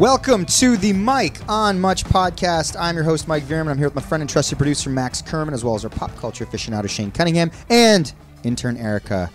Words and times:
Welcome 0.00 0.46
to 0.46 0.78
the 0.78 0.94
Mike 0.94 1.36
on 1.46 1.78
Much 1.78 2.04
podcast. 2.04 2.74
I'm 2.80 2.94
your 2.94 3.04
host, 3.04 3.28
Mike 3.28 3.42
Veerman. 3.42 3.68
I'm 3.68 3.76
here 3.76 3.88
with 3.88 3.94
my 3.94 4.00
friend 4.00 4.22
and 4.22 4.30
trusted 4.30 4.56
producer, 4.56 4.88
Max 4.88 5.20
Kerman, 5.20 5.52
as 5.52 5.62
well 5.62 5.74
as 5.74 5.84
our 5.84 5.90
pop 5.90 6.16
culture 6.16 6.46
aficionado, 6.46 6.88
Shane 6.88 7.10
Cunningham, 7.10 7.50
and 7.68 8.10
intern 8.42 8.78
Erica, 8.78 9.30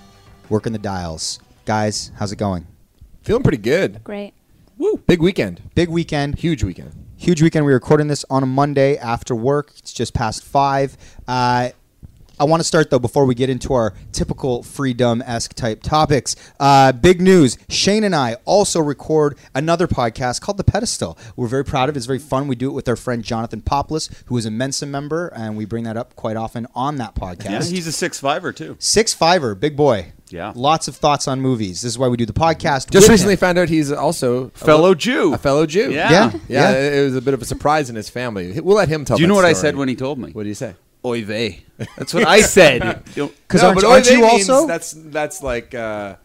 working 0.50 0.74
the 0.74 0.80
dials. 0.80 1.38
Guys, 1.66 2.10
how's 2.18 2.32
it 2.32 2.38
going? 2.38 2.66
Feeling 3.22 3.44
pretty 3.44 3.60
good. 3.60 4.04
Great. 4.04 4.34
Woo! 4.80 4.98
Big 5.06 5.22
weekend. 5.22 5.62
Big 5.76 5.90
weekend. 5.90 6.40
Huge 6.40 6.64
weekend. 6.64 6.96
Huge 7.16 7.44
weekend. 7.44 7.64
We're 7.64 7.76
recording 7.76 8.08
this 8.08 8.26
on 8.32 8.42
a 8.42 8.48
Monday 8.48 8.98
after 8.98 9.36
work. 9.36 9.72
It's 9.78 9.94
just 9.94 10.16
past 10.16 10.44
five. 10.44 10.98
Uh, 11.28 11.70
I 12.40 12.44
want 12.44 12.60
to 12.60 12.64
start 12.66 12.90
though 12.90 13.00
before 13.00 13.26
we 13.26 13.34
get 13.36 13.50
into 13.50 13.74
our 13.74 13.94
typical 14.12 14.62
freedom 14.64 15.22
esque 15.26 15.54
type 15.54 15.82
topics. 15.84 16.36
Uh, 16.60 16.92
big 16.92 17.22
news: 17.22 17.58
Shane 17.70 18.04
and 18.04 18.16
I 18.16 18.36
also 18.46 18.80
record 18.82 19.38
another 19.54 19.88
podcast 19.88 20.42
called 20.42 20.58
The 20.58 20.64
Pedestal. 20.64 21.18
We're 21.36 21.48
very 21.48 21.64
proud 21.64 21.90
of 21.90 21.96
it. 21.96 21.98
It's 22.00 22.06
very 22.06 22.20
fun. 22.20 22.48
We 22.48 22.56
do 22.56 22.70
it 22.70 22.74
with 22.74 22.90
our 22.90 22.96
friend 22.96 23.24
Jonathan 23.24 23.62
Poplis, 23.62 24.10
who 24.26 24.38
is 24.38 24.46
a 24.46 24.52
Mensa 24.52 24.86
member, 24.86 25.28
and 25.30 25.56
we 25.56 25.66
bring 25.66 25.84
that 25.86 25.98
up 25.98 26.16
quite 26.16 26.36
often 26.36 26.68
on 26.76 26.98
that 26.98 27.16
podcast. 27.16 27.50
Yeah, 27.50 27.64
he's 27.64 27.88
a 27.88 27.92
six 27.92 28.20
fiver 28.20 28.52
too. 28.52 28.76
Six 28.80 29.14
fiver, 29.14 29.56
big 29.56 29.76
boy. 29.78 30.14
Yeah. 30.32 30.52
lots 30.56 30.88
of 30.88 30.96
thoughts 30.96 31.28
on 31.28 31.40
movies. 31.40 31.84
This 31.84 31.94
is 31.94 32.00
why 32.00 32.08
we 32.08 32.18
do 32.18 32.26
the 32.26 32.34
podcast. 32.34 32.90
Just 32.90 33.08
recently 33.08 33.34
him. 33.34 33.40
found 33.40 33.58
out 33.60 33.70
he's 33.70 33.92
also 33.92 34.46
a 34.46 34.50
Fellow 34.50 34.90
li- 34.90 34.96
Jew. 34.96 35.34
A 35.36 35.38
fellow 35.38 35.66
Jew. 35.68 35.92
Yeah. 35.94 36.10
Yeah. 36.12 36.32
Yeah, 36.50 36.72
Yeah. 36.72 37.00
it 37.00 37.04
was 37.06 37.16
a 37.16 37.22
bit 37.22 37.36
of 37.36 37.42
a 37.44 37.46
surprise 37.46 37.90
in 37.92 37.96
his 37.96 38.10
family. 38.10 38.60
We'll 38.60 38.76
let 38.76 38.90
him 38.90 39.06
tell. 39.06 39.18
Do 39.18 39.22
you 39.22 39.28
know 39.28 39.36
that 39.36 39.44
what 39.44 39.46
I 39.50 39.54
said 39.54 39.76
when 39.78 39.88
he 39.88 39.96
told 39.96 40.18
me? 40.18 40.32
What 40.32 40.44
did 40.44 40.50
you 40.50 40.56
say? 40.56 40.74
Oy 41.06 41.24
vey. 41.24 41.64
That's 41.98 42.14
what 42.14 42.26
I 42.28 42.42
said. 42.42 43.04
You 43.16 43.24
know, 43.24 43.32
Because 43.48 43.62
No, 43.62 43.68
aren't, 43.70 43.82
but 43.82 43.88
aren't 43.88 44.08
oy 44.08 44.12
you 44.12 44.22
vey 44.22 44.28
means 44.28 44.50
also? 44.50 44.68
That's 44.68 44.92
that's 45.20 45.44
like 45.44 45.76
uh, 45.76 46.16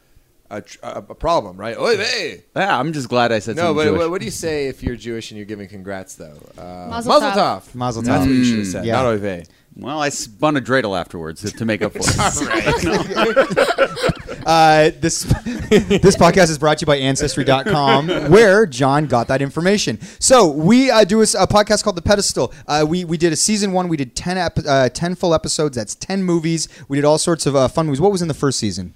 a, 0.51 0.61
tr- 0.63 0.79
a 0.83 1.05
a 1.11 1.15
problem, 1.15 1.57
right? 1.57 1.77
Oy 1.77 1.97
vey. 1.97 2.45
yeah, 2.57 2.79
I'm 2.79 2.93
just 2.93 3.09
glad 3.09 3.31
I 3.31 3.41
said 3.41 3.57
No, 3.57 3.63
something 3.63 3.77
but 3.77 3.85
Jewish. 3.85 3.99
what, 3.99 4.11
what 4.13 4.19
do 4.21 4.25
you 4.25 4.31
say 4.47 4.69
if 4.69 4.83
you're 4.83 4.97
Jewish 4.97 5.31
and 5.31 5.37
you're 5.39 5.47
giving 5.47 5.69
congrats 5.69 6.15
though? 6.17 6.39
Uh, 6.57 6.89
Mazel 6.89 7.11
Mazel 7.13 7.31
tov. 7.31 7.63
tov. 7.73 8.03
That's 8.05 8.27
what 8.27 8.29
you 8.29 8.45
should 8.45 8.59
have 8.59 8.67
said. 8.67 8.85
Yeah. 8.87 8.95
Not 9.03 9.07
oy 9.07 9.19
vey. 9.19 9.45
Well, 9.77 10.01
I 10.01 10.11
spun 10.11 10.57
a 10.57 10.61
dreidel 10.61 10.99
afterwards 10.99 11.43
to, 11.43 11.51
to 11.53 11.65
make 11.65 11.83
up 11.83 11.93
for 11.93 12.01
it. 12.03 14.11
Uh, 14.47 14.91
this 15.01 15.23
this 15.69 16.17
podcast 16.17 16.49
is 16.49 16.59
brought 16.59 16.79
to 16.79 16.83
you 16.83 16.87
by 16.87 16.97
Ancestry.com, 16.97 18.09
where 18.31 18.65
John 18.65 19.07
got 19.07 19.29
that 19.29 19.43
information. 19.43 20.01
So 20.19 20.49
we 20.49 20.91
uh, 20.91 21.05
do 21.05 21.21
a 21.21 21.25
podcast 21.25 21.85
called 21.85 21.97
The 21.97 22.03
Pedestal. 22.03 22.53
Uh, 22.67 22.87
we 22.89 23.05
we 23.05 23.19
did 23.19 23.33
a 23.33 23.37
season 23.37 23.73
one. 23.73 23.89
We 23.89 23.99
did 23.99 24.17
ten 24.17 24.39
ep- 24.39 24.59
uh, 24.67 24.89
ten 24.89 25.15
full 25.15 25.35
episodes. 25.35 25.77
That's 25.77 25.95
ten 25.95 26.23
movies. 26.23 26.69
We 26.89 26.97
did 26.97 27.05
all 27.05 27.19
sorts 27.19 27.45
of 27.45 27.55
uh, 27.55 27.69
fun 27.69 27.87
movies. 27.87 28.01
What 28.01 28.13
was 28.13 28.23
in 28.23 28.29
the 28.29 28.35
first 28.35 28.59
season? 28.59 28.95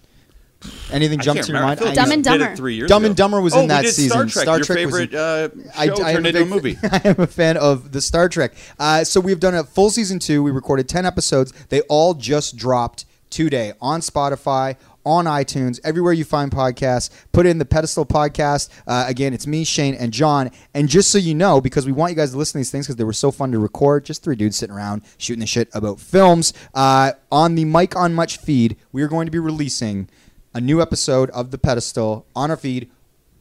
Anything 0.92 1.20
I 1.20 1.22
jump 1.22 1.40
to 1.40 1.52
your 1.52 1.60
mind? 1.60 1.80
I 1.80 1.82
I 1.82 1.86
feel 1.86 1.94
Dumb 1.94 2.12
and 2.12 2.18
we 2.18 2.22
did 2.22 2.34
it 2.34 2.38
Dumber. 2.44 2.56
three 2.56 2.74
years 2.74 2.88
Dumb 2.88 3.02
ago. 3.02 3.08
and 3.08 3.16
Dumber 3.16 3.40
was 3.40 3.54
oh, 3.54 3.60
in 3.60 3.68
that 3.68 3.80
we 3.80 3.86
did 3.86 3.94
season. 3.94 4.10
Star 4.10 4.22
Trek, 4.26 4.42
Star 4.42 4.56
your 4.58 4.64
Trek 4.64 4.86
was- 4.86 4.94
favorite 4.94 5.14
uh, 5.14 5.48
show 5.48 5.70
I 5.76 5.84
am 5.84 6.14
turned 6.14 6.26
into 6.26 6.40
a 6.40 6.44
big- 6.44 6.50
movie. 6.52 6.78
I 6.82 7.00
am 7.04 7.20
a 7.20 7.26
fan 7.26 7.56
of 7.56 7.92
the 7.92 8.00
Star 8.00 8.28
Trek. 8.28 8.52
Uh, 8.78 9.04
so 9.04 9.20
we've 9.20 9.40
done 9.40 9.54
a 9.54 9.64
full 9.64 9.90
season 9.90 10.18
two. 10.18 10.42
We 10.42 10.50
recorded 10.50 10.88
ten 10.88 11.04
episodes. 11.06 11.52
They 11.68 11.80
all 11.82 12.14
just 12.14 12.56
dropped 12.56 13.06
today 13.30 13.72
on 13.80 14.00
Spotify, 14.00 14.76
on 15.04 15.24
iTunes, 15.24 15.80
everywhere 15.82 16.12
you 16.12 16.24
find 16.24 16.52
podcasts. 16.52 17.10
Put 17.32 17.46
in 17.46 17.58
the 17.58 17.64
Pedestal 17.64 18.06
Podcast. 18.06 18.68
Uh, 18.86 19.04
again, 19.08 19.34
it's 19.34 19.46
me, 19.46 19.64
Shane, 19.64 19.94
and 19.94 20.12
John. 20.12 20.50
And 20.72 20.88
just 20.88 21.10
so 21.10 21.18
you 21.18 21.34
know, 21.34 21.60
because 21.60 21.84
we 21.84 21.92
want 21.92 22.10
you 22.10 22.16
guys 22.16 22.30
to 22.30 22.38
listen 22.38 22.52
to 22.52 22.58
these 22.58 22.70
things 22.70 22.86
because 22.86 22.96
they 22.96 23.04
were 23.04 23.12
so 23.12 23.30
fun 23.32 23.50
to 23.52 23.58
record. 23.58 24.04
Just 24.04 24.22
three 24.22 24.36
dudes 24.36 24.56
sitting 24.56 24.74
around 24.74 25.02
shooting 25.18 25.40
the 25.40 25.46
shit 25.46 25.68
about 25.74 25.98
films. 26.00 26.52
Uh, 26.74 27.12
on 27.32 27.54
the 27.56 27.64
Mike 27.64 27.96
on 27.96 28.14
Much 28.14 28.38
feed, 28.38 28.76
we 28.92 29.02
are 29.02 29.08
going 29.08 29.26
to 29.26 29.32
be 29.32 29.38
releasing 29.40 30.08
a 30.54 30.60
new 30.60 30.80
episode 30.80 31.30
of 31.30 31.50
the 31.50 31.58
Pedestal 31.58 32.26
on 32.34 32.50
our 32.50 32.56
feed 32.56 32.90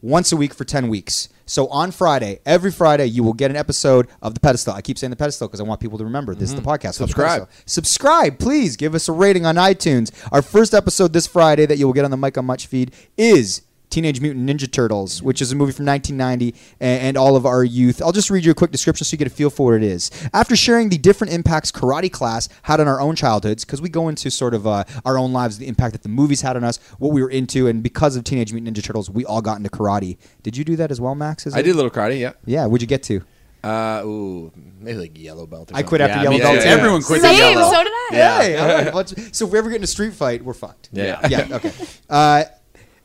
once 0.02 0.32
a 0.32 0.36
week 0.36 0.52
for 0.52 0.64
10 0.64 0.88
weeks. 0.88 1.28
So 1.46 1.66
on 1.68 1.90
Friday, 1.90 2.40
every 2.44 2.70
Friday, 2.70 3.06
you 3.06 3.22
will 3.22 3.32
get 3.32 3.50
an 3.50 3.56
episode 3.56 4.08
of 4.20 4.34
The 4.34 4.40
Pedestal. 4.40 4.74
I 4.74 4.82
keep 4.82 4.98
saying 4.98 5.10
The 5.10 5.16
Pedestal 5.16 5.48
because 5.48 5.60
I 5.60 5.64
want 5.64 5.80
people 5.80 5.98
to 5.98 6.04
remember 6.04 6.34
this 6.34 6.50
is 6.50 6.54
the 6.54 6.60
mm-hmm. 6.60 6.70
podcast. 6.70 6.94
Subscribe. 6.94 7.42
Pedestal. 7.42 7.62
Subscribe, 7.66 8.38
please. 8.38 8.76
Give 8.76 8.94
us 8.94 9.08
a 9.08 9.12
rating 9.12 9.46
on 9.46 9.56
iTunes. 9.56 10.10
Our 10.32 10.42
first 10.42 10.74
episode 10.74 11.12
this 11.12 11.26
Friday 11.26 11.66
that 11.66 11.78
you 11.78 11.86
will 11.86 11.92
get 11.92 12.04
on 12.04 12.10
the 12.10 12.16
Mike 12.16 12.36
on 12.36 12.44
Much 12.44 12.66
feed 12.66 12.92
is 13.16 13.62
Teenage 13.94 14.20
Mutant 14.20 14.50
Ninja 14.50 14.68
Turtles, 14.68 15.22
which 15.22 15.40
is 15.40 15.52
a 15.52 15.54
movie 15.54 15.70
from 15.70 15.86
1990 15.86 16.52
and, 16.80 17.00
and 17.00 17.16
all 17.16 17.36
of 17.36 17.46
our 17.46 17.62
youth. 17.62 18.02
I'll 18.02 18.10
just 18.10 18.28
read 18.28 18.44
you 18.44 18.50
a 18.50 18.54
quick 18.54 18.72
description 18.72 19.04
so 19.04 19.14
you 19.14 19.18
get 19.18 19.28
a 19.28 19.30
feel 19.30 19.50
for 19.50 19.66
what 19.66 19.74
it 19.76 19.84
is. 19.84 20.10
After 20.32 20.56
sharing 20.56 20.88
the 20.88 20.98
different 20.98 21.32
impacts 21.32 21.70
karate 21.70 22.10
class 22.10 22.48
had 22.62 22.80
on 22.80 22.88
our 22.88 23.00
own 23.00 23.14
childhoods, 23.14 23.64
because 23.64 23.80
we 23.80 23.88
go 23.88 24.08
into 24.08 24.32
sort 24.32 24.52
of 24.52 24.66
uh, 24.66 24.82
our 25.04 25.16
own 25.16 25.32
lives, 25.32 25.58
the 25.58 25.68
impact 25.68 25.92
that 25.92 26.02
the 26.02 26.08
movies 26.08 26.40
had 26.40 26.56
on 26.56 26.64
us, 26.64 26.78
what 26.98 27.12
we 27.12 27.22
were 27.22 27.30
into, 27.30 27.68
and 27.68 27.84
because 27.84 28.16
of 28.16 28.24
Teenage 28.24 28.52
Mutant 28.52 28.76
Ninja 28.76 28.82
Turtles, 28.82 29.08
we 29.10 29.24
all 29.24 29.40
got 29.40 29.58
into 29.58 29.70
karate. 29.70 30.16
Did 30.42 30.56
you 30.56 30.64
do 30.64 30.74
that 30.74 30.90
as 30.90 31.00
well, 31.00 31.14
Max? 31.14 31.46
Is 31.46 31.54
I 31.54 31.60
it? 31.60 31.62
did 31.62 31.74
a 31.74 31.76
little 31.76 31.90
karate. 31.92 32.18
Yeah. 32.18 32.32
Yeah, 32.46 32.66
what'd 32.66 32.82
you 32.82 32.88
get 32.88 33.04
to? 33.04 33.22
Uh, 33.62 34.02
ooh, 34.04 34.52
maybe 34.80 34.98
like 34.98 35.16
yellow 35.16 35.46
belt. 35.46 35.70
Or 35.70 35.76
I 35.76 35.84
quit 35.84 36.00
after 36.00 36.16
Yeah, 36.16 36.22
yellow 36.24 36.36
me 36.36 36.40
belt. 36.42 36.54
too. 36.56 36.62
too. 36.62 36.68
Everyone 36.68 37.02
quit 37.02 37.22
Same. 37.22 37.38
yellow. 37.38 37.70
So 37.72 37.84
did 37.84 37.92
I. 37.92 38.08
Yeah. 38.12 38.42
Hey, 38.42 38.56
all 38.90 38.92
right, 38.92 39.08
so 39.32 39.46
if 39.46 39.52
we 39.52 39.58
ever 39.58 39.70
get 39.70 39.76
in 39.76 39.84
a 39.84 39.86
street 39.86 40.14
fight, 40.14 40.44
we're 40.44 40.52
fucked. 40.52 40.88
Yeah. 40.92 41.26
yeah. 41.28 41.46
Okay. 41.52 41.72
Uh, 42.10 42.44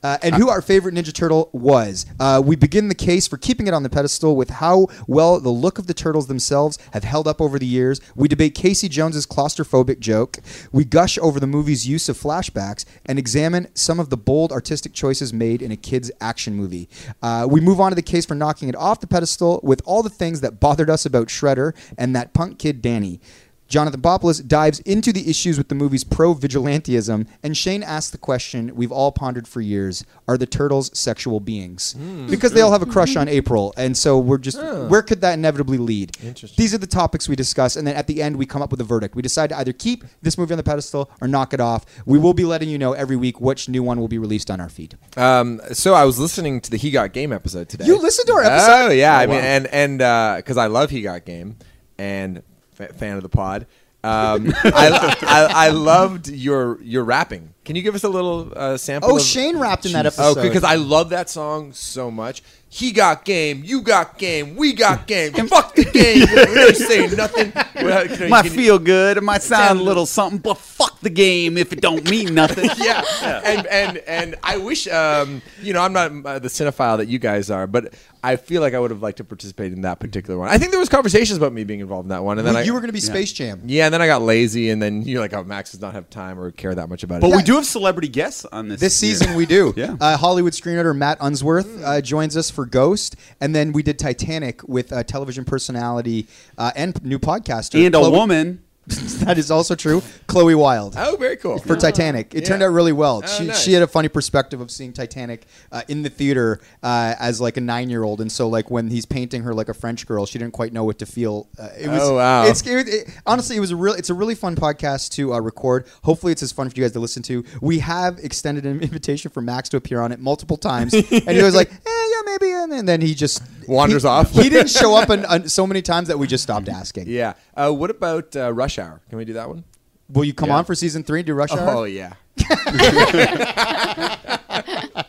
uh, 0.04 0.18
and 0.22 0.36
who 0.36 0.50
our 0.50 0.62
favorite 0.62 0.96
Ninja 0.96 1.14
Turtle 1.14 1.50
was. 1.54 2.06
Uh, 2.20 2.42
we 2.44 2.56
begin 2.56 2.88
the 2.88 2.96
case 2.96 3.28
for 3.28 3.38
keeping 3.38 3.68
it 3.68 3.74
on 3.74 3.84
the 3.84 3.90
pedestal 3.90 4.36
with 4.36 4.50
how 4.50 4.88
well 5.08 5.40
the 5.40 5.50
look 5.50 5.78
of 5.78 5.88
the 5.88 5.94
turtles 5.94 6.28
themselves 6.28 6.78
have 6.94 7.04
held 7.04 7.28
up 7.28 7.42
over 7.42 7.60
the 7.60 7.66
years. 7.66 8.00
We 8.16 8.28
debate 8.28 8.56
Casey 8.56 8.90
Jones's 8.90 9.26
claustrophobic 9.26 10.00
joke. 10.00 10.40
We 10.72 10.86
gush 10.86 11.18
over 11.18 11.40
the 11.40 11.48
movie's 11.48 11.88
use 11.88 12.10
of 12.10 12.18
flashbacks 12.18 12.86
and 13.06 13.20
examine 13.20 13.68
some 13.76 14.00
of 14.00 14.10
the 14.10 14.18
bold 14.18 14.52
artistic 14.52 14.94
choices 14.94 15.34
made 15.34 15.62
in 15.62 15.72
a 15.72 15.78
kid's 15.78 16.12
action 16.22 16.56
movie. 16.56 16.90
Uh, 17.22 17.48
we 17.50 17.62
move 17.62 17.80
on 17.80 17.92
to 17.92 17.96
the 17.96 18.02
case 18.02 18.26
for 18.26 18.36
knocking 18.36 18.70
it 18.70 18.76
off 18.76 19.00
the 19.00 19.08
pedestal 19.08 19.60
with 19.64 19.82
all 19.86 20.04
the 20.04 20.10
things 20.10 20.42
that 20.42 20.60
bothered 20.60 20.90
us 20.90 21.06
about 21.06 21.28
Shredder 21.28 21.74
and 21.98 22.16
that 22.16 22.34
punk 22.34 22.60
kid 22.60 22.82
Danny. 22.82 23.20
Jonathan 23.70 24.02
Popoulos 24.02 24.46
dives 24.46 24.80
into 24.82 25.14
the 25.14 25.30
issues 25.30 25.58
with 25.58 25.70
the 25.70 25.76
movie's 25.76 26.04
pro 26.04 26.34
vigilantism, 26.34 27.28
and 27.44 27.56
Shane 27.56 27.84
asks 27.84 28.10
the 28.12 28.18
question 28.18 28.76
we've 28.76 28.92
all 28.92 29.12
pondered 29.12 29.48
for 29.48 29.62
years 29.62 30.04
Are 30.28 30.38
the 30.38 30.48
turtles 30.48 30.90
sexual 30.98 31.40
beings? 31.40 31.94
Because 32.30 32.52
they 32.54 32.62
all 32.62 32.72
have 32.72 32.82
a 32.82 32.88
crush 32.88 33.16
on 33.16 33.28
April, 33.28 33.74
and 33.78 33.96
so 33.96 34.18
we're 34.18 34.40
just, 34.40 34.58
where 34.90 35.04
could 35.04 35.22
that 35.22 35.34
inevitably 35.36 35.78
lead? 35.78 36.18
Interesting. 36.24 36.56
These 36.62 36.74
are 36.74 36.80
the 36.80 36.88
topics 36.88 37.30
we 37.30 37.36
discuss, 37.36 37.76
and 37.76 37.86
then 37.88 37.96
at 37.96 38.08
the 38.08 38.22
end, 38.24 38.36
we 38.38 38.46
come 38.48 38.62
up 38.64 38.72
with 38.72 38.82
a 38.82 38.84
verdict. 38.84 39.16
We 39.16 39.22
decide 39.22 39.52
to 39.52 39.58
either 39.58 39.72
keep 39.74 40.04
this 40.22 40.38
movie 40.38 40.54
on 40.54 40.58
the 40.58 40.64
pedestal 40.64 41.12
or 41.22 41.28
knock 41.28 41.54
it 41.54 41.60
off. 41.62 41.86
We 42.08 42.18
will 42.18 42.34
be 42.34 42.46
letting 42.46 42.70
you 42.70 42.80
know 42.80 42.94
every 42.94 43.16
week 43.18 43.40
which 43.40 43.70
new 43.70 43.84
one 43.84 44.00
will 44.00 44.08
be 44.08 44.18
released 44.18 44.50
on 44.50 44.60
our 44.60 44.70
feed. 44.70 44.98
Um, 45.16 45.62
so 45.74 45.94
I 45.94 46.06
was 46.06 46.18
listening 46.18 46.60
to 46.62 46.72
the 46.72 46.78
He 46.78 46.90
Got 46.90 47.14
Game 47.14 47.32
episode 47.32 47.70
today. 47.70 47.86
You 47.86 48.00
listened 48.00 48.26
to 48.28 48.34
our 48.34 48.44
episode? 48.44 48.72
Oh 48.72 48.90
yeah, 48.90 49.16
I 49.18 49.26
Oh, 49.26 49.28
mean, 49.28 49.38
wow. 49.38 49.44
and 49.44 49.68
and 50.02 50.38
because 50.38 50.58
I 50.58 50.66
love 50.68 50.90
He 50.90 51.02
Got 51.04 51.26
Game 51.26 51.58
and 52.00 52.42
fa- 52.88 52.94
fan 52.94 53.16
of 53.18 53.24
the 53.24 53.30
pod. 53.30 53.68
Um, 54.02 54.54
I, 54.64 55.18
I 55.24 55.48
I 55.66 55.70
loved 55.72 56.30
your 56.30 56.82
your 56.82 57.04
rapping. 57.04 57.54
Can 57.66 57.76
you 57.76 57.82
give 57.82 57.96
us 57.96 58.04
a 58.06 58.10
little 58.10 58.52
uh, 58.56 58.78
sample? 58.78 59.12
Oh, 59.12 59.18
of- 59.18 59.22
Shane 59.22 59.58
rapped 59.60 59.86
in 59.86 59.92
that 59.92 60.06
Oh, 60.06 60.32
episode. 60.32 60.42
because 60.42 60.64
I 60.64 60.76
love 60.76 61.10
that 61.10 61.30
song 61.30 61.74
so 61.74 62.10
much. 62.10 62.42
He 62.72 62.92
got 62.92 63.26
game, 63.26 63.62
you 63.66 63.82
got 63.82 64.18
game, 64.18 64.56
we 64.56 64.74
got 64.74 65.06
game. 65.08 65.34
Fuck 65.48 65.76
the 65.76 65.84
game. 65.84 66.26
We 66.54 66.64
ain't 66.68 66.76
saying 66.78 67.16
nothing. 67.18 67.52
Well, 67.76 68.08
can 68.08 68.22
you- 68.24 68.30
might 68.30 68.44
can 68.44 68.52
you- 68.54 68.58
feel 68.58 68.80
good. 68.80 69.18
It 69.18 69.24
might 69.24 69.42
sound 69.44 69.68
Sound- 69.68 69.80
a 69.82 69.84
little 69.84 70.06
something, 70.06 70.40
but 70.40 70.58
fuck 70.58 71.00
the 71.02 71.10
game 71.10 71.58
if 71.58 71.74
it 71.74 71.82
don't 71.82 72.10
mean 72.10 72.34
nothing. 72.34 72.70
yeah. 72.78 73.04
and 73.44 73.68
and 73.68 73.98
and 74.08 74.36
I 74.44 74.58
wish 74.58 74.88
um, 74.88 75.42
you 75.62 75.74
know 75.74 75.82
I'm 75.82 75.94
not 75.94 76.12
uh, 76.26 76.40
the 76.40 76.48
cinephile 76.48 76.98
that 77.00 77.10
you 77.10 77.20
guys 77.20 77.52
are, 77.52 77.68
but 77.68 77.94
I 78.24 78.36
feel 78.36 78.62
like 78.62 78.74
I 78.74 78.80
would 78.80 78.92
have 78.92 79.02
liked 79.02 79.18
to 79.18 79.24
participate 79.24 79.72
in 79.74 79.82
that 79.82 80.00
particular 80.00 80.38
one. 80.38 80.50
I 80.50 80.58
think 80.58 80.72
there 80.72 80.80
was 80.80 80.90
conversations 80.90 81.38
about 81.38 81.54
me 81.54 81.64
being 81.64 81.80
involved 81.80 82.06
in 82.06 82.10
that 82.10 82.24
one, 82.24 82.38
and 82.38 82.46
then 82.46 82.54
Well, 82.56 82.64
I, 82.64 82.66
you 82.66 82.74
were 82.74 82.80
going 82.80 82.90
to 82.90 82.94
be 82.94 83.00
Space 83.00 83.32
Jam. 83.32 83.62
yeah, 83.66 83.86
and 83.86 83.94
then 83.94 84.02
I 84.02 84.08
got 84.08 84.22
lazy, 84.22 84.70
and 84.70 84.82
then 84.82 85.04
you're 85.04 85.22
like, 85.22 85.34
oh, 85.34 85.44
Max 85.44 85.72
does 85.72 85.82
not 85.82 85.94
have 85.94 86.10
time 86.10 86.40
or 86.40 86.52
care 86.52 86.76
that 86.76 86.90
much 86.90 87.04
about 87.04 87.18
it. 87.18 87.22
But 87.22 87.32
it. 87.32 87.36
we 87.38 87.44
do 87.44 87.56
have 87.56 87.66
celebrity 87.66 88.08
guests 88.10 88.46
on 88.46 88.68
this. 88.68 88.80
This 88.80 89.02
year. 89.02 89.16
season 89.16 89.36
we 89.36 89.46
do. 89.46 89.74
Yeah. 89.80 89.96
Uh, 90.02 90.18
Hollywood 90.18 90.52
screenwriter 90.54 90.94
Matt 90.96 91.20
Unsworth 91.22 91.82
uh, 91.84 92.02
joins 92.02 92.36
us 92.36 92.50
for 92.50 92.66
Ghost, 92.66 93.16
and 93.40 93.56
then 93.56 93.72
we 93.72 93.82
did 93.84 93.98
Titanic 93.98 94.68
with 94.68 94.92
uh, 94.92 95.04
television 95.04 95.46
personality 95.46 96.28
uh, 96.58 96.72
and 96.76 97.02
new 97.06 97.20
podcaster 97.20 97.86
and 97.86 97.96
a 97.96 98.00
Chloe- 98.00 98.12
woman. 98.12 98.64
that 99.26 99.38
is 99.38 99.52
also 99.52 99.76
true. 99.76 100.02
Chloe 100.28 100.56
Wilde. 100.56 100.96
oh, 100.98 101.16
very 101.18 101.38
cool. 101.38 101.58
For 101.60 101.76
Titanic, 101.76 102.34
it 102.34 102.42
Yeah. 102.44 102.48
turned 102.50 102.64
out 102.64 102.72
really 102.72 102.92
well. 102.92 103.22
Oh, 103.24 103.28
she, 103.28 103.46
nice. 103.48 103.62
she 103.62 103.74
had 103.74 103.84
a 103.84 103.88
funny 103.88 104.08
perspective 104.10 104.62
of 104.62 104.72
seeing 104.72 104.94
Titanic 104.94 105.46
uh, 105.72 105.82
in 105.88 106.04
the 106.04 106.10
theater 106.10 106.60
uh, 106.84 107.16
as 107.20 107.40
like 107.40 107.58
a 107.58 107.62
nine 107.62 107.90
year 107.90 108.04
old, 108.04 108.22
and 108.22 108.32
so 108.32 108.48
like 108.48 108.70
when 108.72 108.90
he's 108.90 109.06
painting 109.06 109.44
her 109.44 109.54
like 109.54 109.70
a 109.70 109.74
French 109.74 110.06
girl, 110.08 110.26
she 110.26 110.40
didn't 110.40 110.54
quite 110.54 110.74
know 110.74 110.84
what 110.84 111.00
to 111.00 111.06
feel. 111.06 111.48
Uh, 111.58 111.70
it 111.78 111.88
was 111.88 112.02
Oh, 112.02 112.16
wow. 112.16 112.46
It's 112.46 112.66
it, 112.66 112.88
it- 112.88 113.10
honestly, 113.26 113.56
it 113.58 113.60
was 113.60 113.72
a 113.72 113.76
real. 113.76 113.94
It's 113.94 114.10
a 114.10 114.14
really 114.14 114.36
fun 114.36 114.56
podcast 114.56 115.12
to 115.12 115.34
uh, 115.34 115.40
record. 115.40 115.86
Hopefully, 116.04 116.32
it's 116.32 116.44
as 116.44 116.52
fun 116.52 116.70
for 116.70 116.76
you 116.76 116.84
guys 116.84 116.94
to 116.94 117.00
listen 117.00 117.24
to. 117.24 117.44
We 117.62 117.80
have 117.80 118.20
extended 118.20 118.66
an 118.66 118.82
invitation 118.82 119.32
for 119.32 119.42
Max 119.42 119.70
to 119.70 119.78
appear 119.78 120.02
on 120.02 120.12
it 120.12 120.20
multiple 120.20 120.58
times, 120.58 120.94
and 120.96 121.04
he 121.04 121.44
was 121.44 121.56
like, 121.56 121.72
eh, 121.72 121.76
"Yeah, 121.86 122.22
maybe," 122.26 122.52
and, 122.54 122.74
and 122.74 122.88
then 122.90 123.02
he 123.02 123.14
just 123.14 123.42
Wanders 123.68 124.04
he- 124.04 124.08
off. 124.10 124.32
He 124.32 124.50
didn't 124.50 124.70
show 124.70 124.96
up 124.96 125.10
in, 125.10 125.26
on 125.26 125.48
so 125.50 125.68
many 125.68 125.82
times 125.82 126.08
that 126.08 126.18
we 126.18 126.28
just 126.28 126.44
stopped 126.44 126.70
asking. 126.70 127.08
yeah. 127.08 127.34
Uh, 127.60 127.72
what 127.72 127.90
about 127.90 128.36
uh, 128.36 128.54
Rush 128.54 128.80
Hour? 128.80 129.02
Can 129.10 129.18
we 129.18 129.26
do 129.26 129.34
that 129.34 129.50
one? 129.50 129.64
Will 130.10 130.24
you 130.24 130.34
come 130.34 130.50
Yeah. 130.50 130.58
on 130.58 130.66
for 130.66 130.76
season 130.76 131.04
three 131.04 131.20
and 131.20 131.28
do 131.28 131.34
Rush 131.34 131.52
Hour? 131.52 131.70
Oh 131.70 131.84
yeah. 131.84 132.14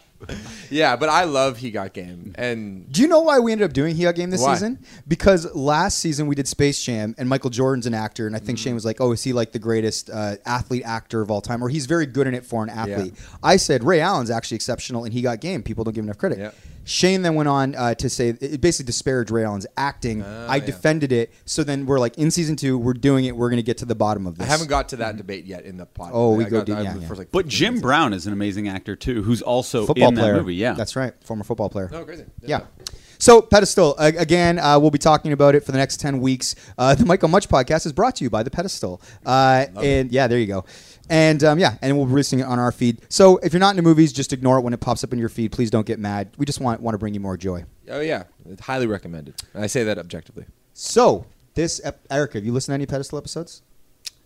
yeah, 0.71 0.97
but 0.97 1.09
I 1.09 1.25
love 1.25 1.57
He 1.59 1.71
Got 1.71 1.93
Game, 1.95 2.33
and 2.37 2.91
Do 2.93 3.03
you 3.03 3.09
know 3.09 3.21
why 3.21 3.39
we 3.39 3.53
ended 3.53 3.65
up 3.67 3.73
doing 3.73 3.97
He 3.97 4.03
Got 4.05 4.15
Game 4.15 4.31
this 4.31 4.43
Why? 4.43 4.55
season? 4.55 4.79
Because 5.09 5.53
last 5.55 5.99
season 5.99 6.27
we 6.27 6.35
did 6.35 6.47
Space 6.47 6.83
Jam, 6.83 7.15
and 7.19 7.29
Michael 7.29 7.51
Jordan's 7.51 7.87
an 7.87 7.95
actor, 7.95 8.27
and 8.27 8.37
I 8.37 8.39
think 8.39 8.59
Mm-hmm. 8.59 8.65
Shane 8.65 8.75
was 8.75 8.85
like, 8.85 9.01
"Oh, 9.01 9.13
is 9.13 9.23
he 9.25 9.33
like 9.33 9.53
the 9.53 9.59
greatest 9.59 10.11
uh, 10.11 10.37
athlete 10.45 10.83
actor 10.85 11.21
of 11.23 11.31
all 11.31 11.41
time?" 11.41 11.63
Or 11.65 11.69
he's 11.69 11.87
very 11.87 12.07
good 12.07 12.27
in 12.27 12.35
it 12.35 12.45
for 12.45 12.63
an 12.63 12.69
athlete. 12.71 13.15
I 13.43 13.57
said 13.57 13.85
Ray 13.85 14.01
Allen's 14.01 14.31
actually 14.31 14.57
exceptional, 14.57 15.05
and 15.05 15.13
He 15.13 15.23
Got 15.23 15.41
Game. 15.41 15.63
People 15.63 15.85
don't 15.85 15.95
give 15.95 16.03
him 16.03 16.09
enough 16.09 16.19
credit. 16.19 16.39
Yeah. 16.39 16.51
Shane 16.91 17.23
then 17.23 17.37
went 17.37 17.49
on 17.49 17.77
uh, 17.77 17.95
to 17.95 18.11
say 18.11 18.31
it 18.31 18.61
basically 18.61 18.87
disparaged 18.87 19.31
Ray 19.31 19.45
Allen's 19.45 19.67
acting. 19.77 20.25
I 20.25 20.27
Ah, 20.27 20.55
yeah. 20.55 20.65
defended 20.67 21.13
it. 21.13 21.33
So 21.45 21.63
then 21.63 21.87
we're 21.87 22.01
like, 22.01 22.19
in 22.19 22.33
season 22.33 22.57
two, 22.57 22.77
we're 22.77 22.95
doing 22.95 23.27
it. 23.27 23.37
We're 23.37 23.49
going 23.49 23.59
to 23.59 23.63
get 23.63 23.79
to 23.79 23.85
the 23.85 23.95
bottom 23.95 24.27
of 24.27 24.37
this. 24.39 24.49
I 24.49 24.51
haven't 24.51 24.67
got 24.67 24.89
to 24.89 24.97
that 24.97 25.17
debate 25.17 25.45
yet 25.45 25.65
in 25.65 25.77
the 25.77 25.87
podcast. 25.87 26.11
Oh, 26.13 26.35
we 26.35 26.47
I 26.47 26.49
go 26.49 26.65
deep- 26.65 26.77
yeah, 26.79 26.97
yeah. 26.97 27.09
like, 27.13 27.31
But 27.31 27.47
Jim 27.47 27.75
minutes. 27.75 27.83
Brown 27.83 28.13
is 28.13 28.27
an 28.27 28.33
amazing 28.33 28.67
actor 28.69 28.97
too, 28.97 29.23
who's 29.23 29.41
also 29.41 29.87
football 29.87 30.09
in 30.09 30.17
player. 30.17 30.33
that 30.33 30.41
movie. 30.41 30.57
Yeah, 30.57 30.73
that's 30.73 30.97
right, 30.97 31.15
former 31.25 31.45
football 31.45 31.69
player. 31.69 31.89
Oh, 31.93 32.05
crazy. 32.05 32.25
Yeah. 32.43 32.63
So, 33.21 33.43
Pedestal, 33.43 33.95
uh, 33.99 34.13
again, 34.17 34.59
uh, 34.59 34.79
we'll 34.79 34.91
be 34.91 34.99
talking 34.99 35.33
about 35.33 35.55
it 35.55 35.63
for 35.63 35.73
the 35.73 35.79
next 35.79 36.01
10 36.01 36.21
weeks. 36.21 36.57
Uh, 36.79 36.95
the 36.95 37.05
Michael 37.05 37.29
Much 37.29 37.51
podcast 37.51 37.85
is 37.85 37.93
brought 37.93 38.17
to 38.17 38.25
you 38.25 38.31
by 38.31 38.43
The 38.43 38.51
Pedestal. 38.51 39.03
Uh, 39.27 39.67
and 39.77 40.11
yeah, 40.11 40.27
there 40.27 40.39
you 40.39 40.47
go. 40.47 40.65
And 41.11 41.45
um, 41.45 41.59
yeah, 41.59 41.77
and 41.83 41.99
we'll 41.99 42.07
be 42.07 42.13
releasing 42.13 42.39
it 42.39 42.45
on 42.45 42.59
our 42.59 42.73
feed. 42.73 43.03
So, 43.11 43.37
if 43.39 43.53
you're 43.53 43.61
not 43.61 43.71
into 43.71 43.83
movies, 43.83 44.15
just 44.15 44.33
ignore 44.33 44.57
it 44.59 44.63
when 44.63 44.73
it 44.73 44.81
pops 44.81 45.05
up 45.05 45.13
in 45.13 45.19
your 45.19 45.29
feed. 45.29 45.53
Please 45.53 45.71
don't 45.71 45.87
get 45.87 45.99
mad. 45.99 46.31
We 46.39 46.47
just 46.47 46.61
want, 46.61 46.81
want 46.81 46.95
to 46.95 46.99
bring 46.99 47.13
you 47.13 47.21
more 47.21 47.37
joy. 47.37 47.67
Oh 47.91 48.01
yeah, 48.01 48.25
it's 48.49 48.63
highly 48.63 48.87
recommended. 48.87 49.35
And 49.53 49.63
I 49.63 49.67
say 49.67 49.85
that 49.85 49.99
objectively. 49.99 50.47
So, 50.73 51.27
this, 51.55 51.79
ep- 51.85 52.07
Erica, 52.11 52.39
have 52.39 52.45
you 52.47 52.53
listened 52.53 52.73
to 52.73 52.77
any 52.77 52.87
Pedestal 52.87 53.19
episodes? 53.19 53.61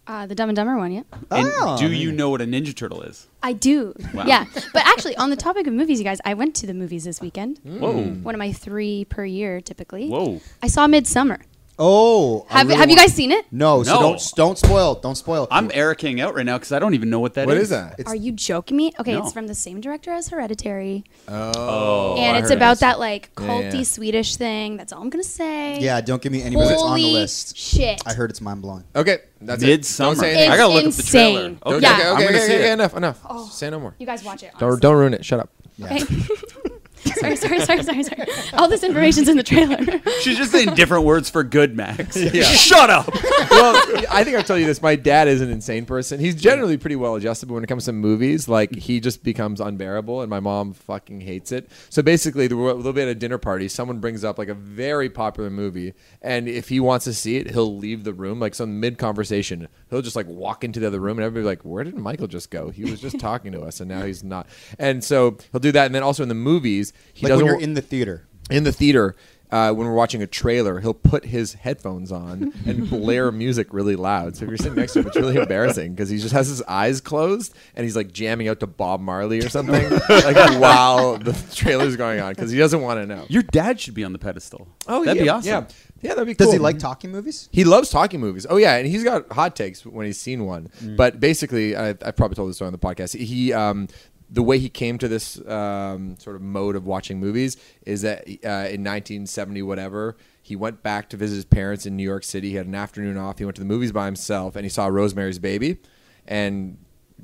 Uh, 0.07 0.27
the 0.27 0.35
Dumb 0.35 0.51
and 0.51 0.57
Dumber 0.57 0.77
one, 0.77 0.93
yeah. 0.93 1.03
And 1.31 1.51
Oh, 1.57 1.77
do 1.79 1.87
you 1.91 1.95
you 2.11 2.13
know 2.13 2.29
what 2.29 2.43
a 2.43 2.45
Ninja 2.45 2.75
Turtle 2.75 3.01
is? 3.03 3.27
I 3.43 3.55
do. 3.55 3.95
Wow. 4.13 4.25
Yeah. 4.27 4.45
But 4.75 4.87
actually, 4.87 5.17
on 5.17 5.31
the 5.31 5.37
topic 5.37 5.67
of 5.67 5.73
movies, 5.73 5.99
you 5.99 6.05
guys, 6.05 6.19
I 6.25 6.35
went 6.35 6.55
to 6.57 6.67
the 6.67 6.75
movies 6.75 7.05
this 7.05 7.21
weekend. 7.23 7.59
Whoa, 7.65 8.03
One 8.23 8.35
of 8.35 8.39
my 8.39 8.53
three 8.53 9.07
per 9.07 9.25
year, 9.25 9.61
typically. 9.63 10.09
whoa! 10.09 10.41
I 10.63 10.69
saw 10.69 10.87
Midsummer. 10.87 11.41
Oh, 11.77 12.47
Have, 12.49 12.69
really 12.69 12.79
have 12.79 12.89
you 12.91 12.97
guys 12.97 13.13
seen 13.13 13.33
it? 13.33 13.47
No, 13.51 13.83
so 13.83 13.95
No. 13.95 14.01
don't 14.01 14.33
don't 14.37 14.59
spoil. 14.59 14.95
Don't 14.95 15.17
spoil. 15.17 15.49
I'm 15.51 15.71
Ericing 15.71 16.21
out 16.21 16.35
right 16.37 16.47
now 16.47 16.57
because 16.57 16.71
I 16.71 16.79
don't 16.79 16.95
even 16.95 17.11
know 17.11 17.19
what 17.19 17.35
that 17.35 17.43
is. 17.43 17.47
What 17.49 17.57
is 17.57 17.71
that? 17.71 17.95
It's- 17.99 18.07
Are 18.13 18.15
you 18.17 18.31
joking 18.31 18.77
me? 18.77 18.93
Okay, 19.01 19.13
No. 19.15 19.25
it's 19.25 19.33
from 19.33 19.49
the 19.49 19.55
same 19.57 19.81
director 19.81 20.13
as 20.13 20.29
Hereditary. 20.29 21.03
Oh, 21.27 22.15
and 22.17 22.37
I 22.37 22.39
it's 22.41 22.49
heard 22.51 22.57
about 22.59 22.75
this. 22.75 22.81
that 22.81 23.01
like 23.01 23.31
Yeah, 23.41 23.47
culty 23.47 23.75
yeah. 23.79 23.83
Swedish 23.83 24.37
thing. 24.37 24.77
That's 24.77 24.93
all 24.93 25.03
I'm 25.03 25.11
gonna 25.11 25.25
say. 25.25 25.81
yeah, 25.81 26.01
don't 26.01 26.23
give 26.23 26.31
me 26.33 26.43
anybody 26.43 26.69
that's 26.69 26.83
on 26.83 26.95
the 26.95 27.03
Holy 27.03 27.13
list. 27.15 27.57
Shit. 27.57 28.01
I 28.07 28.13
heard 28.15 28.31
it's 28.31 28.41
mind 28.41 28.63
blowing. 28.63 28.85
Okay, 28.95 29.19
that's 29.41 29.61
Midsummer. 29.63 30.13
it. 30.13 30.15
Don't 30.15 30.21
say 30.21 30.31
anything. 30.35 30.51
I 30.53 30.57
gotta 30.57 30.73
look 30.75 30.87
up 30.87 30.93
the 30.93 31.03
trailer. 31.03 31.41
insane. 31.41 31.59
Okay, 31.67 31.71
Don't- 31.73 31.83
Yeah. 31.83 31.93
okay, 31.93 32.03
I'm 32.09 32.15
okay, 32.15 32.25
gonna 32.25 32.37
okay, 32.37 32.47
see 32.47 32.55
okay, 32.55 32.71
it. 32.71 32.73
enough, 32.73 32.97
enough. 32.97 33.19
Oh. 33.29 33.49
Say 33.53 33.71
no 33.71 33.81
more. 33.81 33.95
You 33.99 34.07
guys 34.07 34.23
watch 34.23 34.43
it. 34.45 34.53
Don't 34.59 34.63
honestly. 34.69 34.81
don't 34.81 34.95
ruin 34.97 35.15
it. 35.15 35.25
Shut 35.25 35.41
up. 35.41 35.51
Okay. 35.83 35.99
sorry, 37.13 37.37
sorry, 37.37 37.61
sorry, 37.61 37.83
sorry, 37.83 38.03
sorry. 38.03 38.27
All 38.55 38.69
this 38.69 38.83
information's 38.83 39.29
in 39.29 39.37
the 39.37 39.43
trailer. 39.43 39.79
She's 40.21 40.37
just 40.37 40.51
saying 40.53 40.75
different 40.75 41.05
words 41.05 41.29
for 41.31 41.43
good, 41.45 41.77
Max. 41.77 42.17
Yeah. 42.35 42.43
Shut 42.45 42.91
up. 42.91 43.07
well, 43.51 43.77
I 44.11 44.25
think 44.25 44.37
I've 44.37 44.47
told 44.47 44.59
you 44.61 44.67
this. 44.67 44.81
My 44.83 44.97
dad 44.97 45.29
is 45.29 45.41
an 45.41 45.51
insane 45.51 45.85
person. 45.85 46.19
He's 46.19 46.35
generally 46.35 46.77
pretty 46.77 46.97
well 46.97 47.15
adjusted, 47.15 47.47
but 47.47 47.55
when 47.55 47.63
it 47.65 47.67
comes 47.69 47.85
to 47.85 47.93
movies, 47.93 48.49
like 48.49 48.75
he 48.75 48.99
just 48.99 49.23
becomes 49.23 49.61
unbearable, 49.61 50.23
and 50.23 50.31
my 50.31 50.41
mom 50.41 50.73
fucking 50.73 51.21
hates 51.21 51.53
it. 51.53 51.69
So 51.91 52.03
basically, 52.03 52.47
there 52.49 52.57
will 52.57 52.93
be 52.93 53.03
at 53.03 53.09
a 53.09 53.15
dinner 53.15 53.39
party. 53.39 53.69
Someone 53.69 54.01
brings 54.01 54.25
up 54.25 54.39
like 54.39 54.49
a 54.49 54.55
very 54.55 55.09
popular 55.11 55.51
movie, 55.51 55.95
and 56.25 56.49
if 56.49 56.69
he 56.71 56.81
wants 56.81 57.05
to 57.05 57.13
see 57.15 57.37
it, 57.37 57.51
he'll 57.51 57.77
leave 57.77 58.03
the 58.03 58.15
room. 58.15 58.41
Like 58.41 58.55
some 58.55 58.81
mid 58.81 58.99
conversation, 58.99 59.69
he'll 59.91 60.03
just 60.03 60.17
like 60.17 60.27
walk 60.27 60.65
into 60.65 60.81
the 60.81 60.87
other 60.89 60.99
room, 60.99 61.19
and 61.19 61.25
everybody 61.25 61.47
like, 61.47 61.63
"Where 61.63 61.85
did 61.85 61.95
Michael 61.97 62.27
just 62.27 62.51
go? 62.51 62.71
He 62.71 62.85
was 62.85 63.01
just 63.01 63.19
talking 63.21 63.53
to 63.53 63.61
us, 63.63 63.79
and 63.81 63.89
now 63.89 64.03
he's 64.05 64.25
not." 64.25 64.49
And 64.79 65.05
so 65.05 65.37
he'll 65.53 65.61
do 65.61 65.71
that, 65.73 65.87
and 65.87 65.95
then 65.95 66.03
also 66.03 66.23
in 66.23 66.29
the 66.29 66.35
movies, 66.35 66.93
he 67.13 67.27
Like 67.27 67.31
doesn't 67.31 67.47
when 67.47 67.55
you're 67.55 67.63
in 67.63 67.75
the 67.75 67.83
theater. 67.83 68.27
in 68.51 68.65
the 68.65 68.73
theater 68.73 69.15
uh, 69.51 69.73
when 69.73 69.87
we're 69.87 69.95
watching 69.95 70.21
a 70.21 70.27
trailer, 70.27 70.81
he'll 70.81 70.93
put 70.95 71.27
his 71.27 71.53
headphones 71.55 72.11
on 72.11 72.53
and 72.67 72.91
blare 72.91 73.31
music 73.31 73.73
really 73.73 73.95
loud. 73.95 74.35
So 74.35 74.43
if 74.45 74.49
you're 74.49 74.57
sitting 74.57 74.75
next 74.75 74.95
to 74.95 75.01
him, 75.01 75.07
it's 75.07 75.17
really 75.17 75.37
embarrassing 75.37 75.95
because 75.95 76.09
he 76.09 76.19
just 76.19 76.33
has 76.33 76.49
his 76.49 76.61
eyes 76.63 77.01
closed 77.01 77.55
and 77.77 77.85
he's 77.85 77.95
like 77.95 78.11
jamming 78.11 78.49
out 78.49 78.59
to 78.61 78.67
Bob 78.67 79.01
Marley 79.01 79.39
or 79.39 79.49
something 79.49 79.91
like 80.09 80.61
while 80.61 81.19
the 81.19 81.33
trailer's 81.55 81.95
going 81.95 82.19
on 82.19 82.33
because 82.33 82.51
he 82.51 82.59
doesn't 82.59 82.81
want 82.81 82.99
to 83.01 83.07
know. 83.07 83.27
Your 83.29 83.45
dad 83.45 83.79
should 83.79 83.95
be 83.95 84.03
on 84.03 84.13
the 84.13 84.19
pedestal. 84.19 84.67
Oh, 84.89 85.05
that'd 85.05 85.19
yeah, 85.19 85.23
be 85.23 85.29
awesome. 85.29 85.49
Yeah, 85.49 85.67
yeah, 86.05 86.11
that'd 86.11 86.27
be 86.27 86.35
Does 86.35 86.49
cool. 86.49 86.53
he 86.53 86.59
like 86.59 86.79
talking 86.79 87.11
movies? 87.11 87.49
He 87.51 87.65
loves 87.65 87.89
talking 87.89 88.21
movies. 88.21 88.47
Oh 88.49 88.59
yeah, 88.59 88.77
and 88.77 88.87
he's 88.87 89.03
got 89.03 89.33
hot 89.33 89.57
takes 89.57 89.87
when 89.87 90.05
he's 90.05 90.21
seen 90.21 90.45
one. 90.45 90.69
Mm. 90.83 90.99
But 90.99 91.19
basically, 91.19 91.75
I, 91.75 91.91
I 91.91 92.11
probably 92.11 92.35
told 92.35 92.51
this 92.51 92.57
story 92.57 92.67
on 92.67 92.73
the 92.73 92.79
podcast. 92.79 93.19
He, 93.19 93.55
um, 93.55 93.89
the 94.29 94.43
way 94.43 94.59
he 94.59 94.69
came 94.69 94.99
to 94.99 95.09
this 95.09 95.41
um, 95.49 96.19
sort 96.19 96.37
of 96.37 96.43
mode 96.43 96.77
of 96.77 96.85
watching 96.87 97.21
movies 97.21 97.57
is 97.87 98.03
that 98.03 98.29
uh, 98.29 98.69
in 98.69 98.85
1970 98.85 99.63
whatever, 99.63 100.19
he 100.43 100.55
went 100.57 100.83
back 100.83 101.09
to 101.09 101.17
visit 101.17 101.37
his 101.37 101.47
parents 101.47 101.87
in 101.87 101.97
New 101.97 102.03
York 102.05 102.23
City. 102.23 102.51
He 102.51 102.57
had 102.57 102.67
an 102.67 102.75
afternoon 102.75 103.17
off. 103.17 103.39
He 103.39 103.47
went 103.47 103.57
to 103.57 103.63
the 103.63 103.67
movies 103.67 103.93
by 103.93 104.05
himself, 104.05 104.57
and 104.57 104.65
he 104.67 104.69
saw 104.69 104.89
Rosemary's 104.89 105.39
Baby. 105.39 105.79
And 106.27 106.77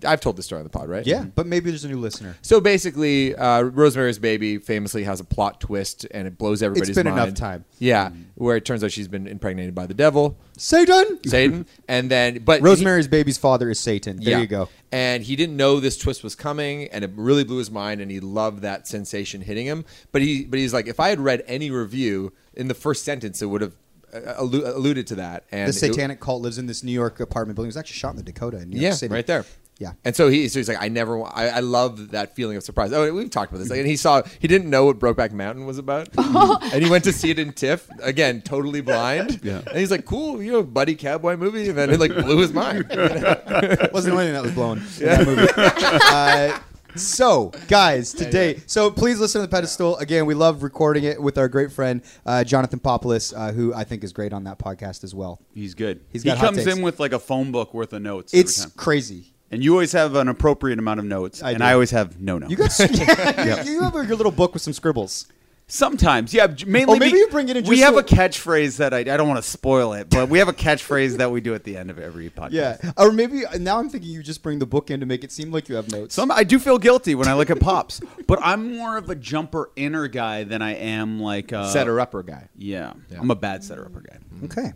I've 0.04 0.20
told 0.20 0.36
this 0.36 0.46
story 0.46 0.60
on 0.60 0.64
the 0.64 0.70
pod, 0.70 0.88
right? 0.88 1.06
Yeah, 1.06 1.24
but 1.34 1.46
maybe 1.46 1.70
there's 1.70 1.84
a 1.84 1.88
new 1.88 1.98
listener. 1.98 2.36
So 2.42 2.60
basically, 2.60 3.34
uh, 3.34 3.62
Rosemary's 3.62 4.18
Baby 4.18 4.58
famously 4.58 5.04
has 5.04 5.20
a 5.20 5.24
plot 5.24 5.60
twist, 5.60 6.06
and 6.12 6.26
it 6.26 6.38
blows 6.38 6.62
everybody's 6.62 6.94
been 6.94 7.06
mind. 7.06 7.18
enough 7.18 7.34
time. 7.34 7.64
Yeah, 7.78 8.10
where 8.36 8.56
it 8.56 8.64
turns 8.64 8.82
out 8.82 8.92
she's 8.92 9.08
been 9.08 9.26
impregnated 9.26 9.74
by 9.74 9.86
the 9.86 9.94
devil. 9.94 10.38
Satan. 10.56 11.18
Satan, 11.26 11.66
and 11.88 12.10
then 12.10 12.38
but 12.38 12.62
Rosemary's 12.62 13.08
baby's 13.08 13.38
father 13.38 13.70
is 13.70 13.78
Satan. 13.78 14.16
There 14.18 14.30
yeah. 14.30 14.40
you 14.40 14.46
go. 14.46 14.68
And 14.92 15.22
he 15.22 15.36
didn't 15.36 15.56
know 15.56 15.80
this 15.80 15.98
twist 15.98 16.22
was 16.24 16.34
coming, 16.34 16.88
and 16.88 17.04
it 17.04 17.10
really 17.14 17.44
blew 17.44 17.58
his 17.58 17.70
mind, 17.70 18.00
and 18.00 18.10
he 18.10 18.20
loved 18.20 18.62
that 18.62 18.88
sensation 18.88 19.40
hitting 19.42 19.66
him. 19.66 19.84
But 20.12 20.22
he, 20.22 20.44
but 20.44 20.58
he's 20.58 20.72
like, 20.72 20.86
if 20.86 20.98
I 20.98 21.08
had 21.10 21.20
read 21.20 21.44
any 21.46 21.70
review 21.70 22.32
in 22.54 22.68
the 22.68 22.74
first 22.74 23.04
sentence, 23.04 23.40
it 23.42 23.46
would 23.46 23.60
have 23.60 23.74
uh, 24.12 24.34
alluded 24.36 25.06
to 25.08 25.14
that. 25.16 25.44
And 25.52 25.72
The 25.72 25.76
it- 25.76 25.92
satanic 25.92 26.20
cult 26.20 26.42
lives 26.42 26.58
in 26.58 26.66
this 26.66 26.82
New 26.82 26.92
York 26.92 27.20
apartment 27.20 27.56
building. 27.56 27.68
It 27.68 27.74
was 27.74 27.76
actually 27.76 27.96
shot 27.96 28.10
in 28.10 28.16
the 28.16 28.22
Dakota 28.22 28.58
in 28.58 28.70
New 28.70 28.76
York 28.76 28.82
yeah, 28.82 28.92
City. 28.94 29.14
right 29.14 29.26
there. 29.26 29.44
Yeah. 29.80 29.92
And 30.04 30.14
so 30.14 30.28
he, 30.28 30.46
so 30.48 30.58
he's 30.58 30.68
like, 30.68 30.76
I 30.78 30.88
never, 30.88 31.22
I, 31.24 31.48
I 31.48 31.60
love 31.60 32.10
that 32.10 32.36
feeling 32.36 32.58
of 32.58 32.62
surprise. 32.62 32.92
Oh, 32.92 33.10
we've 33.14 33.30
talked 33.30 33.50
about 33.50 33.60
this. 33.60 33.70
Like, 33.70 33.78
and 33.78 33.88
he 33.88 33.96
saw, 33.96 34.22
he 34.38 34.46
didn't 34.46 34.68
know 34.68 34.84
what 34.84 34.98
Brokeback 34.98 35.32
Mountain 35.32 35.64
was 35.64 35.78
about, 35.78 36.10
and 36.18 36.84
he 36.84 36.90
went 36.90 37.04
to 37.04 37.14
see 37.14 37.30
it 37.30 37.38
in 37.38 37.54
TIFF 37.54 37.88
again, 38.02 38.42
totally 38.42 38.82
blind. 38.82 39.40
Yeah. 39.42 39.62
And 39.66 39.78
he's 39.78 39.90
like, 39.90 40.04
cool, 40.04 40.42
you 40.42 40.52
know, 40.52 40.62
buddy 40.62 40.94
cowboy 40.94 41.36
movie, 41.36 41.70
and 41.70 41.78
then 41.78 41.88
it 41.88 41.98
like 41.98 42.14
blew 42.14 42.38
his 42.38 42.52
mind. 42.52 42.88
It 42.90 43.90
wasn't 43.92 44.14
the 44.14 44.20
only 44.20 44.24
thing 44.26 44.34
that 44.34 44.42
was 44.42 44.52
blown 44.52 44.78
in 44.78 45.06
that 45.06 45.26
movie. 45.26 45.48
uh, 45.56 46.58
so, 46.94 47.52
guys, 47.68 48.12
today, 48.12 48.60
so 48.66 48.90
please 48.90 49.18
listen 49.18 49.40
to 49.40 49.46
the 49.46 49.50
pedestal. 49.50 49.96
Again, 49.96 50.26
we 50.26 50.34
love 50.34 50.62
recording 50.62 51.04
it 51.04 51.22
with 51.22 51.38
our 51.38 51.48
great 51.48 51.72
friend 51.72 52.02
uh, 52.26 52.44
Jonathan 52.44 52.80
Popoulos, 52.80 53.32
uh, 53.34 53.52
who 53.52 53.72
I 53.72 53.84
think 53.84 54.04
is 54.04 54.12
great 54.12 54.34
on 54.34 54.44
that 54.44 54.58
podcast 54.58 55.04
as 55.04 55.14
well. 55.14 55.40
He's 55.54 55.74
good. 55.74 56.00
He's 56.10 56.22
he 56.22 56.28
got 56.28 56.36
hot 56.38 56.46
comes 56.46 56.64
takes. 56.64 56.76
in 56.76 56.82
with 56.82 57.00
like 57.00 57.12
a 57.12 57.18
phone 57.18 57.50
book 57.50 57.72
worth 57.72 57.94
of 57.94 58.02
notes. 58.02 58.34
every 58.34 58.40
It's 58.40 58.60
time. 58.62 58.72
crazy. 58.76 59.32
And 59.50 59.62
you 59.64 59.72
always 59.72 59.92
have 59.92 60.14
an 60.14 60.28
appropriate 60.28 60.78
amount 60.78 61.00
of 61.00 61.06
notes, 61.06 61.42
I 61.42 61.50
and 61.50 61.58
do. 61.58 61.64
I 61.64 61.72
always 61.72 61.90
have 61.90 62.20
no 62.20 62.38
notes. 62.38 62.50
You 62.50 62.56
got 62.56 62.78
yeah, 62.90 63.62
you 63.64 63.82
have 63.82 63.94
your 63.94 64.04
little 64.16 64.32
book 64.32 64.52
with 64.54 64.62
some 64.62 64.72
scribbles. 64.72 65.26
Sometimes, 65.72 66.34
yeah. 66.34 66.48
Oh, 66.50 66.54
mainly, 66.66 66.96
Or 66.96 66.98
maybe 66.98 67.12
be- 67.12 67.18
you 67.18 67.28
bring 67.28 67.48
it 67.48 67.56
in 67.56 67.64
We 67.64 67.78
have 67.78 67.94
so- 67.94 68.00
a 68.00 68.02
catchphrase 68.02 68.78
that 68.78 68.92
I, 68.92 68.98
I 68.98 69.04
don't 69.04 69.28
want 69.28 69.40
to 69.40 69.48
spoil 69.48 69.92
it, 69.92 70.10
but 70.10 70.28
we 70.28 70.40
have 70.40 70.48
a 70.48 70.52
catchphrase 70.52 71.18
that 71.18 71.30
we 71.30 71.40
do 71.40 71.54
at 71.54 71.62
the 71.62 71.76
end 71.76 71.90
of 71.90 71.98
every 72.00 72.28
podcast. 72.36 72.50
Yeah, 72.82 72.90
or 72.96 73.12
maybe 73.12 73.46
uh, 73.46 73.56
now 73.58 73.78
I'm 73.78 73.88
thinking 73.88 74.10
you 74.10 74.20
just 74.20 74.42
bring 74.42 74.58
the 74.58 74.66
book 74.66 74.90
in 74.90 74.98
to 74.98 75.06
make 75.06 75.22
it 75.22 75.30
seem 75.30 75.52
like 75.52 75.68
you 75.68 75.76
have 75.76 75.88
notes. 75.92 76.16
Some 76.16 76.32
I 76.32 76.42
do 76.42 76.58
feel 76.58 76.76
guilty 76.78 77.14
when 77.14 77.28
I 77.28 77.34
look 77.34 77.50
at 77.50 77.60
pops, 77.60 78.00
but 78.26 78.40
I'm 78.42 78.76
more 78.76 78.96
of 78.96 79.10
a 79.10 79.14
jumper 79.14 79.70
inner 79.76 80.08
guy 80.08 80.42
than 80.42 80.60
I 80.60 80.74
am 80.74 81.20
like 81.20 81.52
a 81.52 81.68
Setter 81.70 82.00
upper 82.00 82.24
guy. 82.24 82.48
Yeah, 82.56 82.94
Yeah. 83.08 83.20
I'm 83.20 83.30
a 83.30 83.36
bad 83.36 83.62
setter 83.62 83.84
upper 83.86 84.00
guy. 84.00 84.16
Mm-hmm. 84.34 84.44
Okay. 84.46 84.72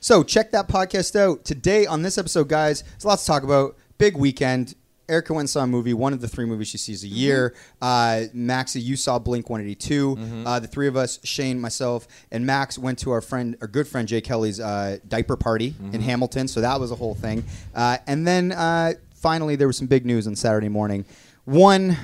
So 0.00 0.22
check 0.22 0.50
that 0.50 0.68
podcast 0.68 1.16
out. 1.18 1.46
Today 1.46 1.86
on 1.86 2.02
this 2.02 2.18
episode, 2.18 2.48
guys, 2.50 2.82
there's 2.82 3.06
lots 3.06 3.22
to 3.22 3.26
talk 3.28 3.42
about. 3.42 3.74
Big 3.98 4.16
weekend. 4.16 4.74
Erica 5.08 5.32
went 5.32 5.42
and 5.42 5.50
saw 5.50 5.62
a 5.62 5.66
movie, 5.68 5.94
one 5.94 6.12
of 6.12 6.20
the 6.20 6.26
three 6.26 6.46
movies 6.46 6.66
she 6.66 6.78
sees 6.78 7.04
a 7.04 7.06
year. 7.06 7.54
Uh, 7.80 8.22
Maxie, 8.32 8.80
you 8.80 8.96
saw 8.96 9.20
Blink 9.20 9.48
182. 9.48 10.18
Uh, 10.44 10.58
the 10.58 10.66
three 10.66 10.88
of 10.88 10.96
us, 10.96 11.20
Shane, 11.22 11.60
myself, 11.60 12.08
and 12.32 12.44
Max 12.44 12.76
went 12.76 12.98
to 13.00 13.12
our 13.12 13.20
friend, 13.20 13.56
our 13.60 13.68
good 13.68 13.86
friend 13.86 14.08
Jay 14.08 14.20
Kelly's 14.20 14.58
uh, 14.58 14.98
diaper 15.06 15.36
party 15.36 15.76
in 15.92 16.00
Hamilton. 16.00 16.48
So 16.48 16.60
that 16.60 16.80
was 16.80 16.90
a 16.90 16.96
whole 16.96 17.14
thing. 17.14 17.44
Uh, 17.72 17.98
and 18.08 18.26
then 18.26 18.50
uh, 18.50 18.94
finally, 19.14 19.54
there 19.54 19.68
was 19.68 19.76
some 19.76 19.86
big 19.86 20.04
news 20.04 20.26
on 20.26 20.34
Saturday 20.34 20.68
morning. 20.68 21.04
One 21.44 21.96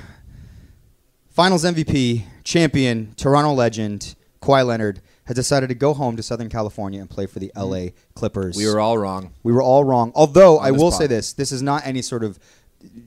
Finals 1.29 1.65
MVP, 1.65 2.23
champion, 2.43 3.13
Toronto 3.17 3.53
legend, 3.53 4.15
Kawhi 4.41 4.65
Leonard 4.65 5.01
has 5.25 5.35
decided 5.35 5.69
to 5.69 5.75
go 5.75 5.93
home 5.93 6.15
to 6.17 6.23
Southern 6.23 6.49
California 6.49 6.99
and 6.99 7.09
play 7.09 7.25
for 7.25 7.39
the 7.39 7.51
LA 7.55 7.87
Clippers. 8.15 8.57
We 8.57 8.67
were 8.67 8.79
all 8.79 8.97
wrong. 8.97 9.33
we 9.43 9.53
were 9.53 9.61
all 9.61 9.83
wrong. 9.83 10.11
Although 10.15 10.59
I 10.59 10.71
this 10.71 10.81
will 10.81 10.91
pod. 10.91 10.99
say 10.99 11.07
this, 11.07 11.33
this 11.33 11.51
is 11.51 11.61
not 11.61 11.85
any 11.85 12.01
sort 12.01 12.23
of 12.23 12.39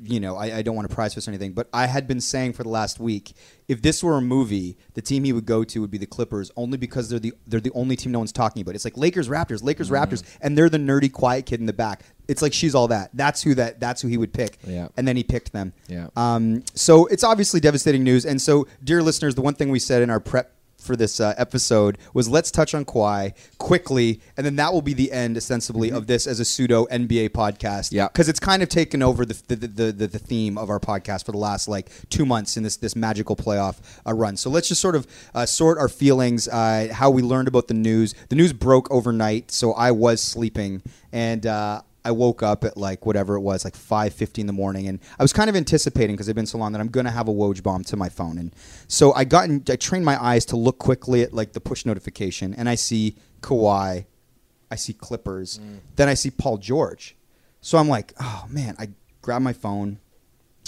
you 0.02 0.20
know, 0.20 0.36
I, 0.36 0.56
I 0.56 0.62
don't 0.62 0.74
want 0.74 0.88
to 0.88 0.94
prize 0.94 1.12
fist 1.12 1.28
or 1.28 1.30
anything, 1.32 1.52
but 1.52 1.68
I 1.70 1.84
had 1.86 2.08
been 2.08 2.22
saying 2.22 2.54
for 2.54 2.62
the 2.62 2.70
last 2.70 2.98
week, 2.98 3.34
if 3.68 3.82
this 3.82 4.02
were 4.02 4.16
a 4.16 4.22
movie, 4.22 4.78
the 4.94 5.02
team 5.02 5.24
he 5.24 5.34
would 5.34 5.44
go 5.44 5.64
to 5.64 5.80
would 5.82 5.90
be 5.90 5.98
the 5.98 6.06
Clippers, 6.06 6.50
only 6.56 6.78
because 6.78 7.10
they're 7.10 7.18
the 7.18 7.34
they're 7.46 7.60
the 7.60 7.72
only 7.74 7.94
team 7.94 8.10
no 8.12 8.18
one's 8.18 8.32
talking 8.32 8.62
about. 8.62 8.74
It's 8.74 8.86
like 8.86 8.96
Lakers, 8.96 9.28
Raptors, 9.28 9.62
Lakers, 9.62 9.90
Mm. 9.90 9.98
Raptors, 10.02 10.22
and 10.40 10.56
they're 10.56 10.70
the 10.70 10.78
nerdy, 10.78 11.12
quiet 11.12 11.44
kid 11.44 11.60
in 11.60 11.66
the 11.66 11.74
back. 11.74 12.04
It's 12.26 12.40
like 12.40 12.54
she's 12.54 12.74
all 12.74 12.88
that. 12.88 13.10
That's 13.12 13.42
who 13.42 13.54
that. 13.56 13.78
That's 13.78 14.00
who 14.00 14.08
he 14.08 14.16
would 14.16 14.32
pick. 14.32 14.56
Yeah. 14.66 14.88
And 14.96 15.06
then 15.06 15.14
he 15.14 15.22
picked 15.22 15.52
them. 15.52 15.74
Yeah. 15.88 16.08
Um. 16.16 16.62
So 16.74 17.04
it's 17.06 17.22
obviously 17.22 17.60
devastating 17.60 18.02
news. 18.02 18.24
And 18.24 18.40
so, 18.40 18.66
dear 18.82 19.02
listeners, 19.02 19.34
the 19.34 19.42
one 19.42 19.52
thing 19.54 19.68
we 19.68 19.78
said 19.78 20.00
in 20.00 20.08
our 20.08 20.20
prep 20.20 20.55
for 20.86 20.96
this 20.96 21.20
uh, 21.20 21.34
episode 21.36 21.98
was 22.14 22.28
let's 22.28 22.50
touch 22.50 22.74
on 22.74 22.84
Kawhi 22.84 23.34
quickly, 23.58 24.20
and 24.36 24.46
then 24.46 24.56
that 24.56 24.72
will 24.72 24.82
be 24.82 24.94
the 24.94 25.12
end, 25.12 25.36
ostensibly, 25.36 25.90
of 25.90 26.06
this 26.06 26.26
as 26.26 26.40
a 26.40 26.44
pseudo 26.44 26.86
NBA 26.86 27.30
podcast. 27.30 27.92
Yeah. 27.92 28.08
because 28.08 28.28
it's 28.28 28.40
kind 28.40 28.62
of 28.62 28.68
taken 28.68 29.02
over 29.02 29.24
the 29.26 29.42
the, 29.48 29.56
the, 29.56 29.92
the 29.92 30.06
the 30.06 30.18
theme 30.18 30.56
of 30.56 30.70
our 30.70 30.80
podcast 30.80 31.26
for 31.26 31.32
the 31.32 31.38
last 31.38 31.68
like 31.68 31.90
two 32.08 32.24
months 32.24 32.56
in 32.56 32.62
this 32.62 32.76
this 32.76 32.96
magical 32.96 33.36
playoff 33.36 33.80
uh, 34.06 34.14
run. 34.14 34.36
So 34.36 34.50
let's 34.50 34.68
just 34.68 34.80
sort 34.80 34.94
of 34.94 35.06
uh, 35.34 35.46
sort 35.46 35.78
our 35.78 35.88
feelings, 35.88 36.48
uh, 36.48 36.88
how 36.92 37.10
we 37.10 37.22
learned 37.22 37.48
about 37.48 37.68
the 37.68 37.74
news. 37.74 38.14
The 38.28 38.36
news 38.36 38.52
broke 38.52 38.90
overnight, 38.90 39.50
so 39.50 39.72
I 39.72 39.90
was 39.90 40.20
sleeping 40.20 40.82
and. 41.12 41.46
I 42.06 42.10
woke 42.12 42.42
up 42.42 42.64
at 42.64 42.76
like 42.76 43.04
whatever 43.04 43.34
it 43.34 43.40
was, 43.40 43.64
like 43.64 43.76
five 43.76 44.14
fifty 44.14 44.40
in 44.40 44.46
the 44.46 44.52
morning, 44.52 44.86
and 44.88 45.00
I 45.18 45.24
was 45.24 45.32
kind 45.32 45.50
of 45.50 45.56
anticipating 45.56 46.14
because 46.14 46.28
it's 46.28 46.34
been 46.36 46.46
so 46.46 46.58
long 46.58 46.72
that 46.72 46.80
I'm 46.80 46.88
gonna 46.88 47.10
have 47.10 47.28
a 47.28 47.32
Woj 47.32 47.62
bomb 47.62 47.82
to 47.84 47.96
my 47.96 48.08
phone, 48.08 48.38
and 48.38 48.54
so 48.88 49.12
I 49.14 49.24
got 49.24 49.48
in, 49.48 49.62
I 49.68 49.76
trained 49.76 50.04
my 50.04 50.22
eyes 50.22 50.44
to 50.46 50.56
look 50.56 50.78
quickly 50.78 51.22
at 51.22 51.32
like 51.32 51.52
the 51.52 51.60
push 51.60 51.84
notification, 51.84 52.54
and 52.54 52.68
I 52.68 52.76
see 52.76 53.16
Kawhi, 53.40 54.06
I 54.70 54.76
see 54.76 54.92
Clippers, 54.92 55.60
then 55.96 56.08
I 56.08 56.14
see 56.14 56.30
Paul 56.30 56.58
George, 56.58 57.16
so 57.60 57.78
I'm 57.78 57.88
like, 57.88 58.12
oh 58.20 58.44
man, 58.48 58.76
I 58.78 58.90
grab 59.22 59.42
my 59.42 59.52
phone. 59.52 59.98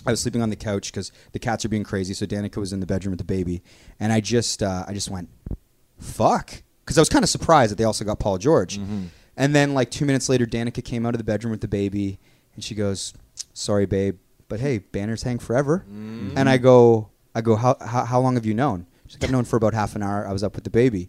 I 0.07 0.13
was 0.13 0.21
sleeping 0.21 0.43
on 0.43 0.51
the 0.51 0.57
couch 0.57 0.93
because 0.93 1.11
the 1.33 1.41
cats 1.41 1.65
are 1.65 1.69
being 1.69 1.83
crazy, 1.85 2.15
so 2.15 2.25
Danica 2.25 2.57
was 2.57 2.73
in 2.73 2.81
the 2.81 2.87
bedroom 2.87 3.11
with 3.11 3.19
the 3.19 3.25
baby, 3.25 3.63
and 3.99 4.13
I 4.13 4.21
just 4.21 4.63
uh, 4.63 4.85
I 4.87 4.93
just 4.95 5.11
went, 5.11 5.29
fuck, 5.99 6.63
because 6.85 6.97
I 6.99 7.01
was 7.01 7.09
kind 7.09 7.25
of 7.25 7.29
surprised 7.29 7.73
that 7.73 7.77
they 7.79 7.85
also 7.85 8.05
got 8.05 8.19
Paul 8.19 8.39
George. 8.39 8.79
And 9.39 9.55
then 9.55 9.73
like 9.73 9.91
two 9.91 10.05
minutes 10.05 10.29
later, 10.29 10.45
Danica 10.47 10.85
came 10.85 11.07
out 11.07 11.15
of 11.15 11.19
the 11.19 11.25
bedroom 11.25 11.53
with 11.53 11.61
the 11.63 11.69
baby, 11.69 12.19
and 12.55 12.63
she 12.63 12.75
goes, 12.75 13.15
"Sorry, 13.55 13.87
babe, 13.87 14.19
but 14.49 14.59
hey, 14.61 14.79
banners 14.79 15.23
hang 15.23 15.39
forever." 15.39 15.85
And 16.37 16.49
I 16.49 16.59
go, 16.59 17.09
I 17.35 17.41
go, 17.41 17.55
how, 17.57 17.77
how 17.81 18.05
how 18.05 18.21
long 18.21 18.35
have 18.35 18.45
you 18.45 18.53
known? 18.55 18.87
She's 19.07 19.15
like, 19.17 19.25
I've 19.25 19.31
known 19.33 19.45
for 19.45 19.57
about 19.57 19.73
half 19.75 19.95
an 19.97 20.03
hour. 20.03 20.27
I 20.27 20.33
was 20.33 20.43
up 20.43 20.55
with 20.57 20.65
the 20.65 20.71
baby. 20.71 21.09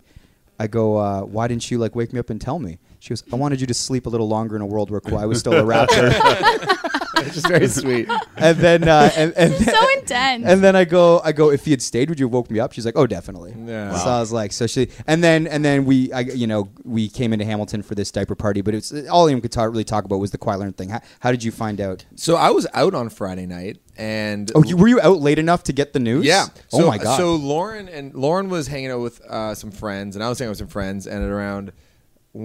I 0.60 0.68
go, 0.68 0.98
uh, 0.98 1.22
why 1.22 1.48
didn't 1.48 1.70
you 1.72 1.78
like 1.80 1.96
wake 1.96 2.14
me 2.14 2.20
up 2.20 2.30
and 2.30 2.40
tell 2.40 2.60
me? 2.60 2.78
She 3.00 3.10
goes, 3.10 3.24
I 3.32 3.36
wanted 3.38 3.62
you 3.62 3.68
to 3.68 3.74
sleep 3.74 4.06
a 4.06 4.10
little 4.10 4.28
longer 4.28 4.56
in 4.56 4.62
a 4.62 4.66
world 4.66 4.92
where 4.92 5.00
Kawhi 5.02 5.28
was 5.28 5.40
still 5.40 5.54
a 5.54 5.64
Raptor. 5.64 6.76
It's 7.22 7.34
just 7.36 7.48
very 7.50 7.68
sweet. 7.68 8.08
and 8.38 8.58
then 8.60 8.88
uh, 8.88 9.12
and, 9.18 9.34
and 9.36 9.52
then, 9.54 9.76
so 9.76 9.90
intense. 10.00 10.46
and 10.46 10.64
then 10.64 10.78
I 10.78 10.86
go, 10.86 11.20
I 11.22 11.34
go. 11.34 11.52
If 11.52 11.66
he 11.66 11.72
had 11.72 11.82
stayed, 11.82 12.08
would 12.10 12.18
you 12.18 12.28
have 12.28 12.34
woke 12.34 12.50
me 12.50 12.62
up? 12.62 12.72
She's 12.72 12.86
like, 12.86 12.96
oh, 12.98 13.06
definitely. 13.08 13.54
Yeah. 13.58 13.94
So 13.98 14.10
I 14.10 14.22
was 14.22 14.32
like, 14.32 14.54
so 14.54 14.68
she, 14.68 14.88
and 15.06 15.22
then 15.22 15.46
and 15.46 15.64
then 15.66 15.84
we, 15.84 16.14
I, 16.14 16.22
you 16.22 16.48
know, 16.48 16.70
we 16.86 17.10
came 17.10 17.34
into 17.34 17.44
Hamilton 17.44 17.84
for 17.84 17.94
this 17.94 18.10
diaper 18.10 18.36
party, 18.36 18.62
but 18.62 18.74
it's 18.74 18.94
all 19.10 19.28
anyone 19.28 19.42
could 19.42 19.52
talk, 19.52 19.70
really 19.70 19.84
talk 19.84 20.06
about 20.06 20.16
was 20.20 20.32
the 20.32 20.38
Kawhi 20.38 20.60
Leonard 20.60 20.78
thing. 20.78 20.90
How, 20.90 21.02
how 21.20 21.32
did 21.32 21.44
you 21.44 21.52
find 21.52 21.82
out? 21.82 22.06
So 22.16 22.38
I 22.38 22.52
was 22.52 22.66
out 22.74 22.94
on 22.94 23.10
Friday 23.10 23.46
night, 23.46 23.80
and 23.98 24.50
Oh, 24.56 24.64
you, 24.64 24.78
were 24.78 24.88
you 24.88 25.02
out 25.02 25.20
late 25.20 25.40
enough 25.40 25.64
to 25.64 25.74
get 25.74 25.92
the 25.92 26.00
news? 26.00 26.24
Yeah. 26.26 26.46
oh 26.72 26.80
So- 26.80 26.88
my 26.88 26.98
god. 27.00 27.18
So 27.18 27.36
Lauren 27.36 27.90
and 27.90 28.16
Lauren 28.16 28.48
was 28.48 28.68
hanging 28.68 28.92
out 28.92 29.02
with 29.02 29.20
uh, 29.26 29.56
some 29.56 29.72
friends, 29.72 30.16
and 30.16 30.24
I 30.24 30.30
was 30.30 30.40
hanging 30.40 30.48
out 30.50 30.52
with 30.52 30.60
some 30.60 30.68
friends. 30.70 31.06
And 31.06 31.22
at 31.22 31.30
around 31.30 31.74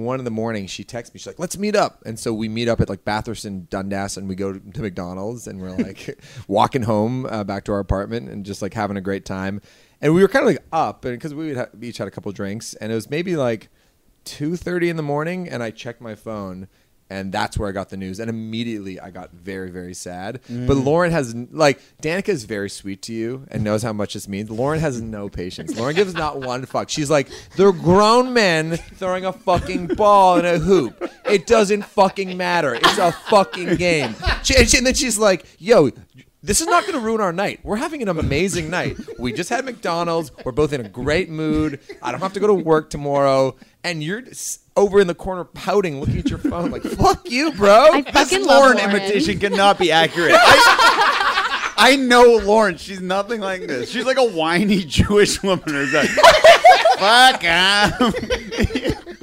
one 0.03 0.19
in 0.19 0.25
the 0.25 0.31
morning, 0.31 0.67
she 0.67 0.85
texts 0.85 1.15
me. 1.15 1.19
She's 1.19 1.27
like, 1.27 1.39
"Let's 1.39 1.57
meet 1.57 1.77
up." 1.77 2.03
And 2.05 2.19
so 2.19 2.35
we 2.35 2.49
meet 2.49 2.69
up 2.69 2.81
at 2.81 2.89
like 2.89 3.05
Bathurst 3.05 3.45
and 3.45 3.69
Dundas, 3.71 4.17
and 4.17 4.29
we 4.29 4.35
go 4.35 4.53
to, 4.53 4.83
McDonald's, 4.83 5.47
and 5.47 5.61
we're 5.61 5.71
like 5.71 6.19
walking 6.49 6.83
home 6.83 7.27
uh, 7.27 7.45
back 7.45 7.65
to 7.65 7.73
our 7.73 7.79
apartment, 7.79 8.29
and 8.29 8.45
just 8.45 8.61
like 8.63 8.75
having 8.75 8.97
a 8.97 9.01
great 9.01 9.25
time. 9.25 9.61
And 10.01 10.15
we 10.15 10.21
were 10.21 10.29
kind 10.29 10.43
of 10.45 10.49
like 10.49 10.65
up, 10.73 11.05
and 11.05 11.17
because 11.17 11.35
we, 11.35 11.55
ha- 11.55 11.69
each 11.81 11.99
had 11.99 12.09
a 12.09 12.11
couple 12.11 12.31
drinks, 12.33 12.75
and 12.75 12.91
it 12.91 12.95
was 12.95 13.09
maybe 13.09 13.37
like 13.37 13.69
two 14.25 14.57
thirty 14.57 14.91
in 14.91 14.97
the 14.97 15.03
morning, 15.03 15.49
and 15.49 15.63
I 15.63 15.71
checked 15.71 16.01
my 16.01 16.15
phone. 16.15 16.69
And 17.11 17.31
that's 17.31 17.59
where 17.59 17.69
I 17.69 17.73
got 17.73 17.91
the 17.91 17.99
news, 17.99 18.19
and 18.19 18.31
immediately 18.31 18.99
I 18.99 19.11
got 19.11 19.31
very, 19.31 19.71
very 19.71 19.93
sad. 19.93 20.41
Mm. 20.51 20.67
But 20.67 20.79
Lauren 20.79 21.13
has 21.13 21.35
like 21.53 21.79
Danica 22.03 22.31
is 22.31 22.45
very 22.45 22.71
sweet 22.71 23.03
to 23.03 23.13
you 23.13 23.47
and 23.51 23.63
knows 23.63 23.83
how 23.83 23.93
much 23.93 24.15
this 24.15 24.27
means. 24.27 24.51
Lauren 24.51 24.81
has 24.81 25.01
no 25.03 25.29
patience. 25.29 25.77
Lauren 25.77 25.95
gives 25.95 26.15
not 26.15 26.41
one 26.41 26.65
fuck. 26.65 26.89
She's 26.89 27.11
like, 27.11 27.29
they're 27.57 27.73
grown 27.73 28.33
men 28.33 28.79
throwing 28.79 29.27
a 29.27 29.33
fucking 29.35 29.89
ball 29.89 30.39
in 30.39 30.47
a 30.47 30.59
hoop. 30.59 31.09
It 31.27 31.47
doesn't 31.47 31.83
fucking 31.85 32.39
matter. 32.39 32.75
It's 32.75 32.99
a 32.99 33.13
fucking 33.13 33.77
game. 33.77 34.17
She, 34.43 34.57
and, 34.57 34.69
she- 34.69 34.79
and 34.79 34.87
then 34.87 34.95
she's 34.95 35.19
like, 35.19 35.47
yo. 35.59 35.91
This 36.43 36.61
is 36.61 36.67
not 36.67 36.83
going 36.83 36.93
to 36.93 37.01
ruin 37.01 37.23
our 37.23 37.33
night. 37.33 37.61
We're 37.63 37.77
having 37.77 38.03
an 38.03 38.09
amazing 38.09 38.69
night. 38.69 38.99
We 39.19 39.33
just 39.33 39.49
had 39.49 39.65
McDonald's. 39.65 40.31
We're 40.45 40.53
both 40.53 40.75
in 40.75 40.85
a 40.85 40.89
great 40.91 41.31
mood. 41.31 41.81
I 42.03 42.11
don't 42.13 42.21
have 42.21 42.35
to 42.35 42.41
go 42.41 42.47
to 42.49 42.53
work 42.53 42.91
tomorrow. 42.91 43.57
And 43.83 44.03
you're 44.05 44.23
over 44.76 45.00
in 45.00 45.07
the 45.07 45.14
corner 45.14 45.45
pouting, 45.45 46.00
looking 46.00 46.19
at 46.19 46.28
your 46.31 46.38
phone, 46.50 46.71
like, 46.71 46.83
fuck 46.83 47.31
you, 47.31 47.52
bro. 47.52 47.88
I 47.93 48.00
This 48.02 48.12
fucking 48.12 48.45
love 48.47 48.59
Lauren 48.62 48.76
Lauren. 48.78 48.90
imitation 48.97 49.38
cannot 49.38 49.78
be 49.78 49.90
accurate. 49.93 50.33
I, 50.35 51.73
I 51.76 51.97
know 51.97 52.40
Lauren. 52.45 52.76
She's 52.76 53.00
nothing 53.00 53.40
like 53.40 53.66
this. 53.66 53.90
She's 53.90 54.04
like 54.07 54.16
a 54.19 54.25
whiny 54.25 54.85
Jewish 54.85 55.43
woman 55.43 55.64
who's 55.66 55.93
like, 55.95 56.09
"Fuck 56.99 57.45
off." 57.45 58.14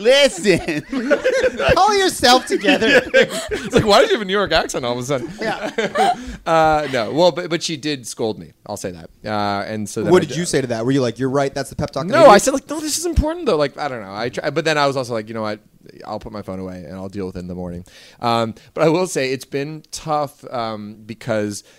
Listen, 0.01 0.81
Call 1.75 1.97
yourself 1.97 2.45
together. 2.47 3.01
It's 3.13 3.75
like, 3.75 3.85
why 3.85 4.01
did 4.01 4.09
you 4.09 4.15
have 4.15 4.21
a 4.21 4.25
New 4.25 4.33
York 4.33 4.51
accent 4.51 4.83
all 4.85 4.93
of 4.93 4.99
a 4.99 5.03
sudden? 5.03 5.31
yeah. 5.39 6.15
Uh, 6.43 6.87
no, 6.91 7.11
well, 7.13 7.31
but, 7.31 7.51
but 7.51 7.61
she 7.61 7.77
did 7.77 8.07
scold 8.07 8.39
me. 8.39 8.51
I'll 8.65 8.75
say 8.75 8.89
that. 8.91 9.11
Uh, 9.23 9.63
and 9.67 9.87
so 9.87 10.03
What 10.05 10.23
I 10.23 10.25
did 10.25 10.35
you 10.35 10.45
say 10.45 10.59
to 10.59 10.67
that? 10.67 10.83
Were 10.83 10.91
you 10.91 10.99
like, 11.01 11.19
you're 11.19 11.29
right? 11.29 11.53
That's 11.53 11.69
the 11.69 11.75
pep 11.75 11.91
talk. 11.91 12.07
No, 12.07 12.25
I 12.25 12.39
said 12.39 12.55
like, 12.55 12.67
no, 12.67 12.79
this 12.79 12.97
is 12.97 13.05
important 13.05 13.45
though. 13.45 13.57
Like, 13.57 13.77
I 13.77 13.87
don't 13.87 14.01
know. 14.01 14.13
I 14.13 14.29
try, 14.29 14.49
but 14.49 14.65
then 14.65 14.75
I 14.75 14.87
was 14.87 14.97
also 14.97 15.13
like, 15.13 15.27
you 15.27 15.35
know 15.35 15.43
what? 15.43 15.59
I'll 16.03 16.19
put 16.19 16.31
my 16.31 16.41
phone 16.41 16.59
away 16.59 16.83
and 16.83 16.95
I'll 16.95 17.09
deal 17.09 17.27
with 17.27 17.35
it 17.35 17.39
in 17.39 17.47
the 17.47 17.53
morning. 17.55 17.85
Um, 18.21 18.55
but 18.73 18.83
I 18.83 18.89
will 18.89 19.05
say 19.05 19.31
it's 19.31 19.45
been 19.45 19.83
tough 19.91 20.43
um, 20.51 20.95
because 21.05 21.63
m- 21.63 21.69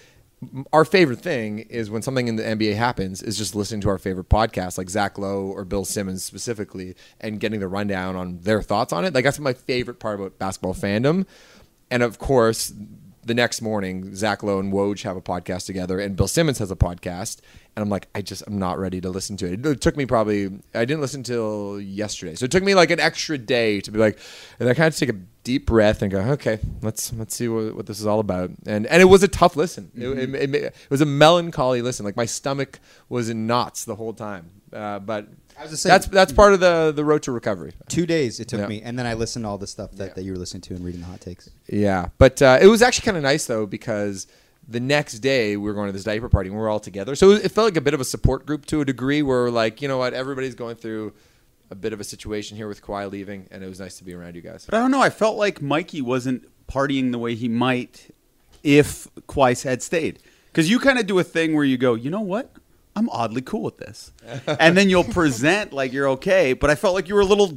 our 0.73 0.85
favorite 0.85 1.21
thing 1.21 1.61
is 1.61 1.91
when 1.91 2.03
something 2.03 2.29
in 2.29 2.37
the 2.37 2.43
NBA 2.43 2.75
happens 2.75 3.23
is 3.23 3.39
just 3.39 3.55
listening 3.55 3.81
to 3.83 3.89
our 3.89 3.99
favorite 3.99 4.29
podcast, 4.29 4.77
like 4.79 4.91
Zach 4.91 5.19
Lowe 5.19 5.47
or 5.47 5.65
Bill 5.65 5.85
Simmons 5.85 6.25
specifically, 6.25 6.97
and 7.21 7.39
getting 7.39 7.61
the 7.61 7.69
rundown 7.69 8.17
on 8.17 8.39
their 8.41 8.63
thoughts 8.63 8.93
on 8.93 9.05
it. 9.05 9.15
Like 9.15 9.25
that's 9.25 9.39
my 9.39 9.53
favorite 9.53 10.01
part 10.01 10.19
about 10.19 10.39
basketball 10.39 10.75
fandom. 10.75 11.27
And 11.91 12.03
of 12.03 12.19
course, 12.19 12.73
the 13.25 13.35
next 13.35 13.63
morning, 13.63 14.15
Zach 14.15 14.43
Lowe 14.43 14.59
and 14.59 14.73
Woj 14.73 15.03
have 15.03 15.17
a 15.17 15.21
podcast 15.21 15.67
together, 15.67 16.01
and 16.01 16.17
Bill 16.17 16.29
Simmons 16.29 16.59
has 16.59 16.71
a 16.71 16.77
podcast. 16.77 17.41
And 17.75 17.83
I'm 17.83 17.89
like, 17.89 18.09
I 18.15 18.21
just, 18.21 18.43
I'm 18.47 18.59
not 18.59 18.79
ready 18.79 19.01
to 19.01 19.09
listen 19.09 19.39
to 19.39 19.51
it. 19.51 19.65
It 19.65 19.81
took 19.81 19.97
me 19.97 20.05
probably, 20.05 20.47
I 20.75 20.85
didn't 20.85 21.01
listen 21.01 21.23
till 21.23 21.81
yesterday, 21.81 22.35
so 22.35 22.45
it 22.45 22.51
took 22.51 22.63
me 22.63 22.75
like 22.75 22.91
an 22.91 23.01
extra 23.01 23.39
day 23.39 23.81
to 23.81 23.91
be 23.91 23.99
like, 23.99 24.19
and 24.61 24.69
I 24.69 24.75
kind 24.75 24.89
of 24.89 24.97
take 24.97 25.09
a 25.09 25.19
deep 25.45 25.67
breath 25.67 26.03
and 26.03 26.11
go, 26.11 26.21
okay, 26.21 26.59
let's 26.83 27.13
let's 27.15 27.35
see 27.35 27.49
what, 27.49 27.77
what 27.77 27.87
this 27.87 27.99
is 27.99 28.07
all 28.07 28.21
about. 28.21 28.51
And 28.67 28.87
and 28.87 29.01
it 29.01 29.07
was 29.07 29.23
a 29.23 29.29
tough 29.29 29.57
listen. 29.57 29.91
It, 29.95 30.07
it, 30.07 30.35
it, 30.35 30.55
it 30.55 30.75
was 30.91 31.01
a 31.01 31.07
melancholy 31.07 31.81
listen. 31.81 32.05
Like 32.05 32.17
my 32.17 32.27
stomach 32.27 32.79
was 33.09 33.29
in 33.31 33.47
knots 33.47 33.85
the 33.85 33.97
whole 33.97 34.13
time. 34.13 34.51
Uh, 34.73 34.99
but 34.99 35.29
I 35.63 35.67
was 35.67 35.71
just 35.71 35.85
that's 35.85 36.07
that's 36.09 36.33
part 36.33 36.55
of 36.55 36.61
the 36.61 36.93
the 36.95 37.05
road 37.05 37.23
to 37.25 37.33
recovery. 37.33 37.73
Two 37.89 38.05
days 38.05 38.41
it 38.41 38.49
took 38.49 38.61
Yeah. 38.61 38.67
me, 38.67 38.83
and 38.83 38.99
then 38.99 39.07
I 39.07 39.15
listened 39.15 39.45
to 39.45 39.49
all 39.49 39.59
the 39.59 39.67
stuff 39.69 39.93
that, 39.93 40.09
Yeah. 40.09 40.13
that 40.15 40.23
you 40.25 40.33
were 40.33 40.39
listening 40.39 40.63
to 40.63 40.75
and 40.75 40.85
reading 40.85 41.01
the 41.03 41.07
hot 41.07 41.21
takes. 41.21 41.49
Yeah, 41.69 42.09
but 42.19 42.43
uh, 42.43 42.59
it 42.61 42.67
was 42.67 42.83
actually 42.83 43.05
kind 43.05 43.17
of 43.17 43.23
nice 43.23 43.47
though 43.47 43.65
because 43.67 44.27
the 44.67 44.81
next 44.81 45.21
day 45.21 45.57
we 45.57 45.63
were 45.65 45.75
going 45.75 45.87
to 45.87 45.93
this 45.93 46.05
diaper 46.05 46.29
party 46.29 46.49
and 46.49 46.57
we 46.57 46.61
were 46.63 46.69
all 46.69 46.81
together. 46.81 47.15
So 47.15 47.31
it 47.31 47.51
felt 47.53 47.67
like 47.67 47.77
a 47.77 47.81
bit 47.81 47.95
of 47.95 48.01
a 48.01 48.05
support 48.05 48.45
group 48.47 48.67
to 48.67 48.81
a 48.81 48.85
degree 48.85 49.23
where 49.23 49.43
we're 49.45 49.51
like, 49.51 49.81
you 49.83 49.89
know 49.89 49.99
what, 49.99 50.15
everybody's 50.15 50.55
going 50.57 50.77
through 50.77 51.13
a 51.71 51.75
bit 51.77 51.93
of 51.93 52.01
a 52.01 52.05
situation 52.05 52.57
here 52.57 52.69
with 52.69 52.83
Kawhi 52.83 53.11
leaving, 53.11 53.47
and 53.51 53.63
it 53.65 53.69
was 53.69 53.81
nice 53.81 53.97
to 53.99 54.05
be 54.05 54.15
around 54.15 54.35
you 54.35 54.43
guys. 54.43 54.67
but 54.69 54.77
I 54.77 54.81
don't 54.81 54.91
know. 54.91 55.01
I 55.01 55.11
felt 55.11 55.37
like 55.37 55.63
Mikey 55.63 56.03
wasn't 56.03 56.49
partying 56.69 57.13
the 57.13 57.19
way 57.19 57.35
he 57.35 57.49
might 57.49 58.13
if 58.63 59.09
Kawhi 59.29 59.63
had 59.63 59.83
stayed. 59.83 60.19
Because 60.47 60.69
you 60.69 60.79
kind 60.79 60.99
of 60.99 61.07
do 61.07 61.19
a 61.19 61.25
thing 61.25 61.55
where 61.55 61.65
you 61.65 61.79
go, 61.79 61.95
you 61.95 62.11
know 62.11 62.21
what? 62.21 62.51
I'm 62.95 63.09
oddly 63.11 63.43
cool 63.43 63.63
with 63.63 63.79
this, 63.79 64.13
and 64.47 64.77
then 64.77 64.91
you'll 64.91 65.05
present 65.21 65.73
like 65.73 65.93
you're 65.93 66.09
okay. 66.11 66.53
But 66.53 66.71
I 66.71 66.75
felt 66.75 66.95
like 66.95 67.09
you 67.09 67.15
were 67.15 67.23
a 67.23 67.27
little 67.27 67.53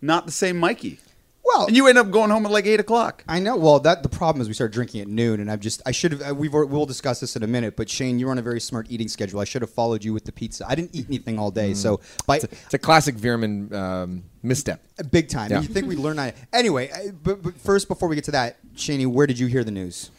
not 0.00 0.24
the 0.24 0.32
same 0.32 0.56
Mikey, 0.56 0.98
Well, 1.44 1.66
and 1.66 1.76
you 1.76 1.86
end 1.86 1.98
up 1.98 2.10
going 2.10 2.30
home 2.30 2.46
at 2.46 2.52
like 2.52 2.64
eight 2.64 2.80
o'clock. 2.80 3.22
I 3.28 3.40
know. 3.40 3.56
Well, 3.56 3.78
that 3.80 4.02
the 4.02 4.08
problem 4.08 4.40
is 4.40 4.48
we 4.48 4.54
started 4.54 4.72
drinking 4.72 5.02
at 5.02 5.08
noon, 5.08 5.40
and 5.40 5.50
I've 5.50 5.60
just 5.60 5.82
I 5.84 5.90
should 5.90 6.12
have. 6.12 6.30
Uh, 6.30 6.34
we've 6.34 6.52
we'll 6.52 6.86
discuss 6.86 7.20
this 7.20 7.36
in 7.36 7.42
a 7.42 7.46
minute. 7.46 7.76
But 7.76 7.90
Shane, 7.90 8.18
you're 8.18 8.30
on 8.30 8.38
a 8.38 8.42
very 8.42 8.60
smart 8.60 8.86
eating 8.88 9.08
schedule. 9.08 9.38
I 9.40 9.44
should 9.44 9.60
have 9.60 9.70
followed 9.70 10.02
you 10.02 10.14
with 10.14 10.24
the 10.24 10.32
pizza. 10.32 10.64
I 10.66 10.74
didn't 10.74 10.94
eat 10.94 11.06
anything 11.08 11.38
all 11.38 11.50
day, 11.50 11.74
so 11.74 12.00
by 12.26 12.36
It's 12.36 12.44
a, 12.44 12.50
it's 12.50 12.74
a 12.74 12.78
classic 12.78 13.16
Veerman 13.16 13.72
um, 13.74 14.22
misstep. 14.42 14.82
big 15.10 15.28
time. 15.28 15.50
Yeah. 15.50 15.60
You 15.60 15.68
think 15.68 15.86
we 15.88 15.96
learn 15.96 16.16
that 16.16 16.36
anyway? 16.54 16.90
I, 16.90 17.10
but, 17.10 17.42
but 17.42 17.56
first, 17.58 17.86
before 17.88 18.08
we 18.08 18.14
get 18.14 18.24
to 18.24 18.30
that, 18.32 18.56
Shaney, 18.74 19.06
where 19.06 19.26
did 19.26 19.38
you 19.38 19.46
hear 19.46 19.62
the 19.62 19.70
news? 19.70 20.10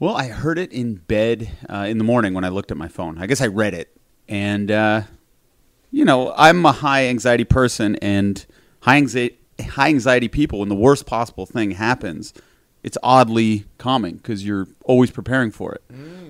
Well, 0.00 0.16
I 0.16 0.28
heard 0.28 0.58
it 0.58 0.72
in 0.72 0.94
bed 0.94 1.50
uh, 1.68 1.84
in 1.86 1.98
the 1.98 2.04
morning 2.04 2.32
when 2.32 2.42
I 2.42 2.48
looked 2.48 2.70
at 2.70 2.78
my 2.78 2.88
phone. 2.88 3.18
I 3.18 3.26
guess 3.26 3.42
I 3.42 3.48
read 3.48 3.74
it, 3.74 3.94
and 4.30 4.70
uh, 4.70 5.02
you 5.90 6.06
know, 6.06 6.32
I'm 6.38 6.64
a 6.64 6.72
high 6.72 7.08
anxiety 7.08 7.44
person, 7.44 7.96
and 7.96 8.42
high 8.80 8.96
anxiety, 8.96 9.36
high 9.60 9.90
anxiety 9.90 10.28
people, 10.28 10.60
when 10.60 10.70
the 10.70 10.74
worst 10.74 11.04
possible 11.04 11.44
thing 11.44 11.72
happens, 11.72 12.32
it's 12.82 12.96
oddly 13.02 13.66
calming 13.76 14.16
because 14.16 14.42
you're 14.42 14.68
always 14.84 15.10
preparing 15.10 15.50
for 15.50 15.74
it. 15.74 15.82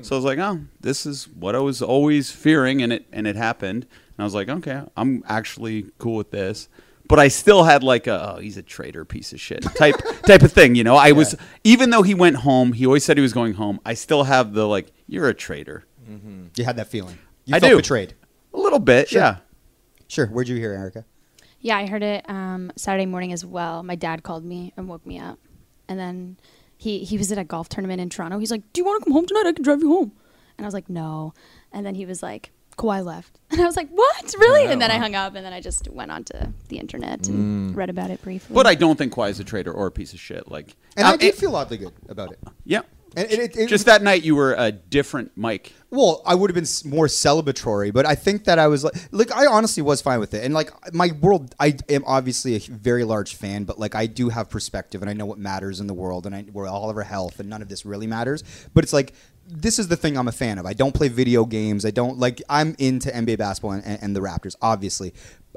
So 0.03 0.17
I 0.17 0.19
was 0.19 0.25
like, 0.25 0.41
oh, 0.41 0.63
this 0.81 1.07
is 1.07 1.29
what 1.29 1.55
I 1.55 1.61
was 1.61 1.81
always 1.81 2.33
fearing, 2.33 2.83
and 2.83 2.93
it 2.93 3.07
and 3.13 3.25
it 3.29 3.37
happened. 3.37 3.85
And 3.85 4.19
I 4.19 4.25
was 4.25 4.35
like, 4.35 4.49
okay, 4.49 4.83
I'm 4.97 5.23
actually 5.29 5.87
cool 5.99 6.17
with 6.17 6.33
this. 6.33 6.69
But 7.11 7.19
I 7.19 7.29
still 7.29 7.65
had 7.65 7.83
like 7.83 8.07
a 8.07 8.37
oh 8.37 8.41
he's 8.41 8.57
a 8.57 8.63
traitor 8.63 9.05
piece 9.05 9.33
of 9.35 9.41
shit 9.41 9.63
type 9.75 9.97
type 10.27 10.43
of 10.43 10.53
thing, 10.53 10.75
you 10.77 10.85
know. 10.85 10.97
I 10.97 11.13
was 11.13 11.35
even 11.65 11.91
though 11.91 12.03
he 12.03 12.15
went 12.15 12.37
home, 12.37 12.73
he 12.73 12.87
always 12.87 13.05
said 13.05 13.19
he 13.19 13.23
was 13.23 13.33
going 13.35 13.53
home. 13.55 13.81
I 13.85 13.95
still 13.95 14.23
have 14.25 14.55
the 14.55 14.67
like 14.67 14.93
you're 15.07 15.29
a 15.29 15.35
traitor, 15.35 15.85
You 16.55 16.65
had 16.65 16.77
that 16.77 16.87
feeling. 16.89 17.19
You 17.45 17.57
I 17.57 17.61
felt 17.61 17.71
do. 17.73 17.77
betrayed. 17.77 18.15
a 18.55 18.59
little 18.59 18.79
bit, 18.79 19.09
Sure. 19.11 19.21
yeah. 19.21 19.37
Sure. 20.09 20.27
Where'd 20.27 20.49
you 20.49 20.57
hear, 20.57 20.73
Erica? 20.73 21.05
Yeah, 21.61 21.77
I 21.77 21.87
heard 21.87 22.03
it 22.03 22.25
um, 22.31 22.73
Saturday 22.77 23.07
morning 23.07 23.33
as 23.33 23.45
well. 23.45 23.83
My 23.83 23.95
dad 23.95 24.23
called 24.23 24.45
me 24.45 24.73
and 24.77 24.89
woke 24.89 25.05
me 25.05 25.19
up, 25.19 25.39
and 25.89 25.99
then 25.99 26.37
he 26.79 27.05
he 27.05 27.19
was 27.19 27.31
at 27.33 27.39
a 27.39 27.45
golf 27.45 27.69
tournament 27.69 28.01
in 28.01 28.09
Toronto. 28.09 28.39
He's 28.39 28.51
like, 28.51 28.63
"Do 28.73 28.81
you 28.81 28.85
want 28.85 29.01
to 29.01 29.05
come 29.05 29.13
home 29.13 29.27
tonight? 29.27 29.47
I 29.47 29.53
can 29.53 29.63
drive 29.65 29.81
you 29.83 29.89
home." 29.91 30.13
And 30.57 30.65
I 30.65 30.67
was 30.67 30.75
like, 30.75 30.89
"No." 30.89 31.35
And 31.73 31.85
then 31.85 31.95
he 31.97 32.07
was 32.07 32.23
like, 32.23 32.51
"Kawhi 32.81 33.05
left," 33.05 33.39
and 33.51 33.61
I 33.61 33.65
was 33.67 33.77
like, 33.77 33.91
"What? 33.91 34.35
Really?" 34.39 34.65
and 34.73 34.81
then 34.81 34.91
I 34.91 34.99
hung 34.99 35.15
up, 35.15 35.35
and 35.37 35.45
then 35.45 35.53
I 35.53 35.61
just 35.61 35.89
went 35.89 36.11
onto 36.11 36.35
the 36.69 36.79
internet 36.79 37.29
and 37.29 37.77
read 37.77 37.91
about 37.91 38.11
it 38.11 38.23
briefly. 38.23 38.55
But 38.55 38.67
I 38.67 38.75
don't 38.75 38.97
think 38.97 39.13
Kawhi 39.13 39.31
is 39.31 39.41
a 39.41 39.45
traitor 39.45 39.73
or 39.73 39.87
a 39.87 39.93
piece 39.93 40.13
of 40.13 40.21
shit. 40.21 40.51
Like, 40.51 40.77
And 40.97 41.07
uh, 41.07 41.11
I 41.13 41.17
did 41.17 41.27
it- 41.29 41.35
feel 41.37 41.55
oddly 41.57 41.77
good 41.79 41.93
about 42.09 42.33
it. 42.33 42.39
yeah. 42.65 42.83
And 43.17 43.27
it, 43.29 43.41
it, 43.41 43.57
it 43.57 43.67
Just 43.69 43.87
that 43.87 44.03
night, 44.05 44.23
you 44.23 44.37
were 44.37 44.55
a 44.57 44.71
different 44.71 45.33
Mike. 45.37 45.73
Well, 45.91 46.23
I 46.25 46.37
would 46.37 46.49
have 46.49 46.55
been 46.55 46.89
more 46.89 47.09
celebratory, 47.09 47.93
but 47.93 48.07
I 48.07 48.15
think 48.15 48.45
that 48.45 48.61
I 48.61 48.69
was 48.69 48.85
like, 48.85 48.95
like 49.11 49.33
I 49.33 49.47
honestly 49.47 49.83
was 49.83 50.01
fine 50.01 50.21
with 50.21 50.33
it. 50.33 50.45
And 50.45 50.55
like 50.55 50.71
my 50.95 51.11
world, 51.21 51.53
I 51.59 51.77
am 51.89 52.05
obviously 52.07 52.55
a 52.55 52.61
very 52.61 53.03
large 53.03 53.35
fan, 53.35 53.65
but 53.65 53.81
like 53.81 53.97
I 53.97 54.07
do 54.07 54.29
have 54.29 54.49
perspective, 54.49 55.03
and 55.03 55.11
I 55.11 55.15
know 55.15 55.27
what 55.27 55.39
matters 55.39 55.81
in 55.81 55.89
the 55.89 55.95
world, 55.95 56.25
and 56.27 56.35
I, 56.37 56.45
we're 56.53 56.69
all 56.69 56.89
of 56.89 56.97
our 56.97 57.03
health, 57.03 57.41
and 57.41 57.49
none 57.51 57.63
of 57.63 57.69
this 57.69 57.85
really 57.85 58.07
matters. 58.07 58.45
But 58.75 58.85
it's 58.85 58.93
like 58.93 59.13
this 59.51 59.79
is 59.79 59.89
the 59.89 59.97
thing 59.97 60.17
I'm 60.17 60.29
a 60.29 60.33
fan 60.33 60.59
of. 60.59 60.67
I 60.67 60.73
don't 60.73 60.95
play 60.95 61.09
video 61.09 61.45
games. 61.45 61.85
I 61.85 61.91
don't 61.91 62.19
like. 62.19 62.43
I'm 62.49 62.75
into 62.79 63.11
NBA 63.11 63.39
basketball 63.39 63.73
and, 63.73 63.85
and, 63.85 64.03
and 64.03 64.17
the 64.17 64.21
Raptors, 64.21 64.57
obviously. 64.63 65.13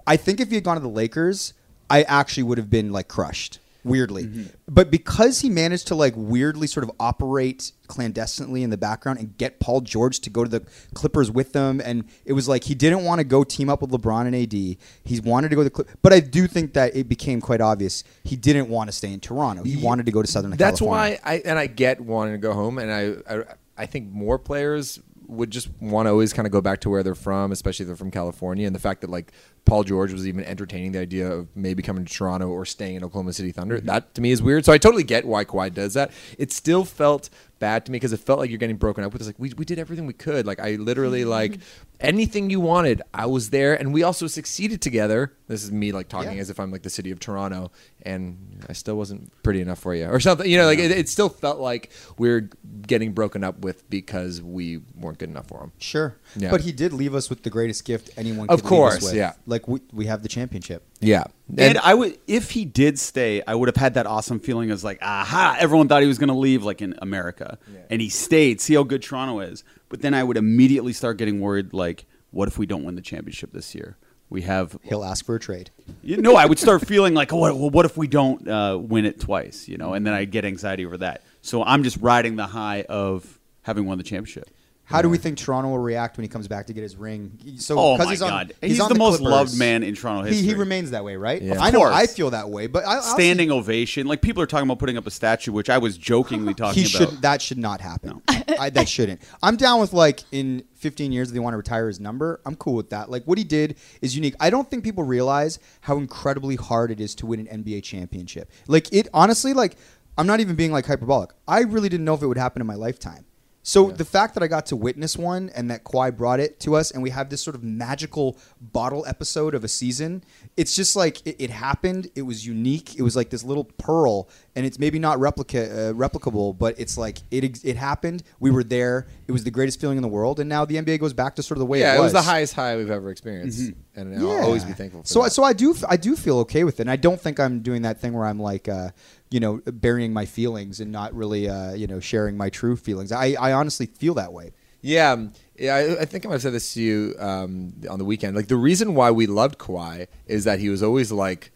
I 0.06 0.18
think 0.18 0.40
if 0.40 0.50
he 0.50 0.56
had 0.56 0.64
gone 0.64 0.76
to 0.76 0.82
the 0.82 0.90
Lakers, 0.90 1.54
I 1.90 2.04
actually 2.04 2.44
would 2.44 2.58
have 2.58 2.70
been 2.70 2.92
like 2.92 3.08
crushed 3.08 3.60
weirdly. 3.84 4.26
Mm-hmm. 4.26 4.44
But 4.68 4.90
because 4.90 5.42
he 5.42 5.50
managed 5.50 5.88
to 5.88 5.96
like 5.96 6.14
weirdly 6.16 6.68
sort 6.68 6.84
of 6.84 6.92
operate 7.00 7.72
clandestinely 7.88 8.64
in 8.64 8.70
the 8.70 8.78
background 8.78 9.20
and 9.20 9.38
get 9.38 9.60
Paul 9.60 9.82
George 9.82 10.20
to 10.22 10.30
go 10.30 10.44
to 10.44 10.50
the 10.50 10.66
Clippers 10.94 11.30
with 11.30 11.54
them, 11.54 11.82
and 11.84 12.06
it 12.26 12.34
was 12.34 12.48
like 12.48 12.64
he 12.64 12.76
didn't 12.76 13.04
want 13.04 13.20
to 13.20 13.24
go 13.24 13.44
team 13.44 13.70
up 13.70 13.82
with 13.82 13.92
LeBron 13.92 14.26
and 14.26 14.36
AD. 14.36 14.54
He 14.54 15.20
wanted 15.20 15.50
to 15.50 15.56
go 15.56 15.62
to 15.62 15.66
the 15.66 15.70
Clip. 15.70 15.90
But 16.02 16.14
I 16.14 16.20
do 16.20 16.48
think 16.48 16.74
that 16.74 16.96
it 16.96 17.08
became 17.08 17.42
quite 17.42 17.62
obvious 17.62 18.04
he 18.24 18.36
didn't 18.36 18.70
want 18.70 18.90
to 18.90 18.92
stay 18.92 19.12
in 19.12 19.20
Toronto. 19.20 19.64
He 19.64 19.78
wanted 19.78 20.06
to 20.06 20.12
go 20.12 20.22
to 20.22 20.28
Southern 20.28 20.52
That's 20.52 20.80
California. 20.80 21.20
why 21.24 21.32
I 21.32 21.42
and 21.46 21.60
I 21.60 21.68
get 21.68 22.02
wanting 22.02 22.34
to 22.34 22.40
go 22.40 22.54
home, 22.54 22.78
and 22.78 22.92
I 22.92 23.34
I, 23.34 23.44
I 23.78 23.86
think 23.86 24.12
more 24.12 24.38
players 24.38 25.00
would 25.28 25.52
just 25.52 25.70
want 25.80 26.06
to 26.06 26.12
always 26.12 26.34
kind 26.34 26.46
of 26.46 26.52
go 26.52 26.62
back 26.62 26.82
to 26.82 26.90
where 26.90 27.04
they're 27.04 27.16
from, 27.16 27.52
especially 27.52 27.84
if 27.84 27.88
they're 27.88 27.96
from 27.96 28.12
California, 28.12 28.68
and 28.68 28.76
the 28.76 28.80
fact 28.80 29.02
that 29.02 29.10
like 29.10 29.32
Paul 29.66 29.84
George 29.84 30.12
was 30.12 30.28
even 30.28 30.44
entertaining 30.44 30.92
the 30.92 31.00
idea 31.00 31.32
of 31.32 31.48
maybe 31.56 31.82
coming 31.82 32.06
to 32.06 32.14
Toronto 32.14 32.50
or 32.50 32.66
staying 32.66 32.96
in 32.96 33.04
Oklahoma 33.04 33.34
City 33.34 33.52
Thunder. 33.52 33.78
Mm-hmm. 33.78 33.88
That 33.88 34.14
to 34.16 34.22
me 34.22 34.32
is 34.32 34.42
weird. 34.42 34.66
So 34.66 34.74
I 34.74 34.78
totally 34.78 35.04
get 35.04 35.26
why 35.26 35.46
Kawhi 35.46 35.74
does 35.74 35.94
that. 35.94 36.12
It 36.38 36.52
still 36.52 36.86
felt 36.86 37.30
bad 37.60 37.86
to 37.86 37.92
me 37.92 37.98
because 37.98 38.14
it 38.14 38.20
felt 38.20 38.40
like 38.40 38.50
you're 38.50 38.60
getting 38.60 38.78
broken 38.78 39.04
up 39.04 39.14
with. 39.14 39.22
It's 39.22 39.30
like 39.30 39.40
we, 39.40 39.54
we 39.58 39.66
did 39.66 39.80
everything 39.80 40.06
we 40.06 40.14
could. 40.14 40.46
Like 40.46 40.60
I 40.60 40.72
literally 40.72 41.26
like 41.26 41.54
mm-hmm. 41.54 41.93
Anything 42.00 42.50
you 42.50 42.60
wanted, 42.60 43.02
I 43.14 43.26
was 43.28 43.50
there, 43.50 43.74
and 43.74 43.94
we 43.94 44.04
also 44.04 44.28
succeeded 44.28 44.82
together. 44.82 45.34
This 45.48 45.64
is 45.64 45.72
me 45.72 45.92
like 45.92 46.08
talking 46.10 46.34
Yeah. 46.36 46.42
as 46.42 46.50
if 46.50 46.60
I'm 46.60 46.72
like 46.72 46.82
the 46.84 46.90
city 46.90 47.12
of 47.12 47.20
Toronto, 47.20 47.72
and 48.02 48.66
I 48.68 48.74
still 48.74 48.96
wasn't 48.96 49.32
pretty 49.44 49.62
enough 49.62 49.80
for 49.80 49.94
you 49.94 50.06
or 50.08 50.20
something. 50.20 50.50
You 50.50 50.58
know, 50.58 50.66
like 50.66 50.80
it, 50.80 50.92
it 50.92 51.10
still 51.10 51.30
felt 51.30 51.60
like 51.60 51.92
we 52.18 52.30
are 52.30 52.50
getting 52.88 53.14
broken 53.14 53.44
up 53.44 53.60
with 53.60 53.90
because 53.90 54.42
we 54.42 54.80
weren't 54.96 55.18
good 55.20 55.30
enough 55.30 55.48
for 55.48 55.60
him. 55.62 55.72
Sure, 55.78 56.16
Yeah. 56.36 56.52
but 56.52 56.62
he 56.62 56.72
did 56.72 56.94
leave 56.94 57.14
us 57.16 57.30
with 57.30 57.44
the 57.44 57.50
greatest 57.50 57.86
gift 57.86 58.10
anyone. 58.18 58.50
Of 58.50 58.64
could 58.64 58.72
leave 58.72 58.82
us 58.84 58.94
course, 58.94 59.04
with. 59.06 59.16
yeah. 59.16 59.34
Like 59.46 59.68
we, 59.68 59.82
we 59.92 60.06
have 60.08 60.24
the 60.24 60.30
championship. 60.30 60.84
Yeah, 61.00 61.26
And 61.58 61.78
I 61.80 61.94
would, 61.94 62.18
if 62.28 62.52
he 62.52 62.64
did 62.64 62.98
stay, 62.98 63.42
I 63.46 63.56
would 63.56 63.68
have 63.68 63.76
had 63.76 63.96
that 63.96 64.06
awesome 64.08 64.40
feeling 64.40 64.72
as 64.72 64.86
like, 64.86 65.00
aha! 65.02 65.58
Everyone 65.60 65.90
thought 65.90 66.02
he 66.02 66.08
was 66.08 66.18
going 66.18 66.30
to 66.30 66.34
leave, 66.34 66.64
like 66.64 66.82
in 66.82 66.96
America, 67.02 67.58
and 67.90 68.02
he 68.02 68.08
stayed. 68.08 68.62
See 68.62 68.76
how 68.76 68.84
good 68.84 69.02
Toronto 69.04 69.42
is. 69.42 69.66
But 69.94 70.02
then 70.02 70.16
I 70.16 70.24
would 70.24 70.38
immediately 70.38 70.92
start 70.92 71.18
getting 71.18 71.40
worried, 71.40 71.72
like, 71.72 72.08
what 72.32 72.48
if 72.48 72.58
we 72.58 72.66
don't 72.66 72.84
win 72.84 72.96
the 72.96 73.02
championship 73.04 73.54
this 73.54 73.76
year? 73.76 73.96
We 74.28 74.42
have, 74.42 74.76
He'll 74.82 75.04
ask 75.04 75.24
for 75.24 75.36
a 75.36 75.40
trade. 75.40 75.70
you 76.02 76.18
know, 76.18 76.36
I 76.36 76.48
would 76.48 76.58
start 76.58 76.88
feeling 76.88 77.14
like, 77.14 77.32
oh, 77.32 77.38
what, 77.38 77.56
well, 77.56 77.70
what 77.70 77.86
if 77.86 77.96
we 77.96 78.08
don't 78.08 78.48
uh, 78.48 78.76
win 78.82 79.06
it 79.06 79.20
twice? 79.20 79.68
You 79.68 79.78
know, 79.78 79.94
and 79.94 80.04
then 80.04 80.16
I'd 80.16 80.32
get 80.32 80.46
anxiety 80.46 80.84
over 80.84 80.98
that. 80.98 81.22
So 81.44 81.64
I'm 81.64 81.84
just 81.84 81.98
riding 81.98 82.38
the 82.38 82.48
high 82.48 82.88
of 82.90 83.40
having 83.62 83.86
won 83.86 84.00
the 84.00 84.04
championship. 84.04 84.50
How 84.94 85.02
do 85.02 85.10
we 85.10 85.18
think 85.18 85.38
Toronto 85.38 85.70
will 85.72 85.80
react 85.80 86.16
when 86.18 86.24
he 86.24 86.28
comes 86.28 86.48
back 86.48 86.68
to 86.68 86.74
get 86.74 86.84
his 86.84 86.96
ring? 86.96 87.38
So, 87.58 87.78
Oh 87.80 87.98
my 87.98 88.06
he's 88.12 88.22
on, 88.22 88.30
God. 88.30 88.54
he's, 88.62 88.80
on 88.80 88.90
the 88.90 88.96
most 88.96 89.18
Clippers. 89.18 89.32
loved 89.32 89.58
man 89.58 89.82
in 89.84 89.96
Toronto 89.96 90.30
He, 90.30 90.42
he 90.44 90.54
remains 90.54 90.92
that 90.92 91.04
way, 91.04 91.16
right? 91.16 91.42
Yeah. 91.42 91.62
I 91.62 91.68
Of 91.70 91.74
know 91.74 91.80
course. 91.80 91.96
I 91.96 92.06
feel 92.06 92.30
that 92.30 92.50
way, 92.50 92.68
but 92.68 92.86
I, 92.86 92.98
I'll 92.98 93.02
Standing 93.02 93.52
ovation, 93.52 94.06
like 94.08 94.22
people 94.22 94.42
are 94.44 94.46
talking 94.46 94.68
about 94.68 94.80
putting 94.80 94.96
up 94.98 95.08
a 95.08 95.12
statue, 95.12 95.52
which 95.52 95.70
I 95.70 95.80
was 95.80 95.98
jokingly 95.98 96.54
talking 96.56 96.84
he 96.84 96.96
about. 96.96 97.10
should 97.10 97.22
that 97.24 97.42
should 97.42 97.58
not 97.58 97.82
happen. 97.82 98.22
I, 98.60 98.70
that 98.70 98.88
shouldn't. 98.88 99.22
I'm 99.42 99.56
down 99.58 99.82
with 99.82 99.94
like 99.94 100.22
in 100.32 100.64
15 100.76 101.12
years 101.12 101.32
they 101.32 101.40
want 101.40 101.54
to 101.54 101.58
retire 101.58 101.88
his 101.88 102.00
number. 102.00 102.40
I'm 102.46 102.56
cool 102.56 102.76
with 102.76 102.92
that. 102.92 103.10
Like 103.10 103.24
what 103.26 103.38
he 103.40 103.44
did 103.44 103.78
is 104.02 104.16
unique. 104.16 104.36
I 104.40 104.50
don't 104.52 104.70
think 104.70 104.84
people 104.84 105.04
realize 105.04 105.58
how 105.82 105.98
incredibly 105.98 106.56
hard 106.56 106.92
it 106.92 107.00
is 107.00 107.16
to 107.16 107.26
win 107.26 107.48
an 107.48 107.64
NBA 107.64 107.82
championship. 107.84 108.52
Like 108.68 108.94
it 108.94 109.08
honestly, 109.14 109.54
like 109.54 109.76
I'm 110.20 110.28
not 110.28 110.40
even 110.40 110.56
being 110.56 110.72
like 110.72 110.86
hyperbolic. 110.86 111.32
I 111.48 111.62
really 111.62 111.90
didn't 111.90 112.06
know 112.06 112.14
if 112.14 112.22
it 112.22 112.28
would 112.28 112.38
happen 112.38 112.62
in 112.62 112.68
my 112.68 112.76
lifetime. 112.76 113.26
So 113.66 113.92
the 113.92 114.04
fact 114.04 114.34
that 114.34 114.44
I 114.44 114.48
got 114.48 114.66
to 114.68 114.76
witness 114.76 115.18
one 115.18 115.50
and 115.56 115.72
that 115.72 115.86
Kawhi 115.86 116.16
brought 116.16 116.42
it 116.42 116.60
to 116.62 116.76
us 116.76 116.92
and 116.92 117.02
we 117.02 117.12
have 117.12 117.30
this 117.30 117.42
sort 117.42 117.56
of 117.56 117.64
magical 117.64 118.38
bottle 118.60 119.06
episode 119.08 119.56
of 119.56 119.64
a 119.64 119.70
season, 119.70 120.22
it's 120.58 120.76
just 120.76 120.98
like 120.98 121.26
it, 121.26 121.38
it 121.40 121.50
happened. 121.50 122.10
It 122.14 122.24
was 122.24 122.46
unique. 122.46 122.96
It 122.98 123.04
was 123.04 123.16
like 123.16 123.30
this 123.30 123.44
little 123.44 123.64
pearl, 123.64 124.28
and 124.56 124.66
it's 124.66 124.78
maybe 124.78 125.00
not 125.00 125.20
replica 125.20 125.90
uh, 125.90 125.94
replicable, 125.94 126.58
but 126.58 126.80
it's 126.80 126.98
like 126.98 127.20
it 127.32 127.44
ex- 127.44 127.64
it 127.64 127.76
happened. 127.76 128.24
We 128.40 128.52
were 128.52 128.64
there. 128.64 129.08
It 129.28 129.32
was 129.32 129.44
the 129.44 129.52
greatest 129.52 129.82
feeling 129.82 129.98
in 129.98 130.04
the 130.04 130.10
world, 130.10 130.40
and 130.40 130.48
now 130.48 130.66
the 130.66 130.76
NBA 130.76 131.00
goes 131.00 131.14
back 131.14 131.36
to 131.36 131.44
sort 131.44 131.58
of 131.58 131.60
the 131.60 131.66
way 131.66 131.80
yeah, 131.80 131.94
it 131.94 131.98
it 131.98 132.02
was. 132.02 132.14
was 132.14 132.24
the 132.24 132.30
highest 132.30 132.54
high 132.54 132.76
we've 132.78 132.92
ever 132.92 133.10
experienced, 133.10 133.74
and 133.96 134.18
I'll 134.18 134.44
always 134.44 134.64
be 134.64 134.74
thankful. 134.74 135.02
For 135.02 135.08
so 135.08 135.24
that. 135.24 135.32
so 135.32 135.44
I 135.44 135.54
do 135.54 135.76
I 135.88 135.98
do 135.98 136.16
feel 136.16 136.40
okay 136.40 136.64
with 136.64 136.80
it. 136.80 136.84
And 136.84 136.92
I 136.92 136.96
don't 136.96 137.20
think 137.20 137.40
I'm 137.40 137.62
doing 137.62 137.84
that 137.84 138.00
thing 138.00 138.14
where 138.14 138.26
I'm 138.26 138.40
like 138.40 138.68
uh, 138.68 138.90
you 139.32 139.40
know 139.40 139.62
burying 139.66 140.14
my 140.14 140.26
feelings 140.26 140.80
and 140.80 140.92
not 140.92 141.14
really 141.14 141.50
uh, 141.50 141.74
you 141.74 141.88
know 141.88 142.00
sharing 142.00 142.38
my 142.38 142.50
true 142.50 142.76
feelings. 142.76 143.12
I, 143.12 143.36
I 143.40 143.54
honestly 143.54 143.88
feel 143.88 144.14
that 144.16 144.34
way. 144.34 144.52
Yeah, 144.82 145.14
um, 145.14 145.34
yeah. 145.58 145.76
I, 145.76 146.02
I 146.02 146.06
think 146.06 146.26
I 146.26 146.28
might 146.28 146.36
have 146.36 146.42
said 146.42 146.54
this 146.54 146.74
to 146.74 146.82
you 146.82 147.16
um, 147.18 147.74
on 147.90 148.00
the 148.00 148.06
weekend. 148.06 148.36
Like 148.36 148.50
the 148.50 148.58
reason 148.58 148.96
why 148.96 149.12
we 149.12 149.28
loved 149.28 149.58
Kawhi 149.58 150.08
is 150.28 150.44
that 150.44 150.60
he 150.60 150.70
was 150.70 150.84
always 150.84 151.12
like 151.12 151.53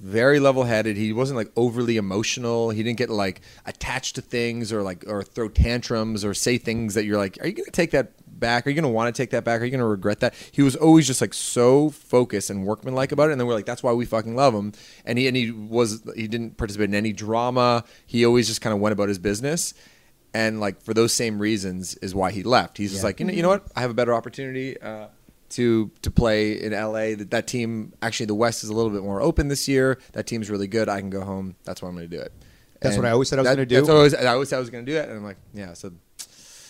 very 0.00 0.40
level-headed. 0.40 0.96
He 0.96 1.12
wasn't 1.12 1.36
like 1.36 1.50
overly 1.56 1.96
emotional. 1.96 2.70
He 2.70 2.82
didn't 2.82 2.98
get 2.98 3.10
like 3.10 3.40
attached 3.64 4.14
to 4.16 4.22
things 4.22 4.72
or 4.72 4.82
like 4.82 5.04
or 5.06 5.22
throw 5.22 5.48
tantrums 5.48 6.24
or 6.24 6.34
say 6.34 6.58
things 6.58 6.94
that 6.94 7.04
you're 7.04 7.18
like, 7.18 7.38
are 7.40 7.46
you 7.46 7.54
going 7.54 7.64
to 7.64 7.70
take 7.70 7.92
that 7.92 8.12
back? 8.38 8.66
Are 8.66 8.70
you 8.70 8.74
going 8.74 8.82
to 8.82 8.90
want 8.90 9.14
to 9.14 9.20
take 9.22 9.30
that 9.30 9.44
back? 9.44 9.60
Are 9.60 9.64
you 9.64 9.70
going 9.70 9.80
to 9.80 9.86
regret 9.86 10.20
that? 10.20 10.34
He 10.52 10.62
was 10.62 10.76
always 10.76 11.06
just 11.06 11.20
like 11.20 11.32
so 11.32 11.90
focused 11.90 12.50
and 12.50 12.66
workmanlike 12.66 13.12
about 13.12 13.30
it. 13.30 13.32
And 13.32 13.40
then 13.40 13.46
we're 13.46 13.54
like, 13.54 13.66
that's 13.66 13.82
why 13.82 13.92
we 13.92 14.04
fucking 14.04 14.36
love 14.36 14.54
him. 14.54 14.72
And 15.04 15.18
he 15.18 15.28
and 15.28 15.36
he 15.36 15.50
was 15.50 16.02
he 16.14 16.28
didn't 16.28 16.58
participate 16.58 16.90
in 16.90 16.94
any 16.94 17.12
drama. 17.12 17.84
He 18.06 18.24
always 18.26 18.46
just 18.46 18.60
kind 18.60 18.74
of 18.74 18.80
went 18.80 18.92
about 18.92 19.08
his 19.08 19.18
business 19.18 19.72
and 20.36 20.60
like 20.60 20.82
for 20.82 20.92
those 20.92 21.14
same 21.14 21.38
reasons 21.38 21.94
is 21.96 22.14
why 22.14 22.30
he 22.30 22.42
left. 22.42 22.76
He's 22.76 22.92
just 22.92 23.02
like, 23.02 23.20
you 23.20 23.26
know, 23.26 23.32
you 23.32 23.42
know 23.42 23.48
what? 23.48 23.64
I 23.74 23.80
have 23.80 23.90
a 23.90 23.94
better 23.94 24.12
opportunity 24.12 24.78
uh, 24.78 25.06
to 25.50 25.90
to 26.02 26.10
play 26.10 26.60
in 26.60 26.72
LA. 26.72 27.14
That 27.16 27.30
that 27.30 27.46
team 27.46 27.92
actually 28.02 28.26
the 28.26 28.34
West 28.34 28.64
is 28.64 28.70
a 28.70 28.74
little 28.74 28.90
bit 28.90 29.02
more 29.02 29.20
open 29.20 29.48
this 29.48 29.68
year. 29.68 29.98
That 30.12 30.26
team's 30.26 30.50
really 30.50 30.66
good. 30.66 30.88
I 30.88 31.00
can 31.00 31.10
go 31.10 31.22
home. 31.22 31.56
That's 31.64 31.82
why 31.82 31.88
I'm 31.88 31.94
going 31.94 32.08
to 32.10 32.16
do 32.16 32.22
it. 32.22 32.32
That's 32.80 32.96
what 32.96 33.06
I 33.06 33.10
always 33.10 33.28
said 33.28 33.38
I 33.38 33.42
was 33.42 33.48
that- 33.50 33.56
gonna 33.56 33.66
do. 33.66 33.76
That's 33.76 33.88
I 33.88 33.92
always, 33.92 34.14
I 34.14 34.26
always 34.26 34.48
said 34.48 34.56
I 34.56 34.60
was 34.60 34.70
going 34.70 34.84
to 34.86 34.92
do 34.92 34.96
it, 34.98 35.08
and 35.08 35.16
I'm 35.18 35.24
like, 35.24 35.38
yeah. 35.54 35.72
So 35.72 35.92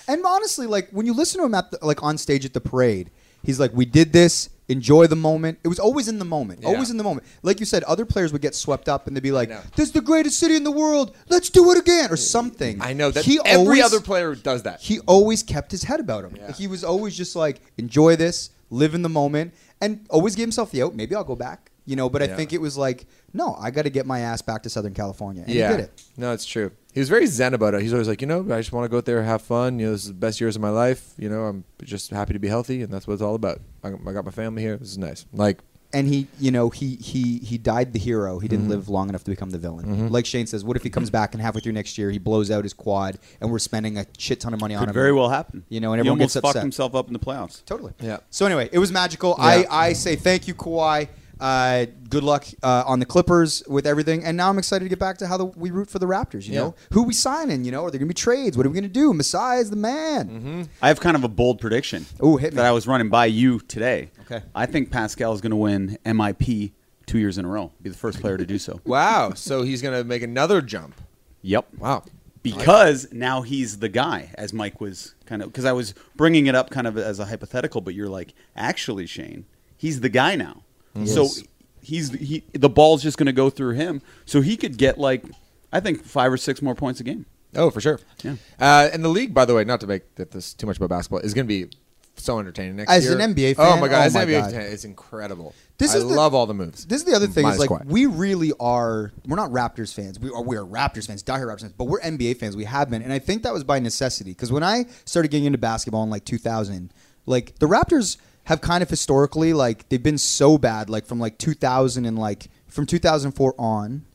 And 0.08 0.24
honestly, 0.24 0.66
like 0.66 0.88
when 0.90 1.04
you 1.06 1.12
listen 1.14 1.40
to 1.40 1.46
him 1.46 1.54
at 1.54 1.70
the, 1.70 1.78
like 1.84 2.02
on 2.02 2.16
stage 2.16 2.44
at 2.44 2.54
the 2.54 2.60
parade, 2.60 3.10
he's 3.42 3.58
like, 3.60 3.72
"We 3.74 3.84
did 3.84 4.12
this. 4.12 4.48
Enjoy 4.68 5.06
the 5.08 5.16
moment." 5.16 5.58
It 5.64 5.68
was 5.68 5.78
always 5.78 6.06
in 6.08 6.18
the 6.18 6.24
moment. 6.24 6.60
Yeah. 6.62 6.68
Always 6.68 6.90
in 6.90 6.96
the 6.96 7.02
moment. 7.04 7.26
Like 7.42 7.60
you 7.60 7.66
said, 7.66 7.82
other 7.84 8.04
players 8.06 8.32
would 8.32 8.40
get 8.42 8.54
swept 8.54 8.88
up 8.88 9.06
and 9.06 9.16
they'd 9.16 9.22
be 9.22 9.32
like, 9.32 9.48
"This 9.74 9.88
is 9.88 9.92
the 9.92 10.00
greatest 10.00 10.38
city 10.38 10.54
in 10.56 10.64
the 10.64 10.70
world. 10.70 11.14
Let's 11.28 11.50
do 11.50 11.70
it 11.72 11.78
again," 11.78 12.10
or 12.10 12.16
something. 12.16 12.80
I 12.80 12.92
know 12.92 13.10
that 13.10 13.24
he 13.24 13.38
every 13.44 13.80
always, 13.80 13.82
other 13.84 14.00
player 14.00 14.34
does 14.36 14.62
that. 14.62 14.80
He 14.80 15.00
always 15.00 15.42
kept 15.42 15.70
his 15.72 15.82
head 15.82 16.00
about 16.00 16.24
him. 16.24 16.36
Yeah. 16.36 16.52
He 16.52 16.66
was 16.68 16.82
always 16.84 17.16
just 17.16 17.34
like, 17.36 17.60
"Enjoy 17.76 18.14
this. 18.16 18.50
Live 18.70 18.94
in 18.94 19.02
the 19.02 19.08
moment," 19.08 19.54
and 19.80 20.06
always 20.10 20.34
give 20.34 20.42
himself 20.44 20.70
the 20.70 20.82
out. 20.82 20.94
Maybe 20.94 21.14
I'll 21.14 21.24
go 21.24 21.36
back. 21.36 21.70
You 21.88 21.94
know, 21.94 22.08
but 22.08 22.20
I 22.20 22.24
Yeah. 22.24 22.34
think 22.34 22.52
it 22.52 22.60
was 22.60 22.76
like, 22.76 23.06
no, 23.32 23.54
I 23.60 23.70
got 23.70 23.82
to 23.82 23.90
get 23.90 24.06
my 24.06 24.18
ass 24.18 24.42
back 24.42 24.64
to 24.64 24.68
Southern 24.68 24.92
California. 24.92 25.44
And 25.46 25.54
yeah, 25.54 25.70
he 25.70 25.76
did 25.76 25.84
it. 25.84 26.02
no, 26.16 26.32
it's 26.32 26.44
true. 26.44 26.72
He 26.92 26.98
was 26.98 27.08
very 27.08 27.26
zen 27.26 27.54
about 27.54 27.74
it. 27.74 27.82
He's 27.82 27.92
always 27.92 28.08
like, 28.08 28.20
you 28.20 28.26
know, 28.26 28.40
I 28.52 28.58
just 28.58 28.72
want 28.72 28.86
to 28.86 28.88
go 28.88 28.96
out 28.96 29.04
there, 29.04 29.22
have 29.22 29.40
fun. 29.42 29.78
You 29.78 29.86
know, 29.86 29.92
this 29.92 30.00
is 30.02 30.08
the 30.08 30.14
best 30.14 30.40
years 30.40 30.56
of 30.56 30.62
my 30.62 30.70
life. 30.70 31.12
You 31.16 31.28
know, 31.28 31.44
I'm 31.44 31.62
just 31.84 32.10
happy 32.10 32.32
to 32.32 32.40
be 32.40 32.48
healthy, 32.48 32.82
and 32.82 32.92
that's 32.92 33.06
what 33.06 33.12
it's 33.14 33.22
all 33.22 33.36
about. 33.36 33.60
I, 33.84 33.90
I 33.90 34.12
got 34.12 34.24
my 34.24 34.32
family 34.32 34.62
here. 34.62 34.76
This 34.78 34.88
is 34.88 34.98
nice. 34.98 35.26
Like, 35.32 35.60
and 35.96 36.06
he, 36.06 36.26
you 36.38 36.50
know, 36.50 36.70
he 36.70 36.96
he 36.96 37.38
he 37.38 37.56
died 37.58 37.92
the 37.92 37.98
hero. 37.98 38.38
He 38.38 38.48
didn't 38.48 38.64
Mm-hmm. 38.66 38.70
live 38.70 38.88
long 38.88 39.08
enough 39.08 39.24
to 39.24 39.30
become 39.30 39.50
the 39.50 39.58
villain. 39.58 40.10
Like 40.10 40.26
Shane 40.26 40.46
says, 40.46 40.64
what 40.64 40.76
if 40.76 40.82
he 40.82 40.90
comes 40.90 41.10
back 41.10 41.34
and 41.34 41.42
halfway 41.42 41.60
through 41.60 41.72
next 41.72 41.96
year 41.98 42.10
he 42.10 42.18
blows 42.18 42.50
out 42.50 42.62
his 42.64 42.72
quad 42.74 43.18
and 43.40 43.50
we're 43.50 43.58
spending 43.58 43.98
a 43.98 44.06
shit 44.18 44.40
ton 44.40 44.54
of 44.54 44.60
money 44.60 44.74
on 44.74 44.80
Could 44.80 44.90
him? 44.90 44.94
very 44.94 45.12
well 45.12 45.28
happen. 45.28 45.64
You 45.68 45.80
know, 45.80 45.92
and 45.92 45.98
he 45.98 46.00
everyone 46.00 46.20
almost 46.20 46.34
gets 46.34 46.46
fucked 46.46 46.62
himself 46.62 46.94
up 46.94 47.06
in 47.08 47.12
the 47.12 47.18
playoffs. 47.18 47.64
Totally. 47.64 47.92
Yeah. 48.00 48.18
So 48.30 48.46
anyway, 48.46 48.68
it 48.72 48.78
was 48.78 48.92
magical. 48.92 49.34
Yeah. 49.38 49.44
I, 49.44 49.66
I 49.88 49.92
say 49.94 50.16
thank 50.16 50.46
you, 50.48 50.54
Kawhi. 50.54 51.08
Uh, 51.38 51.86
good 52.08 52.24
luck 52.24 52.46
uh, 52.62 52.82
on 52.86 52.98
the 52.98 53.04
Clippers 53.06 53.62
with 53.68 53.86
everything. 53.86 54.24
And 54.24 54.36
now 54.36 54.48
I'm 54.48 54.58
excited 54.58 54.84
to 54.84 54.88
get 54.88 54.98
back 54.98 55.18
to 55.18 55.26
how 55.26 55.36
the, 55.36 55.44
we 55.44 55.70
root 55.70 55.90
for 55.90 55.98
the 55.98 56.06
Raptors. 56.06 56.46
You 56.46 56.54
Yeah. 56.54 56.60
know, 56.60 56.74
who 56.92 57.02
we 57.02 57.12
signing? 57.12 57.64
You 57.64 57.72
know, 57.72 57.84
are 57.84 57.90
there 57.90 57.98
going 57.98 58.08
to 58.08 58.14
be 58.14 58.14
trades? 58.14 58.56
What 58.56 58.64
are 58.66 58.70
we 58.70 58.74
going 58.74 58.84
to 58.84 58.88
do? 58.88 59.12
Masai 59.12 59.58
is 59.58 59.70
the 59.70 59.76
man. 59.76 60.28
Mm-hmm. 60.28 60.62
I 60.80 60.88
have 60.88 61.00
kind 61.00 61.16
of 61.16 61.24
a 61.24 61.28
bold 61.28 61.60
prediction. 61.60 62.06
Ooh, 62.24 62.36
hit 62.38 62.52
me. 62.52 62.56
That 62.56 62.64
I 62.66 62.70
was 62.72 62.86
running 62.86 63.10
by 63.10 63.26
you 63.26 63.60
today. 63.60 64.10
Okay. 64.22 64.42
I 64.54 64.66
think 64.66 64.90
Pascal 64.90 65.32
is 65.34 65.40
going 65.40 65.50
to 65.50 65.56
win 65.56 65.98
MIP 66.06 66.72
two 67.06 67.18
years 67.18 67.38
in 67.38 67.44
a 67.44 67.48
row. 67.48 67.70
Be 67.82 67.90
the 67.90 67.96
first 67.96 68.20
player 68.20 68.36
to 68.36 68.46
do 68.46 68.58
so. 68.58 68.80
Wow. 68.86 69.32
So 69.34 69.62
he's 69.62 69.80
gonna 69.82 70.02
make 70.02 70.22
another 70.22 70.60
jump. 70.60 71.00
Yep. 71.42 71.68
Wow. 71.78 72.02
Because 72.42 73.08
now 73.12 73.42
he's 73.42 73.78
the 73.78 73.88
guy, 73.88 74.30
as 74.36 74.52
Mike 74.52 74.80
was 74.80 75.14
kind 75.26 75.42
of. 75.42 75.48
Because 75.52 75.64
I 75.64 75.72
was 75.72 75.94
bringing 76.16 76.46
it 76.46 76.54
up 76.54 76.70
kind 76.70 76.86
of 76.86 76.96
as 76.98 77.18
a 77.20 77.24
hypothetical, 77.26 77.80
but 77.80 77.94
you're 77.94 78.08
like, 78.08 78.34
actually, 78.56 79.06
Shane, 79.06 79.44
he's 79.76 80.00
the 80.00 80.08
guy 80.08 80.34
now. 80.36 80.62
So 81.04 81.24
is. 81.24 81.44
he's 81.82 82.10
he. 82.12 82.42
The 82.52 82.68
ball's 82.70 83.02
just 83.02 83.18
going 83.18 83.26
to 83.26 83.32
go 83.32 83.50
through 83.50 83.74
him, 83.74 84.00
so 84.24 84.40
he 84.40 84.56
could 84.56 84.78
get 84.78 84.98
like, 84.98 85.24
I 85.72 85.80
think 85.80 86.02
five 86.04 86.32
or 86.32 86.36
six 86.36 86.62
more 86.62 86.74
points 86.74 87.00
a 87.00 87.04
game. 87.04 87.26
Oh, 87.54 87.70
for 87.70 87.80
sure. 87.80 88.00
Yeah. 88.22 88.36
Uh, 88.58 88.88
and 88.92 89.04
the 89.04 89.08
league, 89.08 89.32
by 89.34 89.44
the 89.44 89.54
way, 89.54 89.64
not 89.64 89.80
to 89.80 89.86
make 89.86 90.14
this 90.14 90.54
too 90.54 90.66
much 90.66 90.76
about 90.76 90.90
basketball, 90.90 91.20
is 91.20 91.32
going 91.34 91.46
to 91.46 91.48
be 91.66 91.70
so 92.18 92.38
entertaining 92.38 92.76
next 92.76 92.90
As 92.90 93.04
year. 93.04 93.18
an 93.18 93.34
NBA 93.34 93.54
oh 93.58 93.62
fan, 93.72 93.80
my 93.80 93.88
god, 93.88 93.98
oh 93.98 94.02
as 94.06 94.14
my 94.14 94.22
an 94.22 94.28
NBA 94.28 94.40
God. 94.40 94.50
fan, 94.52 94.60
it's 94.72 94.84
incredible. 94.84 95.54
This 95.78 95.94
I 95.94 95.98
is 95.98 96.04
the- 96.08 96.14
love 96.14 96.34
all 96.34 96.46
the 96.46 96.54
moves. 96.54 96.86
This 96.86 97.00
is 97.02 97.04
the 97.06 97.14
other 97.14 97.26
thing 97.26 97.42
Minus 97.42 97.60
is 97.62 97.68
like 97.70 97.82
Kawhi. 97.82 97.86
we 97.86 98.06
really 98.06 98.52
are. 98.58 99.12
We're 99.26 99.36
not 99.36 99.50
Raptors 99.50 99.92
fans. 99.94 100.18
We 100.18 100.30
are. 100.30 100.42
We 100.42 100.56
are 100.56 100.64
Raptors 100.64 101.06
fans, 101.06 101.22
diehard 101.22 101.46
Raptors 101.46 101.60
fans. 101.60 101.72
But 101.74 101.84
we're 101.84 102.00
NBA 102.00 102.38
fans. 102.38 102.56
We 102.56 102.64
have 102.64 102.88
been, 102.90 103.02
and 103.02 103.12
I 103.12 103.18
think 103.18 103.42
that 103.42 103.52
was 103.52 103.64
by 103.64 103.78
necessity. 103.78 104.30
Because 104.30 104.50
when 104.50 104.62
I 104.62 104.86
started 105.04 105.30
getting 105.30 105.44
into 105.46 105.58
basketball 105.58 106.02
in 106.04 106.10
like 106.10 106.24
2000, 106.24 106.92
like 107.26 107.58
the 107.58 107.66
Raptors 107.66 108.16
have 108.46 108.60
kind 108.60 108.82
of 108.82 108.90
historically 108.90 109.52
like 109.52 109.88
they've 109.88 110.02
been 110.02 110.18
so 110.18 110.58
bad, 110.58 110.88
like 110.90 111.06
from 111.06 111.20
like 111.20 111.38
2000 111.38 112.04
and 112.04 112.18
like 112.18 112.48
from 112.66 112.86
2004 112.86 113.54
on. 113.58 114.06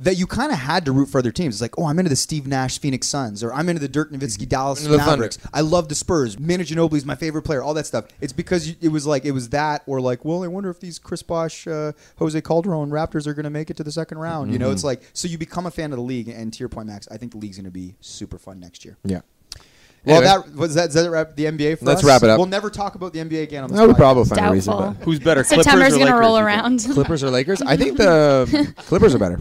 That 0.00 0.14
you 0.14 0.28
kind 0.28 0.52
of 0.52 0.58
had 0.58 0.84
to 0.84 0.92
root 0.92 1.06
for 1.08 1.18
other 1.18 1.32
teams. 1.32 1.56
It's 1.56 1.60
like, 1.60 1.76
oh, 1.76 1.86
I'm 1.86 1.98
into 1.98 2.08
the 2.08 2.14
Steve 2.14 2.46
Nash 2.46 2.78
Phoenix 2.78 3.08
Suns, 3.08 3.42
or 3.42 3.52
I'm 3.52 3.68
into 3.68 3.80
the 3.80 3.88
Dirk 3.88 4.12
Nowitzki 4.12 4.48
Dallas 4.48 4.78
Into 4.78 4.92
the 4.92 4.98
Thunder. 4.98 5.10
Mavericks. 5.10 5.38
I 5.52 5.60
love 5.62 5.88
the 5.88 5.96
Spurs. 5.96 6.38
Manu 6.38 6.62
Ginobili 6.62 6.98
is 6.98 7.04
my 7.04 7.16
favorite 7.16 7.42
player. 7.42 7.64
All 7.64 7.74
that 7.74 7.84
stuff. 7.84 8.04
It's 8.20 8.32
because 8.32 8.76
it 8.80 8.90
was 8.90 9.08
like 9.08 9.24
it 9.24 9.32
was 9.32 9.48
that, 9.48 9.82
or 9.86 10.00
like, 10.00 10.24
well, 10.24 10.44
I 10.44 10.46
wonder 10.46 10.70
if 10.70 10.78
these 10.78 11.00
Chris 11.00 11.24
Bosh, 11.24 11.66
uh, 11.66 11.90
Jose 12.18 12.40
Calderon 12.42 12.90
Raptors 12.90 13.26
are 13.26 13.34
going 13.34 13.42
to 13.42 13.50
make 13.50 13.70
it 13.70 13.76
to 13.78 13.82
the 13.82 13.90
second 13.90 14.18
round. 14.18 14.52
You 14.52 14.60
know, 14.60 14.70
it's 14.70 14.84
like 14.84 15.02
so 15.14 15.26
you 15.26 15.36
become 15.36 15.66
a 15.66 15.70
fan 15.72 15.90
of 15.90 15.96
the 15.96 16.04
league. 16.04 16.28
And 16.28 16.52
to 16.52 16.60
your 16.60 16.68
point, 16.68 16.86
Max, 16.86 17.08
I 17.10 17.16
think 17.16 17.32
the 17.32 17.38
league's 17.38 17.56
going 17.56 17.64
to 17.64 17.72
be 17.72 17.96
super 18.00 18.38
fun 18.38 18.60
next 18.60 18.84
year. 18.84 18.98
yeah. 19.02 19.22
Well, 20.04 20.22
Anyways. 20.22 20.44
that 20.52 20.54
was 20.56 20.74
that. 20.74 20.86
Does 20.86 20.94
that 20.94 21.10
wrap 21.10 21.34
the 21.36 21.44
NBA 21.46 21.78
for 21.78 21.84
Let's 21.84 22.00
us? 22.00 22.04
wrap 22.06 22.22
it 22.22 22.30
up. 22.30 22.38
We'll 22.38 22.46
never 22.46 22.70
talk 22.70 22.94
about 22.94 23.12
the 23.12 23.18
NBA 23.20 23.42
again 23.42 23.64
on 23.64 23.70
this 23.70 23.76
No, 23.78 23.86
we 23.86 23.92
podcast. 23.92 23.96
probably 23.96 24.24
find 24.24 24.46
a 24.46 24.52
reason. 24.52 24.72
Doubtful. 24.72 24.94
But 24.94 25.04
Who's 25.04 25.18
better, 25.18 25.44
Clippers 25.44 25.64
September's 25.64 25.94
or 25.94 25.98
gonna 25.98 26.04
Lakers, 26.12 26.20
roll 26.20 26.38
you 26.38 26.44
think? 26.44 26.46
around. 26.64 26.80
Clippers 26.94 27.24
or 27.24 27.30
Lakers? 27.30 27.62
I 27.62 27.76
think 27.76 27.96
the 27.98 28.74
Clippers 28.86 29.14
are 29.14 29.18
better. 29.18 29.40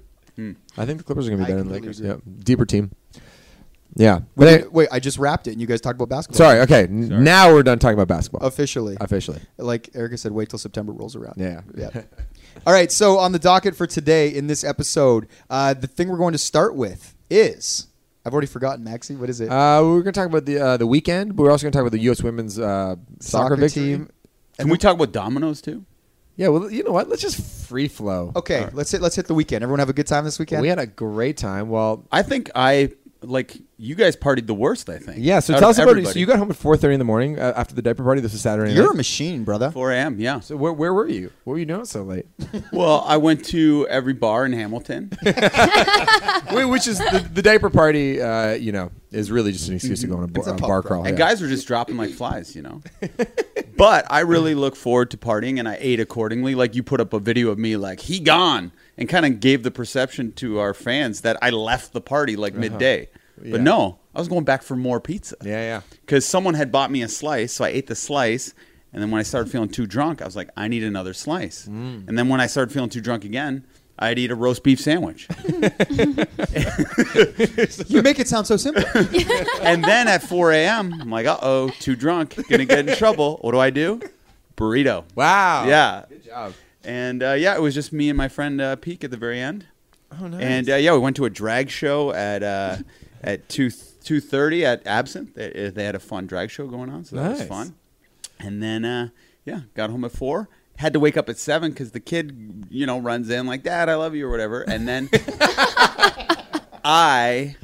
I 0.77 0.85
think 0.85 0.97
the 0.99 1.03
Clippers 1.03 1.27
are 1.27 1.31
going 1.31 1.39
to 1.41 1.45
be 1.47 1.51
I 1.51 1.55
better 1.55 1.63
than 1.63 1.71
the 1.71 1.79
completely 1.79 2.09
Lakers. 2.09 2.23
Yeah, 2.27 2.43
deeper 2.43 2.65
team. 2.65 2.91
Yeah. 3.95 4.19
But 4.35 4.45
Wait, 4.45 4.63
I- 4.63 4.67
wait, 4.67 4.87
I 4.91 4.99
just 4.99 5.17
wrapped 5.17 5.47
it, 5.47 5.53
and 5.53 5.61
you 5.61 5.65
guys 5.65 5.81
talked 5.81 5.95
about 5.95 6.09
basketball. 6.09 6.37
sorry. 6.37 6.59
Okay. 6.61 6.83
n- 6.83 7.23
Now 7.23 7.51
we're 7.51 7.63
done 7.63 7.79
talking 7.79 7.95
about 7.97 8.07
basketball. 8.07 8.45
officially. 8.47 8.97
Officially. 9.01 9.39
Like 9.57 9.89
Erica 9.95 10.17
said, 10.17 10.31
wait 10.33 10.49
till 10.49 10.59
September 10.59 10.91
rolls 10.91 11.15
around. 11.15 11.35
Yeah. 11.37 11.61
Yeah. 11.75 11.89
All 12.67 12.73
right. 12.73 12.91
So 12.91 13.17
on 13.17 13.31
the 13.31 13.39
docket 13.39 13.75
for 13.75 13.87
today 13.87 14.29
in 14.29 14.45
this 14.45 14.63
episode, 14.63 15.27
uh, 15.49 15.73
the 15.73 15.87
thing 15.87 16.09
we're 16.09 16.17
going 16.17 16.33
to 16.33 16.37
start 16.37 16.75
with 16.75 17.15
is 17.31 17.87
I've 18.27 18.33
already 18.33 18.47
forgotten, 18.47 18.83
Maxie. 18.83 19.15
What 19.15 19.29
is 19.29 19.39
it? 19.39 19.49
Uh, 19.49 19.79
we 19.83 19.87
were 19.87 20.03
going 20.03 20.11
to 20.11 20.19
talk 20.19 20.27
about 20.27 20.43
the 20.43 20.59
uh, 20.59 20.75
the 20.75 20.85
weekend, 20.85 21.37
but 21.37 21.43
we're 21.43 21.51
also 21.51 21.63
going 21.63 21.71
to 21.71 21.77
talk 21.77 21.83
about 21.83 21.93
the 21.93 22.01
U.S. 22.01 22.21
women's 22.21 22.59
uh, 22.59 22.97
soccer, 23.21 23.55
victory. 23.55 23.83
team. 23.83 24.09
Can 24.59 24.67
we 24.67 24.77
talk 24.77 24.95
about 24.95 25.13
dominoes 25.13 25.61
too? 25.61 25.85
Yeah. 26.35 26.49
Well, 26.49 26.69
you 26.69 26.83
know 26.83 26.91
what? 26.91 27.07
Let's 27.07 27.21
just 27.21 27.39
free 27.67 27.87
flow. 27.87 28.33
Okay, 28.35 28.67
let's 28.73 28.91
hit 28.91 29.01
let's 29.01 29.15
hit 29.15 29.27
the 29.27 29.33
weekend. 29.33 29.63
Everyone 29.63 29.79
have 29.79 29.87
a 29.87 29.93
good 29.93 30.07
time 30.07 30.25
this 30.25 30.39
weekend. 30.39 30.61
We 30.61 30.67
had 30.67 30.77
a 30.77 30.85
great 30.85 31.37
time. 31.37 31.69
Well, 31.69 32.05
I 32.11 32.21
think 32.21 32.51
I 32.53 32.91
like 33.21 33.57
you 33.77 33.95
guys 33.95 34.15
partied 34.15 34.47
the 34.47 34.53
worst. 34.53 34.89
I 34.89 34.97
think. 34.97 35.17
yeah. 35.21 35.39
So 35.39 35.57
tell 35.57 35.69
us 35.69 35.77
about 35.77 35.87
it. 35.87 35.91
everybody. 35.91 36.13
So 36.13 36.19
you 36.19 36.25
got 36.25 36.37
home 36.39 36.49
at 36.49 36.55
four 36.57 36.77
thirty 36.77 36.93
in 36.93 36.99
the 36.99 37.05
morning 37.05 37.39
uh, 37.39 37.53
after 37.55 37.73
the 37.75 37.81
diaper 37.81 38.03
party. 38.03 38.21
This 38.21 38.33
is 38.33 38.41
Saturday 38.41 38.73
You're 38.73 38.91
a 38.91 38.95
machine, 38.95 39.43
brother. 39.43 39.71
4 39.71 39.91
a.m. 39.91 40.19
Yeah. 40.19 40.39
so 40.39 40.55
where, 40.55 40.73
where 40.73 40.93
were 40.93 41.07
you? 41.07 41.31
What 41.43 41.53
were 41.53 41.59
you 41.59 41.65
doing 41.65 41.85
so 41.85 42.03
late? 42.03 42.25
Well, 42.71 43.03
I 43.07 43.17
went 43.17 43.45
to 43.45 43.87
every 43.89 44.13
bar 44.13 44.45
in 44.45 44.53
Hamilton. 44.53 45.11
Wait, 46.51 46.65
which 46.65 46.87
is 46.87 46.97
the, 46.99 47.27
the 47.33 47.41
diaper 47.41 47.69
party? 47.69 48.21
Uh, 48.21 48.51
you 48.53 48.71
know, 48.71 48.91
is 49.11 49.31
really 49.31 49.51
just 49.51 49.69
an 49.69 49.75
excuse 49.75 50.01
to 50.01 50.07
go 50.07 50.17
on 50.17 50.23
a, 50.23 50.27
bar, 50.27 50.41
It's 50.41 50.47
a 50.47 50.53
a 50.53 50.57
bar 50.57 50.81
crawl. 50.81 51.01
crawl. 51.01 51.05
And 51.07 51.17
yeah. 51.17 51.25
guys 51.25 51.41
were 51.41 51.47
just 51.47 51.67
dropping 51.67 51.97
like 51.97 52.11
flies, 52.11 52.55
you 52.55 52.61
know. 52.61 52.81
but 53.77 54.05
I 54.09 54.21
really 54.21 54.53
look 54.55 54.75
forward 54.75 55.11
to 55.11 55.17
partying, 55.17 55.59
and 55.59 55.67
I 55.67 55.77
ate 55.79 55.99
accordingly. 55.99 56.55
Like 56.55 56.75
you 56.75 56.83
put 56.83 56.99
up 56.99 57.13
a 57.13 57.19
video 57.19 57.49
of 57.49 57.57
me, 57.57 57.77
like 57.77 57.99
he 57.99 58.19
gone, 58.19 58.71
and 58.97 59.07
kind 59.07 59.25
of 59.25 59.39
gave 59.39 59.63
the 59.63 59.71
perception 59.71 60.31
to 60.33 60.59
our 60.59 60.73
fans 60.73 61.21
that 61.21 61.37
I 61.41 61.49
left 61.51 61.93
the 61.93 62.01
party 62.01 62.35
like 62.35 62.53
midday. 62.53 63.09
Yeah. 63.41 63.51
But 63.51 63.61
no, 63.61 63.99
I 64.15 64.19
was 64.19 64.27
going 64.27 64.43
back 64.43 64.63
for 64.63 64.75
more 64.75 64.99
pizza. 64.99 65.35
Yeah, 65.43 65.61
yeah. 65.61 65.81
Because 66.01 66.25
someone 66.25 66.55
had 66.55 66.71
bought 66.71 66.89
me 66.89 67.03
a 67.03 67.07
slice, 67.07 67.53
so 67.53 67.65
I 67.65 67.69
ate 67.69 67.87
the 67.87 67.95
slice. 67.95 68.53
And 68.93 69.01
then 69.01 69.11
when 69.11 69.19
I 69.19 69.23
started 69.23 69.51
feeling 69.51 69.69
too 69.69 69.85
drunk, 69.85 70.21
I 70.21 70.25
was 70.25 70.35
like, 70.35 70.49
I 70.57 70.67
need 70.67 70.83
another 70.83 71.13
slice. 71.13 71.67
Mm. 71.67 72.07
And 72.07 72.17
then 72.17 72.29
when 72.29 72.41
I 72.41 72.47
started 72.47 72.73
feeling 72.73 72.89
too 72.89 73.01
drunk 73.01 73.25
again, 73.25 73.65
I'd 73.99 74.17
eat 74.17 74.31
a 74.31 74.35
roast 74.35 74.63
beef 74.63 74.79
sandwich. 74.79 75.27
You 77.87 78.01
make 78.01 78.19
it 78.19 78.27
sound 78.27 78.47
so 78.47 78.57
simple. 78.57 78.83
and 79.61 79.83
then 79.83 80.07
at 80.07 80.23
4 80.23 80.51
a.m., 80.51 80.93
I'm 80.99 81.09
like, 81.09 81.25
uh 81.25 81.37
oh, 81.41 81.69
too 81.79 81.95
drunk, 81.95 82.35
gonna 82.49 82.65
get 82.65 82.87
in 82.87 82.95
trouble. 82.95 83.37
What 83.41 83.51
do 83.51 83.59
I 83.59 83.69
do? 83.69 84.01
Burrito. 84.55 85.03
Wow. 85.15 85.65
Yeah. 85.67 86.05
Good 86.09 86.25
job. 86.25 86.53
And 86.87 87.21
uh, 87.21 87.33
yeah, 87.33 87.55
it 87.55 87.61
was 87.61 87.73
just 87.75 87.91
me 87.91 88.09
and 88.09 88.17
my 88.17 88.29
friend 88.29 88.61
uh, 88.61 88.75
Peek 88.77 89.03
at 89.03 89.11
the 89.11 89.17
very 89.17 89.39
end. 89.41 89.65
Oh, 90.19 90.27
nice. 90.27 90.41
And 90.41 90.69
uh, 90.69 90.75
yeah, 90.75 90.93
we 90.93 90.99
went 90.99 91.17
to 91.17 91.25
a 91.25 91.29
drag 91.29 91.69
show 91.69 92.13
at 92.13 92.41
uh, 92.43 92.77
at 93.21 93.49
two 93.49 93.69
two 94.03 94.21
thirty 94.21 94.65
at 94.65 94.87
Absinthe. 94.87 95.35
They, 95.35 95.69
they 95.69 95.83
had 95.83 95.95
a 95.95 95.99
fun 95.99 96.27
drag 96.27 96.49
show 96.49 96.65
going 96.67 96.89
on, 96.89 97.03
so 97.03 97.17
that 97.17 97.29
was 97.31 97.39
Nice. 97.39 97.47
fun. 97.49 97.75
And 98.39 98.63
then 98.63 98.85
uh, 98.85 99.09
yeah, 99.45 99.61
got 99.75 99.89
home 99.89 100.05
at 100.05 100.11
four. 100.13 100.47
Had 100.77 100.93
to 100.93 100.99
wake 100.99 101.17
up 101.17 101.27
at 101.27 101.37
seven 101.37 101.71
because 101.71 101.91
the 101.91 101.99
kid, 101.99 102.67
you 102.69 102.85
know, 102.85 102.99
runs 102.99 103.29
in 103.29 103.47
like, 103.47 103.63
"Dad, 103.63 103.89
I 103.89 103.95
love 103.95 104.15
you" 104.15 104.25
or 104.27 104.29
whatever. 104.31 104.61
And 104.61 104.87
then 104.87 105.09
I 106.83 107.55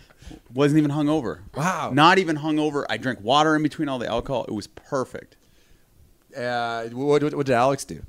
wasn't 0.54 0.80
even 0.80 0.92
hungover. 0.92 1.40
Wow. 1.56 1.92
Not 1.94 2.18
even 2.18 2.38
hungover. 2.38 2.86
I 2.90 2.98
drank 2.98 3.22
water 3.22 3.56
in 3.56 3.64
between 3.64 3.88
all 3.90 4.00
the 4.00 4.08
alcohol. 4.08 4.46
It 4.46 4.52
was 4.54 4.68
perfect. 4.68 5.38
Uh, 6.36 6.86
what, 6.90 7.22
what, 7.24 7.34
what 7.36 7.46
did 7.46 7.54
Alex 7.54 7.86
do? 7.86 8.04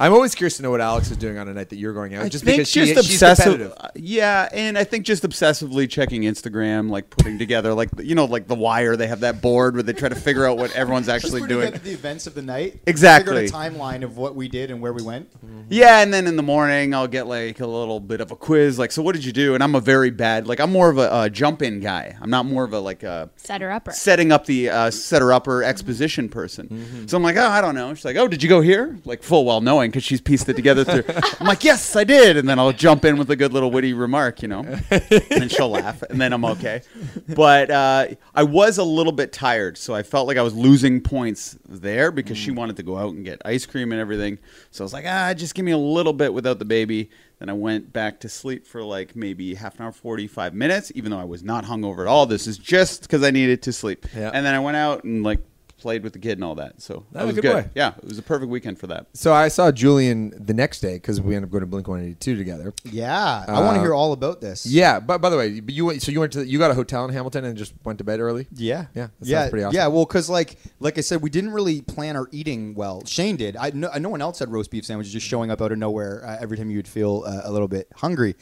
I'm 0.00 0.14
always 0.14 0.34
curious 0.34 0.56
to 0.56 0.62
know 0.62 0.70
what 0.70 0.80
Alex 0.80 1.10
is 1.10 1.18
doing 1.18 1.36
on 1.36 1.46
a 1.46 1.52
night 1.52 1.68
that 1.68 1.76
you're 1.76 1.92
going 1.92 2.14
out. 2.14 2.24
I 2.24 2.30
just 2.30 2.42
think 2.42 2.56
because 2.56 2.70
she, 2.70 2.86
just 2.94 3.06
she's 3.06 3.22
obsessive, 3.22 3.74
yeah, 3.94 4.48
and 4.50 4.78
I 4.78 4.84
think 4.84 5.04
just 5.04 5.22
obsessively 5.24 5.88
checking 5.88 6.22
Instagram, 6.22 6.88
like 6.88 7.10
putting 7.10 7.38
together, 7.38 7.74
like 7.74 7.90
you 7.98 8.14
know, 8.14 8.24
like 8.24 8.48
The 8.48 8.54
Wire. 8.54 8.96
They 8.96 9.08
have 9.08 9.20
that 9.20 9.42
board 9.42 9.74
where 9.74 9.82
they 9.82 9.92
try 9.92 10.08
to 10.08 10.14
figure 10.14 10.46
out 10.46 10.56
what 10.56 10.72
everyone's 10.74 11.10
actually 11.10 11.46
doing. 11.46 11.72
the 11.72 11.92
events 11.92 12.26
of 12.26 12.34
the 12.34 12.40
night. 12.40 12.80
Exactly. 12.86 13.42
Figure 13.46 13.56
out 13.58 13.66
a 13.66 13.70
timeline 13.70 14.02
of 14.02 14.16
what 14.16 14.34
we 14.34 14.48
did 14.48 14.70
and 14.70 14.80
where 14.80 14.94
we 14.94 15.02
went. 15.02 15.30
Yeah, 15.68 16.00
and 16.00 16.14
then 16.14 16.26
in 16.26 16.36
the 16.36 16.42
morning 16.42 16.94
I'll 16.94 17.06
get 17.06 17.26
like 17.26 17.60
a 17.60 17.66
little 17.66 18.00
bit 18.00 18.22
of 18.22 18.30
a 18.30 18.36
quiz, 18.36 18.78
like, 18.78 18.92
so 18.92 19.02
what 19.02 19.14
did 19.14 19.24
you 19.24 19.32
do? 19.32 19.54
And 19.54 19.62
I'm 19.62 19.74
a 19.74 19.80
very 19.80 20.10
bad, 20.10 20.46
like, 20.46 20.60
I'm 20.60 20.72
more 20.72 20.88
of 20.88 20.96
a, 20.96 21.12
uh 21.12 21.28
jump 21.28 21.60
in 21.60 21.80
guy. 21.80 22.16
I'm 22.22 22.30
not 22.30 22.46
more 22.46 22.64
of 22.64 22.72
a 22.72 22.80
like 22.80 23.02
a 23.02 23.28
Set 23.36 23.60
her 23.60 23.70
upper. 23.70 23.92
setting 23.92 24.32
up 24.32 24.46
the 24.46 24.70
uh, 24.70 24.90
setter 24.90 25.30
upper 25.32 25.62
exposition 25.62 26.28
person. 26.30 27.06
So 27.06 27.16
I'm 27.18 27.22
like, 27.22 27.36
oh, 27.36 27.46
I 27.46 27.60
don't 27.60 27.74
know. 27.74 27.92
She's 27.94 28.04
like, 28.06 28.16
oh, 28.16 28.26
did 28.28 28.42
you 28.42 28.48
go 28.48 28.62
here? 28.62 28.98
Like 29.04 29.22
full 29.22 29.44
well 29.44 29.60
knowing 29.60 29.89
because 29.90 30.04
she's 30.04 30.20
pieced 30.20 30.48
it 30.48 30.54
together. 30.54 30.84
Through. 30.84 31.04
I'm 31.40 31.46
like, 31.46 31.64
yes, 31.64 31.96
I 31.96 32.04
did. 32.04 32.36
And 32.36 32.48
then 32.48 32.58
I'll 32.58 32.72
jump 32.72 33.04
in 33.04 33.16
with 33.18 33.30
a 33.30 33.36
good 33.36 33.52
little 33.52 33.70
witty 33.70 33.92
remark, 33.92 34.42
you 34.42 34.48
know, 34.48 34.60
and 34.60 34.82
then 35.28 35.48
she'll 35.48 35.68
laugh, 35.68 36.02
and 36.02 36.20
then 36.20 36.32
I'm 36.32 36.44
okay. 36.44 36.82
But 37.28 37.70
uh, 37.70 38.08
I 38.34 38.42
was 38.42 38.78
a 38.78 38.84
little 38.84 39.12
bit 39.12 39.32
tired, 39.32 39.78
so 39.78 39.94
I 39.94 40.02
felt 40.02 40.26
like 40.26 40.36
I 40.36 40.42
was 40.42 40.54
losing 40.54 41.00
points 41.00 41.58
there 41.68 42.10
because 42.10 42.38
she 42.38 42.50
wanted 42.50 42.76
to 42.76 42.82
go 42.82 42.96
out 42.96 43.14
and 43.14 43.24
get 43.24 43.40
ice 43.44 43.66
cream 43.66 43.92
and 43.92 44.00
everything. 44.00 44.38
So 44.70 44.82
I 44.82 44.84
was 44.84 44.92
like, 44.92 45.04
ah, 45.06 45.34
just 45.34 45.54
give 45.54 45.64
me 45.64 45.72
a 45.72 45.78
little 45.78 46.12
bit 46.12 46.32
without 46.32 46.58
the 46.58 46.64
baby. 46.64 47.10
Then 47.38 47.48
I 47.48 47.54
went 47.54 47.92
back 47.92 48.20
to 48.20 48.28
sleep 48.28 48.66
for 48.66 48.82
like 48.84 49.16
maybe 49.16 49.54
half 49.54 49.78
an 49.78 49.86
hour, 49.86 49.92
45 49.92 50.54
minutes, 50.54 50.92
even 50.94 51.10
though 51.10 51.18
I 51.18 51.24
was 51.24 51.42
not 51.42 51.64
hungover 51.64 52.00
at 52.00 52.06
all. 52.06 52.26
This 52.26 52.46
is 52.46 52.58
just 52.58 53.02
because 53.02 53.22
I 53.22 53.30
needed 53.30 53.62
to 53.62 53.72
sleep. 53.72 54.06
Yeah. 54.14 54.30
And 54.32 54.44
then 54.44 54.54
I 54.54 54.60
went 54.60 54.76
out 54.76 55.04
and 55.04 55.22
like 55.22 55.40
played 55.80 56.02
with 56.02 56.12
the 56.12 56.18
kid 56.18 56.32
and 56.32 56.44
all 56.44 56.54
that. 56.56 56.80
So 56.80 57.04
That 57.12 57.20
that 57.20 57.26
was 57.26 57.34
was 57.36 57.42
good 57.42 57.52
good. 57.52 57.70
Yeah, 57.74 57.94
it 57.98 58.04
was 58.04 58.18
a 58.18 58.22
perfect 58.22 58.50
weekend 58.50 58.78
for 58.78 58.86
that. 58.88 59.06
So 59.14 59.32
I 59.32 59.48
saw 59.48 59.72
Julian 59.72 60.32
the 60.36 60.54
next 60.54 60.80
day 60.80 60.94
because 60.94 61.20
we 61.20 61.34
ended 61.34 61.48
up 61.48 61.52
going 61.52 61.62
to 61.62 61.66
Blink 61.66 61.88
182 61.88 62.36
together. 62.36 62.72
Yeah, 62.84 63.44
I 63.48 63.60
want 63.60 63.74
to 63.74 63.80
Uh, 63.80 63.82
hear 63.82 63.94
all 63.94 64.12
about 64.12 64.40
this. 64.40 64.66
Yeah, 64.66 65.00
but 65.00 65.20
by 65.20 65.30
the 65.30 65.36
way, 65.36 65.60
but 65.60 65.74
you 65.74 65.86
went, 65.86 66.02
so 66.02 66.12
you 66.12 66.20
went 66.20 66.32
to 66.34 66.46
you 66.46 66.58
got 66.58 66.70
a 66.70 66.74
hotel 66.74 67.04
in 67.04 67.12
Hamilton 67.12 67.44
and 67.44 67.56
just 67.56 67.72
went 67.84 67.98
to 67.98 68.04
bed 68.04 68.20
early. 68.20 68.46
Yeah, 68.54 68.86
Yeah, 68.94 69.08
that 69.20 69.26
yeah, 69.26 69.48
pretty 69.48 69.64
awesome. 69.64 69.76
yeah. 69.76 69.86
Well, 69.88 70.04
because 70.04 70.28
like 70.30 70.56
like 70.78 70.98
I 70.98 71.00
said, 71.00 71.22
we 71.22 71.30
didn't 71.30 71.50
really 71.52 71.80
plan 71.82 72.16
our 72.16 72.28
eating 72.30 72.74
well. 72.74 73.04
Shane 73.06 73.36
did. 73.36 73.56
I 73.56 73.70
no, 73.70 73.90
no 73.98 74.08
one 74.08 74.20
else 74.22 74.38
had 74.38 74.50
roast 74.52 74.70
beef 74.70 74.84
sandwiches 74.84 75.12
just 75.12 75.26
showing 75.26 75.50
up 75.50 75.60
out 75.62 75.72
of 75.72 75.78
nowhere 75.78 76.24
uh, 76.24 76.36
every 76.40 76.56
time 76.56 76.70
you 76.70 76.76
would 76.78 76.88
feel 76.88 77.24
uh, 77.26 77.40
a 77.44 77.50
little 77.50 77.68
bit 77.68 77.88
hungry. 77.96 78.36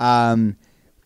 Um, 0.00 0.56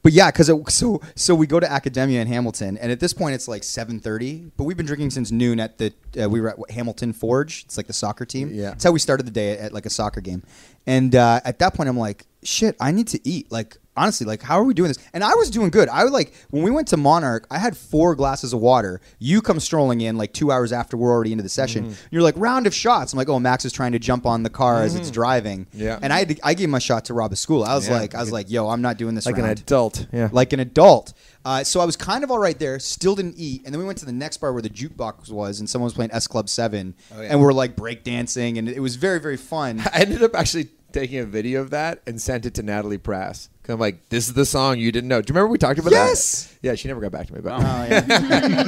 but 0.02 0.12
yeah, 0.12 0.30
because 0.30 0.50
so 0.72 1.00
so 1.16 1.34
we 1.34 1.46
go 1.46 1.58
to 1.58 1.70
Academia 1.70 2.20
in 2.20 2.28
Hamilton, 2.28 2.78
and 2.78 2.92
at 2.92 3.00
this 3.00 3.12
point 3.12 3.34
it's 3.34 3.48
like 3.48 3.64
seven 3.64 3.98
thirty. 3.98 4.50
But 4.56 4.64
we've 4.64 4.76
been 4.76 4.86
drinking 4.86 5.10
since 5.10 5.30
noon 5.30 5.58
at 5.60 5.78
the 5.78 5.92
uh, 6.20 6.28
we 6.28 6.40
were 6.40 6.50
at 6.50 6.70
Hamilton 6.70 7.12
Forge. 7.12 7.64
It's 7.64 7.76
like 7.76 7.86
the 7.86 7.92
soccer 7.92 8.24
team. 8.24 8.50
Yeah. 8.52 8.70
that's 8.70 8.84
how 8.84 8.92
we 8.92 9.00
started 9.00 9.26
the 9.26 9.32
day 9.32 9.52
at, 9.52 9.58
at 9.58 9.72
like 9.72 9.86
a 9.86 9.90
soccer 9.90 10.20
game. 10.20 10.42
And 10.86 11.14
uh, 11.14 11.40
at 11.44 11.58
that 11.58 11.74
point, 11.74 11.88
I'm 11.88 11.98
like, 11.98 12.26
shit, 12.42 12.76
I 12.80 12.92
need 12.92 13.08
to 13.08 13.28
eat. 13.28 13.50
Like 13.50 13.76
honestly, 13.98 14.26
like 14.26 14.42
how 14.42 14.58
are 14.58 14.64
we 14.64 14.74
doing 14.74 14.88
this? 14.88 14.98
And 15.12 15.22
I 15.24 15.34
was 15.34 15.50
doing 15.50 15.70
good. 15.70 15.88
I 15.88 16.04
would 16.04 16.12
like 16.12 16.32
when 16.50 16.62
we 16.62 16.70
went 16.70 16.88
to 16.88 16.96
Monarch, 16.96 17.46
I 17.50 17.58
had 17.58 17.76
four 17.76 18.14
glasses 18.14 18.52
of 18.52 18.60
water. 18.60 19.00
You 19.18 19.42
come 19.42 19.60
strolling 19.60 20.00
in 20.00 20.16
like 20.16 20.32
two 20.32 20.50
hours 20.52 20.72
after 20.72 20.96
we're 20.96 21.10
already 21.10 21.32
into 21.32 21.42
the 21.42 21.48
session. 21.48 21.84
Mm-hmm. 21.90 22.06
You're 22.10 22.22
like 22.22 22.34
round 22.38 22.66
of 22.66 22.74
shots. 22.74 23.12
I'm 23.12 23.16
like, 23.18 23.28
oh, 23.28 23.38
Max 23.40 23.64
is 23.64 23.72
trying 23.72 23.92
to 23.92 23.98
jump 23.98 24.24
on 24.26 24.42
the 24.42 24.50
car 24.50 24.82
as 24.82 24.94
it's 24.94 25.10
driving. 25.10 25.66
Yeah. 25.72 25.98
And 26.00 26.12
I 26.12 26.20
had 26.20 26.28
to, 26.30 26.36
I 26.42 26.54
gave 26.54 26.68
my 26.68 26.78
shot 26.78 27.06
to 27.06 27.14
Rob 27.14 27.36
School. 27.36 27.64
I 27.64 27.74
was 27.74 27.88
Yeah. 27.88 27.98
like, 27.98 28.14
I 28.14 28.20
was 28.20 28.32
like, 28.32 28.50
yo, 28.50 28.68
I'm 28.68 28.80
not 28.82 28.96
doing 28.96 29.14
this 29.14 29.26
Like 29.26 29.38
an 29.38 29.44
adult. 29.46 30.06
Yeah. 30.12 30.28
like 30.32 30.52
an 30.52 30.60
adult. 30.60 31.12
Uh, 31.44 31.64
so 31.64 31.80
I 31.80 31.84
was 31.84 31.96
kind 31.96 32.24
of 32.24 32.30
all 32.30 32.38
right 32.38 32.58
there. 32.58 32.78
Still 32.78 33.14
didn't 33.14 33.34
eat, 33.38 33.62
and 33.64 33.72
then 33.72 33.78
we 33.78 33.86
went 33.86 33.96
to 33.98 34.04
the 34.04 34.12
next 34.12 34.36
bar 34.38 34.52
where 34.52 34.60
the 34.60 34.68
jukebox 34.68 35.30
was, 35.30 35.60
and 35.60 35.70
someone 35.70 35.86
was 35.86 35.94
playing 35.94 36.10
S 36.12 36.26
Club 36.26 36.48
Seven, 36.48 36.94
Oh, 37.16 37.22
yeah. 37.22 37.28
and 37.30 37.40
we're 37.40 37.52
like 37.54 37.74
break 37.74 38.04
dancing, 38.04 38.58
and 38.58 38.68
it 38.68 38.80
was 38.80 38.96
very 38.96 39.18
very 39.18 39.36
fun. 39.38 39.80
I 39.94 40.00
ended 40.00 40.22
up 40.22 40.34
actually 40.34 40.68
taking 40.92 41.18
a 41.18 41.24
video 41.26 41.60
of 41.60 41.70
that 41.70 42.00
and 42.06 42.20
sent 42.20 42.46
it 42.46 42.54
to 42.54 42.62
Natalie 42.62 42.98
Prass. 42.98 43.48
Cause 43.62 43.74
I'm 43.74 43.80
like, 43.80 44.08
this 44.08 44.28
is 44.28 44.32
the 44.34 44.46
song 44.46 44.78
you 44.78 44.90
didn't 44.90 45.08
know. 45.08 45.20
Do 45.20 45.30
you 45.30 45.34
remember 45.34 45.52
we 45.52 45.58
talked 45.58 45.78
about 45.78 45.92
Yes! 45.92 46.44
that? 46.44 46.48
Yes. 46.52 46.58
Yeah, 46.62 46.74
she 46.76 46.88
never 46.88 47.02
got 47.02 47.12
back 47.12 47.26
to 47.26 47.34
me 47.34 47.40
But 47.42 47.52
Oh, 47.52 47.86
yeah. 47.90 48.64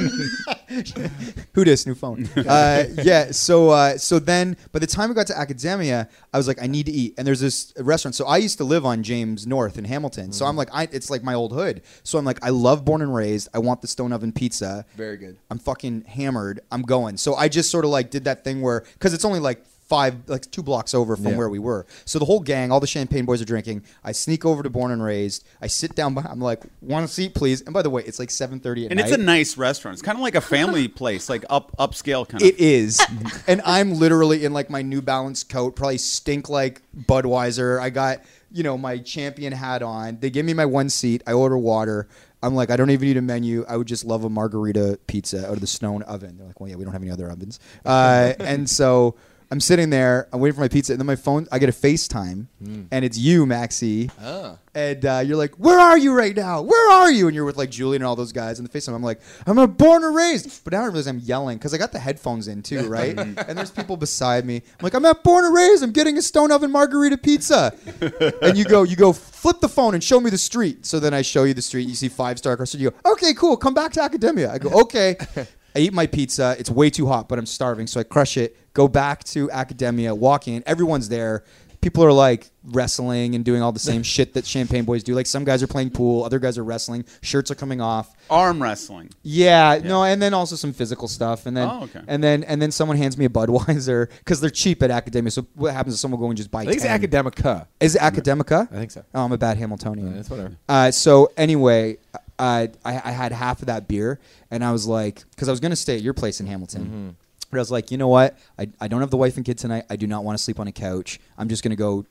Who 1.53 1.63
dis? 1.65 1.85
New 1.87 1.95
phone. 1.95 2.29
Uh, 2.51 2.83
yeah. 3.03 3.31
So 3.31 3.69
uh, 3.69 3.97
so 3.97 4.19
then, 4.19 4.57
by 4.71 4.79
the 4.79 4.87
time 4.87 5.09
we 5.09 5.15
got 5.15 5.27
to 5.27 5.37
Academia, 5.37 6.07
I 6.33 6.37
was 6.37 6.47
like, 6.47 6.61
I 6.61 6.67
need 6.67 6.85
to 6.87 6.91
eat. 6.91 7.13
And 7.17 7.25
there's 7.25 7.39
this 7.39 7.73
restaurant. 7.79 8.13
So 8.15 8.25
I 8.25 8.37
used 8.37 8.57
to 8.59 8.63
live 8.63 8.85
on 8.85 9.03
James 9.03 9.47
North 9.47 9.77
in 9.77 9.85
Hamilton. 9.85 10.31
So 10.31 10.45
I'm 10.45 10.55
like, 10.55 10.69
I, 10.73 10.87
it's 10.91 11.09
like 11.09 11.23
my 11.23 11.33
old 11.33 11.51
hood. 11.53 11.81
So 12.03 12.17
I'm 12.19 12.25
like, 12.25 12.43
I 12.43 12.49
love 12.49 12.83
Born 12.85 13.01
and 13.01 13.13
Raised. 13.13 13.47
I 13.53 13.59
want 13.59 13.81
the 13.81 13.87
Stone 13.87 14.11
Oven 14.13 14.31
Pizza. 14.31 14.85
Very 14.95 15.17
good. 15.17 15.37
I'm 15.49 15.59
fucking 15.59 16.03
hammered. 16.07 16.59
I'm 16.71 16.81
going. 16.83 17.17
So 17.17 17.35
I 17.35 17.47
just 17.47 17.71
sort 17.71 17.85
of 17.85 17.91
like 17.91 18.09
did 18.11 18.25
that 18.25 18.43
thing 18.43 18.61
where 18.61 18.81
because 18.93 19.13
it's 19.13 19.25
only 19.25 19.39
like 19.39 19.63
five 19.91 20.15
like 20.27 20.49
two 20.51 20.63
blocks 20.63 20.93
over 20.93 21.17
from 21.17 21.25
Yeah. 21.33 21.35
where 21.35 21.49
we 21.49 21.59
were. 21.59 21.85
So 22.05 22.17
the 22.17 22.23
whole 22.23 22.39
gang, 22.39 22.71
all 22.71 22.79
the 22.79 22.87
champagne 22.87 23.25
boys 23.25 23.41
are 23.41 23.45
drinking. 23.45 23.83
I 24.05 24.13
sneak 24.13 24.45
over 24.45 24.63
to 24.63 24.69
Born 24.69 24.89
and 24.89 25.03
Raised. 25.03 25.43
I 25.61 25.67
sit 25.67 25.95
down. 25.95 26.13
By, 26.13 26.21
I'm 26.21 26.39
like, 26.39 26.63
want 26.79 27.03
a 27.03 27.09
seat, 27.09 27.35
please? 27.35 27.59
And 27.59 27.73
by 27.73 27.81
the 27.81 27.89
way, 27.89 28.01
it's 28.03 28.17
like 28.17 28.29
7:30 28.29 28.53
at 28.53 28.63
night. 28.63 28.91
And 28.91 28.95
night. 28.99 29.07
it's 29.09 29.11
a 29.17 29.21
nice 29.21 29.57
restaurant. 29.57 29.95
It's 29.95 30.01
kind 30.01 30.17
of 30.17 30.21
like 30.21 30.35
a 30.35 30.39
family 30.41 30.87
place, 31.01 31.27
like 31.29 31.43
up 31.49 31.75
upscale 31.77 32.25
kind 32.25 32.41
of. 32.41 32.47
It 32.47 32.57
is. 32.57 33.01
and 33.47 33.61
I'm 33.65 33.95
literally 33.95 34.45
in 34.45 34.53
like 34.53 34.69
my 34.69 34.81
New 34.81 35.01
Balance 35.01 35.43
coat, 35.43 35.75
probably 35.75 35.97
stink 35.97 36.47
like 36.47 36.81
Budweiser. 36.95 37.77
I 37.81 37.89
got, 37.89 38.21
you 38.49 38.63
know, 38.63 38.77
my 38.77 38.97
champion 38.97 39.51
hat 39.51 39.81
on. 39.83 40.19
They 40.21 40.29
give 40.29 40.45
me 40.45 40.53
my 40.53 40.65
one 40.65 40.89
seat. 40.89 41.21
I 41.27 41.33
order 41.33 41.57
water. 41.57 42.07
I'm 42.41 42.55
like, 42.55 42.71
I 42.71 42.77
don't 42.77 42.89
even 42.89 43.07
need 43.07 43.17
a 43.17 43.21
menu. 43.21 43.65
I 43.67 43.75
would 43.77 43.87
just 43.87 44.05
love 44.05 44.23
a 44.23 44.29
margarita 44.29 44.99
pizza 45.05 45.45
out 45.47 45.53
of 45.53 45.59
the 45.61 45.67
Stone 45.67 46.03
oven. 46.03 46.37
They're 46.37 46.47
like, 46.47 46.59
well, 46.61 46.69
yeah, 46.69 46.75
we 46.77 46.85
don't 46.85 46.93
have 46.93 47.01
any 47.03 47.11
other 47.11 47.29
ovens. 47.29 47.59
Uh, 47.85 48.33
and 48.39 48.69
so 48.69 49.15
I'm 49.51 49.59
sitting 49.59 49.89
there, 49.89 50.29
I'm 50.31 50.39
waiting 50.39 50.55
for 50.55 50.61
my 50.61 50.69
pizza, 50.69 50.93
and 50.93 50.99
then 50.99 51.05
my 51.05 51.17
phone, 51.17 51.45
I 51.51 51.59
get 51.59 51.67
a 51.67 51.73
FaceTime, 51.73 52.47
and 52.89 53.05
it's 53.05 53.17
you, 53.17 53.45
Maxie. 53.45 54.09
Ah. 54.21 54.57
And 54.73 55.05
uh, 55.05 55.21
you're 55.25 55.35
like, 55.35 55.55
where 55.55 55.77
are 55.77 55.97
you 55.97 56.13
right 56.13 56.33
now? 56.33 56.61
Where 56.61 56.91
are 56.91 57.11
you? 57.11 57.27
And 57.27 57.35
you're 57.35 57.43
with 57.43 57.57
like 57.57 57.69
Julian 57.69 58.01
and 58.01 58.07
all 58.07 58.15
those 58.15 58.31
guys. 58.31 58.59
in 58.59 58.65
the 58.65 58.71
FaceTime, 58.71 58.93
I'm 58.93 59.03
like, 59.03 59.19
I'm 59.45 59.57
a 59.57 59.67
born 59.67 60.05
and 60.05 60.15
raised. 60.15 60.63
But 60.63 60.71
now 60.71 60.83
I 60.83 60.85
realize 60.85 61.05
I'm 61.05 61.19
yelling 61.19 61.57
because 61.57 61.73
I 61.73 61.77
got 61.77 61.91
the 61.91 61.99
headphones 61.99 62.47
in 62.47 62.63
too, 62.63 62.83
right? 62.87 63.17
and 63.19 63.35
there's 63.35 63.71
people 63.71 63.97
beside 63.97 64.45
me. 64.45 64.55
I'm 64.55 64.83
like, 64.83 64.93
I'm 64.93 65.03
at 65.03 65.21
born 65.21 65.43
and 65.43 65.53
raised. 65.53 65.83
I'm 65.83 65.91
getting 65.91 66.17
a 66.17 66.21
stone 66.21 66.49
oven 66.53 66.71
margarita 66.71 67.17
pizza. 67.17 67.75
and 68.41 68.57
you 68.57 68.63
go, 68.63 68.83
you 68.83 68.95
go, 68.95 69.11
flip 69.11 69.59
the 69.59 69.67
phone 69.67 69.95
and 69.95 70.01
show 70.01 70.21
me 70.21 70.29
the 70.29 70.37
street. 70.37 70.85
So 70.85 71.01
then 71.01 71.13
I 71.13 71.23
show 71.23 71.43
you 71.43 71.53
the 71.53 71.61
street. 71.61 71.89
You 71.89 71.95
see 71.95 72.07
five 72.07 72.37
star 72.37 72.55
car. 72.55 72.65
So 72.65 72.77
you 72.77 72.91
go, 72.91 73.11
okay, 73.11 73.33
cool. 73.33 73.57
Come 73.57 73.73
back 73.73 73.91
to 73.93 74.01
Academia. 74.01 74.49
I 74.49 74.59
go, 74.59 74.69
okay. 74.83 75.17
I 75.75 75.79
eat 75.79 75.93
my 75.93 76.05
pizza. 76.05 76.55
It's 76.59 76.69
way 76.69 76.89
too 76.89 77.07
hot, 77.07 77.29
but 77.29 77.39
I'm 77.39 77.45
starving. 77.45 77.87
So 77.87 77.99
I 77.99 78.03
crush 78.03 78.37
it. 78.37 78.57
Go 78.73 78.87
back 78.87 79.23
to 79.25 79.49
Academia, 79.51 80.13
walk 80.15 80.47
in. 80.47 80.63
Everyone's 80.65 81.09
there. 81.09 81.43
People 81.81 82.03
are 82.03 82.13
like 82.13 82.51
wrestling 82.63 83.33
and 83.33 83.43
doing 83.43 83.63
all 83.63 83.71
the 83.71 83.79
same 83.79 84.03
shit 84.13 84.35
that 84.35 84.45
Champagne 84.45 84.83
Boys 84.85 85.01
do. 85.03 85.15
Like 85.15 85.25
some 85.25 85.43
guys 85.43 85.63
are 85.63 85.67
playing 85.67 85.89
pool, 85.89 86.23
other 86.23 86.37
guys 86.37 86.59
are 86.59 86.63
wrestling. 86.63 87.05
Shirts 87.23 87.49
are 87.49 87.55
coming 87.55 87.81
off. 87.81 88.13
Arm 88.29 88.61
wrestling. 88.61 89.09
Yeah, 89.23 89.79
no, 89.83 90.03
and 90.03 90.21
then 90.21 90.35
also 90.35 90.55
some 90.55 90.73
physical 90.73 91.07
stuff, 91.07 91.47
and 91.47 91.57
then 91.57 91.67
Oh, 91.67 91.83
okay. 91.85 92.01
and 92.07 92.23
then 92.23 92.43
and 92.43 92.61
then 92.61 92.69
someone 92.71 92.97
hands 92.97 93.17
me 93.17 93.25
a 93.25 93.29
Budweiser 93.29 94.09
because 94.19 94.39
they're 94.41 94.51
cheap 94.51 94.83
at 94.83 94.91
Academia. 94.91 95.31
So 95.31 95.47
what 95.55 95.73
happens 95.73 95.95
is 95.95 95.99
someone 95.99 96.19
will 96.19 96.27
go 96.27 96.29
and 96.29 96.37
just 96.37 96.51
buy. 96.51 96.61
I 96.61 96.65
think 96.65 96.75
it's 96.75 96.85
10. 96.85 97.01
Academica. 97.01 97.65
Is 97.79 97.95
it 97.95 98.01
Academica? 98.01 98.71
I 98.71 98.75
think 98.75 98.91
so. 98.91 99.03
Oh, 99.15 99.25
I'm 99.25 99.31
a 99.31 99.37
bad 99.39 99.57
Hamiltonian. 99.57 100.13
Yeah, 100.13 100.19
it's 100.19 100.29
whatever. 100.29 100.55
Uh, 100.69 100.91
so 100.91 101.31
anyway, 101.35 101.97
uh, 102.37 102.67
I, 102.85 102.93
I 103.03 103.11
had 103.11 103.31
half 103.31 103.61
of 103.61 103.65
that 103.65 103.87
beer, 103.87 104.19
and 104.51 104.63
I 104.63 104.71
was 104.71 104.85
like, 104.85 105.23
because 105.31 105.47
I 105.49 105.51
was 105.51 105.59
gonna 105.59 105.75
stay 105.75 105.95
at 105.95 106.03
your 106.03 106.13
place 106.13 106.39
in 106.39 106.45
Hamilton. 106.45 107.17
But 107.51 107.57
I 107.57 107.61
was 107.61 107.71
like, 107.71 107.91
you 107.91 107.97
know 107.97 108.07
what? 108.07 108.37
I, 108.57 108.67
I 108.79 108.87
don't 108.87 109.01
have 109.01 109.11
the 109.11 109.17
wife 109.17 109.35
and 109.37 109.45
kid 109.45 109.57
tonight. 109.57 109.85
I 109.89 109.97
do 109.97 110.07
not 110.07 110.23
want 110.23 110.37
to 110.37 110.43
sleep 110.43 110.59
on 110.59 110.67
a 110.67 110.71
couch. 110.71 111.19
I'm 111.37 111.49
just 111.49 111.63
gonna 111.63 111.75
go. 111.75 112.05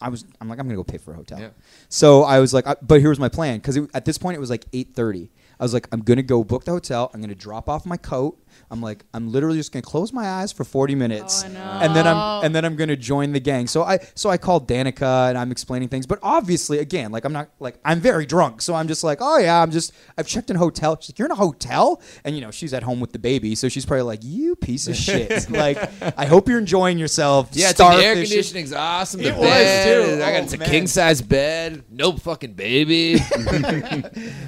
I 0.00 0.08
was. 0.08 0.24
I'm 0.40 0.48
like, 0.48 0.58
I'm 0.58 0.66
gonna 0.66 0.76
go 0.76 0.84
pay 0.84 0.98
for 0.98 1.12
a 1.12 1.16
hotel. 1.16 1.40
Yeah. 1.40 1.50
So 1.88 2.22
I 2.22 2.38
was 2.38 2.52
like, 2.52 2.66
I, 2.66 2.76
but 2.82 3.00
here 3.00 3.08
was 3.08 3.18
my 3.18 3.28
plan 3.28 3.58
because 3.58 3.78
at 3.94 4.04
this 4.04 4.18
point 4.18 4.36
it 4.36 4.40
was 4.40 4.50
like 4.50 4.70
8:30. 4.70 5.30
I 5.58 5.64
was 5.64 5.72
like, 5.72 5.88
I'm 5.92 6.02
gonna 6.02 6.22
go 6.22 6.44
book 6.44 6.64
the 6.64 6.72
hotel. 6.72 7.10
I'm 7.14 7.20
gonna 7.20 7.34
drop 7.34 7.68
off 7.68 7.86
my 7.86 7.96
coat. 7.96 8.38
I'm 8.70 8.80
like, 8.80 9.04
I'm 9.14 9.30
literally 9.32 9.56
just 9.58 9.72
gonna 9.72 9.82
close 9.82 10.12
my 10.12 10.26
eyes 10.28 10.52
for 10.52 10.64
40 10.64 10.94
minutes, 10.94 11.44
Oh, 11.44 11.48
no. 11.48 11.60
and 11.60 11.94
then 11.96 12.06
I'm 12.06 12.44
and 12.44 12.54
then 12.54 12.64
I'm 12.64 12.76
gonna 12.76 12.96
join 12.96 13.32
the 13.32 13.40
gang. 13.40 13.66
So 13.66 13.82
I 13.82 13.98
so 14.14 14.30
I 14.30 14.36
called 14.38 14.68
Danica 14.68 15.28
and 15.28 15.38
I'm 15.38 15.50
explaining 15.52 15.88
things, 15.88 16.06
but 16.06 16.18
obviously, 16.22 16.78
again, 16.78 17.10
like 17.12 17.24
I'm 17.24 17.32
not 17.32 17.48
like 17.60 17.78
I'm 17.84 18.00
very 18.00 18.26
drunk, 18.26 18.62
so 18.62 18.74
I'm 18.74 18.88
just 18.88 19.02
like, 19.04 19.18
oh 19.20 19.38
yeah, 19.38 19.62
I'm 19.62 19.70
just 19.70 19.92
I've 20.18 20.26
checked 20.26 20.50
in 20.50 20.56
hotel. 20.56 20.96
She's 21.00 21.10
like, 21.10 21.18
you're 21.18 21.26
in 21.26 21.32
a 21.32 21.36
hotel, 21.36 22.00
and 22.24 22.34
you 22.34 22.40
know 22.40 22.50
she's 22.50 22.72
at 22.74 22.82
home 22.82 23.00
with 23.00 23.12
the 23.12 23.18
baby, 23.18 23.54
so 23.54 23.68
she's 23.68 23.86
probably 23.86 24.02
like, 24.02 24.20
you 24.22 24.56
piece 24.56 24.88
of 24.88 24.96
shit. 24.96 25.50
like, 25.50 25.78
I 26.18 26.26
hope 26.26 26.48
you're 26.48 26.58
enjoying 26.58 26.98
yourself. 26.98 27.48
Yeah, 27.52 27.72
the 27.72 27.84
air 27.84 28.14
conditioning's 28.14 28.72
awesome. 28.72 29.22
The 29.22 29.28
It 29.28 29.36
was, 29.36 29.48
bed, 29.48 29.84
too. 30.18 30.22
I 30.22 30.32
got 30.32 30.40
Oh, 30.40 30.44
it's 30.44 30.52
a 30.54 30.58
king 30.58 30.86
size 30.86 31.22
bed. 31.22 31.84
No 31.90 32.12
fucking 32.12 32.54
baby. 32.54 33.18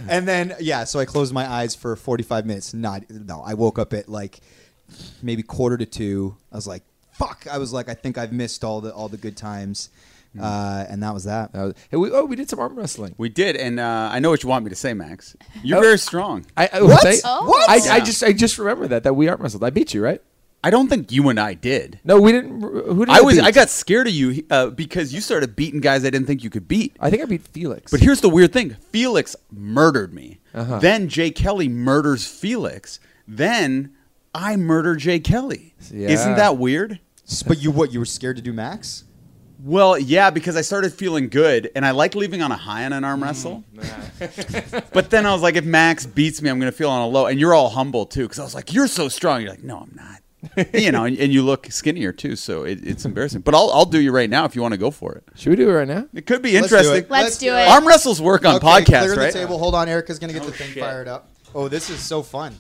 And 0.09 0.29
then 0.29 0.55
yeah, 0.61 0.85
so 0.85 0.99
I 0.99 1.05
closed 1.05 1.33
my 1.33 1.47
eyes 1.51 1.75
for 1.75 1.97
45 1.97 2.47
minutes. 2.47 2.75
Not 2.75 3.09
no, 3.11 3.43
I 3.43 3.55
woke 3.55 3.79
up 3.79 3.93
at 3.94 4.09
like 4.09 4.40
maybe 5.22 5.42
quarter 5.42 5.76
to 5.76 5.87
two. 5.87 6.37
I 6.52 6.57
was 6.57 6.66
like, 6.66 6.83
fuck. 7.12 7.46
I 7.50 7.59
was 7.59 7.72
like, 7.72 7.88
I 7.88 7.94
think 7.94 8.18
I've 8.18 8.33
missed 8.33 8.64
all 8.64 8.80
the 8.80 8.92
all 8.92 9.09
the 9.09 9.16
good 9.16 9.37
times, 9.37 9.88
uh, 10.40 10.85
and 10.88 11.02
that 11.02 11.14
was 11.14 11.24
that. 11.24 11.52
That 11.52 11.62
was- 11.64 11.74
hey, 11.90 11.96
we, 11.96 12.11
oh, 12.11 12.24
we 12.24 12.37
did 12.37 12.50
some 12.50 12.59
arm 12.59 12.76
wrestling. 12.76 13.14
We 13.18 13.28
did, 13.28 13.57
and 13.57 13.78
uh, 13.80 14.09
I 14.12 14.18
know 14.18 14.30
what 14.30 14.42
you 14.42 14.48
want 14.48 14.64
me 14.64 14.70
to 14.70 14.76
say, 14.76 14.92
Max. 14.94 15.37
You're 15.62 15.78
Oh. 15.78 15.80
very 15.83 15.98
strong. 15.98 16.44
I, 16.57 16.68
I, 16.72 16.83
What? 16.83 17.02
they- 17.02 17.20
Oh. 17.24 17.46
What? 17.48 17.68
I, 17.70 17.96
I 17.96 18.00
just 18.00 18.22
I 18.22 18.33
just 18.33 18.59
remember 18.59 18.88
that 18.88 19.04
that 19.04 19.14
we 19.14 19.28
arm 19.28 19.40
wrestled. 19.40 19.64
I 19.64 19.70
beat 19.70 19.94
you, 19.94 20.02
right? 20.02 20.20
I 20.62 20.70
don't 20.70 20.88
think 20.88 21.12
you 21.12 21.28
and 21.28 21.38
I 21.38 21.52
did. 21.52 22.00
No, 22.04 22.18
we 22.18 22.33
didn't. 22.33 22.62
Who 22.62 23.04
did 23.04 23.11
I 23.14 23.20
was. 23.20 23.35
beat? 23.35 23.44
I 23.44 23.50
got 23.50 23.68
scared 23.68 24.07
of 24.09 24.14
you 24.14 24.46
uh, 24.50 24.68
because 24.70 25.12
you 25.12 25.20
started 25.20 25.54
beating 25.54 25.80
guys 25.83 26.07
I 26.07 26.11
didn't 26.11 26.26
think 26.26 26.42
you 26.42 26.48
could 26.48 26.66
beat. 26.66 26.96
I 26.98 27.11
think 27.11 27.20
I 27.22 27.26
beat 27.26 27.42
Felix. 27.48 27.90
But 27.92 28.00
here's 28.00 28.22
the 28.22 28.30
weird 28.30 28.54
thing: 28.54 28.74
Felix 28.90 29.37
murdered 29.52 30.14
me. 30.14 30.38
Uh-huh. 30.54 30.78
Then 30.78 31.09
Jay 31.09 31.30
Kelly 31.30 31.68
murders 31.68 32.26
Felix. 32.26 32.98
Then 33.26 33.94
I 34.34 34.56
murder 34.56 34.96
Jay 34.96 35.20
Kelly. 35.20 35.74
Yeah. 35.90 36.08
Isn't 36.08 36.37
that 36.37 36.56
weird? 36.58 37.00
But 37.46 37.62
you 37.62 37.70
what? 37.70 37.92
You 37.92 38.00
were 38.00 38.04
scared 38.04 38.37
to 38.37 38.42
do 38.42 38.52
Max? 38.52 39.04
Well, 39.62 39.98
yeah, 39.98 40.28
because 40.28 40.56
I 40.56 40.60
started 40.60 40.92
feeling 40.92 41.30
good, 41.30 41.70
and 41.74 41.87
I 41.87 41.92
like 41.92 42.14
leaving 42.14 42.42
on 42.42 42.52
a 42.52 42.56
high 42.56 42.84
on 42.84 42.92
an 42.92 43.02
arm 43.02 43.20
mm, 43.20 43.24
wrestle. 43.24 43.64
but 44.92 45.08
then 45.08 45.24
I 45.24 45.32
was 45.32 45.40
like, 45.40 45.54
if 45.56 45.64
Max 45.64 46.04
beats 46.04 46.42
me, 46.42 46.50
I'm 46.50 46.58
going 46.60 46.70
to 46.70 46.76
feel 46.76 46.90
on 46.90 47.00
a 47.00 47.06
low. 47.06 47.26
And 47.26 47.40
you're 47.40 47.54
all 47.54 47.70
humble 47.70 48.04
too, 48.04 48.24
because 48.24 48.38
I 48.38 48.42
was 48.42 48.54
like, 48.54 48.74
you're 48.74 48.88
so 48.88 49.08
strong. 49.08 49.40
You're 49.40 49.50
like, 49.50 49.64
no, 49.64 49.78
I'm 49.78 49.92
not. 49.94 50.20
you 50.74 50.92
know, 50.92 51.04
and, 51.04 51.16
and 51.18 51.32
you 51.32 51.42
look 51.42 51.66
skinnier 51.70 52.12
too, 52.12 52.37
so 52.37 52.64
it, 52.64 52.87
it's 52.87 53.06
embarrassing. 53.06 53.40
But 53.40 53.54
I'll 53.54 53.70
I'll 53.72 53.87
do 53.87 53.98
you 53.98 54.12
right 54.12 54.28
now 54.28 54.44
if 54.44 54.54
you 54.54 54.60
want 54.60 54.72
to 54.72 54.78
go 54.78 54.90
for 54.90 55.14
it. 55.14 55.24
Should 55.34 55.48
we 55.48 55.56
do 55.56 55.70
it 55.70 55.72
right 55.72 55.88
now? 55.88 56.06
It 56.12 56.26
could 56.26 56.42
be 56.42 56.52
Let's 56.52 56.68
do 56.68 56.76
interesting. 56.76 57.04
it. 57.04 57.10
Let's 57.10 57.38
do 57.38 57.54
it. 57.54 57.66
Arm 57.68 57.87
wrestles 57.87 58.20
work 58.20 58.44
on 58.44 58.56
Okay, 58.56 58.66
podcasts, 58.66 58.84
clear 58.84 59.16
right? 59.16 59.32
the 59.32 59.38
table. 59.38 59.56
Hold 59.56 59.74
on, 59.74 59.88
Erica's 59.88 60.18
gonna 60.18 60.34
get 60.34 60.42
Oh, 60.42 60.46
the 60.46 60.52
thing 60.52 60.72
shit. 60.72 60.82
fired 60.82 61.08
up. 61.08 61.30
Oh, 61.55 61.69
this 61.69 61.88
is 61.88 62.01
so 62.01 62.23
fun. 62.23 62.57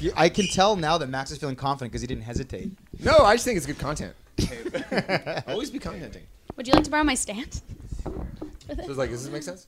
You- 0.00 0.12
I 0.16 0.28
can 0.28 0.46
tell 0.48 0.74
now 0.76 0.98
that 0.98 1.08
Max 1.08 1.30
is 1.30 1.38
feeling 1.38 1.56
confident 1.56 1.92
because 1.92 2.00
he 2.00 2.06
didn't 2.08 2.24
hesitate. 2.24 2.72
No, 2.98 3.18
I 3.18 3.34
just 3.34 3.44
think 3.44 3.56
it's 3.56 3.66
good 3.66 3.78
content. 3.78 4.14
Always 5.48 5.70
be 5.70 5.78
contenting. 5.78 6.22
Would 6.56 6.66
you 6.66 6.74
like 6.74 6.84
to 6.84 6.90
borrow 6.90 7.04
my 7.04 7.14
stand? 7.14 7.62
So 8.04 8.12
it's 8.68 8.88
like, 8.98 9.10
does 9.10 9.22
this 9.24 9.32
make 9.32 9.42
sense? 9.42 9.66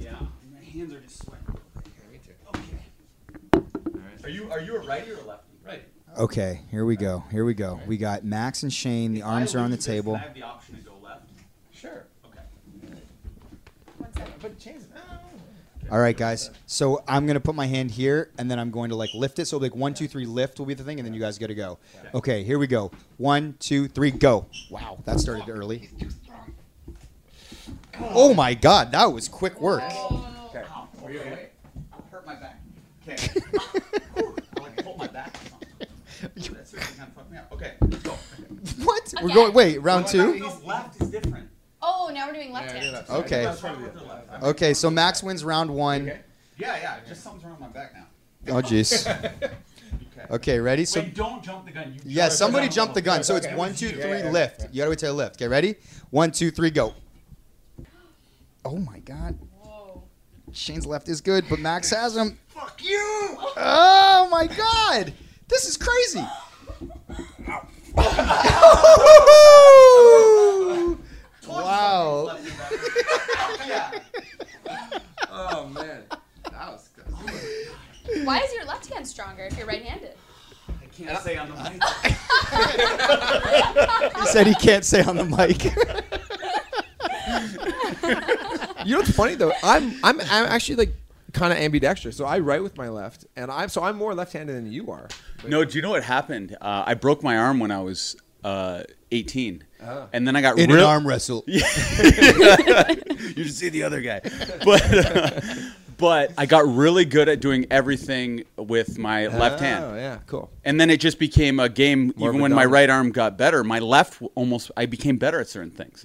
Yeah, 0.00 0.12
my 0.52 0.64
hands 0.64 0.92
are 0.94 1.00
just 1.00 1.22
sweating. 1.22 1.46
me 2.10 2.18
too. 2.24 2.32
Okay. 2.58 3.64
Are 4.24 4.28
you 4.30 4.50
are 4.50 4.60
you 4.60 4.76
a 4.76 4.86
righty 4.86 5.10
or 5.10 5.16
a 5.18 5.24
lefty? 5.24 5.52
Right. 5.66 5.82
Okay, 6.16 6.60
here 6.70 6.84
we 6.86 6.96
go. 6.96 7.24
Here 7.30 7.44
we 7.44 7.52
go. 7.54 7.80
We 7.86 7.98
got 7.98 8.24
Max 8.24 8.62
and 8.62 8.72
Shane. 8.72 9.12
The 9.12 9.22
arms 9.22 9.54
are 9.54 9.58
on 9.58 9.70
the 9.70 9.76
table. 9.76 10.14
I 10.14 10.18
have 10.18 10.32
the 10.34 10.42
option 10.42 10.76
to 10.76 10.82
go 10.82 10.92
left. 11.02 11.28
Sure. 11.72 12.06
Okay. 12.26 12.40
One 13.98 14.12
second. 14.14 14.32
But 14.40 14.58
change. 14.58 14.82
All 15.90 16.00
right, 16.00 16.16
guys. 16.16 16.50
So 16.66 17.04
I'm 17.06 17.26
gonna 17.26 17.40
put 17.40 17.54
my 17.54 17.66
hand 17.66 17.90
here, 17.90 18.30
and 18.38 18.50
then 18.50 18.58
I'm 18.58 18.70
going 18.70 18.90
to 18.90 18.96
like 18.96 19.10
lift 19.14 19.38
it. 19.38 19.46
So 19.46 19.58
like 19.58 19.76
one, 19.76 19.94
two, 19.94 20.08
three, 20.08 20.26
lift 20.26 20.58
will 20.58 20.66
be 20.66 20.74
the 20.74 20.82
thing, 20.82 20.98
and 20.98 21.06
then 21.06 21.14
you 21.14 21.20
guys 21.20 21.38
got 21.38 21.48
to 21.48 21.54
go. 21.54 21.78
Okay, 22.14 22.42
here 22.42 22.58
we 22.58 22.66
go. 22.66 22.90
One, 23.18 23.54
two, 23.60 23.86
three, 23.88 24.10
go. 24.10 24.46
Wow, 24.70 24.98
that 25.04 25.20
started 25.20 25.48
early. 25.48 25.90
Oh 28.00 28.34
my 28.34 28.54
God, 28.54 28.90
that 28.92 29.12
was 29.12 29.28
quick 29.28 29.60
work. 29.60 29.82
Okay. 29.84 30.64
Hurt 32.10 32.26
my 32.26 32.34
back. 32.34 32.60
Okay. 33.06 33.40
I 34.56 34.60
like 34.60 34.82
pull 34.82 34.96
my 34.96 35.06
back. 35.06 35.36
That's 36.20 36.48
really 36.50 36.64
kind 36.86 37.08
of 37.08 37.14
fucked 37.14 37.30
me 37.30 37.38
up. 37.38 37.52
Okay, 37.52 37.74
let's 37.82 38.02
go. 38.02 38.16
What? 38.82 39.14
We're 39.22 39.34
going. 39.34 39.52
Wait, 39.52 39.82
round 39.82 40.06
two. 40.06 40.38
No, 40.38 40.58
left 40.64 41.00
is 41.00 41.10
different. 41.10 41.43
Oh, 42.06 42.10
now 42.10 42.26
we're 42.26 42.34
doing 42.34 42.52
left 42.52 42.70
hand. 42.72 43.04
Okay. 43.08 43.46
Let's 43.46 43.58
start 43.58 43.80
with 43.80 43.94
the 43.94 44.04
left. 44.04 44.42
Okay, 44.42 44.74
so 44.74 44.90
Max 44.90 45.22
wins 45.22 45.42
round 45.42 45.70
one. 45.70 46.02
Okay. 46.02 46.20
Yeah, 46.58 46.76
yeah. 46.76 46.98
Just 47.08 47.22
something's 47.22 47.44
wrong 47.44 47.52
with 47.52 47.60
my 47.62 47.68
back 47.68 47.94
now. 47.94 48.54
Oh 48.56 48.62
jeez. 48.62 49.06
Okay. 50.16 50.34
Okay, 50.34 50.60
ready? 50.60 50.84
So 50.84 51.00
Wait, 51.00 51.14
don't 51.14 51.42
jump 51.42 51.66
the 51.66 51.72
gun. 51.72 51.92
You 51.92 52.00
yeah, 52.04 52.28
somebody 52.28 52.68
the 52.68 52.72
jump 52.72 52.94
the 52.94 53.02
gun. 53.02 53.22
So 53.24 53.36
it's 53.36 53.46
Okay. 53.46 53.54
one, 53.56 53.74
two, 53.74 53.88
Yeah, 53.88 54.02
three, 54.02 54.18
yeah, 54.18 54.30
lift. 54.30 54.66
You 54.72 54.78
gotta 54.78 54.90
wait 54.90 54.98
till 55.00 55.12
I 55.12 55.16
lift. 55.16 55.36
Okay, 55.36 55.48
ready? 55.48 55.74
One, 56.10 56.30
two, 56.30 56.50
three, 56.50 56.70
go. 56.70 56.94
Oh 58.64 58.76
my 58.78 59.00
God. 59.00 59.38
Shane's 60.52 60.86
left 60.86 61.08
is 61.08 61.20
good, 61.20 61.44
but 61.50 61.58
Max 61.58 61.90
has 61.90 62.16
him. 62.16 62.38
Fuck 62.48 62.82
you! 62.82 63.36
Oh 63.56 64.28
my 64.30 64.46
God! 64.46 65.12
This 65.48 65.66
is 65.66 65.76
crazy. 65.76 66.24
wow. 71.94 72.38
yeah. 73.66 73.90
Oh 75.36 75.66
man, 75.68 76.04
that 76.50 76.70
was 76.70 76.88
good. 76.94 78.24
Why 78.24 78.38
is 78.38 78.52
your 78.54 78.64
left 78.66 78.86
hand 78.92 79.06
stronger 79.06 79.42
if 79.44 79.58
you're 79.58 79.66
right-handed? 79.66 80.14
I 80.68 80.86
can't 80.96 81.18
say 81.24 81.36
on 81.36 81.48
the 81.48 81.56
mic. 81.56 81.82
He 84.20 84.26
said 84.26 84.46
he 84.46 84.54
can't 84.54 84.84
say 84.84 85.02
on 85.02 85.16
the 85.16 85.24
mic. 85.24 85.64
You 88.86 88.92
know 88.92 88.98
what's 88.98 89.10
funny 89.10 89.34
though? 89.34 89.52
I'm 89.62 89.94
I'm 90.04 90.20
I'm 90.20 90.46
actually 90.46 90.76
like 90.76 90.94
kind 91.32 91.52
of 91.52 91.58
ambidextrous. 91.58 92.16
So 92.16 92.24
I 92.26 92.38
write 92.38 92.62
with 92.62 92.76
my 92.76 92.88
left, 92.88 93.26
and 93.34 93.50
I'm 93.50 93.68
so 93.68 93.82
I'm 93.82 93.96
more 93.96 94.14
left-handed 94.14 94.54
than 94.54 94.70
you 94.70 94.90
are. 94.92 95.08
No, 95.46 95.64
do 95.64 95.76
you 95.76 95.82
know 95.82 95.90
what 95.90 96.04
happened? 96.04 96.56
Uh, 96.60 96.84
I 96.86 96.94
broke 96.94 97.22
my 97.24 97.36
arm 97.36 97.58
when 97.58 97.70
I 97.72 97.80
was 97.82 98.16
uh, 98.44 98.84
18, 99.10 99.64
Oh. 99.86 100.08
and 100.12 100.26
then 100.26 100.36
I 100.36 100.40
got 100.40 100.58
In 100.58 100.70
real. 100.70 100.78
an 100.80 100.84
arm 100.86 101.06
wrestle. 101.06 101.42
you 101.46 101.58
should 101.60 103.52
see 103.54 103.68
the 103.70 103.82
other 103.84 104.00
guy, 104.00 104.20
but 104.64 105.44
but 105.98 106.32
I 106.38 106.46
got 106.46 106.66
really 106.66 107.04
good 107.04 107.28
at 107.28 107.40
doing 107.40 107.66
everything 107.70 108.44
with 108.56 108.98
my 108.98 109.26
left 109.28 109.60
hand. 109.60 109.84
Oh 109.84 109.94
yeah, 109.94 110.18
cool. 110.26 110.50
And 110.64 110.80
then 110.80 110.88
it 110.90 111.00
just 111.00 111.18
became 111.18 111.60
a 111.60 111.68
game. 111.68 112.12
More 112.16 112.28
even 112.30 112.40
a 112.40 112.42
when 112.42 112.52
my 112.54 112.64
right 112.64 112.88
arm 112.88 113.10
got 113.12 113.36
better, 113.36 113.62
my 113.64 113.78
left 113.78 114.22
almost 114.34 114.70
I 114.76 114.86
became 114.86 115.16
better 115.18 115.38
at 115.40 115.48
certain 115.48 115.70
things. 115.70 116.04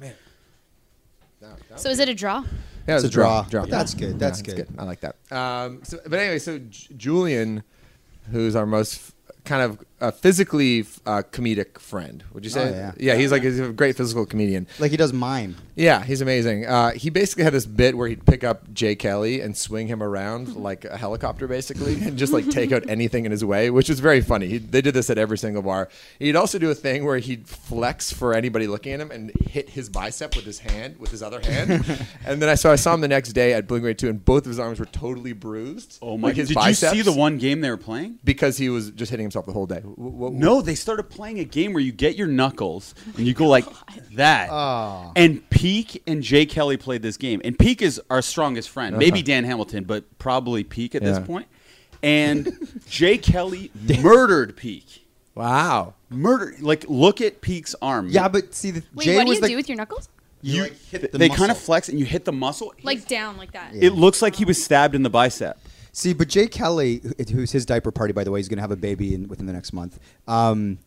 So 1.77 1.89
is 1.89 1.99
it 1.99 2.09
a 2.09 2.13
draw? 2.13 2.43
Yeah, 2.87 2.95
It's 2.95 3.03
it 3.05 3.07
a 3.07 3.11
draw. 3.11 3.43
draw. 3.43 3.61
But 3.61 3.69
that's 3.69 3.93
good. 3.93 4.19
That's 4.19 4.41
Yeah, 4.45 4.55
good. 4.55 4.67
I 4.77 4.83
like 4.83 4.99
that. 5.01 5.15
Um, 5.31 5.81
so, 5.83 5.99
but 6.05 6.19
anyway, 6.19 6.39
so 6.39 6.57
J- 6.59 6.93
Julian, 6.97 7.63
who's 8.31 8.55
our 8.55 8.65
most 8.65 8.95
f- 8.95 9.11
kind 9.45 9.61
of 9.61 9.79
uh, 10.01 10.11
physically 10.11 10.81
uh, 11.05 11.23
comedic 11.31 11.79
friend, 11.79 12.23
would 12.33 12.43
you 12.43 12.49
say? 12.49 12.85
Oh, 12.87 12.93
yeah. 12.97 13.15
he's 13.15 13.31
like 13.31 13.43
he's 13.43 13.59
a 13.59 13.69
great 13.69 13.95
physical 13.95 14.25
comedian. 14.25 14.67
Like 14.79 14.91
he 14.91 14.97
does 14.97 15.13
mime. 15.13 15.55
Yeah, 15.75 16.03
he's 16.03 16.21
amazing. 16.21 16.65
Uh, 16.65 16.91
he 16.91 17.09
basically 17.09 17.43
had 17.43 17.53
this 17.53 17.65
bit 17.65 17.97
where 17.97 18.07
he'd 18.07 18.25
pick 18.25 18.43
up 18.43 18.73
Jay 18.73 18.95
Kelly 18.95 19.41
and 19.41 19.55
swing 19.55 19.87
him 19.87 20.03
around 20.03 20.55
like 20.69 20.85
a 20.85 20.97
helicopter, 20.97 21.47
basically, 21.47 21.93
and 22.01 22.17
just 22.17 22.33
like 22.33 22.49
take 22.49 22.71
out 22.71 22.89
anything 22.89 23.25
in 23.25 23.31
his 23.31 23.43
way, 23.43 23.69
which 23.69 23.89
was 23.89 23.99
very 23.99 24.21
funny. 24.21 24.47
He, 24.47 24.57
they 24.57 24.81
did 24.81 24.93
this 24.93 25.09
at 25.09 25.17
every 25.17 25.37
single 25.37 25.61
bar. 25.61 25.89
He'd 26.19 26.35
also 26.35 26.59
do 26.59 26.69
a 26.69 26.75
thing 26.75 27.05
where 27.05 27.17
he'd 27.17 27.47
flex 27.47 28.11
for 28.11 28.33
anybody 28.33 28.67
looking 28.67 28.93
at 28.93 28.99
him 28.99 29.11
and 29.11 29.31
hit 29.47 29.69
his 29.69 29.89
bicep 29.89 30.35
with 30.35 30.45
his 30.45 30.59
hand, 30.59 30.97
with 30.99 31.11
his 31.11 31.23
other 31.23 31.41
hand. 31.41 31.71
and 32.25 32.41
then 32.41 32.49
I 32.49 32.55
saw 32.55 32.71
I 32.71 32.75
saw 32.75 32.93
him 32.93 33.01
the 33.01 33.07
next 33.07 33.33
day 33.33 33.53
at 33.53 33.67
Blink 33.67 33.97
Two, 33.97 34.09
and 34.09 34.23
both 34.23 34.43
of 34.43 34.49
his 34.49 34.59
arms 34.59 34.79
were 34.79 34.85
totally 34.85 35.33
bruised. 35.33 35.99
Oh 36.01 36.17
my! 36.17 36.29
Like 36.29 36.37
his 36.37 36.49
Did 36.49 36.55
biceps, 36.55 36.95
you 36.95 37.03
see 37.03 37.09
the 37.09 37.17
one 37.17 37.37
game 37.37 37.61
they 37.61 37.69
were 37.69 37.77
playing? 37.77 38.19
Because 38.23 38.57
he 38.57 38.69
was 38.69 38.91
just 38.91 39.11
hitting 39.11 39.23
himself 39.23 39.45
the 39.45 39.53
whole 39.53 39.65
day. 39.65 39.81
W- 39.97 40.11
w- 40.11 40.39
No, 40.39 40.61
they 40.61 40.75
started 40.75 41.03
playing 41.03 41.39
a 41.39 41.43
game 41.43 41.73
where 41.73 41.81
you 41.83 41.91
get 41.91 42.15
your 42.15 42.27
knuckles 42.27 42.95
and 43.17 43.25
you 43.27 43.33
go 43.33 43.45
oh, 43.47 43.49
like 43.49 43.65
that. 44.13 44.49
Oh. 44.51 45.11
And 45.15 45.47
Peak 45.49 46.01
and 46.07 46.21
Jay 46.23 46.45
Kelly 46.45 46.77
played 46.77 47.01
this 47.01 47.17
game. 47.17 47.41
And 47.43 47.57
Peak 47.57 47.81
is 47.81 48.01
our 48.09 48.21
strongest 48.21 48.69
friend. 48.69 48.95
Uh-huh. 48.95 48.99
Maybe 48.99 49.21
Dan 49.21 49.43
Hamilton, 49.43 49.83
but 49.83 50.17
probably 50.19 50.63
Peak 50.63 50.95
at 50.95 51.01
Yeah. 51.01 51.11
this 51.11 51.25
point. 51.27 51.47
And 52.01 52.51
Jay 52.89 53.17
Kelly 53.17 53.71
murdered 54.01 54.55
Peak. 54.55 55.05
Wow. 55.35 55.93
Murder. 56.09 56.55
Like, 56.59 56.85
look 56.89 57.21
at 57.21 57.41
Peak's 57.41 57.75
arm. 57.81 58.07
Yeah, 58.09 58.27
but 58.27 58.53
see, 58.53 58.71
the 58.71 58.83
Wait, 58.93 59.05
Jay 59.05 59.15
what 59.15 59.27
do 59.27 59.33
you 59.33 59.41
the 59.41 59.47
do 59.47 59.55
with 59.55 59.69
your 59.69 59.77
knuckles? 59.77 60.09
you 60.41 60.63
like, 60.63 60.77
hit 60.85 61.11
the 61.11 61.17
they 61.17 61.27
kind 61.29 61.51
of 61.51 61.57
flex 61.57 61.89
and 61.89 61.99
you 61.99 62.05
hit 62.05 62.23
the 62.25 62.31
muscle. 62.31 62.73
Like 62.83 63.07
down, 63.07 63.35
like 63.37 63.51
that. 63.51 63.73
It 63.75 63.91
looks 63.91 64.21
like 64.21 64.35
he 64.35 64.45
was 64.45 64.61
stabbed 64.63 64.95
in 64.95 65.03
the 65.03 65.09
bicep. 65.09 65.59
See, 65.91 66.13
but 66.13 66.27
Jay 66.27 66.47
Kelly, 66.47 67.01
who's 67.31 67.51
his 67.51 67.65
diaper 67.65 67.91
party, 67.91 68.13
by 68.13 68.23
the 68.23 68.31
way, 68.31 68.39
he's 68.39 68.47
going 68.47 68.57
to 68.57 68.61
have 68.61 68.71
a 68.71 68.75
baby 68.75 69.13
in, 69.15 69.27
within 69.27 69.45
the 69.47 69.53
next 69.53 69.73
month. 69.73 69.99
Um, 70.27 70.79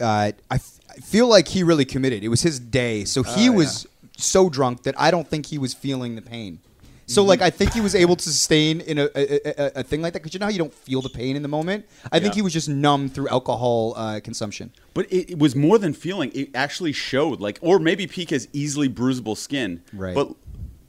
uh, 0.00 0.32
I, 0.50 0.54
f- 0.54 0.80
I 0.90 0.94
feel 1.00 1.28
like 1.28 1.48
he 1.48 1.62
really 1.62 1.84
committed. 1.84 2.24
It 2.24 2.28
was 2.28 2.42
his 2.42 2.58
day, 2.58 3.04
so 3.04 3.22
he 3.22 3.48
Oh, 3.48 3.52
was 3.52 3.86
so 4.16 4.48
drunk 4.48 4.82
that 4.84 4.94
I 5.00 5.10
don't 5.10 5.28
think 5.28 5.46
he 5.46 5.58
was 5.58 5.74
feeling 5.74 6.14
the 6.16 6.22
pain. 6.22 6.58
So, 7.06 7.20
Mm-hmm. 7.20 7.28
like, 7.28 7.42
I 7.42 7.50
think 7.50 7.74
he 7.74 7.82
was 7.82 7.94
able 7.94 8.16
to 8.16 8.22
sustain 8.22 8.80
in 8.80 8.98
a, 8.98 9.08
a, 9.14 9.34
a, 9.44 9.80
a 9.80 9.82
thing 9.82 10.00
like 10.00 10.14
that 10.14 10.20
because 10.20 10.32
you 10.32 10.40
know 10.40 10.46
how 10.46 10.50
you 10.52 10.58
don't 10.58 10.72
feel 10.72 11.02
the 11.02 11.10
pain 11.10 11.36
in 11.36 11.42
the 11.42 11.48
moment. 11.48 11.84
I 12.10 12.18
think 12.18 12.32
he 12.34 12.40
was 12.40 12.54
just 12.54 12.66
numb 12.68 13.10
through 13.10 13.28
alcohol 13.28 13.92
uh, 13.94 14.20
consumption. 14.24 14.72
But 14.94 15.12
it, 15.12 15.32
it 15.32 15.38
was 15.38 15.54
more 15.54 15.78
than 15.78 15.92
feeling. 15.92 16.30
It 16.34 16.48
actually 16.54 16.92
showed. 16.92 17.40
Like, 17.40 17.58
or 17.60 17.78
maybe 17.78 18.06
Peak 18.06 18.30
has 18.30 18.48
easily 18.54 18.88
bruisable 18.88 19.36
skin. 19.36 19.82
Right. 19.92 20.14
But 20.14 20.30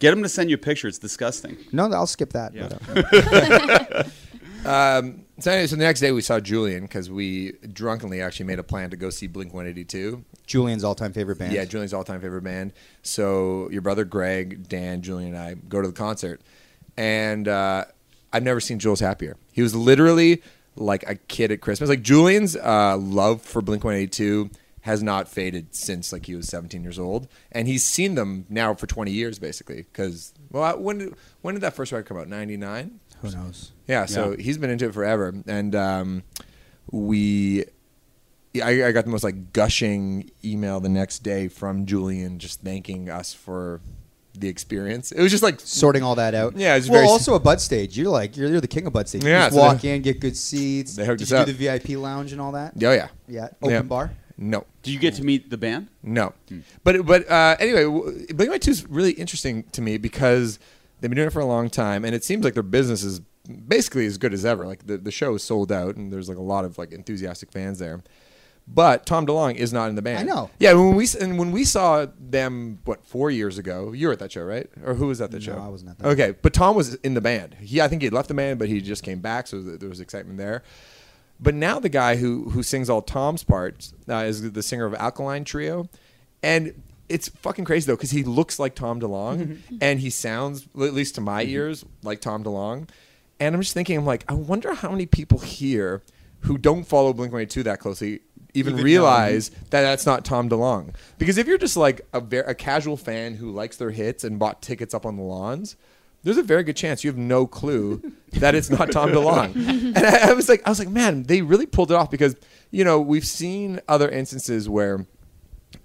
get 0.06 0.14
him 0.14 0.24
to 0.24 0.30
send 0.30 0.50
you 0.50 0.56
a 0.56 0.60
picture. 0.60 0.88
It's 0.88 1.00
disgusting. 1.00 1.58
No, 1.72 1.92
I'll 1.92 2.08
skip 2.08 2.34
that. 2.34 2.54
Yeah. 2.54 2.70
but, 2.70 3.96
uh, 3.96 4.04
Um, 4.66 5.26
so 5.38 5.52
anyway, 5.52 5.68
so 5.68 5.76
the 5.76 5.84
next 5.84 6.00
day 6.00 6.12
we 6.12 6.22
saw 6.22 6.40
Julian 6.40 6.82
because 6.84 7.08
we 7.08 7.52
drunkenly 7.72 8.20
actually 8.20 8.48
made 8.48 8.58
a 8.58 8.64
plan 8.64 8.90
to 8.90 8.98
go 8.98 9.12
see 9.12 9.28
Blink 9.28 9.54
182. 9.54 10.26
Julian's 10.48 10.84
all-time 10.84 11.14
favorite 11.14 11.38
band. 11.38 11.54
Yeah, 11.54 11.66
Julian's 11.66 11.94
all-time 11.94 12.20
favorite 12.20 12.42
band. 12.44 12.74
So 13.04 13.70
your 13.70 13.82
brother 13.84 14.06
Greg, 14.06 14.68
Dan, 14.68 15.04
Julian, 15.04 15.36
and 15.36 15.38
I 15.38 15.54
go 15.54 15.84
to 15.84 15.88
the 15.88 15.94
concert, 15.94 16.42
and 16.98 17.48
uh, 17.48 17.86
I've 18.34 18.42
never 18.42 18.60
seen 18.60 18.80
Jules 18.80 19.00
happier. 19.00 19.38
He 19.52 19.62
was 19.62 19.76
literally 19.76 20.42
like 20.76 21.08
a 21.08 21.14
kid 21.14 21.52
at 21.52 21.62
Christmas. 21.62 21.88
Like 21.88 22.02
Julian's 22.02 22.56
uh, 22.56 22.98
love 22.98 23.44
for 23.44 23.62
Blink 23.62 23.84
182 23.84 24.50
has 24.86 25.02
not 25.02 25.28
faded 25.28 25.74
since 25.76 26.14
like 26.14 26.28
he 26.28 26.36
was 26.36 26.48
17 26.48 26.84
years 26.84 27.00
old, 27.00 27.28
and 27.52 27.68
he's 27.68 27.84
seen 27.84 28.14
them 28.14 28.46
now 28.50 28.74
for 28.76 28.86
20 28.86 29.12
years 29.12 29.40
basically. 29.40 29.78
Because 29.92 30.32
well, 30.52 30.78
when 30.80 31.00
did, 31.00 31.16
when 31.42 31.56
did 31.56 31.62
that 31.62 31.74
first 31.74 31.92
record 31.92 32.08
come 32.08 32.18
out? 32.18 32.28
99. 32.28 33.00
Who 33.22 33.32
knows? 33.32 33.72
Yeah, 33.88 34.06
so 34.06 34.32
Yeah. 34.32 34.44
he's 34.44 34.58
been 34.60 34.70
into 34.70 34.86
it 34.86 34.94
forever, 34.94 35.34
and 35.48 35.76
um, 35.76 36.24
we. 36.92 37.66
I, 38.64 38.86
I 38.86 38.92
got 38.94 39.04
the 39.04 39.12
most 39.12 39.24
like 39.26 39.52
gushing 39.52 40.30
email 40.44 40.80
the 40.80 40.88
next 40.88 41.20
day 41.20 41.50
from 41.50 41.86
Julian, 41.86 42.40
just 42.40 42.62
thanking 42.62 43.10
us 43.10 43.34
for 43.34 43.82
the 44.38 44.48
experience. 44.48 45.12
It 45.12 45.22
was 45.22 45.32
just 45.32 45.44
like 45.44 45.60
sorting 45.60 46.04
all 46.04 46.16
that 46.16 46.34
out. 46.36 46.56
Yeah, 46.56 46.78
well, 46.78 46.88
very- 46.88 47.06
also 47.08 47.36
a 47.36 47.40
Bud 47.40 47.60
stage. 47.60 47.98
You're 47.98 48.10
like 48.12 48.38
you're, 48.38 48.50
you're 48.50 48.62
the 48.62 48.68
king 48.68 48.86
of 48.88 48.94
Bud 48.94 49.10
stage. 49.10 49.24
You 49.24 49.30
Yeah, 49.32 49.46
just 49.48 49.56
so 49.56 49.62
walk 49.62 49.82
they- 49.82 49.96
in, 49.96 50.02
get 50.04 50.20
good 50.22 50.38
seats. 50.38 50.96
they 50.96 51.06
hooked 51.06 51.20
Did 51.20 51.26
us 51.26 51.32
you 51.32 51.38
up. 51.38 51.46
do 51.48 51.54
the 51.54 51.58
VIP 51.80 51.98
lounge 52.00 52.32
and 52.32 52.40
all 52.40 52.52
that? 52.54 52.74
oh 52.82 52.92
yeah, 52.92 53.08
Yeah, 53.28 53.48
open 53.62 53.72
Yeah. 53.72 53.82
bar. 53.82 54.12
No, 54.38 54.66
Do 54.84 54.92
you 54.92 55.00
get 55.00 55.14
to 55.16 55.24
meet 55.24 55.50
the 55.50 55.58
band? 55.58 55.88
no, 56.04 56.34
but 56.84 57.06
but 57.06 57.30
uh, 57.30 57.56
anyway, 57.60 57.86
Blink 58.34 58.52
One 58.52 58.60
Two 58.60 58.72
is 58.72 58.86
really 58.90 59.12
interesting 59.14 59.64
to 59.72 59.82
me 59.82 59.98
because 59.98 60.60
they've 61.00 61.10
been 61.10 61.16
doing 61.16 61.28
it 61.28 61.34
for 61.34 61.40
a 61.40 61.46
long 61.46 61.70
time, 61.70 62.04
and 62.04 62.14
it 62.14 62.24
seems 62.24 62.44
like 62.44 62.54
their 62.54 62.64
business 62.64 63.02
is 63.04 63.22
basically 63.68 64.06
as 64.06 64.18
good 64.18 64.34
as 64.34 64.44
ever. 64.46 64.66
Like 64.66 64.88
the 64.88 64.98
the 64.98 65.12
show 65.12 65.36
is 65.36 65.44
sold 65.44 65.72
out, 65.72 65.96
and 65.96 66.12
there's 66.12 66.28
like 66.28 66.38
a 66.38 66.42
lot 66.42 66.66
of 66.66 66.78
like 66.78 66.92
enthusiastic 66.92 67.52
fans 67.52 67.80
there. 67.80 68.04
But 68.68 69.06
Tom 69.06 69.28
DeLonge 69.28 69.58
is 69.58 69.72
not 69.72 69.90
in 69.90 69.96
the 69.96 70.02
band. 70.02 70.28
I 70.28 70.34
know. 70.34 70.50
Yeah, 70.60 70.74
when 70.74 70.96
we 70.96 71.08
and 71.22 71.38
when 71.38 71.52
we 71.52 71.64
saw 71.66 72.08
them, 72.20 72.80
what 72.84 73.06
four 73.06 73.30
years 73.32 73.58
ago? 73.60 73.92
You 73.94 74.08
were 74.08 74.14
at 74.14 74.20
that 74.20 74.32
show, 74.32 74.42
right? 74.44 74.68
Or 74.84 74.96
who 74.96 75.08
was 75.08 75.22
at 75.22 75.30
the 75.32 75.38
No, 75.38 75.46
show? 75.46 75.58
I 75.58 75.68
wasn't 75.68 75.92
at 75.92 76.00
that. 76.00 76.08
Okay, 76.08 76.34
but 76.42 76.52
Tom 76.54 76.76
was 76.76 76.96
in 76.96 77.14
the 77.14 77.22
band. 77.22 77.54
He, 77.62 77.80
I 77.80 77.88
think 77.88 78.02
he 78.02 78.08
had 78.08 78.14
left 78.14 78.28
the 78.28 78.34
band, 78.34 78.58
but 78.60 78.68
he 78.68 78.82
just 78.82 79.04
came 79.04 79.20
back, 79.20 79.46
so 79.48 79.62
there 79.62 79.88
was 79.88 80.00
excitement 80.00 80.40
there. 80.40 80.64
But 81.40 81.54
now 81.54 81.80
the 81.80 81.90
guy 81.90 82.16
who 82.16 82.50
who 82.50 82.64
sings 82.64 82.90
all 82.90 83.02
Tom's 83.02 83.44
parts 83.44 83.94
uh, 84.10 84.16
is 84.18 84.52
the 84.52 84.64
singer 84.64 84.86
of 84.86 84.94
Alkaline 84.96 85.44
Trio, 85.44 85.90
and 86.42 86.82
it's 87.10 87.30
fucking 87.30 87.66
crazy 87.66 87.88
though 87.88 87.96
because 87.96 88.12
he 88.12 88.24
looks 88.24 88.58
like 88.58 88.74
Tom 88.74 89.00
DeLonge 89.00 89.60
and 89.82 90.00
he 90.00 90.10
sounds, 90.10 90.68
at 90.76 90.94
least 90.94 91.16
to 91.16 91.22
my 91.22 91.44
ears, 91.44 91.86
like 92.04 92.20
Tom 92.22 92.44
DeLonge. 92.44 92.90
And 93.40 93.54
I'm 93.54 93.62
just 93.62 93.74
thinking, 93.74 93.98
I'm 93.98 94.06
like, 94.06 94.24
I 94.30 94.34
wonder 94.34 94.74
how 94.74 94.90
many 94.92 95.06
people 95.06 95.40
here 95.40 96.02
who 96.42 96.58
don't 96.58 96.84
follow 96.86 97.12
Blink 97.14 97.34
One 97.34 97.42
Eight 97.42 97.50
Two 97.50 97.64
that 97.64 97.80
closely 97.80 98.22
even, 98.54 98.74
Even 98.74 98.86
realize 98.86 99.50
that 99.50 99.82
that's 99.82 100.06
not 100.06 100.24
Tom 100.24 100.50
DeLonge. 100.50 100.96
Because 101.18 101.38
if 101.38 101.46
you're 101.46 101.58
just 101.58 101.76
like 101.76 102.08
a, 102.14 102.22
ver- 102.22 102.46
a 102.48 102.56
casual 102.56 102.96
fan 102.96 103.36
who 103.36 103.52
likes 103.52 103.76
their 103.76 103.92
hits 103.92 104.24
and 104.24 104.40
bought 104.40 104.62
tickets 104.62 104.94
up 104.94 105.06
on 105.06 105.18
the 105.18 105.24
lawns, 105.24 105.76
there's 106.26 106.38
a 106.38 106.44
very 106.44 106.64
good 106.64 106.76
chance 106.76 107.04
you 107.04 107.10
have 107.10 107.18
no 107.18 107.46
clue 107.48 108.02
that 108.34 108.56
it's 108.56 108.70
not 108.70 108.92
Tom 108.92 109.12
DeLonge. 109.12 109.56
and 109.96 109.98
I, 109.98 110.32
I 110.32 110.34
was 110.34 110.50
like, 110.50 110.62
I 110.66 110.70
was 110.70 110.80
like, 110.80 110.90
man, 110.90 111.24
they 111.24 111.42
really 111.42 111.68
pulled 111.68 111.92
it 111.92 111.96
off 111.96 112.12
because 112.12 112.36
you 112.72 112.84
know 112.84 113.00
we've 113.00 113.26
seen 113.26 113.80
other 113.88 114.10
instances 114.10 114.68
where. 114.68 115.06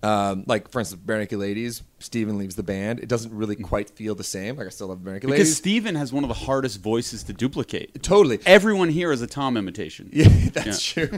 Um, 0.03 0.45
like 0.47 0.71
for 0.71 0.81
instance, 0.81 1.03
Naked 1.07 1.39
Ladies. 1.39 1.83
Steven 2.03 2.39
leaves 2.39 2.55
the 2.57 2.63
band. 2.63 2.99
It 3.01 3.11
doesn't 3.11 3.31
really 3.35 3.57
quite 3.57 3.91
feel 3.91 4.15
the 4.15 4.25
same. 4.25 4.57
Like 4.57 4.67
I 4.67 4.71
still 4.71 4.87
love 4.89 5.05
Bare 5.05 5.13
Naked 5.15 5.29
Because 5.29 5.41
Ladies. 5.41 5.57
Steven 5.59 5.95
has 5.97 6.15
one 6.15 6.25
of 6.25 6.29
the 6.29 6.35
hardest 6.35 6.81
voices 6.81 7.23
to 7.25 7.35
duplicate. 7.35 8.03
totally. 8.03 8.39
Everyone 8.47 8.89
here 8.89 9.13
is 9.13 9.21
a 9.21 9.27
Tom 9.27 9.57
imitation. 9.59 10.09
Yeah, 10.21 10.29
that's 10.53 10.83
true. 10.83 11.11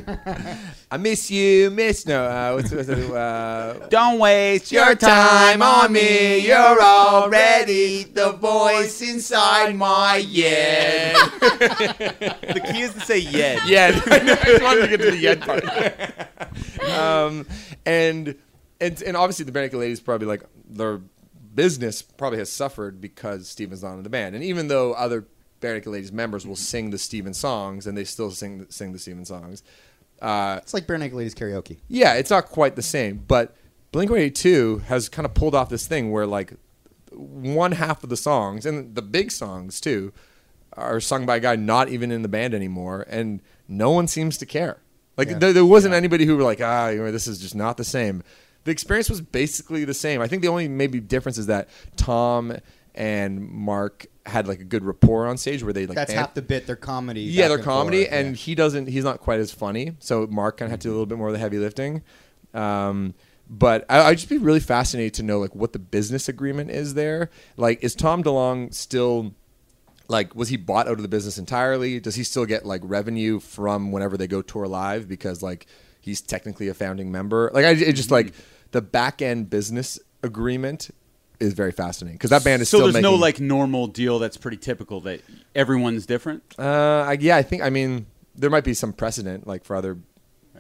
I 0.91 0.97
miss 0.97 1.31
you, 1.31 1.71
miss. 1.71 2.05
No, 2.07 2.25
uh, 2.25 2.53
what's, 2.55 2.73
what's 2.73 2.89
uh, 2.89 3.87
Don't 3.91 4.19
waste 4.19 4.73
your 4.73 4.95
time 4.97 5.63
on 5.63 5.93
me. 5.93 6.39
You're 6.47 6.83
already 6.83 8.03
the 8.05 8.33
voice 8.33 9.01
inside 9.03 9.77
my 9.77 10.15
head. 10.35 11.15
the 11.41 12.61
key 12.73 12.81
is 12.83 12.95
to 12.95 13.01
say 13.01 13.19
yet. 13.19 13.67
yeah, 13.69 14.01
I 14.07 14.19
just 14.19 14.63
wanted 14.63 14.83
to 14.83 14.89
get 14.89 15.01
to 15.01 15.11
the 15.13 15.17
yet 15.17 15.41
part. 15.41 16.91
um, 16.91 17.47
and 17.87 18.35
and 18.83 19.03
and 19.03 19.17
obviously 19.17 19.45
the 19.45 19.53
Naked 19.53 19.79
Ladies 19.79 20.01
probably 20.01 20.27
like 20.27 20.43
their 20.69 21.01
business 21.55 22.03
probably 22.03 22.39
has 22.39 22.51
suffered 22.51 23.01
because 23.01 23.49
Steven's 23.49 23.83
not 23.83 23.95
in 23.95 24.03
the 24.03 24.11
band. 24.11 24.35
And 24.35 24.43
even 24.45 24.69
though 24.69 24.93
other 24.95 25.25
Naked 25.63 25.87
Ladies 25.93 26.13
members 26.13 26.47
will 26.47 26.57
sing 26.57 26.91
the 26.91 26.99
Steven 26.99 27.35
songs 27.35 27.87
and 27.87 27.97
they 27.97 28.05
still 28.05 28.31
sing 28.31 28.67
sing 28.69 28.93
the 28.93 28.99
Steven 28.99 29.25
songs. 29.25 29.63
Uh, 30.21 30.59
It's 30.63 30.75
like 30.75 30.87
Barenaked 30.87 31.15
Ladies 31.15 31.35
karaoke. 31.35 31.79
yeah, 31.89 32.15
it's 32.15 32.31
not 32.31 32.47
quite 32.47 32.77
the 32.77 32.83
same, 32.83 33.25
but 33.27 33.55
Blink 33.91 34.11
182 34.11 34.79
has 34.87 35.09
kind 35.09 35.27
of 35.27 35.35
pulled 35.35 35.55
off 35.55 35.69
this 35.69 35.87
thing 35.87 36.11
where 36.13 36.27
like 36.27 36.55
one 37.13 37.73
half 37.73 38.03
of 38.03 38.09
the 38.11 38.17
songs 38.17 38.65
and 38.65 38.95
the 38.95 39.03
big 39.03 39.31
songs 39.31 39.81
too 39.81 40.13
are 40.75 41.01
sung 41.01 41.27
by 41.27 41.37
a 41.37 41.41
guy 41.41 41.55
not 41.57 41.89
even 41.91 42.11
in 42.11 42.23
the 42.23 42.29
band 42.29 42.55
anymore, 42.55 43.05
and 43.11 43.41
no 43.69 43.91
one 43.91 44.07
seems 44.09 44.39
to 44.39 44.47
care. 44.47 44.79
Like 45.19 45.29
Yeah. 45.29 45.39
there, 45.39 45.53
there 45.53 45.67
wasn't 45.67 45.93
anybody 45.95 46.25
who 46.25 46.35
were 46.37 46.43
like, 46.43 46.61
ah, 46.63 46.89
you 46.89 47.01
know, 47.01 47.13
this 47.13 47.27
is 47.27 47.39
just 47.39 47.55
not 47.55 47.77
the 47.77 47.85
same. 47.85 48.23
The 48.65 48.71
experience 48.71 49.11
was 49.11 49.21
basically 49.21 49.85
the 49.85 49.95
same. 49.95 50.21
I 50.21 50.29
think 50.29 50.43
the 50.43 50.49
only 50.49 50.69
maybe 50.69 51.01
difference 51.01 51.39
is 51.39 51.47
that 51.47 51.69
Tom 51.97 52.57
and 52.95 53.49
Mark 53.49 54.07
had 54.25 54.47
like 54.47 54.61
a 54.61 54.65
good 54.65 54.85
rapport 54.85 55.27
on 55.27 55.37
stage 55.37 55.65
where 55.65 55.73
they 55.73 55.87
like 55.87 55.97
That's 55.97 56.13
an- 56.13 56.19
half 56.19 56.35
the 56.35 56.43
bit. 56.43 56.67
Their 56.67 56.77
comedy. 56.77 57.23
yeah, 57.23 57.49
their 57.49 57.57
and 57.57 57.65
comedy, 57.65 58.05
forth, 58.05 58.13
and 58.13 58.29
yeah. 58.29 58.35
he 58.35 58.55
doesn't. 58.55 58.89
He's 58.89 59.05
not 59.05 59.21
quite 59.21 59.41
as 59.41 59.53
funny. 59.53 59.97
So 59.99 60.27
Mark 60.29 60.59
kind 60.59 60.67
of 60.67 60.71
had 60.71 60.81
to 60.83 60.89
do 60.89 60.91
a 60.91 60.95
little 60.95 61.07
bit 61.07 61.19
more 61.19 61.29
of 61.29 61.33
the 61.33 61.39
heavy 61.39 61.59
lifting. 61.59 62.03
Um, 62.55 63.15
but 63.49 63.85
I, 63.89 64.03
I'd 64.03 64.19
just 64.19 64.29
be 64.29 64.39
really 64.39 64.61
fascinated 64.61 65.15
to 65.15 65.23
know 65.23 65.39
like 65.41 65.55
what 65.55 65.73
the 65.73 65.79
business 65.79 66.29
agreement 66.29 66.71
is 66.71 66.95
there. 66.95 67.31
Like, 67.57 67.83
is 67.83 67.95
Tom 67.95 68.23
DeLonge 68.23 68.75
still 68.75 69.35
like 70.09 70.35
was 70.35 70.49
he 70.49 70.57
bought 70.57 70.87
out 70.87 70.95
of 70.95 71.03
the 71.03 71.09
business 71.09 71.39
entirely? 71.39 71.99
Does 71.99 72.15
he 72.15 72.25
still 72.25 72.47
get 72.47 72.65
like 72.65 72.83
revenue 72.85 73.41
from 73.41 73.91
whenever 73.91 74.17
they 74.17 74.27
go 74.27 74.43
tour 74.43 74.67
live 74.67 75.09
because 75.09 75.43
like 75.43 75.67
he's 76.03 76.21
technically 76.21 76.69
a 76.69 76.75
founding 76.75 77.11
member? 77.11 77.51
Like, 77.55 77.65
I 77.65 77.71
it 77.71 77.95
just 77.95 78.11
like 78.11 78.35
the 78.73 78.83
back 78.83 79.23
end 79.23 79.49
business 79.49 79.99
agreement 80.23 80.91
is 81.41 81.55
very 81.55 81.73
fascinating 81.73 82.17
because 82.17 82.31
that 82.31 82.45
band 82.45 82.63
is 82.63 82.69
so 82.69 82.79
still 82.79 82.93
there's 82.93 83.03
no 83.03 83.15
like 83.15 83.41
normal 83.41 83.87
deal 83.87 84.19
that's 84.19 84.37
pretty 84.37 84.57
typical 84.57 85.01
that 85.03 85.21
everyone's 85.55 86.07
different. 86.07 86.43
Uh, 86.59 87.05
I, 87.09 87.17
yeah, 87.21 87.37
I 87.37 87.43
think. 87.43 87.63
I 87.63 87.71
mean, 87.71 88.07
there 88.35 88.51
might 88.51 88.65
be 88.65 88.75
some 88.75 88.93
precedent, 88.93 89.47
like 89.47 89.65
for 89.65 89.77
other 89.77 89.99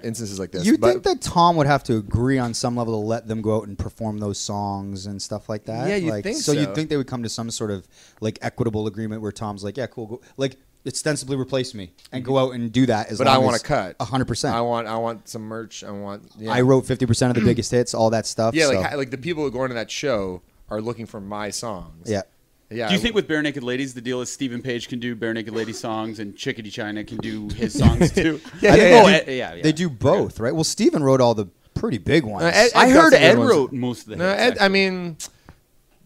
instances 0.02 0.38
like 0.38 0.50
this. 0.50 0.64
You 0.64 0.78
but, 0.78 0.90
think 0.90 1.02
that 1.04 1.20
Tom 1.20 1.56
would 1.56 1.66
have 1.66 1.84
to 1.84 1.96
agree 1.96 2.38
on 2.38 2.54
some 2.54 2.76
level 2.76 3.00
to 3.00 3.06
let 3.06 3.28
them 3.28 3.42
go 3.42 3.58
out 3.58 3.68
and 3.68 3.78
perform 3.78 4.18
those 4.18 4.38
songs 4.38 5.06
and 5.06 5.20
stuff 5.22 5.48
like 5.48 5.64
that? 5.64 5.88
Yeah, 5.88 5.96
you'd 5.96 6.10
like, 6.10 6.24
think 6.24 6.38
so. 6.38 6.52
so. 6.52 6.60
You'd 6.60 6.74
think 6.74 6.90
they 6.90 6.96
would 6.96 7.06
come 7.06 7.22
to 7.22 7.28
some 7.28 7.50
sort 7.50 7.70
of 7.70 7.86
like 8.20 8.38
equitable 8.42 8.86
agreement 8.86 9.22
where 9.22 9.32
Tom's 9.32 9.64
like, 9.64 9.76
"Yeah, 9.76 9.86
cool, 9.86 10.06
go. 10.06 10.20
like 10.36 10.56
ostensibly 10.86 11.36
replace 11.36 11.74
me 11.74 11.92
and 12.10 12.24
go 12.24 12.38
out 12.38 12.54
and 12.54 12.72
do 12.72 12.86
that." 12.86 13.10
As 13.10 13.18
But 13.18 13.26
I 13.28 13.38
want 13.38 13.56
to 13.60 13.62
cut. 13.66 13.96
a 14.00 14.04
hundred 14.04 14.26
percent. 14.26 14.54
I 14.54 14.60
want. 14.60 14.86
I 14.86 14.96
want 14.96 15.28
some 15.28 15.42
merch. 15.42 15.82
I 15.84 15.90
want. 15.90 16.30
Yeah. 16.38 16.52
I 16.52 16.60
wrote 16.62 16.86
fifty 16.86 17.06
percent 17.06 17.36
of 17.36 17.42
the 17.42 17.48
biggest 17.48 17.70
hits, 17.70 17.94
all 17.94 18.10
that 18.10 18.26
stuff. 18.26 18.54
Yeah, 18.54 18.66
so- 18.68 18.80
like 18.80 18.96
like 18.96 19.10
the 19.10 19.18
people 19.18 19.42
who 19.44 19.50
go 19.50 19.62
into 19.64 19.74
that 19.74 19.90
show 19.90 20.42
are 20.70 20.80
looking 20.80 21.06
for 21.06 21.20
my 21.20 21.50
songs. 21.50 22.08
yeah. 22.10 22.22
Yeah. 22.70 22.88
Do 22.88 22.94
you 22.94 23.00
think 23.00 23.14
with 23.14 23.28
Barenaked 23.28 23.62
Ladies 23.62 23.92
the 23.92 24.00
deal 24.00 24.22
is 24.22 24.32
Stephen 24.32 24.62
Page 24.62 24.88
can 24.88 24.98
do 24.98 25.14
Barenaked 25.14 25.52
Lady 25.52 25.74
songs 25.74 26.18
and 26.18 26.34
Chickadee 26.34 26.70
China 26.70 27.04
can 27.04 27.18
do 27.18 27.50
his 27.50 27.74
songs 27.78 28.10
too? 28.14 28.40
Yeah, 28.62 28.72
I 28.72 28.76
yeah, 28.76 28.82
yeah. 28.82 28.88
they 28.88 28.98
Oh, 28.98 29.04
do- 29.04 29.10
Ed- 29.12 29.24
yeah, 29.28 29.54
yeah. 29.56 29.62
They 29.62 29.72
do 29.72 29.90
both, 29.90 30.40
right? 30.40 30.54
Well, 30.54 30.64
Stephen 30.64 31.02
wrote 31.02 31.20
all 31.20 31.34
the 31.34 31.48
pretty 31.74 31.98
big 31.98 32.24
ones. 32.24 32.44
Uh, 32.44 32.50
Ed- 32.54 32.70
I 32.74 32.88
heard 32.88 33.12
Ed 33.12 33.36
ones. 33.36 33.50
wrote 33.50 33.72
most 33.72 34.04
of 34.04 34.08
the 34.08 34.16
No. 34.16 34.26
Ed, 34.26 34.56
I 34.58 34.68
mean, 34.68 35.18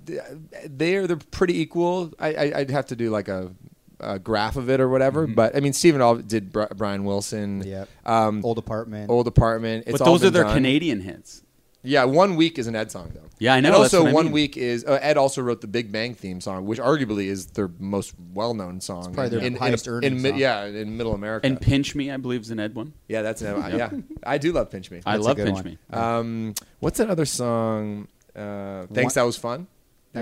they're 0.05 1.07
they're 1.07 1.17
pretty 1.17 1.61
equal. 1.61 2.13
I, 2.19 2.35
I 2.35 2.53
I'd 2.61 2.71
have 2.71 2.87
to 2.87 2.97
do 2.97 3.11
like 3.11 3.29
a, 3.29 3.53
a 4.01 4.19
graph 4.19 4.57
of 4.57 4.69
it 4.71 4.81
or 4.81 4.89
whatever. 4.89 5.25
Mm-hmm. 5.27 5.35
But 5.35 5.57
I 5.57 5.61
mean, 5.61 5.73
Stephen 5.73 6.01
all 6.01 6.17
did 6.17 6.53
Bri- 6.53 6.67
Brian 6.77 7.05
Wilson. 7.05 7.63
Yeah. 7.65 7.85
Um, 8.05 8.45
Old 8.45 8.59
apartment. 8.59 9.11
old 9.11 9.27
apartment. 9.27 9.85
It's 9.87 9.99
but 9.99 10.07
all 10.07 10.13
those 10.19 10.25
are 10.25 10.31
their 10.31 10.45
done. 10.45 10.55
Canadian 10.55 11.01
hits. 11.01 11.43
Yeah, 11.83 12.03
one 12.03 12.35
week 12.35 12.59
is 12.59 12.67
an 12.67 12.75
Ed 12.75 12.91
song 12.91 13.13
though. 13.15 13.21
Yeah, 13.39 13.55
I 13.55 13.61
know, 13.61 13.69
And 13.69 13.75
that's 13.85 13.95
also, 13.95 14.03
what 14.05 14.11
I 14.11 14.15
one 14.15 14.25
mean. 14.27 14.33
week 14.33 14.57
is 14.57 14.85
uh, 14.85 14.99
Ed 15.01 15.17
also 15.17 15.41
wrote 15.41 15.61
the 15.61 15.69
Big 15.69 15.93
Bang 15.93 16.15
theme 16.15 16.41
song, 16.41 16.65
which 16.67 16.81
arguably 16.81 17.27
is 17.27 17.47
their 17.47 17.71
most 17.79 18.13
well-known 18.35 18.81
song. 18.81 19.15
probably 19.15 19.29
their 19.29 19.47
in, 19.47 19.55
highest 19.55 19.87
in, 19.87 19.93
earning 19.93 20.13
in, 20.17 20.23
mi- 20.23 20.31
song. 20.31 20.39
Yeah, 20.39 20.65
in 20.65 20.97
Middle 20.97 21.15
America. 21.15 21.47
And 21.47 21.61
Pinch 21.61 21.95
Me, 21.95 22.11
I 22.11 22.17
believe, 22.17 22.41
is 22.41 22.51
an 22.51 22.59
Ed 22.59 22.75
one. 22.75 22.93
yeah, 23.09 23.23
that's 23.23 23.41
an, 23.43 23.63
Ed. 23.63 23.77
yeah. 23.79 23.91
I 24.27 24.39
do 24.39 24.51
love 24.53 24.71
Pinch 24.71 24.91
Me. 24.91 25.01
I 25.07 25.13
That's 25.13 25.25
a 25.25 25.29
love 25.29 25.37
good 25.37 25.47
Pinch 25.47 25.57
one. 25.59 25.65
Me. 25.65 25.79
Um, 25.93 26.55
what's 26.81 26.99
that 26.99 27.09
other 27.09 27.25
song? 27.27 28.09
Uh, 28.35 28.87
Thanks, 28.93 29.15
One- 29.15 29.23
that 29.23 29.27
was 29.27 29.37
fun. 29.37 29.69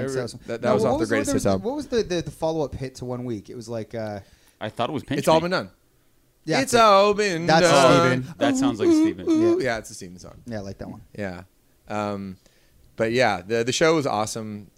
Thanks, 0.00 0.14
That, 0.14 0.22
was- 0.22 0.32
that, 0.46 0.62
No, 0.62 0.74
was 0.74 0.82
what 0.84 0.92
off 0.92 0.98
their 0.98 1.06
greatest 1.08 1.28
hits 1.32 1.34
was- 1.34 1.46
album. 1.46 1.64
What 1.66 1.76
was 1.76 1.86
the, 1.88 2.02
the, 2.02 2.22
the 2.22 2.30
follow 2.30 2.64
up 2.64 2.74
hit 2.74 2.94
to 2.96 3.04
one 3.04 3.24
week? 3.24 3.48
It 3.50 3.54
was 3.56 3.68
like, 3.68 3.94
uh, 3.94 4.20
I 4.60 4.68
thought 4.68 4.90
it 4.90 4.92
was 4.92 5.02
Pinch 5.04 5.18
It's 5.20 5.26
Me. 5.28 5.32
all 5.34 5.40
been 5.40 5.50
done. 5.50 5.70
yeah, 6.44 6.60
it's 6.60 6.74
it. 6.74 6.80
all 6.80 7.14
been 7.14 7.46
That's 7.46 7.66
done. 7.68 8.22
Steven. 8.22 8.34
That 8.38 8.56
sounds 8.56 8.78
like 8.80 8.88
Steven. 8.90 9.28
Ooh, 9.28 9.60
yeah, 9.62 9.78
it's 9.78 9.90
a 9.90 9.94
Steven 9.94 10.18
song. 10.18 10.40
Yeah, 10.46 10.58
I 10.58 10.60
like 10.60 10.78
that 10.78 10.88
one. 10.90 11.02
Yeah. 11.18 11.42
Um, 11.88 12.36
but 12.96 13.12
yeah, 13.12 13.42
the 13.42 13.64
the 13.64 13.72
show 13.72 13.94
was 13.96 14.06
awesome, 14.06 14.70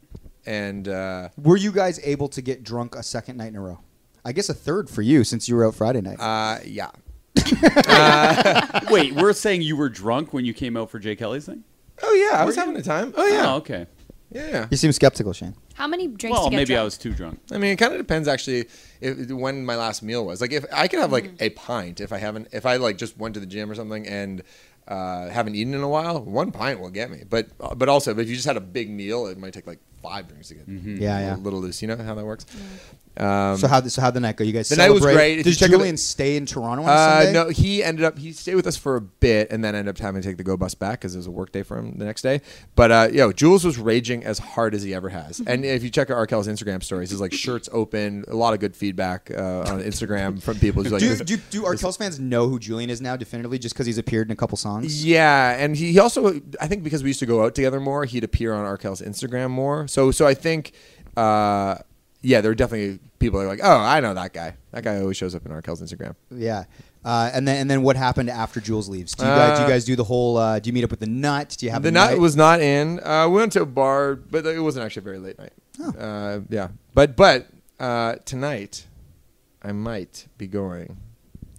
and 0.47 0.89
uh, 0.89 1.29
Were 1.37 1.57
you 1.57 1.71
guys 1.73 2.01
able 2.03 2.29
to 2.31 2.41
get 2.43 2.63
drunk 2.65 2.95
a 2.97 3.03
second 3.03 3.37
night 3.37 3.49
in 3.49 3.57
a 3.57 3.61
row? 3.61 3.79
I 4.25 4.33
guess 4.33 4.49
a 4.49 4.55
third 4.55 4.89
for 4.91 5.03
you 5.03 5.23
since 5.23 5.49
you 5.49 5.55
were 5.55 5.67
out 5.67 5.75
Friday 5.77 6.01
night. 6.01 6.19
uh, 6.19 6.59
yeah. 6.65 6.91
Wait, 8.91 9.13
we're 9.15 9.33
saying 9.33 9.63
you 9.63 9.77
were 9.77 9.89
drunk 9.89 10.33
when 10.33 10.45
you 10.45 10.53
came 10.55 10.77
out 10.77 10.91
for 10.91 10.99
Jay 10.99 11.15
Kelly's 11.15 11.47
thing? 11.47 11.63
Oh 12.03 12.13
yeah, 12.13 12.39
I 12.39 12.41
Were 12.43 12.47
was 12.47 12.57
you? 12.57 12.61
having 12.63 12.77
a 12.77 12.83
time. 12.83 13.13
Oh 13.17 13.27
yeah, 13.27 13.53
Oh, 13.53 13.57
okay. 13.59 13.87
Yeah. 14.45 14.67
you 14.71 14.77
seem 14.77 14.93
skeptical, 14.93 15.33
Shane. 15.33 15.55
How 15.75 15.87
many 15.87 16.07
drinks? 16.09 16.35
Well, 16.37 16.45
to 16.47 16.51
get 16.51 16.57
maybe 16.57 16.77
I 16.77 16.83
was 16.83 16.97
too 16.99 17.13
drunk. 17.13 17.41
I 17.51 17.59
mean, 17.59 17.73
it 17.73 17.77
kind 17.77 17.93
of 17.93 17.99
depends 17.99 18.29
actually 18.29 18.67
if, 19.01 19.31
when 19.31 19.65
my 19.67 19.77
last 19.77 20.03
meal 20.03 20.25
was. 20.27 20.41
Like, 20.41 20.53
if 20.53 20.65
I 20.73 20.89
could 20.89 21.01
have 21.01 21.13
like 21.13 21.25
Mm. 21.25 21.43
a 21.43 21.51
pint, 21.51 22.01
if 22.01 22.13
I 22.13 22.19
haven't, 22.19 22.49
if 22.53 22.65
I 22.67 22.77
like 22.77 22.97
just 22.99 23.17
went 23.19 23.35
to 23.35 23.41
the 23.41 23.47
gym 23.47 23.71
or 23.71 23.75
something 23.75 24.07
and 24.07 24.43
uh, 24.89 25.29
haven't 25.29 25.55
eaten 25.57 25.75
in 25.75 25.81
a 25.83 25.89
while, 25.89 26.23
one 26.23 26.53
pint 26.53 26.81
will 26.81 26.91
get 26.91 27.11
me. 27.11 27.23
But 27.29 27.49
uh, 27.61 27.75
but 27.75 27.89
also, 27.89 28.17
if 28.17 28.29
you 28.29 28.35
just 28.35 28.47
had 28.47 28.57
a 28.57 28.61
big 28.61 28.89
meal, 28.91 29.27
it 29.27 29.37
might 29.39 29.53
take 29.53 29.67
like 29.67 29.81
five 30.03 30.29
drinks 30.29 30.49
to 30.49 30.55
get. 30.55 30.69
Yeah, 30.69 31.19
yeah. 31.19 31.37
A 31.37 31.39
little 31.39 31.61
loose. 31.61 31.83
You 31.83 31.89
know 31.89 31.97
how 31.97 32.15
that 32.15 32.25
works. 32.25 32.47
Um, 33.19 33.57
So 33.57 33.69
how 33.69 33.81
so 33.83 34.01
how 34.03 34.11
the 34.11 34.21
night 34.21 34.37
go? 34.37 34.45
You 34.45 34.53
guys 34.53 34.69
The 34.69 34.77
night 34.77 34.91
was 34.91 35.03
great. 35.03 35.43
Did 35.43 35.57
Julian 35.57 35.97
stay 35.97 36.37
in 36.37 36.47
Toronto 36.47 36.85
on 36.85 36.89
Uh, 36.89 37.31
no, 37.33 37.49
he 37.49 37.83
ended 37.83 38.05
up 38.05 38.19
he 38.19 38.33
stayed 38.33 38.55
with 38.55 38.67
us 38.67 38.77
for 38.77 38.97
a 38.97 39.01
bit 39.01 39.51
and 39.51 39.65
then 39.65 39.75
ended 39.75 39.95
up 39.95 39.99
having 39.99 40.23
to 40.23 40.29
take 40.29 40.37
the 40.37 40.45
go 40.45 40.57
bus 40.57 40.75
back 40.75 41.01
because 41.01 41.15
it 41.15 41.19
was 41.19 41.27
a 41.27 41.31
work 41.31 41.53
day 41.53 41.63
for 41.63 41.79
him 41.79 41.97
the 41.99 42.05
next 42.05 42.23
day. 42.23 42.41
But 42.75 42.91
uh, 42.93 43.09
yo, 43.13 43.33
Jules 43.33 43.65
was 43.65 43.79
raging 43.79 44.25
as 44.25 44.39
hard 44.39 44.75
as 44.75 44.83
he 44.83 44.95
ever 44.95 45.09
has. 45.09 45.41
And 45.47 45.65
if 45.65 45.83
you 45.83 45.91
check 45.91 46.11
out 46.11 46.17
Arkells' 46.17 46.47
Instagram 46.49 46.83
stories, 46.83 47.11
his 47.11 47.21
like 47.21 47.33
shirts 47.33 47.69
open, 47.73 48.25
a 48.29 48.35
lot 48.37 48.55
of 48.55 48.61
good 48.61 48.77
feedback 48.77 49.31
uh, 49.31 49.61
on 49.61 49.83
Instagram 49.83 50.43
from 50.43 50.59
people. 50.59 50.83
Who's 50.83 50.93
like, 50.93 51.01
Do, 51.01 51.17
do, 51.17 51.37
do 51.51 51.63
Arkells 51.63 51.97
fans 51.99 52.19
know 52.21 52.49
who 52.49 52.59
Julian 52.59 52.91
is 52.91 53.01
now 53.01 53.17
definitively 53.17 53.59
just 53.59 53.75
because 53.75 53.87
he's 53.87 53.99
appeared 53.99 54.29
in 54.29 54.33
a 54.33 54.37
couple 54.37 54.57
songs? 54.57 55.05
Yeah, 55.05 55.57
and 55.59 55.77
he, 55.77 55.93
he 55.93 55.99
also 55.99 56.41
I 56.61 56.67
think 56.67 56.83
because 56.83 57.03
we 57.03 57.11
used 57.11 57.21
to 57.21 57.27
go 57.27 57.45
out 57.45 57.55
together 57.55 57.81
more, 57.81 58.05
he'd 58.05 58.25
appear 58.25 58.53
on 58.53 58.65
Arkells' 58.65 59.03
Instagram 59.07 59.51
more. 59.51 59.89
So 59.89 60.11
so 60.11 60.27
I 60.27 60.35
think 60.35 60.73
uh, 61.17 61.77
yeah, 62.27 62.41
there 62.41 62.51
are 62.51 62.57
definitely 62.57 62.99
people 63.21 63.39
that 63.39 63.47
are 63.47 63.49
like, 63.49 63.61
oh, 63.63 63.77
I 63.79 64.01
know 64.01 64.13
that 64.15 64.33
guy. 64.33 64.57
That 64.73 64.83
guy 64.83 64.99
always 65.01 65.17
shows 65.17 65.35
up 65.37 65.47
in 65.47 65.53
Arkells' 65.53 65.81
Instagram. 65.81 66.17
Yeah. 66.31 66.65
Uh, 67.05 67.31
and 67.33 67.47
then 67.47 67.61
and 67.61 67.71
then 67.71 67.83
what 67.83 67.95
happened 67.95 68.29
after 68.29 68.61
Jules 68.61 68.89
leaves? 68.89 69.15
Do 69.15 69.25
you 69.25 69.31
guys 69.31 69.59
do 69.59 69.63
you 69.63 69.67
Uh, 69.67 69.71
guys 69.71 69.85
do 69.85 69.95
the 69.95 70.03
whole? 70.03 70.37
Uh, 70.37 70.59
do 70.59 70.69
you 70.69 70.73
meet 70.73 70.83
up 70.83 70.91
with 70.91 70.99
the 70.99 71.07
nut? 71.07 71.55
Do 71.57 71.65
you 71.67 71.71
have 71.71 71.83
the 71.83 71.91
a 71.91 71.93
night 71.93 72.19
was 72.19 72.35
not 72.35 72.61
in. 72.61 72.99
Uh, 73.01 73.29
we 73.29 73.37
went 73.37 73.53
to 73.53 73.63
a 73.63 73.67
bar, 73.67 74.17
but 74.17 74.45
it 74.45 74.59
wasn't 74.59 74.85
actually 74.85 75.03
a 75.03 75.05
very 75.05 75.19
late 75.19 75.39
night. 75.39 75.53
Oh. 75.81 75.91
Uh, 75.91 76.41
yeah, 76.49 76.69
but 76.95 77.15
but 77.15 77.47
uh, 77.79 78.17
tonight 78.25 78.87
I 79.63 79.71
might 79.71 80.27
be 80.37 80.49
going 80.49 80.97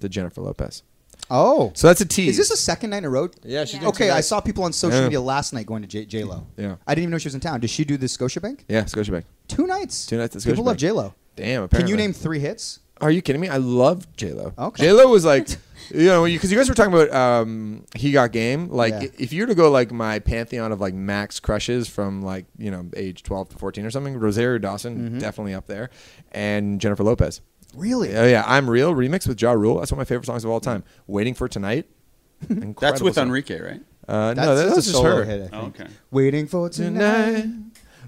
to 0.01 0.09
Jennifer 0.09 0.41
Lopez. 0.41 0.83
Oh, 1.29 1.71
So 1.75 1.87
that's 1.87 2.01
a 2.01 2.05
tease. 2.05 2.31
is 2.31 2.37
this 2.37 2.51
a 2.51 2.61
second 2.61 2.91
night 2.91 2.99
in 2.99 3.05
a 3.05 3.09
row? 3.09 3.29
Yeah, 3.43 3.65
she 3.65 3.75
Yeah. 3.75 3.81
did 3.81 3.89
Okay. 3.89 4.09
I 4.09 4.21
saw 4.21 4.39
people 4.39 4.63
on 4.63 4.71
social 4.73 4.97
Yeah. 4.99 5.03
media 5.05 5.21
last 5.21 5.53
night 5.53 5.65
going 5.65 5.81
to 5.81 5.87
J- 5.87 6.05
J 6.05 6.23
Lo. 6.23 6.47
Yeah. 6.57 6.75
I 6.87 6.95
didn't 6.95 7.03
even 7.03 7.11
know 7.11 7.17
she 7.17 7.27
was 7.27 7.35
in 7.35 7.41
town. 7.41 7.59
Does 7.59 7.69
she 7.69 7.83
do 7.83 7.97
the 7.97 8.05
Scotiabank? 8.07 8.59
Yeah, 8.69 8.83
Scotiabank. 8.83 9.23
Two 9.47 9.67
nights. 9.67 10.05
Two 10.05 10.17
nights 10.17 10.35
at 10.35 10.41
Scotiabank. 10.41 10.45
People 10.51 10.63
love 10.65 10.77
Scotiabank. 10.77 10.79
J 10.79 10.91
Lo. 10.91 11.13
Damn. 11.35 11.67
Can 11.67 11.87
you 11.87 11.95
name 11.95 12.13
three 12.13 12.39
hits? 12.39 12.79
Are 12.99 13.11
you 13.11 13.21
kidding 13.21 13.39
me? 13.41 13.47
I 13.47 13.57
love 13.57 14.11
J 14.17 14.31
Lo. 14.33 14.53
Okay. 14.57 14.83
J 14.85 14.91
Lo 14.93 15.07
was 15.07 15.23
like 15.25 15.49
you 15.93 16.05
know, 16.07 16.25
because 16.25 16.51
you 16.51 16.57
guys 16.57 16.67
were 16.67 16.73
talking 16.75 16.91
about 16.93 17.13
um, 17.13 17.83
he 17.95 18.11
got 18.11 18.31
game. 18.31 18.69
Like, 18.69 18.93
Yeah. 18.93 19.07
if 19.19 19.31
you 19.31 19.43
were 19.43 19.47
to 19.47 19.55
go 19.55 19.69
like 19.69 19.91
my 19.91 20.19
pantheon 20.19 20.71
of 20.71 20.81
like 20.81 20.93
max 20.95 21.39
crushes 21.39 21.87
from 21.87 22.21
like 22.23 22.45
you 22.57 22.71
know 22.71 22.85
age 22.95 23.21
twelve 23.23 23.49
to 23.49 23.57
fourteen 23.57 23.85
or 23.85 23.91
something, 23.91 24.17
Rosario 24.17 24.57
Dawson 24.57 24.97
Mm-hmm. 24.97 25.19
definitely 25.19 25.53
up 25.53 25.67
there, 25.67 25.89
and 26.31 26.81
Jennifer 26.81 27.03
Lopez. 27.03 27.41
Really? 27.77 28.15
Oh 28.15 28.25
yeah, 28.25 28.43
I'm 28.45 28.69
real 28.69 28.93
remix 28.93 29.27
with 29.27 29.41
Ja 29.41 29.51
Rule. 29.51 29.79
That's 29.79 29.91
one 29.91 29.97
of 29.99 30.07
my 30.07 30.09
favorite 30.09 30.25
songs 30.25 30.43
of 30.43 30.49
all 30.49 30.59
time. 30.59 30.83
Waiting 31.05 31.33
for 31.33 31.47
tonight. 31.47 31.87
That's 32.49 33.01
with 33.01 33.15
song. 33.15 33.27
Enrique, 33.27 33.59
right? 33.59 33.81
Uh, 34.07 34.33
That's 34.33 34.47
no, 34.47 34.55
that 34.55 34.63
just 34.65 34.75
was 34.75 34.87
a 34.87 34.91
just 34.91 35.03
solo 35.03 35.15
her. 35.17 35.25
hit. 35.25 35.49
I 35.53 35.57
Oh, 35.57 35.61
think. 35.63 35.81
okay. 35.81 35.89
Waiting 36.11 36.47
for 36.47 36.69
tonight. 36.69 37.41
Tonight. 37.41 37.55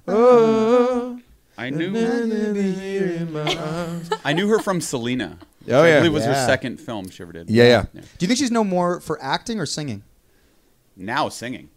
Oh. 0.07 1.20
I 1.57 1.70
knew 1.72 1.89
I 4.24 4.34
knew 4.34 4.47
her 4.47 4.59
from 4.59 4.80
Selena. 4.82 5.38
which 5.65 5.74
Oh, 5.74 5.84
I 5.84 5.88
yeah. 5.89 5.97
believe 5.99 6.13
was 6.13 6.24
Yeah. 6.24 6.39
her 6.39 6.45
second 6.47 6.80
film 6.80 7.09
she 7.09 7.22
ever 7.24 7.34
did. 7.34 7.49
yeah. 7.49 7.86
Yeah. 7.93 8.01
Do 8.01 8.07
you 8.22 8.28
think 8.28 8.38
she's 8.39 8.51
no 8.51 8.63
more 8.63 9.01
for 9.01 9.22
acting 9.22 9.59
or 9.59 9.65
singing? 9.65 10.03
Now 10.95 11.28
singing. 11.30 11.70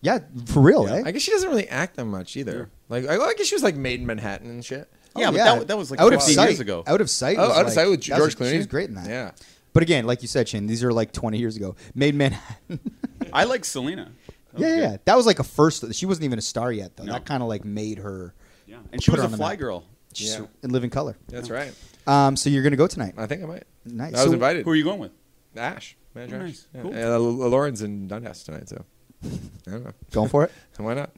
Yeah, 0.00 0.20
for 0.46 0.60
real, 0.60 0.86
Yeah. 0.88 0.96
eh? 0.96 1.02
I 1.06 1.10
guess 1.12 1.22
she 1.22 1.30
doesn't 1.32 1.48
really 1.48 1.68
act 1.68 1.96
that 1.96 2.04
much 2.04 2.36
either. 2.36 2.70
Like, 2.88 3.06
I, 3.08 3.16
I 3.16 3.34
guess 3.34 3.46
she 3.46 3.54
was 3.56 3.62
like 3.64 3.74
Maid 3.76 4.00
in 4.00 4.06
Manhattan 4.06 4.48
and 4.50 4.64
shit. 4.64 4.88
Yeah, 5.18 5.28
Oh, 5.28 5.32
but 5.32 5.36
That, 5.58 5.68
that 5.68 5.78
was 5.78 5.90
like 5.90 6.00
out 6.00 6.10
15 6.12 6.16
of 6.16 6.22
sight. 6.34 6.48
years 6.50 6.60
ago. 6.60 6.84
Out 6.86 7.00
of 7.00 7.10
sight. 7.10 7.36
Oh, 7.38 7.48
was 7.48 7.50
out 7.56 7.60
of 7.60 7.66
like- 7.66 7.74
sight 7.74 7.88
with 7.90 8.00
George 8.00 8.20
was- 8.20 8.34
Clooney. 8.34 8.50
She 8.52 8.56
was 8.58 8.66
great 8.66 8.88
in 8.88 8.94
that. 8.96 9.08
Yeah. 9.08 9.30
But 9.74 9.82
again, 9.82 10.06
like 10.06 10.22
you 10.22 10.28
said, 10.28 10.46
Chin, 10.46 10.66
these 10.66 10.82
are 10.82 10.92
like 10.92 11.12
20 11.12 11.38
years 11.38 11.56
ago. 11.56 11.76
Maid 11.94 12.14
Manhattan. 12.14 12.80
I 13.32 13.44
like 13.44 13.64
Selena. 13.64 14.10
Yeah, 14.56 14.68
yeah, 14.68 14.76
yeah. 14.76 14.96
That 15.04 15.16
was 15.16 15.26
like 15.26 15.38
a 15.38 15.44
first. 15.44 15.94
She 15.94 16.06
wasn't 16.06 16.24
even 16.24 16.38
a 16.38 16.42
star 16.42 16.72
yet, 16.72 16.96
though. 16.96 17.04
No. 17.04 17.12
That 17.12 17.26
kind 17.26 17.42
of 17.42 17.48
like 17.48 17.64
made 17.64 17.98
her. 17.98 18.34
Yeah. 18.66 18.78
And 18.92 19.02
she 19.02 19.10
was 19.10 19.20
a 19.22 19.28
fly 19.28 19.56
girl. 19.56 19.84
She's 20.14 20.34
Yeah. 20.36 20.46
in 20.62 20.70
living 20.70 20.90
color. 20.90 21.16
That's 21.28 21.50
right. 21.50 21.72
Um, 22.06 22.34
so 22.34 22.48
you're 22.50 22.62
gonna 22.62 22.76
go 22.76 22.86
tonight. 22.86 23.14
I 23.18 23.26
think 23.26 23.42
I 23.42 23.46
might. 23.46 23.64
Nice. 23.84 24.14
I 24.14 24.16
was 24.18 24.24
So- 24.28 24.32
invited. 24.32 24.64
Who 24.64 24.70
are 24.70 24.74
you 24.74 24.84
going 24.84 24.98
with? 24.98 25.12
Ash. 25.56 25.96
Manager 26.14 26.36
Oh, 26.36 26.38
Ash. 26.40 26.44
nice. 26.46 26.66
Yeah. 26.74 26.82
Cool. 26.82 26.94
Yeah, 26.94 27.00
L- 27.12 27.20
Lauren's 27.50 27.82
in 27.82 28.08
Dundas 28.08 28.42
tonight, 28.42 28.68
so 28.68 28.84
I 29.24 29.70
don't 29.70 29.84
know. 29.84 29.92
Going 30.12 30.28
for 30.30 30.44
it. 30.44 30.52
Why 30.78 30.94
not? 30.94 31.10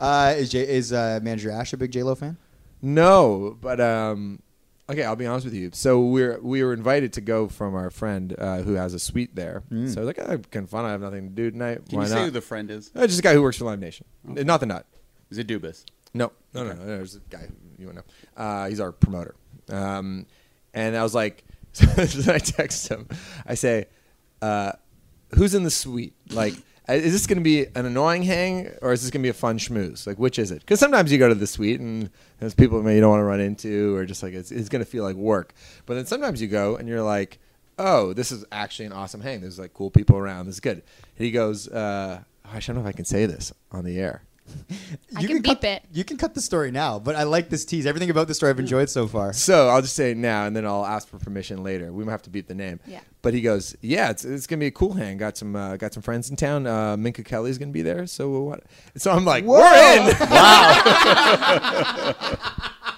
Uh, 0.00 0.34
is 0.36 0.50
J- 0.50 0.68
is 0.68 0.92
uh, 0.92 1.18
manager 1.22 1.50
Ash 1.50 1.72
a 1.72 1.76
big 1.76 1.90
J 1.90 2.02
Lo 2.02 2.14
fan? 2.14 2.36
No, 2.82 3.56
but 3.60 3.80
um, 3.80 4.40
okay. 4.88 5.04
I'll 5.04 5.16
be 5.16 5.26
honest 5.26 5.44
with 5.44 5.54
you. 5.54 5.70
So 5.72 6.00
we're 6.00 6.40
we 6.40 6.62
were 6.62 6.72
invited 6.72 7.12
to 7.14 7.20
go 7.20 7.48
from 7.48 7.74
our 7.74 7.90
friend 7.90 8.34
uh, 8.38 8.58
who 8.58 8.74
has 8.74 8.94
a 8.94 8.98
suite 8.98 9.34
there. 9.34 9.62
Mm. 9.70 9.92
So 9.92 10.00
I 10.00 10.04
was 10.04 10.16
like, 10.16 10.18
oh, 10.18 10.38
kind 10.50 10.64
of 10.64 10.70
fun. 10.70 10.84
I 10.84 10.90
have 10.90 11.00
nothing 11.00 11.28
to 11.28 11.34
do 11.34 11.50
tonight. 11.50 11.88
Can 11.88 11.98
Why 11.98 12.04
you 12.04 12.10
not? 12.10 12.16
say 12.16 12.24
who 12.24 12.30
the 12.30 12.40
friend 12.40 12.70
is? 12.70 12.90
Uh, 12.94 13.06
just 13.06 13.18
a 13.18 13.22
guy 13.22 13.34
who 13.34 13.42
works 13.42 13.58
for 13.58 13.64
Live 13.64 13.80
Nation. 13.80 14.06
Not 14.24 14.60
the 14.60 14.66
nut. 14.66 14.86
Is 15.30 15.38
it 15.38 15.46
Dubas? 15.46 15.84
No, 16.14 16.32
no, 16.54 16.64
no, 16.64 16.72
no. 16.72 16.86
There's 16.86 17.16
a 17.16 17.20
guy 17.30 17.48
you 17.78 17.86
won't 17.86 17.96
know. 17.96 18.04
Uh, 18.36 18.68
he's 18.68 18.80
our 18.80 18.92
promoter. 18.92 19.34
Um, 19.68 20.26
and 20.72 20.96
I 20.96 21.02
was 21.02 21.14
like, 21.14 21.44
so 21.72 21.86
I 22.32 22.38
text 22.38 22.88
him. 22.88 23.08
I 23.44 23.54
say, 23.54 23.86
uh, 24.40 24.72
"Who's 25.34 25.54
in 25.54 25.62
the 25.62 25.70
suite? 25.70 26.14
Like, 26.30 26.54
is 26.88 27.12
this 27.12 27.26
going 27.26 27.38
to 27.38 27.44
be 27.44 27.66
an 27.74 27.84
annoying 27.84 28.22
hang 28.22 28.70
or 28.80 28.92
is 28.92 29.02
this 29.02 29.10
going 29.10 29.22
to 29.22 29.26
be 29.26 29.30
a 29.30 29.34
fun 29.34 29.58
schmooze? 29.58 30.06
Like, 30.06 30.18
which 30.18 30.38
is 30.38 30.50
it? 30.50 30.60
Because 30.60 30.78
sometimes 30.78 31.10
you 31.10 31.18
go 31.18 31.28
to 31.28 31.34
the 31.34 31.46
suite 31.46 31.80
and 31.80 32.10
there's 32.38 32.54
people 32.54 32.78
you 32.78 33.00
don't 33.00 33.10
want 33.10 33.20
to 33.20 33.24
run 33.24 33.40
into, 33.40 33.96
or 33.96 34.04
just 34.04 34.22
like 34.22 34.34
it's, 34.34 34.52
it's 34.52 34.68
going 34.68 34.84
to 34.84 34.90
feel 34.90 35.02
like 35.02 35.16
work. 35.16 35.52
But 35.84 35.94
then 35.94 36.06
sometimes 36.06 36.40
you 36.40 36.48
go 36.48 36.76
and 36.76 36.88
you're 36.88 37.02
like, 37.02 37.38
oh, 37.78 38.12
this 38.12 38.30
is 38.30 38.44
actually 38.52 38.86
an 38.86 38.92
awesome 38.92 39.20
hang. 39.20 39.40
There's 39.40 39.58
like 39.58 39.74
cool 39.74 39.90
people 39.90 40.16
around. 40.16 40.46
This 40.46 40.56
is 40.56 40.60
good. 40.60 40.82
And 41.18 41.26
he 41.26 41.30
goes, 41.30 41.68
uh, 41.68 42.22
I 42.44 42.60
don't 42.60 42.76
know 42.76 42.82
if 42.82 42.86
I 42.86 42.92
can 42.92 43.04
say 43.04 43.26
this 43.26 43.52
on 43.72 43.84
the 43.84 43.98
air. 43.98 44.22
I 45.16 45.24
can 45.24 45.42
cut, 45.42 45.60
beep 45.60 45.64
it. 45.64 45.84
You 45.92 46.04
can 46.04 46.16
cut 46.16 46.34
the 46.34 46.40
story 46.40 46.70
now, 46.70 46.98
but 46.98 47.16
I 47.16 47.22
like 47.22 47.48
this 47.48 47.64
tease. 47.64 47.86
Everything 47.86 48.10
about 48.10 48.28
the 48.28 48.34
story 48.34 48.50
I've 48.50 48.58
enjoyed 48.58 48.90
so 48.90 49.06
far. 49.06 49.32
So 49.32 49.68
I'll 49.68 49.82
just 49.82 49.96
say 49.96 50.10
it 50.12 50.16
now, 50.16 50.46
and 50.46 50.54
then 50.54 50.66
I'll 50.66 50.84
ask 50.84 51.08
for 51.08 51.18
permission 51.18 51.62
later. 51.62 51.92
We 51.92 52.04
might 52.04 52.12
have 52.12 52.22
to 52.22 52.30
beat 52.30 52.48
the 52.48 52.54
name. 52.54 52.80
Yeah. 52.86 53.00
But 53.22 53.34
he 53.34 53.40
goes, 53.40 53.76
"Yeah, 53.80 54.10
it's, 54.10 54.24
it's 54.24 54.46
gonna 54.46 54.60
be 54.60 54.66
a 54.66 54.70
cool 54.70 54.94
hang. 54.94 55.16
Got 55.18 55.36
some 55.36 55.56
uh, 55.56 55.76
got 55.76 55.94
some 55.94 56.02
friends 56.02 56.30
in 56.30 56.36
town. 56.36 56.66
Uh, 56.66 56.96
Minka 56.96 57.22
Kelly's 57.22 57.58
gonna 57.58 57.72
be 57.72 57.82
there. 57.82 58.06
So 58.06 58.30
what? 58.42 58.64
So 58.96 59.10
I'm 59.10 59.24
like, 59.24 59.44
Whoa. 59.44 59.58
we're 59.58 59.96
in. 59.98 60.06
wow. 60.30 60.82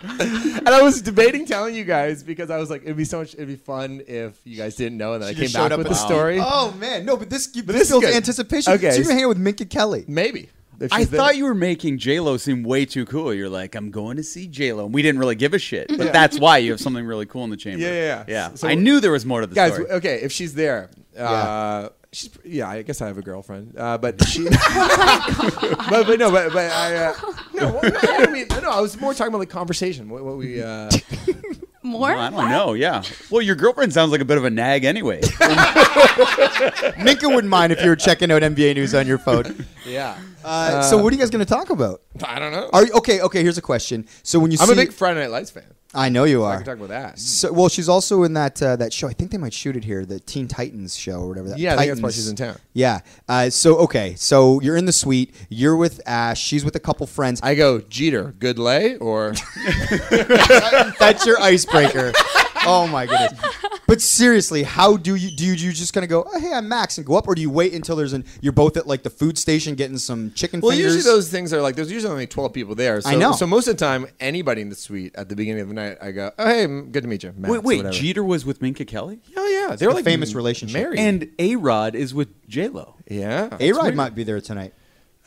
and 0.01 0.69
I 0.69 0.81
was 0.83 1.03
debating 1.03 1.45
telling 1.47 1.75
you 1.75 1.85
guys 1.85 2.23
because 2.23 2.51
I 2.51 2.59
was 2.59 2.71
like, 2.71 2.83
it'd 2.83 2.97
be 2.97 3.05
so 3.05 3.19
much, 3.21 3.35
it'd 3.35 3.49
be 3.49 3.57
fun 3.57 4.03
if 4.07 4.39
you 4.45 4.57
guys 4.57 4.77
didn't 4.77 4.99
know, 4.99 5.15
and 5.15 5.23
then 5.23 5.35
She 5.35 5.43
I 5.43 5.47
came 5.47 5.53
back 5.53 5.73
up 5.73 5.79
with 5.79 5.89
the 5.89 5.95
story. 5.95 6.39
Oh 6.41 6.73
man, 6.79 7.05
no, 7.05 7.17
but 7.17 7.31
this, 7.31 7.47
this, 7.49 7.65
this 7.65 7.83
is 7.83 7.89
builds 7.91 8.07
good. 8.07 8.15
anticipation. 8.15 8.73
Okay. 8.75 8.91
so 8.91 8.97
you're 8.97 9.05
gonna 9.05 9.15
hang 9.15 9.25
out 9.25 9.29
with 9.31 9.39
Minka 9.39 9.65
Kelly. 9.65 10.05
Maybe. 10.07 10.51
If 10.81 10.93
I 10.93 10.99
she's 10.99 11.11
there. 11.11 11.19
thought 11.19 11.37
you 11.37 11.45
were 11.45 11.55
making 11.55 11.99
J 11.99 12.21
Lo 12.21 12.37
seem 12.37 12.63
way 12.63 12.85
too 12.87 13.05
cool. 13.05 13.35
You're 13.35 13.49
like, 13.49 13.75
I'm 13.75 13.91
going 13.91 14.17
to 14.17 14.23
see 14.23 14.47
J 14.47 14.73
Lo. 14.73 14.85
and 14.85 14.95
We 14.95 15.03
didn't 15.03 15.19
really 15.19 15.35
give 15.35 15.53
a 15.55 15.59
shit, 15.59 15.89
but 15.89 16.13
that's 16.13 16.39
why 16.39 16.59
you 16.59 16.71
have 16.71 16.81
something 16.81 17.05
really 17.05 17.27
cool 17.27 17.43
in 17.45 17.51
the 17.51 17.57
chamber. 17.57 17.83
Yeah, 17.85 17.91
yeah, 17.93 18.01
yeah. 18.05 18.25
yeah. 18.29 18.55
So- 18.55 18.69
I 18.69 18.75
knew 18.77 19.01
there 19.01 19.11
was 19.13 19.27
more 19.27 19.41
to 19.41 19.47
the 19.47 19.55
guys. 19.55 19.75
story. 19.75 19.91
Okay, 19.91 20.21
if 20.23 20.31
she's 20.33 20.55
there, 20.55 20.91
Yeah. 21.15 21.23
uh, 21.31 21.89
she's 22.13 22.31
yeah. 22.45 22.69
I 22.69 22.83
guess 22.83 23.03
I 23.03 23.07
have 23.09 23.19
a 23.19 23.23
girlfriend, 23.23 23.75
uh, 23.77 23.99
but 23.99 24.25
she. 24.27 24.45
but, 24.49 26.07
but 26.07 26.19
no, 26.19 26.31
but 26.31 26.53
but 26.53 26.71
I. 26.71 26.95
Uh, 27.07 27.15
no, 27.55 27.81
well, 27.83 27.93
I 28.03 28.27
mean 28.31 28.47
no. 28.63 28.71
I 28.71 28.81
was 28.81 29.01
more 29.01 29.15
talking 29.15 29.29
about 29.29 29.39
like 29.41 29.51
conversation. 29.51 30.09
What, 30.09 30.25
what 30.25 30.37
we. 30.37 30.63
Uh, 30.63 30.91
More? 31.83 32.09
Well, 32.09 32.19
I 32.19 32.31
don't 32.31 32.51
know. 32.51 32.73
Yeah. 32.75 33.03
Well, 33.31 33.41
your 33.41 33.55
girlfriend 33.55 33.93
sounds 33.93 34.11
like 34.11 34.21
a 34.21 34.25
bit 34.25 34.37
of 34.37 34.45
a 34.45 34.51
nag 34.51 34.85
anyway. 34.85 35.21
Minka 36.99 37.29
wouldn't 37.29 37.49
mind 37.49 37.73
if 37.73 37.83
you 37.83 37.89
were 37.89 37.97
checking 37.97 38.33
out 38.33 38.43
NBA 38.43 38.75
news 38.75 38.95
on 38.95 39.07
your 39.07 39.19
phone. 39.19 39.67
yeah. 39.87 40.19
Uh, 40.45 40.83
so 40.83 40.99
what 40.99 41.13
are 41.13 41.17
you 41.17 41.21
guys 41.21 41.31
gonna 41.31 41.45
talk 41.45 41.71
about? 41.71 42.03
I 42.25 42.39
don't 42.39 42.53
know. 42.53 42.69
Are 42.73 42.85
you, 42.85 42.93
okay? 42.95 43.21
Okay, 43.21 43.43
here's 43.43 43.59
a 43.59 43.63
question. 43.63 44.07
So 44.23 44.39
when 44.39 44.51
you 44.51 44.59
I'm 44.61 44.67
see, 44.67 44.73
a 44.73 44.77
big 44.77 44.93
Friday 44.93 45.21
Night 45.21 45.31
Lights 45.31 45.51
fan. 45.51 45.65
I 45.95 46.11
know 46.11 46.25
you 46.25 46.45
I 46.45 46.55
are. 46.55 46.57
can 46.59 46.67
talk 46.67 46.77
about 46.77 46.89
that. 46.91 47.19
So, 47.19 47.51
well, 47.51 47.71
she's 47.71 47.89
also 47.89 48.23
in 48.23 48.35
that 48.35 48.63
uh, 48.63 48.77
that 48.77 48.93
show. 48.93 49.09
I 49.09 49.15
think 49.15 49.31
they 49.31 49.39
might 49.39 49.55
shoot 49.55 49.75
it 49.75 49.85
here, 49.85 50.05
the 50.05 50.21
Teen 50.21 50.47
Titans 50.47 50.95
show 50.97 51.21
or 51.21 51.29
whatever. 51.29 51.49
That 51.49 51.59
Yeah, 51.59 51.75
I 51.75 51.79
think 51.79 51.89
that's 51.93 52.03
why 52.03 52.11
she's 52.11 52.29
in 52.29 52.37
town. 52.37 52.57
Yeah. 52.75 53.01
Uh, 53.27 53.49
so 53.49 53.77
okay, 53.79 54.15
so 54.17 54.61
you're 54.61 54.77
in 54.77 54.85
the 54.85 54.93
suite. 54.93 55.35
You're 55.49 55.77
with 55.77 56.01
Ash. 56.07 56.41
She's 56.41 56.63
with 56.65 56.77
a 56.77 56.81
couple 56.81 57.07
friends. 57.07 57.41
I 57.43 57.55
go 57.55 57.81
Jeter, 57.81 58.35
good 58.39 58.59
lay 58.59 58.97
or 58.99 59.33
That's 60.11 61.25
your 61.25 61.41
icebreaker. 61.41 62.13
oh 62.67 62.87
my 62.91 63.07
goodness. 63.07 63.33
But 63.87 64.03
seriously, 64.03 64.65
how 64.65 64.99
do 64.99 65.15
you 65.15 65.31
do? 65.31 65.47
You, 65.47 65.53
you 65.53 65.73
just 65.73 65.95
kind 65.95 66.05
of 66.05 66.11
go, 66.11 66.25
oh, 66.31 66.39
"Hey, 66.41 66.53
I'm 66.53 66.69
Max," 66.69 66.99
and 66.99 67.07
go 67.07 67.17
up, 67.17 67.27
or 67.27 67.35
do 67.35 67.41
you 67.41 67.49
wait 67.51 67.73
until 67.73 67.97
there's 67.97 68.13
an 68.13 68.25
you're 68.43 68.53
both 68.53 68.77
at 68.77 68.87
like 68.87 69.03
the 69.03 69.09
food 69.11 69.39
station 69.39 69.75
getting 69.77 69.97
some 69.97 70.31
chicken 70.33 70.61
well, 70.61 70.73
fingers? 70.73 70.95
usually 70.95 71.11
those 71.15 71.31
things 71.31 71.53
are 71.55 71.63
like 71.63 71.75
there's 71.75 71.91
usually 71.91 72.13
only 72.13 72.27
12 72.27 72.53
people 72.53 72.75
there. 72.75 73.01
So, 73.01 73.09
I 73.09 73.15
know. 73.15 73.33
So 73.33 73.47
most 73.47 73.67
of 73.67 73.77
the 73.79 73.85
time, 73.85 74.07
anybody 74.21 74.61
in 74.61 74.69
the 74.69 74.75
suite 74.75 75.15
at 75.15 75.29
the 75.31 75.37
beginning 75.37 75.63
of 75.63 75.69
the 75.69 75.75
night, 75.75 75.97
I 76.03 76.11
go, 76.13 76.31
oh 76.39 76.47
hey, 76.47 76.67
good 76.67 77.03
to 77.03 77.09
meet 77.09 77.23
you. 77.23 77.33
Max, 77.37 77.51
wait, 77.51 77.63
wait. 77.63 77.77
whatever. 77.79 77.95
Jeter 77.95 78.23
was 78.25 78.45
with 78.45 78.61
Minka 78.61 78.85
Kelly, 78.85 79.21
Oh 79.37 79.47
yeah, 79.69 79.77
they're 79.77 79.89
a 79.89 79.95
like 79.95 80.05
famous 80.05 80.33
m- 80.33 80.37
relationship. 80.37 80.75
married. 80.79 80.99
and 80.99 81.31
A 81.39 81.57
Rod 81.57 81.95
is 81.95 82.13
with 82.13 82.47
J 82.47 82.69
Lo. 82.69 82.95
yeah, 83.11 83.57
A 83.59 83.73
Rod 83.73 83.95
might 83.95 84.15
be 84.15 84.23
there 84.25 84.41
tonight. 84.43 84.75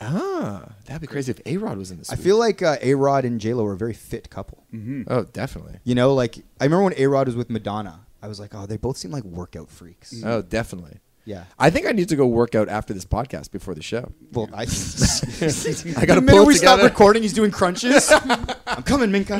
Ah, 0.04 0.72
that'd 0.86 1.00
be 1.00 1.06
crazy 1.06 1.30
if 1.30 1.40
A 1.46 1.56
Rod 1.56 1.78
was 1.78 1.90
in 1.90 1.98
this. 1.98 2.10
I 2.10 2.16
feel 2.16 2.38
like 2.38 2.62
uh, 2.62 2.76
A 2.82 2.94
Rod 2.94 3.24
and 3.24 3.40
J 3.40 3.54
Lo 3.54 3.64
are 3.66 3.72
a 3.72 3.76
very 3.76 3.94
fit 3.94 4.30
couple. 4.30 4.64
Oh, 5.08 5.24
definitely. 5.24 5.78
You 5.84 5.94
know, 5.94 6.14
like 6.14 6.38
I 6.60 6.64
remember 6.64 6.84
when 6.84 6.94
A 6.96 7.06
Rod 7.06 7.26
was 7.26 7.36
with 7.36 7.50
Madonna. 7.50 8.06
I 8.22 8.28
was 8.28 8.38
like, 8.38 8.54
oh, 8.54 8.66
they 8.66 8.76
both 8.76 8.96
seem 8.96 9.10
like 9.10 9.24
workout 9.24 9.68
freaks. 9.68 10.22
Oh, 10.24 10.42
definitely. 10.42 11.00
Yeah. 11.24 11.44
I 11.58 11.70
think 11.70 11.86
I 11.86 11.92
need 11.92 12.08
to 12.08 12.16
go 12.16 12.26
work 12.26 12.54
out 12.54 12.68
after 12.68 12.92
this 12.92 13.04
podcast 13.04 13.52
before 13.52 13.74
the 13.74 13.82
show. 13.82 14.12
Well, 14.32 14.48
I, 14.52 14.62
I 14.62 14.64
gotta 16.06 16.20
minute 16.20 16.32
pull 16.32 16.42
it 16.42 16.46
we 16.46 16.54
stop 16.54 16.82
recording, 16.82 17.22
he's 17.22 17.32
doing 17.32 17.50
crunches. 17.50 18.10
I'm 18.66 18.82
coming, 18.82 19.12
Minka. 19.12 19.38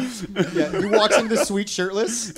Yeah, 0.53 0.81
he 0.81 0.87
walks 0.87 1.17
into 1.17 1.35
the 1.35 1.45
suite 1.45 1.69
shirtless. 1.69 2.33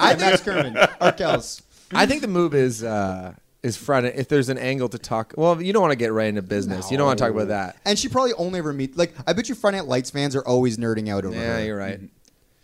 I'm 0.00 0.18
Max 0.18 0.40
Kerman, 0.40 0.74
Arkells. 1.00 1.62
I 1.92 2.06
think 2.06 2.22
the 2.22 2.28
move 2.28 2.54
is 2.54 2.82
uh, 2.82 3.34
is 3.62 3.76
Friday. 3.76 4.12
If 4.16 4.28
there's 4.28 4.48
an 4.48 4.58
angle 4.58 4.88
to 4.88 4.98
talk, 4.98 5.34
well, 5.36 5.60
you 5.62 5.72
don't 5.72 5.82
want 5.82 5.92
to 5.92 5.96
get 5.96 6.12
right 6.12 6.26
into 6.28 6.42
business. 6.42 6.90
You 6.90 6.96
don't 6.96 7.06
want 7.06 7.18
to 7.18 7.24
talk 7.24 7.32
about 7.32 7.48
that. 7.48 7.76
And 7.84 7.98
she 7.98 8.08
probably 8.08 8.32
only 8.34 8.58
ever 8.58 8.72
meet 8.72 8.96
like 8.96 9.12
I 9.26 9.32
bet 9.32 9.48
you 9.48 9.54
Friday 9.54 9.78
Night 9.78 9.86
Lights 9.86 10.10
fans 10.10 10.34
are 10.36 10.42
always 10.46 10.76
nerding 10.78 11.08
out 11.08 11.24
over 11.24 11.34
Yeah, 11.34 11.58
her. 11.58 11.64
you're 11.64 11.76
right. 11.76 11.98
Mm-hmm. 11.98 12.06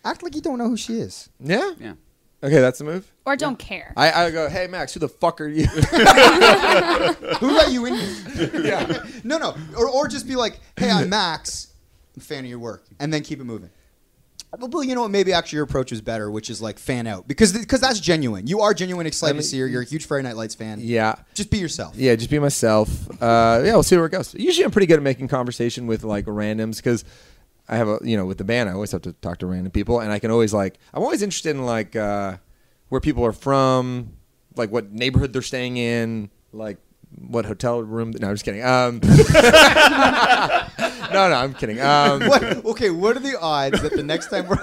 Act 0.04 0.22
like 0.22 0.34
you 0.34 0.40
don't 0.40 0.58
know 0.58 0.68
who 0.68 0.76
she 0.76 0.94
is. 1.00 1.28
Yeah. 1.40 1.72
Yeah. 1.78 1.94
Okay, 2.42 2.60
that's 2.60 2.78
the 2.78 2.84
move. 2.84 3.10
Or 3.26 3.34
don't 3.36 3.58
care. 3.58 3.92
I, 3.96 4.12
I 4.26 4.30
go, 4.30 4.48
hey 4.48 4.66
Max, 4.68 4.94
who 4.94 5.00
the 5.00 5.08
fuck 5.08 5.40
are 5.40 5.48
you? 5.48 5.66
Who 7.38 7.50
let 7.50 7.70
you 7.72 7.86
in? 7.86 7.94
here? 7.94 8.60
yeah. 8.64 9.02
no, 9.24 9.38
no. 9.38 9.54
Or, 9.76 9.88
or 9.88 10.08
just 10.08 10.26
be 10.26 10.36
like, 10.36 10.58
hey, 10.76 10.90
I'm 10.90 11.08
Max. 11.08 11.72
I'm 12.16 12.20
a 12.20 12.24
fan 12.24 12.44
of 12.44 12.50
your 12.50 12.58
work, 12.58 12.84
and 13.00 13.12
then 13.12 13.22
keep 13.22 13.40
it 13.40 13.44
moving. 13.44 13.70
Well, 14.56 14.82
you 14.82 14.94
know 14.94 15.02
what? 15.02 15.10
Maybe 15.10 15.32
actually 15.32 15.56
your 15.56 15.64
approach 15.64 15.90
was 15.90 16.00
better, 16.00 16.30
which 16.30 16.48
is 16.48 16.62
like 16.62 16.78
fan 16.78 17.06
out 17.06 17.28
because 17.28 17.52
because 17.52 17.80
that's 17.80 18.00
genuine. 18.00 18.46
You 18.46 18.60
are 18.60 18.72
genuine, 18.72 19.06
excited 19.06 19.30
I 19.30 19.34
mean- 19.34 19.42
to 19.42 19.48
see 19.48 19.58
her. 19.60 19.66
You're 19.66 19.82
a 19.82 19.84
huge 19.84 20.06
Friday 20.06 20.22
Night 20.26 20.36
Lights 20.36 20.54
fan. 20.54 20.78
Yeah. 20.80 21.16
Just 21.34 21.50
be 21.50 21.58
yourself. 21.58 21.96
Yeah, 21.96 22.14
just 22.16 22.30
be 22.30 22.38
myself. 22.38 22.88
Uh, 23.22 23.60
yeah, 23.64 23.72
we'll 23.72 23.82
see 23.82 23.96
where 23.96 24.06
it 24.06 24.10
goes. 24.12 24.34
Usually, 24.34 24.64
I'm 24.64 24.70
pretty 24.70 24.86
good 24.86 24.96
at 24.98 25.02
making 25.02 25.28
conversation 25.28 25.86
with 25.86 26.02
like 26.02 26.24
randoms 26.24 26.76
because 26.78 27.04
I 27.68 27.76
have 27.76 27.88
a 27.88 27.98
you 28.02 28.16
know 28.16 28.24
with 28.24 28.38
the 28.38 28.44
band, 28.44 28.70
I 28.70 28.72
always 28.72 28.92
have 28.92 29.02
to 29.02 29.12
talk 29.12 29.38
to 29.38 29.46
random 29.46 29.70
people, 29.70 30.00
and 30.00 30.10
I 30.10 30.18
can 30.18 30.30
always 30.30 30.54
like 30.54 30.78
I'm 30.94 31.02
always 31.02 31.20
interested 31.20 31.50
in 31.54 31.66
like 31.66 31.94
uh, 31.94 32.38
where 32.88 33.02
people 33.02 33.26
are 33.26 33.32
from, 33.32 34.14
like 34.56 34.72
what 34.72 34.90
neighborhood 34.92 35.34
they're 35.34 35.42
staying 35.42 35.76
in, 35.76 36.30
like 36.54 36.78
what 37.16 37.44
hotel 37.46 37.80
room. 37.82 38.12
No, 38.18 38.28
I'm 38.28 38.34
just 38.34 38.44
kidding. 38.44 38.62
Um, 38.64 39.00
no, 41.10 41.28
no, 41.28 41.34
I'm 41.34 41.54
kidding. 41.54 41.80
Um, 41.80 42.20
What, 42.28 42.42
okay, 42.66 42.90
what 42.90 43.16
are 43.16 43.20
the 43.20 43.38
odds 43.40 43.80
that 43.82 43.92
the 43.92 44.02
next 44.02 44.28
time 44.28 44.46
we're 44.46 44.56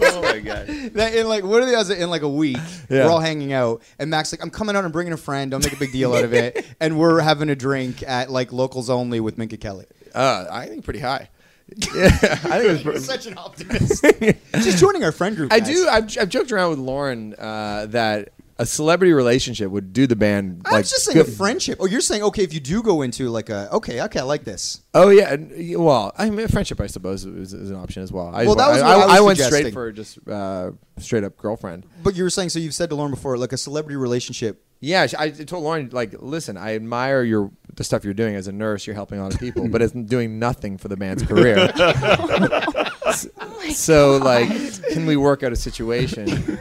Oh 0.00 0.22
my 0.22 0.40
god. 0.40 0.66
That 0.94 1.14
in 1.14 1.28
like 1.28 1.44
what 1.44 1.62
are 1.62 1.66
the 1.66 1.76
odds 1.76 1.88
that 1.88 1.98
in 2.00 2.10
like 2.10 2.22
a 2.22 2.28
week 2.28 2.56
Yeah. 2.88 3.04
we're 3.04 3.10
all 3.10 3.20
hanging 3.20 3.52
out 3.52 3.82
and 3.98 4.10
Max 4.10 4.32
like 4.32 4.42
I'm 4.42 4.50
coming 4.50 4.74
out 4.76 4.84
and 4.84 4.92
bringing 4.92 5.12
a 5.12 5.16
friend 5.18 5.50
don't 5.50 5.62
make 5.64 5.72
a 5.74 5.78
big 5.78 5.92
deal 5.92 6.14
out 6.14 6.24
of 6.24 6.32
it 6.32 6.66
and 6.80 6.98
we're 6.98 7.20
having 7.20 7.48
a 7.50 7.54
drink 7.56 8.02
at 8.02 8.30
like 8.30 8.52
locals 8.52 8.90
only 8.90 9.20
with 9.20 9.38
Minka 9.38 9.56
Kelly. 9.56 9.86
Uh, 10.14 10.46
I 10.50 10.66
think 10.66 10.84
pretty 10.84 11.00
high. 11.00 11.28
Yeah, 11.68 12.06
I 12.44 12.60
think 12.62 12.86
it 12.86 12.92
was. 12.92 13.04
Such 13.04 13.26
an 13.26 13.36
optimist. 13.36 14.04
She's 14.62 14.80
joining 14.80 15.02
our 15.02 15.10
friend 15.10 15.34
group. 15.36 15.52
I 15.52 15.58
guys. 15.58 15.68
do. 15.68 15.88
I've, 15.88 16.04
I've 16.18 16.28
joked 16.28 16.52
around 16.52 16.70
with 16.70 16.78
Lauren 16.78 17.34
uh, 17.36 17.86
that 17.86 18.28
a 18.58 18.64
celebrity 18.64 19.12
relationship 19.12 19.70
would 19.70 19.92
do 19.92 20.06
the 20.06 20.16
band. 20.16 20.62
I 20.64 20.70
like, 20.70 20.78
was 20.80 20.90
just 20.90 21.04
saying 21.04 21.18
a 21.18 21.24
friendship. 21.24 21.78
Oh, 21.80 21.86
you're 21.86 22.00
saying 22.00 22.22
okay 22.22 22.42
if 22.42 22.54
you 22.54 22.60
do 22.60 22.82
go 22.82 23.02
into 23.02 23.28
like 23.28 23.50
a 23.50 23.68
okay 23.72 24.00
okay 24.02 24.20
I 24.20 24.22
like 24.22 24.44
this. 24.44 24.82
Oh 24.94 25.10
yeah, 25.10 25.34
and- 25.34 25.82
well, 25.82 26.12
I 26.16 26.30
mean, 26.30 26.48
friendship, 26.48 26.80
I 26.80 26.86
suppose, 26.86 27.24
is, 27.24 27.52
is 27.52 27.70
an 27.70 27.76
option 27.76 28.02
as 28.02 28.10
well. 28.10 28.34
I, 28.34 28.46
Well, 28.46 28.54
that 28.54 28.68
was 28.68 28.82
I, 28.82 28.96
what 28.96 29.04
I 29.04 29.06
was 29.06 29.18
I 29.18 29.20
went 29.20 29.38
straight 29.38 29.72
for 29.72 29.92
just 29.92 30.18
uh, 30.26 30.70
straight 30.98 31.24
up 31.24 31.36
girlfriend. 31.36 31.86
But 32.02 32.16
you 32.16 32.22
were 32.22 32.30
saying 32.30 32.48
so 32.50 32.58
you've 32.58 32.74
said 32.74 32.88
to 32.90 32.96
Lauren 32.96 33.10
before 33.10 33.36
like 33.36 33.52
a 33.52 33.58
celebrity 33.58 33.96
relationship. 33.96 34.62
Yeah, 34.80 35.06
I 35.18 35.30
told 35.30 35.64
Lauren 35.64 35.88
like, 35.90 36.14
listen, 36.18 36.58
I 36.58 36.74
admire 36.74 37.22
your 37.22 37.50
the 37.74 37.84
stuff 37.84 38.04
you're 38.04 38.14
doing 38.14 38.36
as 38.36 38.46
a 38.46 38.52
nurse. 38.52 38.86
You're 38.86 38.94
helping 38.94 39.18
a 39.18 39.22
lot 39.22 39.34
of 39.34 39.40
people, 39.40 39.68
but 39.68 39.82
it's 39.82 39.92
doing 39.92 40.38
nothing 40.38 40.78
for 40.78 40.88
the 40.88 40.96
band's 40.96 41.22
career. 41.22 41.72
so 43.72 44.18
like, 44.18 44.48
can 44.92 45.06
we 45.06 45.16
work 45.16 45.42
out 45.42 45.52
a 45.52 45.56
situation 45.56 46.58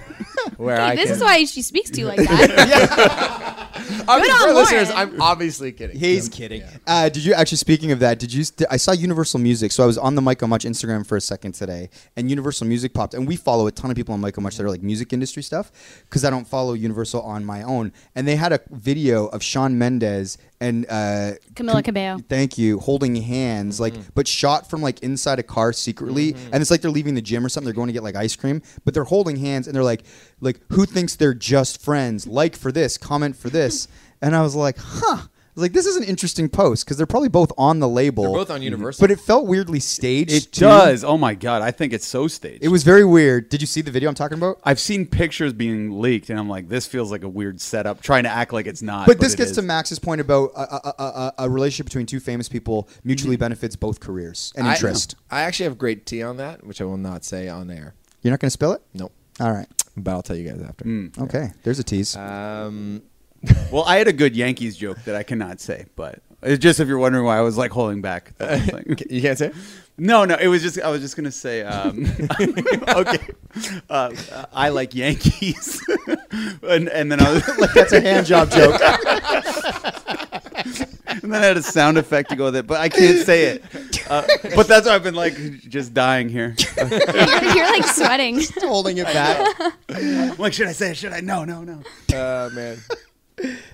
where 0.58 0.80
I 0.80 0.96
this 0.96 1.06
can? 1.06 1.16
is 1.16 1.22
why 1.22 1.44
she 1.46 1.62
speaks 1.62 1.90
to 1.92 2.00
you 2.02 2.08
like 2.08 2.20
that. 2.20 3.72
I 4.08 4.20
mean, 4.20 4.26
Good 4.32 4.38
for 4.38 4.50
on 4.50 4.56
listeners, 4.56 4.90
Lauren. 4.90 5.14
I'm 5.14 5.22
obviously 5.22 5.72
kidding. 5.72 5.98
He's 6.00 6.26
I'm- 6.26 6.32
kidding. 6.32 6.62
yeah. 6.62 6.78
Uh, 6.88 7.10
did 7.10 7.24
you 7.26 7.34
actually? 7.34 7.58
Speaking 7.58 7.92
of 7.92 8.00
that, 8.00 8.20
did 8.20 8.34
you? 8.34 8.44
St- 8.44 8.68
I 8.72 8.78
saw 8.78 8.92
Universal 8.92 9.40
Music, 9.40 9.72
so 9.72 9.84
I 9.84 9.86
was 9.86 9.98
on 9.98 10.16
the 10.16 10.22
Michael 10.22 10.48
Much 10.48 10.64
Instagram 10.66 11.06
for 11.06 11.16
a 11.18 11.22
second 11.22 11.54
today, 11.54 11.90
and 12.16 12.30
Universal 12.30 12.68
Music 12.68 12.94
popped, 12.94 13.14
and 13.14 13.28
we 13.28 13.36
follow 13.36 13.68
a 13.68 13.72
ton 13.72 13.92
of 13.92 13.98
people 13.98 14.14
on 14.14 14.22
Michael 14.22 14.44
Much 14.44 14.58
that 14.58 14.64
are 14.66 14.70
like 14.70 14.82
music 14.84 15.14
industry 15.14 15.44
stuff, 15.44 15.72
because 16.10 16.24
I 16.26 16.30
don't 16.30 16.48
follow 16.48 16.74
Universal 16.74 17.22
on 17.22 17.46
my 17.46 17.62
own, 17.64 17.92
and 18.16 18.28
they 18.28 18.36
had 18.36 18.54
a 18.54 18.60
video 18.72 19.28
of 19.28 19.44
Shawn 19.44 19.78
Mendes 19.78 20.38
and 20.60 20.86
uh, 20.90 21.34
Camila 21.54 21.84
Cabello. 21.84 22.20
Thank 22.30 22.58
you, 22.58 22.80
holding 22.80 23.16
hands, 23.16 23.80
like, 23.80 23.94
but 24.14 24.28
shot 24.28 24.70
from 24.70 24.82
like 24.82 25.02
inside 25.02 25.40
a 25.40 25.44
car 25.44 25.74
secretly, 25.74 26.36
and 26.52 26.62
it's 26.62 26.72
like 26.72 26.82
they're 26.82 26.92
leaving 26.92 27.16
the 27.16 27.22
gym 27.22 27.46
or 27.46 27.50
something. 27.50 27.66
They're 27.66 27.74
going 27.74 27.88
to 27.88 27.94
get 27.94 28.04
like 28.04 28.16
ice 28.16 28.36
cream, 28.36 28.62
but 28.84 28.94
they're 28.94 29.04
holding 29.04 29.36
hands, 29.38 29.68
and 29.68 29.76
they're 29.76 29.84
like, 29.84 30.04
like, 30.40 30.60
who 30.70 30.86
thinks 30.86 31.16
they're 31.16 31.34
just 31.34 31.82
friends? 31.82 32.26
Like 32.28 32.56
for 32.56 32.72
this, 32.72 32.98
comment 32.98 33.36
for 33.36 33.50
this, 33.50 33.88
and 34.22 34.36
I 34.36 34.42
was 34.42 34.56
like, 34.56 34.78
huh. 34.78 35.28
I 35.56 35.62
was 35.62 35.64
like, 35.64 35.72
this 35.72 35.86
is 35.86 35.96
an 35.96 36.04
interesting 36.04 36.50
post 36.50 36.84
because 36.84 36.98
they're 36.98 37.06
probably 37.06 37.30
both 37.30 37.50
on 37.58 37.80
the 37.80 37.88
label. 37.88 38.24
They're 38.24 38.34
both 38.34 38.50
on 38.50 38.58
mm-hmm. 38.58 38.64
Universal. 38.64 39.02
but 39.02 39.10
it 39.10 39.22
felt 39.22 39.48
weirdly 39.48 39.80
staged. 39.80 40.34
It 40.34 40.52
too. 40.52 40.66
does. 40.66 41.06
Oh 41.06 41.18
my 41.18 41.34
god, 41.34 41.62
I 41.62 41.72
think 41.72 41.94
it's 41.94 42.06
so 42.06 42.28
staged. 42.28 42.62
It 42.62 42.68
was 42.68 42.84
very 42.84 43.06
weird. 43.06 43.48
Did 43.48 43.62
you 43.62 43.68
see 43.68 43.80
the 43.80 43.90
video 43.90 44.10
I'm 44.10 44.16
talking 44.16 44.38
about? 44.38 44.60
I've 44.66 44.82
seen 44.82 45.08
pictures 45.08 45.54
being 45.54 46.02
leaked, 46.02 46.30
and 46.30 46.38
I'm 46.38 46.50
like, 46.50 46.68
this 46.68 46.86
feels 46.86 47.10
like 47.10 47.24
a 47.24 47.30
weird 47.30 47.62
setup, 47.62 48.02
trying 48.02 48.24
to 48.24 48.30
act 48.30 48.52
like 48.52 48.68
it's 48.68 48.82
not. 48.82 49.08
But 49.08 49.22
this 49.22 49.34
gets 49.34 49.52
is. 49.52 49.56
to 49.56 49.62
Max's 49.62 49.98
point 49.98 50.20
about 50.20 50.52
a, 50.58 50.60
a, 50.60 50.94
a, 51.00 51.04
a, 51.04 51.34
a 51.46 51.50
relationship 51.50 51.86
between 51.86 52.06
two 52.06 52.20
famous 52.20 52.50
people 52.50 52.90
mutually 53.06 53.36
mm-hmm. 53.36 53.46
benefits 53.46 53.78
both 53.78 54.02
careers 54.02 54.52
and 54.58 54.68
interest. 54.68 55.16
I, 55.32 55.44
actually 55.44 55.66
have 55.66 55.78
great 55.78 56.06
tea 56.06 56.22
on 56.22 56.36
that, 56.36 56.66
which 56.66 56.82
I 56.82 56.84
will 56.84 56.98
not 56.98 57.24
say 57.24 57.48
on 57.48 57.72
air. 57.72 57.96
You're 58.24 58.32
not 58.32 58.42
going 58.42 58.48
to 58.48 58.52
spill 58.52 58.74
it? 58.74 58.82
Nope. 58.94 59.14
All 59.40 59.54
right. 59.54 59.68
But 59.96 60.12
I'll 60.12 60.22
tell 60.22 60.36
you 60.36 60.50
guys 60.50 60.62
after. 60.62 60.84
Mm. 60.84 61.18
Okay. 61.18 61.52
There's 61.64 61.80
a 61.80 61.84
tease. 61.84 62.18
Um, 62.18 63.04
Well, 63.72 63.84
I 63.84 63.98
had 63.98 64.08
a 64.08 64.14
good 64.14 64.36
Yankees 64.36 64.78
joke 64.78 65.04
that 65.06 65.16
I 65.16 65.24
cannot 65.24 65.60
say, 65.60 65.86
but 65.96 66.22
it's 66.42 66.62
just 66.62 66.80
if 66.80 66.88
you're 66.88 67.00
wondering 67.00 67.26
why 67.26 67.38
I 67.38 67.42
was 67.42 67.58
like 67.58 67.72
holding 67.72 68.02
back. 68.02 68.38
The 68.38 69.06
you 69.10 69.22
can't 69.22 69.38
say. 69.38 69.48
it? 69.48 69.56
No, 69.98 70.26
no, 70.26 70.36
it 70.36 70.48
was 70.48 70.62
just 70.62 70.80
I 70.80 70.90
was 70.90 71.00
just 71.02 71.16
gonna 71.16 71.32
say, 71.32 71.64
um, 71.64 72.06
okay, 72.90 73.28
uh, 73.90 74.12
I 74.52 74.68
like 74.70 74.94
Yankees, 74.94 75.82
and, 76.64 76.90
and 76.90 77.10
then 77.10 77.22
I 77.22 77.32
was 77.32 77.48
like 77.58 77.74
that's 77.74 77.94
a 77.94 78.02
hand 78.02 78.28
job 78.28 78.52
joke. 78.52 78.82
and 81.08 81.32
then 81.32 81.42
I 81.42 81.46
had 81.46 81.56
a 81.56 81.64
sound 81.64 81.98
effect 81.98 82.30
to 82.32 82.36
go 82.36 82.46
with 82.46 82.58
it, 82.58 82.68
but 82.68 82.82
I 82.82 82.90
can't 82.90 83.26
say 83.26 83.46
it. 83.46 83.64
Uh, 84.10 84.28
but 84.54 84.68
that's 84.68 84.86
why 84.86 84.96
I've 84.96 85.04
been 85.04 85.16
like 85.16 85.36
just 85.62 85.94
dying 85.94 86.28
here. 86.28 86.56
You're 86.78 87.72
like 87.72 87.86
sweating. 87.86 88.42
holding 88.60 88.98
it 88.98 89.06
back. 89.06 89.74
I'm 89.90 90.36
like, 90.36 90.52
should 90.52 90.68
I 90.68 90.74
say 90.74 90.92
it? 90.92 90.98
Should 90.98 91.14
I? 91.14 91.22
No, 91.22 91.46
no, 91.46 91.64
no. 91.64 91.82
Uh, 92.14 92.50
man. 92.54 92.78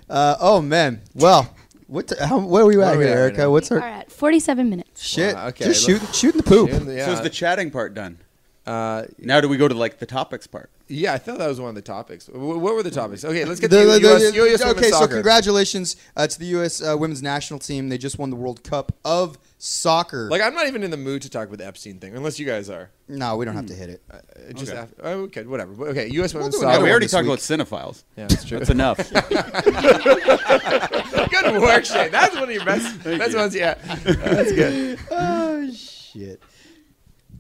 Uh, 0.10 0.36
oh 0.40 0.62
man. 0.62 1.02
Well, 1.14 1.54
what? 1.88 2.08
The, 2.08 2.26
how, 2.26 2.40
where 2.40 2.64
are 2.64 2.68
we 2.68 2.82
at 2.82 2.96
are 2.96 2.98
we 2.98 3.04
here, 3.06 3.14
at 3.14 3.16
right 3.16 3.22
Erica? 3.24 3.38
now? 3.40 3.52
What's 3.52 3.72
All 3.72 3.80
her 3.80 3.84
right, 3.86 4.12
47 4.12 4.70
minutes. 4.70 5.02
shit? 5.04 5.36
Wow, 5.36 5.48
okay, 5.48 5.66
Just 5.66 5.88
look- 5.88 6.02
shoot, 6.02 6.16
shooting 6.16 6.38
the 6.42 6.48
poop. 6.48 6.70
Shooting 6.70 6.88
the- 6.88 7.00
So 7.00 7.08
yeah. 7.12 7.14
is 7.14 7.22
the 7.22 7.30
chatting 7.30 7.72
part 7.72 7.94
done? 7.94 8.18
Uh, 8.66 9.04
Now 9.18 9.42
do 9.42 9.50
we 9.50 9.58
go 9.58 9.68
to 9.68 9.74
like 9.74 10.00
the 10.00 10.06
topics 10.06 10.48
part? 10.48 10.70
Yeah, 10.92 11.14
I 11.14 11.18
thought 11.18 11.38
that 11.40 11.48
was 11.48 11.60
one 11.60 11.70
of 11.70 11.76
the 11.76 11.82
topics. 11.82 12.28
What 12.28 12.60
were 12.62 12.84
the 12.84 12.92
topics? 12.92 13.24
Okay, 13.26 13.46
let's 13.46 13.60
get 13.60 13.70
The- 13.72 13.80
to 13.82 13.86
the- 14.00 14.14
US, 14.14 14.22
the- 14.32 14.38
US 14.38 14.60
women's 14.60 14.78
okay, 14.78 14.90
so 14.90 15.00
soccer. 15.00 15.14
congratulations 15.16 15.96
uh, 16.16 16.28
to 16.28 16.38
the 16.40 16.46
U.S. 16.48 16.82
Uh, 16.82 16.96
women's 16.98 17.22
national 17.24 17.60
team. 17.60 17.90
They 17.90 17.98
just 17.98 18.20
won 18.20 18.30
the 18.30 18.36
World 18.36 18.64
Cup 18.64 18.92
of 19.06 19.38
soccer. 19.58 20.28
Like, 20.30 20.42
I'm 20.42 20.54
not 20.56 20.68
even 20.68 20.84
in 20.84 20.92
the 20.92 20.98
mood 20.98 21.22
to 21.24 21.30
talk 21.30 21.48
about 21.48 21.58
the 21.60 21.66
Epstein 21.68 22.00
thing, 22.00 22.16
unless 22.16 22.40
you 22.40 22.46
guys 22.46 22.70
are. 22.70 22.90
no, 23.08 23.36
we 23.38 23.46
don't 23.46 23.56
have 23.56 23.68
to 23.68 23.74
hit 23.76 23.90
it. 23.90 24.02
Uh, 24.12 24.18
just 24.54 24.72
Okay. 24.72 24.80
after, 24.82 24.96
oh, 25.04 25.20
okay, 25.24 25.44
whatever. 25.44 25.88
Okay, 25.90 26.08
U.S. 26.10 26.34
women's 26.34 26.56
do 26.56 26.62
soccer. 26.62 26.78
Yeah, 26.78 26.84
we 26.84 26.90
already 26.92 27.08
talked 27.08 27.28
week. 27.28 27.40
about 27.40 27.68
cinephiles. 27.68 28.04
Yeah, 28.18 28.28
that's 28.28 28.44
true. 28.46 28.58
That's 28.60 28.70
enough. 28.80 28.98
good 31.30 31.62
work, 31.62 31.86
Shane. 31.86 32.12
That's 32.12 32.34
one 32.36 32.44
of 32.46 32.52
your 32.52 32.66
best. 32.66 33.04
That's 33.04 33.34
you. 33.34 33.40
ones. 33.40 33.56
Yeah, 33.56 33.76
that's 34.04 34.52
good. 34.52 35.00
oh 35.12 35.72
shit. 35.72 36.42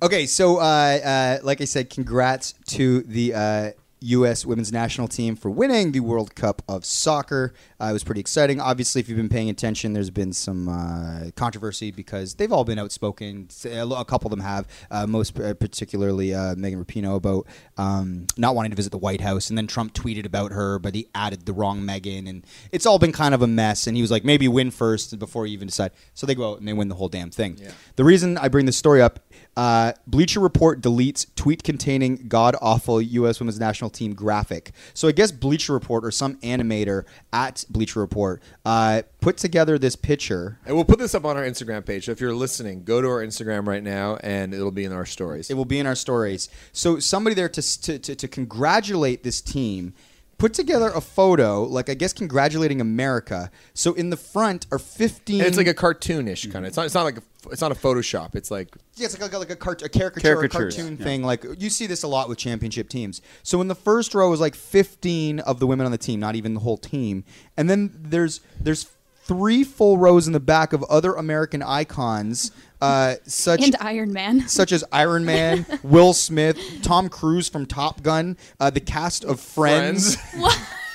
Okay, 0.04 0.26
so 0.26 0.58
uh, 0.58 0.62
uh, 0.62 1.38
like 1.44 1.62
I 1.62 1.66
said, 1.66 1.92
congrats 1.92 2.56
to 2.70 3.04
the 3.04 3.36
uh, 3.36 3.72
U.S. 4.00 4.48
women's 4.48 4.72
national 4.72 5.08
team 5.08 5.36
for 5.36 5.52
winning 5.52 5.92
the 5.92 6.00
World 6.00 6.34
Cup 6.34 6.64
of 6.68 6.86
Soccer. 6.86 7.54
Uh, 7.80 7.86
it 7.86 7.94
was 7.94 8.04
pretty 8.04 8.20
exciting. 8.20 8.60
Obviously, 8.60 9.00
if 9.00 9.08
you've 9.08 9.18
been 9.18 9.30
paying 9.30 9.52
attention, 9.52 9.94
there's 9.94 10.10
been 10.10 10.34
some 10.34 10.68
uh, 10.68 11.30
controversy 11.36 11.92
because 11.92 12.34
they've 12.34 12.52
all 12.52 12.64
been 12.64 12.80
outspoken. 12.80 13.48
A 13.64 14.06
couple 14.06 14.26
of 14.26 14.32
them 14.32 14.40
have, 14.40 14.68
uh, 14.90 15.06
most 15.06 15.36
particularly 15.36 16.34
uh, 16.34 16.56
Megan 16.56 16.84
Rapinoe, 16.84 17.18
about 17.18 17.46
um, 17.78 18.26
not 18.38 18.56
wanting 18.56 18.72
to 18.72 18.76
visit 18.76 18.92
the 18.92 18.98
White 18.98 19.22
House. 19.22 19.50
And 19.50 19.58
then 19.58 19.68
Trump 19.68 19.94
tweeted 19.94 20.26
about 20.26 20.52
her, 20.52 20.80
but 20.80 20.96
he 20.96 21.08
added 21.14 21.46
the 21.46 21.54
wrong 21.54 21.86
Megan. 21.86 22.26
And 22.26 22.44
it's 22.72 22.88
all 22.88 22.98
been 22.98 23.12
kind 23.12 23.36
of 23.36 23.44
a 23.44 23.48
mess. 23.48 23.86
And 23.86 23.96
he 23.96 24.02
was 24.02 24.10
like, 24.10 24.26
maybe 24.26 24.48
win 24.48 24.72
first 24.72 25.20
before 25.20 25.46
you 25.46 25.54
even 25.54 25.68
decide. 25.68 25.92
So 26.16 26.26
they 26.26 26.34
go 26.34 26.54
out 26.54 26.58
and 26.58 26.68
they 26.68 26.74
win 26.74 26.88
the 26.88 26.96
whole 26.96 27.10
damn 27.10 27.30
thing. 27.30 27.60
Yeah. 27.62 27.70
The 27.98 28.04
reason 28.04 28.40
I 28.40 28.48
bring 28.48 28.66
this 28.66 28.78
story 28.78 29.00
up, 29.00 29.20
uh, 29.58 29.94
Bleacher 30.08 30.40
Report 30.40 30.82
deletes 30.82 31.26
tweet 31.36 31.64
containing 31.64 32.28
god 32.28 32.56
awful 32.62 33.02
U.S. 33.02 33.40
Women's 33.40 33.60
National 33.60 33.90
Team 33.90 34.14
graphic. 34.14 34.72
So 34.94 35.08
I 35.08 35.12
guess 35.12 35.32
Bleacher 35.32 35.74
Report 35.74 36.06
or 36.06 36.12
some 36.12 36.36
animator 36.38 37.04
at 37.34 37.66
Bleacher 37.70 38.00
Report 38.00 38.42
uh, 38.66 39.02
put 39.20 39.38
together 39.38 39.78
this 39.78 39.96
picture. 39.96 40.60
And 40.66 40.76
we'll 40.76 40.86
put 40.86 41.00
this 41.00 41.14
up 41.14 41.26
on 41.26 41.36
our 41.36 41.44
Instagram 41.44 41.86
page. 41.86 42.06
So 42.06 42.12
if 42.12 42.22
you're 42.22 42.34
listening, 42.34 42.84
go 42.84 43.02
to 43.02 43.08
our 43.08 43.24
Instagram 43.24 43.68
right 43.68 43.84
now, 43.84 44.18
and 44.24 44.54
it'll 44.54 44.72
be 44.72 44.86
in 44.86 44.94
our 44.94 45.06
stories. 45.06 45.50
It 45.50 45.56
will 45.56 45.66
be 45.66 45.80
in 45.80 45.86
our 45.86 45.96
stories. 45.96 46.50
So 46.72 47.00
somebody 47.00 47.34
there 47.36 47.50
to 47.50 47.82
to, 47.82 48.00
to, 48.00 48.16
to 48.16 48.28
congratulate 48.28 49.24
this 49.24 49.42
team. 49.42 49.94
Put 50.42 50.56
together 50.56 50.90
a 50.90 51.02
photo, 51.02 51.62
like 51.62 51.88
I 51.88 51.94
guess 51.94 52.14
congratulating 52.14 52.82
America. 52.82 53.52
So 53.76 53.94
in 53.94 54.10
the 54.10 54.18
front 54.18 54.66
are 54.72 54.80
fifteen. 54.80 55.42
And 55.42 55.48
it's 55.48 55.56
like 55.56 55.68
a 55.68 55.74
cartoonish 55.76 56.52
kind 56.52 56.66
of. 56.66 56.70
It's 56.70 56.78
not. 56.78 56.88
It's 56.88 56.96
not 56.96 57.04
like 57.04 57.18
a. 57.18 57.22
It's 57.52 57.62
not 57.62 57.72
a 57.72 57.76
Photoshop. 57.76 58.36
It's 58.36 58.50
like 58.50 58.76
Yeah, 58.96 59.06
it's 59.06 59.20
like 59.20 59.32
a, 59.32 59.38
like 59.38 59.52
a, 59.52 59.56
cart- 59.56 59.84
a 59.84 59.90
caricature, 59.90 60.42
a 60.42 60.50
cartoon 60.50 60.98
yeah. 60.98 61.04
thing. 61.04 61.22
Like 61.22 61.46
you 61.60 61.70
see 61.70 61.86
this 61.86 62.02
a 62.02 62.08
lot 62.08 62.28
with 62.28 62.40
championship 62.40 62.90
teams. 62.90 63.22
So 63.44 63.62
in 63.62 63.68
the 63.68 63.76
first 63.76 64.16
row 64.16 64.34
is 64.34 64.40
like 64.40 64.56
15 64.56 65.42
of 65.42 65.60
the 65.60 65.68
women 65.68 65.86
on 65.86 65.92
the 65.92 66.00
team, 66.00 66.20
not 66.20 66.36
even 66.36 66.56
the 66.56 66.62
whole 66.62 66.78
team, 66.78 67.24
and 67.56 67.70
then 67.70 67.92
there's 67.96 68.42
there's 68.60 68.90
three 69.24 69.64
full 69.64 69.98
rows 69.98 70.28
in 70.28 70.34
the 70.34 70.40
back 70.40 70.74
of 70.74 70.84
other 70.84 71.14
American 71.14 71.62
icons, 71.62 72.52
uh, 72.82 73.16
such 73.24 73.62
And 73.62 73.76
Iron 73.80 74.12
Man. 74.12 74.42
such 74.48 74.72
as 74.72 74.84
Iron 74.92 75.26
Man, 75.26 75.66
Will 75.84 76.14
Smith, 76.14 76.58
Tom 76.82 77.10
Cruise 77.10 77.48
from 77.48 77.66
Top 77.66 78.02
Gun, 78.02 78.38
uh, 78.60 78.70
the 78.70 78.80
cast 78.80 79.24
of 79.24 79.40
Friends. 79.40 80.18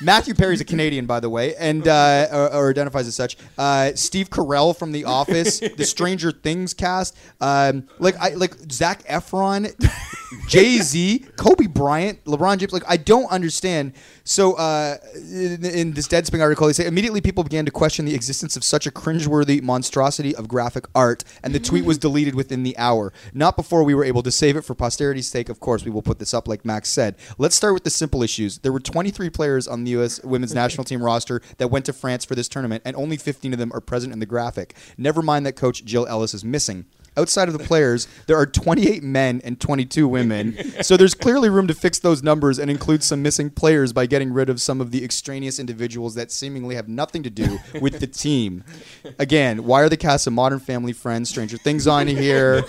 Matthew 0.03 0.35
Perry's 0.35 0.61
a 0.61 0.65
Canadian, 0.65 1.07
by 1.07 1.21
the 1.21 1.31
way, 1.31 1.55
and 1.57 1.87
uh, 1.89 2.29
or, 2.31 2.53
or 2.53 2.71
identifies 2.71 3.07
as 3.07 3.15
such. 3.15 3.37
Uh, 3.57 3.93
Steve 3.95 4.29
Carell 4.29 4.77
from 4.77 4.93
The 4.93 5.05
Office, 5.05 5.61
the 5.77 5.85
Stranger 5.85 6.31
Things 6.31 6.75
cast, 6.75 7.17
um, 7.41 7.89
like 7.99 8.17
I 8.19 8.35
like 8.35 8.55
Zac 8.71 9.05
Efron, 9.05 9.73
Jay 10.49 10.79
Z, 10.79 11.25
Kobe 11.37 11.67
Bryant, 11.67 12.23
LeBron 12.25 12.59
James. 12.59 12.73
Like 12.73 12.85
I 12.87 12.97
don't 12.99 13.31
understand. 13.31 13.95
So 14.29 14.55
uh, 14.55 14.97
in, 15.15 15.65
in 15.65 15.93
this 15.93 16.09
Deadspin 16.09 16.43
article, 16.43 16.67
they 16.67 16.73
say 16.73 16.85
immediately 16.85 17.21
people 17.21 17.45
began 17.45 17.65
to 17.65 17.71
question 17.71 18.05
the 18.07 18.15
existence 18.15 18.57
of 18.57 18.65
such 18.65 18.85
a 18.85 18.91
cringeworthy 18.91 19.63
monstrosity 19.63 20.35
of 20.35 20.49
graphic 20.49 20.87
art, 20.97 21.23
and 21.45 21.55
the 21.55 21.61
tweet 21.61 21.85
was 21.85 21.97
deleted 21.97 22.35
within 22.35 22.65
the 22.65 22.77
hour. 22.77 23.13
Not 23.33 23.57
before 23.57 23.85
we 23.85 23.95
were 23.95 24.03
able 24.03 24.25
to 24.25 24.33
save 24.33 24.57
it 24.57 24.63
for 24.63 24.75
posterity's 24.75 25.29
sake. 25.29 25.49
Of 25.49 25.61
course, 25.61 25.85
we 25.85 25.93
will 25.93 26.03
put 26.03 26.19
this 26.19 26.35
up, 26.35 26.49
like 26.49 26.65
Max 26.65 26.89
said. 26.89 27.15
Let's 27.39 27.55
start 27.55 27.73
with 27.73 27.85
the 27.85 27.91
simple 27.91 28.25
issues. 28.25 28.59
There 28.59 28.73
were 28.73 28.81
23 28.81 29.31
players 29.31 29.69
on 29.69 29.85
the 29.85 29.93
U.S. 29.93 30.21
women's 30.25 30.53
national 30.53 30.83
team 30.83 31.05
roster 31.05 31.41
that 31.59 31.69
went 31.69 31.85
to 31.85 31.93
France 31.93 32.25
for 32.25 32.35
this 32.35 32.49
tournament, 32.49 32.83
and 32.85 32.97
only 32.97 33.17
15 33.17 33.53
of 33.53 33.61
them 33.61 33.73
are 33.73 33.81
present 33.81 34.13
in 34.13 34.19
the 34.19 34.27
graphic. 34.27 34.75
Never 34.99 35.23
mind 35.23 35.47
that 35.47 35.55
coach 35.55 35.85
Jill 35.85 36.05
Ellis 36.09 36.35
is 36.35 36.45
missing. 36.45 36.87
Outside 37.17 37.49
of 37.49 37.57
the 37.57 37.65
players, 37.65 38.07
there 38.27 38.37
are 38.37 38.47
28 38.47 39.03
men 39.03 39.41
and 39.45 39.59
22 39.61 40.07
women. 40.09 40.57
So 40.83 40.97
there's 40.97 41.15
clearly 41.15 41.49
room 41.49 41.67
to 41.69 41.75
fix 41.75 41.99
those 41.99 42.23
numbers 42.23 42.59
and 42.59 42.71
include 42.71 43.03
some 43.03 43.23
missing 43.23 43.51
players 43.51 43.93
by 43.93 44.07
getting 44.07 44.33
rid 44.33 44.51
of 44.51 44.61
some 44.61 44.81
of 44.81 44.91
the 44.91 45.03
extraneous 45.05 45.59
individuals 45.59 46.15
that 46.15 46.31
seemingly 46.31 46.75
have 46.75 46.89
nothing 46.89 47.23
to 47.23 47.31
do 47.31 47.59
with 47.81 48.01
the 48.01 48.07
team. 48.07 48.63
Again, 49.19 49.65
why 49.65 49.81
are 49.83 49.89
the 49.89 49.97
cast 49.97 50.27
of 50.27 50.33
Modern 50.33 50.61
Family, 50.61 50.93
Friends, 50.93 51.31
Stranger 51.31 51.57
Things 51.57 51.87
on 51.87 52.07
here? 52.07 52.65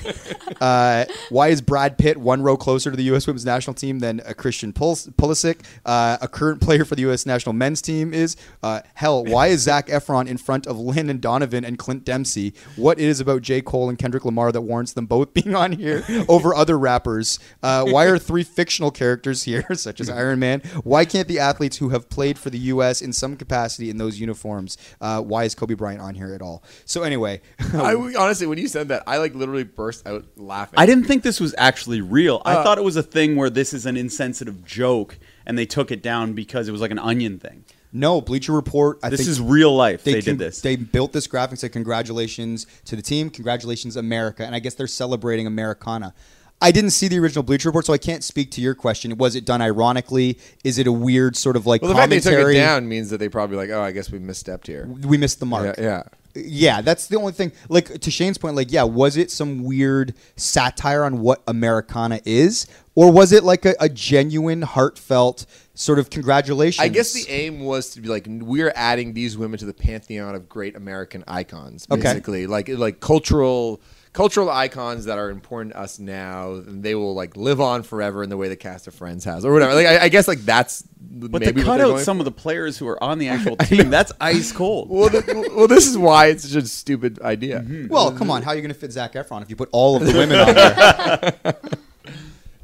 Uh, 0.61 1.05
why 1.29 1.49
is 1.49 1.61
Brad 1.61 1.97
Pitt 1.97 2.17
one 2.17 2.41
row 2.41 2.57
closer 2.57 2.89
to 2.89 2.97
the 2.97 3.03
U.S. 3.03 3.27
Women's 3.27 3.45
National 3.45 3.73
Team 3.73 3.99
than 3.99 4.21
a 4.25 4.33
Christian 4.33 4.73
Puls- 4.73 5.07
Pulisic, 5.07 5.65
uh, 5.85 6.17
a 6.21 6.27
current 6.27 6.61
player 6.61 6.85
for 6.85 6.95
the 6.95 7.01
U.S. 7.03 7.25
National 7.25 7.53
Men's 7.53 7.81
Team 7.81 8.13
is? 8.13 8.37
Uh, 8.63 8.81
hell, 8.95 9.23
why 9.25 9.47
is 9.47 9.61
Zac 9.61 9.87
Efron 9.87 10.27
in 10.27 10.37
front 10.37 10.65
of 10.65 10.79
Landon 10.79 11.19
Donovan 11.19 11.65
and 11.65 11.77
Clint 11.77 12.05
Dempsey? 12.05 12.53
What 12.75 12.99
is 12.99 13.19
about 13.19 13.41
J. 13.41 13.61
Cole 13.61 13.89
and 13.89 13.97
Kendrick 13.97 14.25
Lamar 14.25 14.36
that 14.51 14.61
warrants 14.61 14.93
them 14.93 15.05
both 15.05 15.33
being 15.33 15.55
on 15.55 15.71
here 15.73 16.03
over 16.29 16.53
other 16.55 16.77
rappers? 16.77 17.39
Uh, 17.61 17.83
why 17.85 18.05
are 18.05 18.17
three 18.17 18.43
fictional 18.43 18.91
characters 18.91 19.43
here, 19.43 19.65
such 19.73 19.99
as 19.99 20.09
Iron 20.09 20.39
Man? 20.39 20.61
Why 20.83 21.05
can't 21.05 21.27
the 21.27 21.39
athletes 21.39 21.77
who 21.77 21.89
have 21.89 22.09
played 22.09 22.37
for 22.37 22.49
the 22.49 22.57
U.S. 22.59 23.01
in 23.01 23.11
some 23.13 23.35
capacity 23.35 23.89
in 23.89 23.97
those 23.97 24.19
uniforms? 24.19 24.77
Uh, 25.01 25.21
why 25.21 25.43
is 25.43 25.55
Kobe 25.55 25.73
Bryant 25.73 26.01
on 26.01 26.15
here 26.15 26.33
at 26.33 26.41
all? 26.41 26.63
So 26.85 27.03
anyway, 27.03 27.41
I 27.73 27.95
honestly, 28.17 28.47
when 28.47 28.57
you 28.57 28.67
said 28.67 28.87
that, 28.89 29.03
I 29.07 29.17
like 29.17 29.35
literally 29.35 29.63
burst 29.63 30.07
out 30.07 30.25
laughing. 30.37 30.79
I 30.79 30.85
didn't 30.85 31.05
think 31.05 31.23
this 31.23 31.39
was 31.39 31.53
actually 31.57 32.01
real. 32.01 32.41
I 32.45 32.55
Uh, 32.55 32.63
thought 32.63 32.77
it 32.77 32.83
was 32.83 32.95
a 32.95 33.03
thing 33.03 33.35
where 33.35 33.49
this 33.49 33.73
is 33.73 33.85
an 33.85 33.97
insensitive 33.97 34.63
joke, 34.65 35.17
and 35.45 35.57
they 35.57 35.65
took 35.65 35.91
it 35.91 36.01
down 36.01 36.33
because 36.33 36.67
it 36.67 36.71
was 36.71 36.81
like 36.81 36.91
an 36.91 36.99
onion 36.99 37.39
thing. 37.39 37.63
No 37.99 38.21
Bleacher 38.21 38.53
Report. 38.53 38.99
I 39.03 39.09
This 39.09 39.27
is 39.27 39.41
real 39.41 39.75
life. 39.75 40.03
They, 40.03 40.13
con- 40.13 40.21
did 40.21 40.39
this. 40.39 40.61
They 40.61 40.75
built 40.75 41.13
this 41.13 41.27
graphic 41.27 41.51
and 41.51 41.59
said, 41.59 41.71
"Congratulations 41.73 42.67
to 42.85 42.95
the 42.95 43.01
team! 43.01 43.29
Congratulations, 43.29 43.95
America!" 43.95 44.45
And 44.45 44.55
I 44.55 44.59
guess 44.59 44.73
they're 44.73 44.87
celebrating 44.87 45.47
Americana. 45.47 46.13
I 46.61 46.71
didn't 46.71 46.89
see 46.89 47.07
the 47.07 47.19
original 47.19 47.43
Bleacher 47.43 47.69
Report, 47.69 47.85
so 47.85 47.93
I 47.93 47.99
can't 47.99 48.23
speak 48.23 48.49
to 48.51 48.61
your 48.61 48.73
question. 48.73 49.15
Was 49.17 49.35
it 49.35 49.45
done 49.45 49.61
ironically? 49.61 50.39
Is 50.63 50.79
it 50.79 50.87
a 50.87 50.91
weird 50.91 51.35
sort 51.35 51.55
of 51.55 51.67
like 51.67 51.81
well, 51.81 51.89
the 51.89 51.95
fact 51.95 52.09
they 52.09 52.19
took 52.19 52.33
it 52.33 52.53
down 52.53 52.87
means 52.87 53.11
that 53.11 53.19
they 53.19 53.29
probably 53.29 53.57
like, 53.57 53.69
oh, 53.69 53.81
I 53.81 53.91
guess 53.91 54.11
we 54.11 54.19
misstepped 54.19 54.65
here. 54.65 54.87
we 54.87 55.17
missed 55.17 55.39
the 55.39 55.45
mark. 55.45 55.77
Yeah, 55.77 55.83
yeah. 55.83 56.03
Yeah, 56.39 56.81
that's 56.81 57.07
the 57.07 57.17
only 57.17 57.31
thing. 57.31 57.51
Like 57.67 57.99
to 57.99 58.11
Shane's 58.11 58.37
point, 58.37 58.55
like 58.55 58.71
yeah, 58.71 58.83
was 58.83 59.17
it 59.17 59.31
some 59.31 59.63
weird 59.63 60.13
satire 60.35 61.03
on 61.03 61.19
what 61.19 61.41
Americana 61.47 62.21
is, 62.25 62.67
or 62.95 63.11
was 63.11 63.31
it 63.31 63.43
like 63.43 63.65
a, 63.65 63.75
a 63.79 63.89
genuine, 63.89 64.61
heartfelt 64.61 65.45
sort 65.77 65.99
of 65.99 66.09
congratulations? 66.09 66.83
I 66.83 66.89
guess 66.89 67.13
the 67.13 67.29
aim 67.31 67.61
was 67.61 67.91
to 67.91 68.01
be 68.01 68.09
like 68.09 68.25
we're 68.27 68.73
adding 68.75 69.13
these 69.13 69.37
women 69.37 69.59
to 69.59 69.65
the 69.65 69.73
pantheon 69.73 70.35
of 70.35 70.49
great 70.49 70.75
American 70.75 71.23
icons, 71.27 71.87
Okay. 71.89 72.01
basically, 72.01 72.47
like 72.47 72.67
like 72.69 72.99
cultural 72.99 73.81
cultural 74.13 74.49
icons 74.49 75.05
that 75.05 75.19
are 75.19 75.29
important 75.29 75.73
to 75.73 75.79
us 75.79 75.99
now, 75.99 76.53
and 76.53 76.81
they 76.81 76.95
will 76.95 77.13
like 77.13 77.37
live 77.37 77.61
on 77.61 77.83
forever 77.83 78.23
in 78.23 78.29
the 78.31 78.37
way 78.37 78.49
the 78.49 78.55
cast 78.55 78.87
of 78.87 78.95
Friends 78.95 79.23
has, 79.25 79.45
or 79.45 79.53
whatever. 79.53 79.75
Like 79.75 79.85
I, 79.85 80.05
I 80.05 80.09
guess 80.09 80.27
like 80.27 80.39
that's 80.39 80.83
but 80.99 81.41
maybe 81.41 81.61
to 81.61 81.67
what 81.67 81.77
cut 81.77 81.81
out 81.81 81.99
some 81.99 82.17
for. 82.17 82.21
of 82.21 82.25
the 82.25 82.31
players 82.31 82.77
who 82.79 82.87
are 82.87 83.01
on 83.03 83.19
the 83.19 83.29
actual 83.35 83.55
team, 83.57 83.89
that's 83.91 84.11
ice 84.19 84.51
cold. 84.51 84.89
Well, 84.89 85.09
the, 85.09 85.51
well, 85.55 85.67
this 85.67 85.85
is 85.87 85.97
why 85.97 86.27
it's 86.27 86.49
such 86.49 86.63
a 86.63 86.67
stupid 86.67 87.21
idea. 87.21 87.59
Mm-hmm. 87.59 87.87
Well, 87.89 88.11
come 88.11 88.31
on, 88.31 88.41
how 88.41 88.51
are 88.51 88.55
you 88.55 88.61
going 88.61 88.73
to 88.73 88.79
fit 88.79 88.91
Zac 88.91 89.13
Efron 89.13 89.43
if 89.43 89.49
you 89.51 89.55
put 89.55 89.69
all 89.71 89.95
of 89.95 90.05
the 90.05 90.13
women 90.13 90.39
on 90.39 90.55
there? 90.55 91.55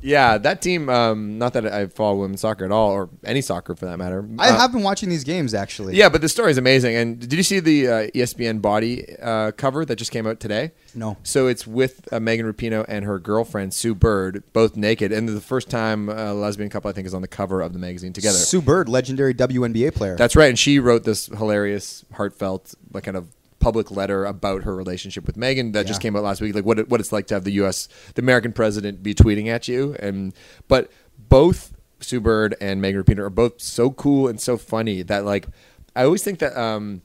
Yeah, 0.03 0.37
that 0.37 0.61
team. 0.61 0.89
Um, 0.89 1.37
not 1.37 1.53
that 1.53 1.65
I 1.65 1.87
follow 1.87 2.17
women's 2.19 2.41
soccer 2.41 2.65
at 2.65 2.71
all, 2.71 2.91
or 2.91 3.09
any 3.23 3.41
soccer 3.41 3.73
for 3.73 3.85
that 3.85 3.97
matter. 3.97 4.27
I 4.37 4.49
Uh, 4.49 4.57
have 4.59 4.71
been 4.73 4.83
watching 4.83 5.09
these 5.09 5.23
games 5.23 5.53
actually. 5.53 5.95
Yeah, 5.95 6.09
but 6.09 6.21
the 6.21 6.29
story 6.29 6.51
is 6.51 6.57
amazing. 6.57 6.95
And 6.95 7.19
did 7.19 7.33
you 7.33 7.43
see 7.43 7.59
the 7.59 7.87
uh, 7.87 8.07
ESPN 8.13 8.61
Body 8.61 9.15
uh, 9.21 9.51
cover 9.51 9.85
that 9.85 9.95
just 9.95 10.11
came 10.11 10.27
out 10.27 10.39
today? 10.39 10.71
No. 10.93 11.17
So 11.23 11.47
it's 11.47 11.65
with 11.65 12.07
uh, 12.11 12.19
Megan 12.19 12.45
Rapinoe 12.51 12.85
and 12.87 13.05
her 13.05 13.17
girlfriend 13.17 13.73
Sue 13.73 13.95
Bird, 13.95 14.43
both 14.51 14.75
naked, 14.75 15.11
and 15.11 15.27
the 15.29 15.39
first 15.41 15.69
time 15.69 16.09
a 16.09 16.33
lesbian 16.33 16.69
couple 16.69 16.89
I 16.89 16.93
think 16.93 17.07
is 17.07 17.13
on 17.13 17.21
the 17.21 17.27
cover 17.27 17.61
of 17.61 17.71
the 17.73 17.79
magazine 17.79 18.11
together. 18.13 18.37
Sue 18.37 18.61
Bird, 18.61 18.89
legendary 18.89 19.33
WNBA 19.33 19.93
player. 19.95 20.15
That's 20.17 20.35
right, 20.35 20.49
and 20.49 20.59
she 20.59 20.79
wrote 20.79 21.05
this 21.05 21.27
hilarious, 21.27 22.03
heartfelt, 22.13 22.75
like 22.91 23.05
kind 23.05 23.15
of 23.17 23.27
public 23.63 23.91
letter 23.91 24.25
about 24.25 24.63
her 24.63 24.75
relationship 24.75 25.25
with 25.25 25.37
Megan 25.37 25.71
that 25.71 25.87
just 25.87 26.01
came 26.01 26.15
out 26.15 26.23
last 26.23 26.41
week. 26.41 26.53
Like 26.53 26.65
what 26.65 26.79
it, 26.79 26.89
what 26.89 26.99
it's 26.99 27.11
like 27.13 27.27
to 27.27 27.33
have 27.35 27.45
the 27.45 27.53
U.S. 27.53 27.87
the 28.15 28.21
American 28.21 28.51
president 28.51 29.01
be 29.01 29.15
tweeting 29.15 29.47
at 29.47 29.67
you, 29.67 29.95
and 29.99 30.33
but 30.67 30.91
both 31.17 31.73
Sue 32.01 32.19
Bird 32.19 32.55
and 32.59 32.81
Megan 32.81 33.03
Rapinoe 33.03 33.19
are 33.19 33.29
both 33.29 33.61
so 33.61 33.89
cool 33.91 34.27
and 34.27 34.39
so 34.39 34.57
funny 34.57 35.01
that 35.03 35.23
like 35.23 35.47
I 35.95 36.03
always 36.03 36.23
think 36.23 36.39
that 36.39 36.57
um, 36.57 37.01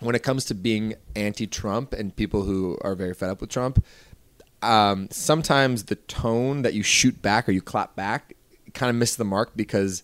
when 0.00 0.14
it 0.14 0.22
comes 0.22 0.44
to 0.46 0.54
being 0.54 0.94
anti-Trump 1.14 1.92
and 1.92 2.14
people 2.14 2.42
who 2.42 2.76
are 2.80 2.94
very 2.94 3.14
fed 3.14 3.30
up 3.30 3.40
with 3.40 3.50
Trump, 3.50 3.84
um, 4.60 5.08
sometimes 5.10 5.84
the 5.84 5.96
tone 5.96 6.62
that 6.62 6.74
you 6.74 6.82
shoot 6.82 7.22
back 7.22 7.48
or 7.48 7.52
you 7.52 7.62
clap 7.62 7.94
back 7.94 8.34
kind 8.74 8.90
of 8.90 8.96
miss 8.96 9.16
the 9.16 9.24
mark 9.24 9.52
because 9.54 10.02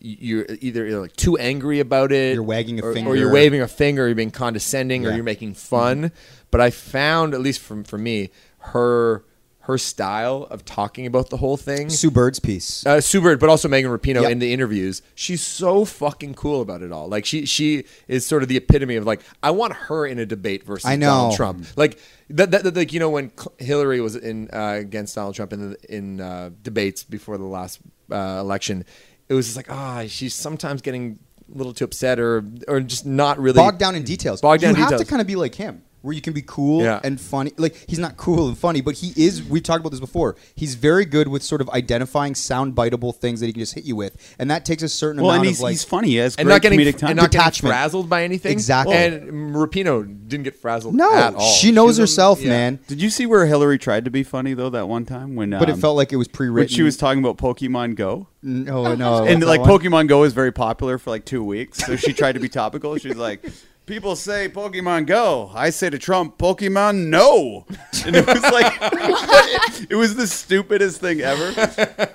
you're 0.00 0.46
either 0.60 0.86
you're 0.86 1.00
like 1.00 1.14
too 1.16 1.36
angry 1.38 1.78
about 1.80 2.10
it, 2.12 2.34
You're 2.34 2.42
wagging 2.42 2.80
a 2.80 2.82
or, 2.84 2.90
or 3.06 3.16
you're 3.16 3.32
waving 3.32 3.60
a 3.60 3.68
finger, 3.68 4.06
you're 4.06 4.14
being 4.16 4.30
condescending, 4.30 5.06
or 5.06 5.12
you're 5.12 5.22
making 5.24 5.54
fun. 5.54 6.10
But 6.50 6.60
I 6.60 6.70
found, 6.70 7.34
at 7.34 7.40
least 7.40 7.60
from 7.60 7.84
for 7.84 7.98
me, 7.98 8.30
her 8.58 9.24
her 9.64 9.76
style 9.76 10.46
of 10.50 10.64
talking 10.64 11.06
about 11.06 11.28
the 11.28 11.36
whole 11.36 11.56
thing. 11.58 11.90
Sue 11.90 12.10
Bird's 12.10 12.40
piece. 12.40 12.84
Uh, 12.84 13.00
Sue 13.00 13.20
Bird, 13.20 13.38
but 13.38 13.50
also 13.50 13.68
Megan 13.68 13.90
Rapinoe 13.90 14.22
Yep. 14.22 14.30
in 14.32 14.38
the 14.38 14.52
interviews. 14.54 15.02
She's 15.14 15.42
so 15.42 15.84
fucking 15.84 16.34
cool 16.34 16.62
about 16.62 16.80
it 16.82 16.90
all. 16.92 17.08
Like 17.08 17.24
she 17.26 17.44
she 17.46 17.84
is 18.08 18.24
sort 18.26 18.42
of 18.42 18.48
the 18.48 18.56
epitome 18.56 18.96
of 18.96 19.04
like 19.04 19.20
I 19.42 19.50
want 19.50 19.74
her 19.74 20.06
in 20.06 20.18
a 20.18 20.24
debate 20.26 20.64
versus 20.64 20.86
I 20.86 20.96
know. 20.96 21.06
Donald 21.08 21.36
Trump. 21.36 21.66
Like 21.76 21.98
that, 22.30 22.50
that, 22.52 22.64
that- 22.64 22.74
like 22.74 22.92
you 22.94 23.00
know 23.00 23.10
when 23.10 23.30
Hillary 23.58 24.00
was 24.00 24.16
in 24.16 24.48
uh, 24.52 24.76
against 24.80 25.14
Donald 25.14 25.34
Trump 25.34 25.52
in 25.52 25.70
the, 25.70 25.94
in 25.94 26.20
uh, 26.20 26.50
debates 26.62 27.04
before 27.04 27.36
the 27.38 27.44
last 27.44 27.80
uh, 28.10 28.38
election, 28.40 28.84
it 29.30 29.34
was 29.34 29.46
just 29.46 29.56
like 29.56 29.70
ah 29.70 30.04
she's 30.06 30.34
sometimes 30.34 30.82
getting 30.82 31.18
a 31.54 31.56
little 31.56 31.72
too 31.72 31.84
upset 31.84 32.20
or 32.20 32.44
or 32.68 32.80
just 32.80 33.06
not 33.06 33.38
really 33.38 33.56
bogged 33.56 33.78
down 33.78 33.94
in 33.94 34.02
details. 34.02 34.40
Bogged 34.42 34.60
down 34.62 34.70
you 34.70 34.74
in 34.74 34.80
have 34.80 34.90
details. 34.90 35.02
to 35.02 35.10
kind 35.10 35.20
of 35.22 35.26
be 35.26 35.36
like 35.36 35.54
him, 35.54 35.82
where 36.02 36.14
you 36.14 36.20
can 36.20 36.32
be 36.32 36.42
cool 36.42 36.82
Yeah. 36.82 37.00
and 37.04 37.20
funny. 37.20 37.52
Like 37.56 37.76
he's 37.88 37.98
not 37.98 38.16
cool 38.16 38.48
and 38.48 38.56
funny, 38.56 38.80
but 38.80 38.96
he 38.96 39.12
is. 39.22 39.42
We've 39.42 39.62
talked 39.62 39.80
about 39.80 39.90
this 39.90 40.00
before. 40.00 40.36
He's 40.54 40.74
very 40.74 41.04
good 41.04 41.28
with 41.28 41.42
sort 41.42 41.60
of 41.60 41.68
identifying 41.70 42.34
sound 42.34 42.74
biteable 42.74 43.14
things 43.14 43.40
that 43.40 43.46
he 43.46 43.52
can 43.52 43.60
just 43.60 43.74
hit 43.74 43.84
you 43.84 43.96
with, 43.96 44.34
and 44.38 44.50
that 44.50 44.64
takes 44.64 44.82
a 44.82 44.88
certain 44.88 45.20
well, 45.22 45.30
amount 45.32 45.40
and 45.40 45.48
he's, 45.48 45.58
of 45.58 45.64
like. 45.64 45.72
he's 45.72 45.84
funny. 45.84 46.08
He 46.08 46.16
has 46.16 46.36
and 46.36 46.46
great 46.46 46.54
not 46.54 46.62
getting 46.62 46.80
comedic 46.80 46.98
time. 46.98 47.10
and 47.10 47.16
not 47.16 47.30
getting 47.30 47.40
Detachment. 47.40 47.72
frazzled 47.72 48.08
by 48.08 48.24
anything. 48.24 48.52
Exactly. 48.52 48.96
And 48.96 49.54
Rapinoe 49.54 50.28
didn't 50.28 50.44
get 50.44 50.54
frazzled 50.54 50.94
no, 50.94 51.12
at 51.12 51.34
all. 51.34 51.40
she 51.52 51.70
knows 51.72 51.88
was 51.88 51.98
a- 51.98 52.02
herself, 52.02 52.40
yeah. 52.40 52.50
man. 52.50 52.80
Did 52.86 53.00
you 53.02 53.10
see 53.10 53.26
where 53.26 53.46
Hillary 53.46 53.78
tried 53.78 54.04
to 54.04 54.10
be 54.10 54.22
funny 54.22 54.54
though 54.54 54.70
that 54.70 54.88
one 54.88 55.04
time 55.04 55.34
when? 55.36 55.50
But 55.50 55.68
it 55.68 55.72
um, 55.72 55.80
felt 55.80 55.96
like 55.96 56.12
it 56.12 56.16
was 56.16 56.28
pre-written. 56.28 56.74
She 56.74 56.82
was 56.82 56.96
talking 56.96 57.22
about 57.22 57.36
Pokemon 57.36 57.94
Go. 57.96 58.28
no, 58.42 58.94
no, 58.94 59.24
and 59.24 59.44
like? 59.44 59.60
Pokemon 59.60 60.08
Go 60.08 60.22
is 60.24 60.32
very 60.32 60.52
popular 60.52 60.98
for 60.98 61.10
like 61.10 61.24
two 61.24 61.44
weeks, 61.44 61.78
so 61.78 61.96
she 61.96 62.12
tried 62.12 62.32
to 62.32 62.40
be 62.40 62.48
topical. 62.48 62.96
She's 62.96 63.16
like, 63.16 63.44
"People 63.90 64.14
say 64.16 64.48
Pokemon 64.48 65.06
Go. 65.06 65.50
I 65.54 65.70
say 65.70 65.90
to 65.90 65.98
Trump, 65.98 66.38
Pokemon 66.38 67.08
No." 67.08 67.66
And 68.06 68.16
it 68.16 68.26
was 68.26 68.40
like, 68.42 68.72
it 69.90 69.94
was 69.96 70.14
the 70.14 70.26
stupidest 70.26 71.00
thing 71.00 71.20
ever. 71.20 72.10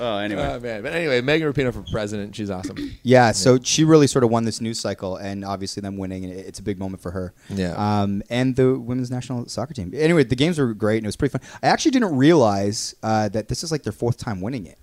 Oh, 0.00 0.18
anyway, 0.18 0.42
Oh, 0.42 0.60
man. 0.60 0.82
But 0.82 0.92
anyway, 0.92 1.20
Megan 1.22 1.52
Rapinoe 1.52 1.72
for 1.74 1.82
president. 1.90 2.36
She's 2.36 2.50
awesome. 2.50 2.76
Yeah, 3.02 3.32
so 3.32 3.58
she 3.60 3.82
really 3.82 4.06
sort 4.06 4.22
of 4.22 4.30
won 4.30 4.44
this 4.44 4.60
news 4.60 4.78
cycle, 4.78 5.16
and 5.16 5.44
obviously 5.44 5.80
them 5.80 5.96
winning, 5.96 6.24
and 6.24 6.32
it's 6.32 6.60
a 6.60 6.62
big 6.62 6.78
moment 6.78 7.02
for 7.02 7.10
her. 7.10 7.34
Yeah. 7.48 7.72
Um, 7.72 8.22
and 8.30 8.54
the 8.54 8.78
women's 8.78 9.10
national 9.10 9.48
soccer 9.48 9.74
team. 9.74 9.92
Anyway, 9.96 10.22
the 10.22 10.36
games 10.36 10.56
were 10.60 10.72
great, 10.72 10.98
and 10.98 11.04
it 11.06 11.08
was 11.08 11.16
pretty 11.16 11.32
fun. 11.36 11.40
I 11.64 11.66
actually 11.66 11.90
didn't 11.90 12.16
realize 12.16 12.94
uh, 13.02 13.28
that 13.30 13.48
this 13.48 13.64
is 13.64 13.72
like 13.72 13.82
their 13.82 13.92
fourth 13.92 14.18
time 14.18 14.40
winning 14.40 14.66
it. 14.66 14.78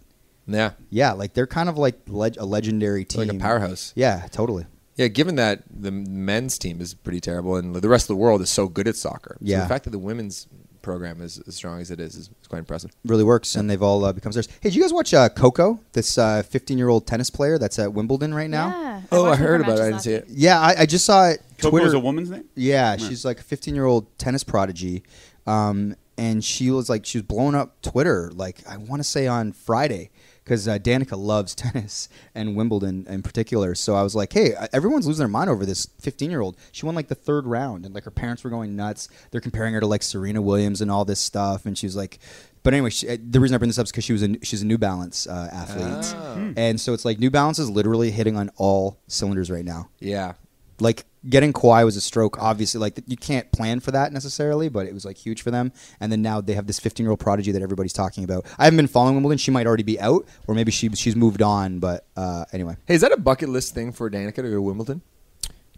Yeah. 0.47 0.71
Yeah, 0.89 1.13
like 1.13 1.33
they're 1.33 1.47
kind 1.47 1.69
of 1.69 1.77
like 1.77 1.97
leg- 2.07 2.35
a 2.37 2.45
legendary 2.45 3.05
team, 3.05 3.27
Like 3.29 3.37
a 3.37 3.39
powerhouse. 3.39 3.93
Yeah, 3.95 4.27
totally. 4.31 4.65
Yeah, 4.95 5.07
given 5.07 5.35
that 5.35 5.63
the 5.69 5.91
men's 5.91 6.57
team 6.57 6.79
is 6.81 6.93
pretty 6.93 7.19
terrible 7.19 7.55
and 7.57 7.75
the 7.75 7.89
rest 7.89 8.05
of 8.05 8.07
the 8.09 8.15
world 8.15 8.41
is 8.41 8.49
so 8.49 8.67
good 8.67 8.87
at 8.87 8.95
soccer. 8.95 9.35
So 9.39 9.45
Yeah. 9.45 9.61
the 9.61 9.67
fact 9.69 9.83
that 9.85 9.89
the 9.91 9.99
women's 9.99 10.47
program 10.81 11.19
is 11.19 11.41
as 11.47 11.55
strong 11.55 11.81
as 11.81 11.89
it 11.91 11.99
is 11.99 12.15
is, 12.15 12.29
is 12.41 12.47
quite 12.47 12.59
impressive. 12.59 12.91
Really 13.05 13.23
works, 13.23 13.55
and 13.55 13.67
they've 13.69 13.81
all 13.81 14.05
uh, 14.05 14.13
become 14.13 14.31
stars. 14.31 14.47
Hey, 14.61 14.69
did 14.69 14.75
you 14.75 14.81
guys 14.83 14.93
watch 14.93 15.13
uh, 15.13 15.29
Coco, 15.29 15.79
this 15.93 16.15
15 16.15 16.77
year 16.77 16.87
old 16.89 17.07
tennis 17.07 17.29
player 17.29 17.57
that's 17.57 17.79
at 17.79 17.91
Wimbledon 17.91 18.33
right 18.33 18.49
now? 18.49 18.67
Yeah. 18.69 19.01
Oh, 19.11 19.25
I 19.25 19.29
watched 19.29 19.39
one 19.41 19.47
heard 19.49 19.61
about 19.61 19.79
it. 19.79 19.81
I 19.81 19.85
didn't 19.89 20.01
see 20.01 20.13
it. 20.13 20.25
Yeah, 20.29 20.59
I, 20.59 20.81
I 20.81 20.85
just 20.85 21.03
saw 21.05 21.27
it. 21.29 21.41
Coco 21.57 21.71
Twitter. 21.71 21.87
is 21.87 21.93
a 21.93 21.99
woman's 21.99 22.29
name. 22.29 22.45
Yeah, 22.55 22.97
she's 22.97 23.25
like 23.25 23.39
a 23.39 23.43
15 23.43 23.73
year 23.75 23.85
old 23.85 24.15
tennis 24.17 24.43
prodigy. 24.43 25.03
Um, 25.47 25.95
and 26.17 26.43
she 26.43 26.71
was 26.71 26.89
like, 26.89 27.05
she 27.05 27.17
was 27.17 27.23
blowing 27.23 27.55
up 27.55 27.81
Twitter, 27.81 28.31
like, 28.33 28.65
I 28.67 28.77
want 28.77 28.99
to 29.01 29.03
say 29.03 29.27
on 29.27 29.51
Friday, 29.51 30.11
because 30.45 30.67
uh, 30.67 30.77
Danica 30.79 31.17
loves 31.17 31.53
tennis 31.63 32.07
and 32.33 32.55
Wimbledon 32.55 33.05
in 33.09 33.21
particular. 33.23 33.75
So 33.75 33.95
I 33.95 34.03
was 34.03 34.15
like, 34.15 34.31
hey, 34.31 34.53
uh, 34.55 34.67
everyone's 34.71 35.05
losing 35.07 35.19
their 35.19 35.27
mind 35.27 35.49
over 35.49 35.65
this 35.65 35.87
15 35.99 36.29
year 36.31 36.39
old. 36.39 36.55
She 36.71 36.85
won 36.85 36.95
like 36.95 37.07
the 37.09 37.15
third 37.15 37.45
round, 37.45 37.85
and 37.85 37.93
like 37.93 38.05
her 38.05 38.11
parents 38.11 38.43
were 38.43 38.49
going 38.49 38.75
nuts. 38.77 39.09
They're 39.31 39.41
comparing 39.41 39.73
her 39.73 39.79
to 39.81 39.87
like 39.87 40.03
Serena 40.03 40.41
Williams 40.41 40.79
and 40.81 40.89
all 40.89 41.03
this 41.03 41.19
stuff. 41.19 41.65
And 41.65 41.77
she 41.77 41.85
was 41.87 41.95
like, 41.97 42.19
but 42.63 42.73
anyway, 42.73 42.91
she, 42.91 43.09
uh, 43.09 43.17
the 43.29 43.39
reason 43.39 43.53
I 43.53 43.57
bring 43.57 43.69
this 43.69 43.77
up 43.79 43.85
is 43.87 43.91
because 43.91 44.05
she 44.05 44.13
was 44.13 44.23
a 44.23 44.37
she's 44.43 44.61
a 44.61 44.65
New 44.65 44.77
Balance 44.77 45.27
uh, 45.27 45.49
athlete, 45.51 46.15
Oh. 46.17 46.53
and 46.55 46.79
so 46.79 46.93
it's 46.93 47.05
like 47.05 47.19
New 47.19 47.29
Balance 47.31 47.59
is 47.59 47.69
literally 47.69 48.09
hitting 48.11 48.37
on 48.37 48.49
all 48.55 48.97
cylinders 49.07 49.51
right 49.51 49.65
now 49.65 49.89
Yeah. 49.99 50.33
like 50.79 51.05
getting 51.29 51.53
Kawhi 51.53 51.83
was 51.85 51.95
a 51.95 52.01
stroke. 52.01 52.37
Obviously, 52.41 52.79
like 52.79 52.99
you 53.07 53.17
can't 53.17 53.51
plan 53.51 53.79
for 53.79 53.91
that 53.91 54.11
necessarily, 54.13 54.69
but 54.69 54.85
it 54.87 54.93
was 54.93 55.05
like 55.05 55.17
huge 55.17 55.41
for 55.41 55.51
them. 55.51 55.71
And 55.99 56.11
then 56.11 56.21
now 56.21 56.41
they 56.41 56.53
have 56.53 56.67
this 56.67 56.79
15 56.79 57.03
year 57.03 57.11
old 57.11 57.19
prodigy 57.19 57.51
that 57.51 57.61
everybody's 57.61 57.93
talking 57.93 58.23
about. 58.23 58.45
I 58.57 58.65
haven't 58.65 58.77
been 58.77 58.87
following 58.87 59.15
Wimbledon. 59.15 59.37
She 59.37 59.51
might 59.51 59.67
already 59.67 59.83
be 59.83 59.99
out, 59.99 60.27
or 60.47 60.55
maybe 60.55 60.71
she 60.71 60.89
she's 60.89 61.15
moved 61.15 61.41
on. 61.41 61.79
But 61.79 62.05
uh, 62.15 62.45
anyway, 62.53 62.77
Hey, 62.85 62.95
is 62.95 63.01
that 63.01 63.11
a 63.11 63.17
bucket 63.17 63.49
list 63.49 63.73
thing 63.73 63.91
for 63.91 64.09
Danica 64.09 64.35
to 64.35 64.43
go 64.43 64.51
to 64.51 64.61
Wimbledon? 64.61 65.01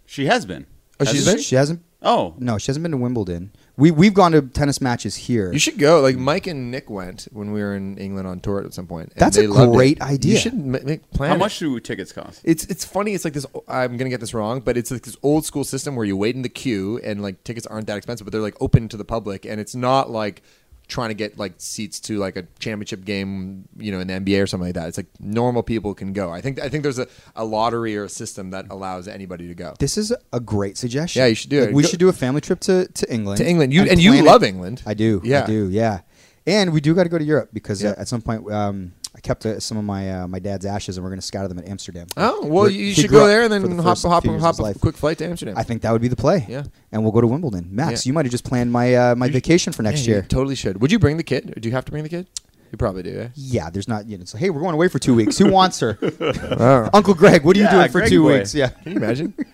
She 0.05 0.25
has 0.25 0.45
been. 0.45 0.65
Oh, 0.99 1.05
she's 1.05 1.17
Hasn't 1.25 1.37
been? 1.37 1.43
she 1.43 1.55
hasn't. 1.55 1.81
Oh, 2.01 2.35
No, 2.37 2.57
she 2.57 2.67
hasn't 2.67 2.83
been 2.83 2.91
to 2.91 2.97
Wimbledon. 2.97 3.51
We 3.77 3.91
we've 3.91 4.13
gone 4.13 4.31
to 4.31 4.41
tennis 4.41 4.81
matches 4.81 5.15
here. 5.15 5.53
You 5.53 5.59
should 5.59 5.77
go. 5.77 6.01
Like 6.01 6.17
Mike 6.17 6.47
and 6.47 6.71
Nick 6.71 6.89
went 6.89 7.27
when 7.31 7.51
we 7.51 7.61
were 7.61 7.75
in 7.75 7.97
England 7.99 8.27
on 8.27 8.39
tour 8.39 8.63
at 8.63 8.73
some 8.73 8.87
point. 8.87 9.11
and 9.11 9.19
That's 9.21 9.37
a 9.37 9.41
they 9.41 9.47
loved 9.47 9.73
it. 9.73 9.75
great 9.75 10.01
idea. 10.01 10.33
You 10.33 10.39
should 10.39 10.55
ma- 10.55 10.79
make 10.83 11.09
plan. 11.11 11.29
how 11.29 11.35
it. 11.35 11.39
much 11.39 11.59
do 11.59 11.79
tickets 11.79 12.11
cost? 12.11 12.41
It's 12.43 12.65
it's 12.65 12.83
funny. 12.83 13.13
It's 13.13 13.23
like 13.23 13.33
this. 13.35 13.45
I'm 13.67 13.95
gonna 13.97 14.09
get 14.09 14.19
this 14.19 14.33
wrong, 14.33 14.61
but 14.61 14.77
it's 14.77 14.89
like 14.89 15.03
this 15.03 15.15
old 15.21 15.45
school 15.45 15.63
system 15.63 15.95
where 15.95 16.05
you 16.05 16.17
wait 16.17 16.35
in 16.35 16.41
the 16.41 16.49
queue 16.49 16.97
and 17.03 17.21
like 17.21 17.43
tickets 17.43 17.67
aren't 17.67 17.85
that 17.87 17.97
expensive, 17.97 18.25
but 18.25 18.31
they're 18.31 18.41
like 18.41 18.59
open 18.59 18.89
to 18.89 18.97
the 18.97 19.05
public, 19.05 19.45
and 19.45 19.61
it's 19.61 19.75
not 19.75 20.09
like 20.09 20.41
trying 20.87 21.09
to 21.09 21.15
get 21.15 21.37
like 21.37 21.53
seats 21.57 21.99
to 21.99 22.17
like 22.17 22.37
a 22.37 22.43
championship 22.59 23.03
game, 23.03 23.67
you 23.77 23.91
know, 23.91 23.99
in 23.99 24.07
the 24.07 24.13
NBA 24.13 24.41
or 24.41 24.47
something 24.47 24.67
like 24.67 24.75
that. 24.75 24.87
It's 24.87 24.97
like 24.97 25.07
normal 25.19 25.61
people 25.63 25.93
can 25.93 26.13
go. 26.13 26.31
I 26.31 26.39
think 26.41 26.61
I 26.61 26.69
think 26.69 26.83
there's 26.83 26.99
a, 26.99 27.07
a 27.35 27.43
lottery 27.43 27.97
or 27.97 28.05
a 28.05 28.09
system 28.09 28.51
that 28.51 28.67
allows 28.69 29.07
anybody 29.07 29.47
to 29.47 29.53
go. 29.55 29.73
This 29.79 29.97
is 29.97 30.13
a 30.31 30.39
great 30.39 30.77
suggestion. 30.77 31.19
Yeah, 31.21 31.27
you 31.27 31.35
should 31.35 31.49
do 31.49 31.59
Like, 31.61 31.69
it. 31.69 31.75
We 31.75 31.83
Go- 31.83 31.89
should 31.89 31.99
do 31.99 32.09
a 32.09 32.13
family 32.13 32.41
trip 32.41 32.59
to, 32.61 32.87
to 32.87 33.13
England. 33.13 33.37
To 33.39 33.47
England, 33.47 33.73
you 33.73 33.83
and 33.83 34.01
you 34.01 34.21
love 34.23 34.43
it- 34.43 34.47
England. 34.47 34.81
I 34.85 34.93
do. 34.93 35.21
Yeah. 35.23 35.43
I 35.43 35.47
do. 35.47 35.69
Yeah. 35.69 36.01
And 36.45 36.71
we 36.71 36.79
do 36.79 36.95
got 36.95 37.03
to 37.03 37.09
go 37.09 37.17
to 37.17 37.23
Europe 37.25 37.49
because 37.51 37.83
Yeah. 37.83 37.89
uh, 37.89 37.95
at 38.01 38.07
some 38.07 38.21
point 38.21 38.49
um, 38.49 38.93
I 39.17 39.19
kept 39.19 39.45
uh, 39.47 39.59
some 39.59 39.77
of 39.79 39.83
my 39.83 40.11
uh, 40.21 40.27
my 40.27 40.37
dad's 40.37 40.63
ashes 40.65 40.95
and 40.97 41.03
we're 41.03 41.09
going 41.09 41.19
to 41.19 41.25
scatter 41.25 41.47
them 41.47 41.57
at 41.57 41.67
Amsterdam. 41.67 42.05
Oh 42.15 42.41
well, 42.45 42.63
We're- 42.65 42.73
you 42.75 42.93
should 42.93 43.09
go 43.09 43.25
there 43.27 43.41
and 43.43 43.51
then 43.51 43.63
the 43.75 43.81
hop 43.81 43.97
first 43.97 44.05
hop 44.05 44.21
few 44.23 44.31
years 44.31 44.43
of 44.43 44.45
hop 44.45 44.59
a 44.59 44.61
life. 44.61 44.79
quick 44.79 44.95
flight 44.95 45.17
to 45.17 45.25
Amsterdam. 45.25 45.57
I 45.57 45.63
think 45.63 45.81
that 45.81 45.91
would 45.91 46.01
be 46.03 46.07
the 46.07 46.15
play. 46.15 46.45
Yeah. 46.47 46.63
And 46.91 47.01
we'll 47.03 47.11
go 47.11 47.21
to 47.21 47.27
Wimbledon. 47.27 47.67
Max, 47.71 48.05
Yeah. 48.05 48.09
you 48.09 48.13
might 48.13 48.25
have 48.25 48.31
just 48.31 48.45
planned 48.45 48.71
my 48.71 48.93
uh, 48.95 49.15
my 49.15 49.27
vacation 49.29 49.73
for 49.73 49.81
next 49.81 50.05
Yeah, 50.05 50.13
year. 50.13 50.21
you 50.21 50.27
totally 50.27 50.55
should. 50.55 50.79
Would 50.81 50.91
you 50.91 50.99
bring 50.99 51.17
the 51.17 51.23
kid? 51.23 51.57
Or 51.57 51.59
do 51.59 51.67
you 51.67 51.73
have 51.73 51.85
to 51.85 51.91
bring 51.91 52.03
the 52.03 52.09
kid? 52.09 52.27
You 52.71 52.77
probably 52.77 53.01
do. 53.01 53.17
Eh? 53.21 53.27
Yeah, 53.35 53.69
there's 53.69 53.87
not. 53.87 54.07
You 54.07 54.17
know, 54.17 54.21
it's 54.23 54.33
like, 54.33 54.41
hey, 54.43 54.49
we're 54.49 54.59
going 54.59 54.73
away 54.75 54.89
for 54.89 54.99
two 54.99 55.15
weeks. 55.15 55.37
Who 55.37 55.49
wants 55.49 55.79
her? 55.79 55.97
Oh. 56.01 56.89
Uncle 56.93 57.13
Greg, 57.13 57.43
what 57.45 57.55
are 57.55 57.59
you 57.61 57.69
doing 57.69 57.87
for 57.87 57.99
Greg 58.01 58.09
two 58.09 58.23
boy. 58.23 58.39
weeks? 58.39 58.53
Yeah. 58.53 58.67
Can 58.69 58.91
you 58.91 58.97
imagine? 58.97 59.33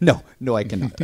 No, 0.00 0.22
no, 0.40 0.56
I 0.56 0.64
cannot. 0.64 0.98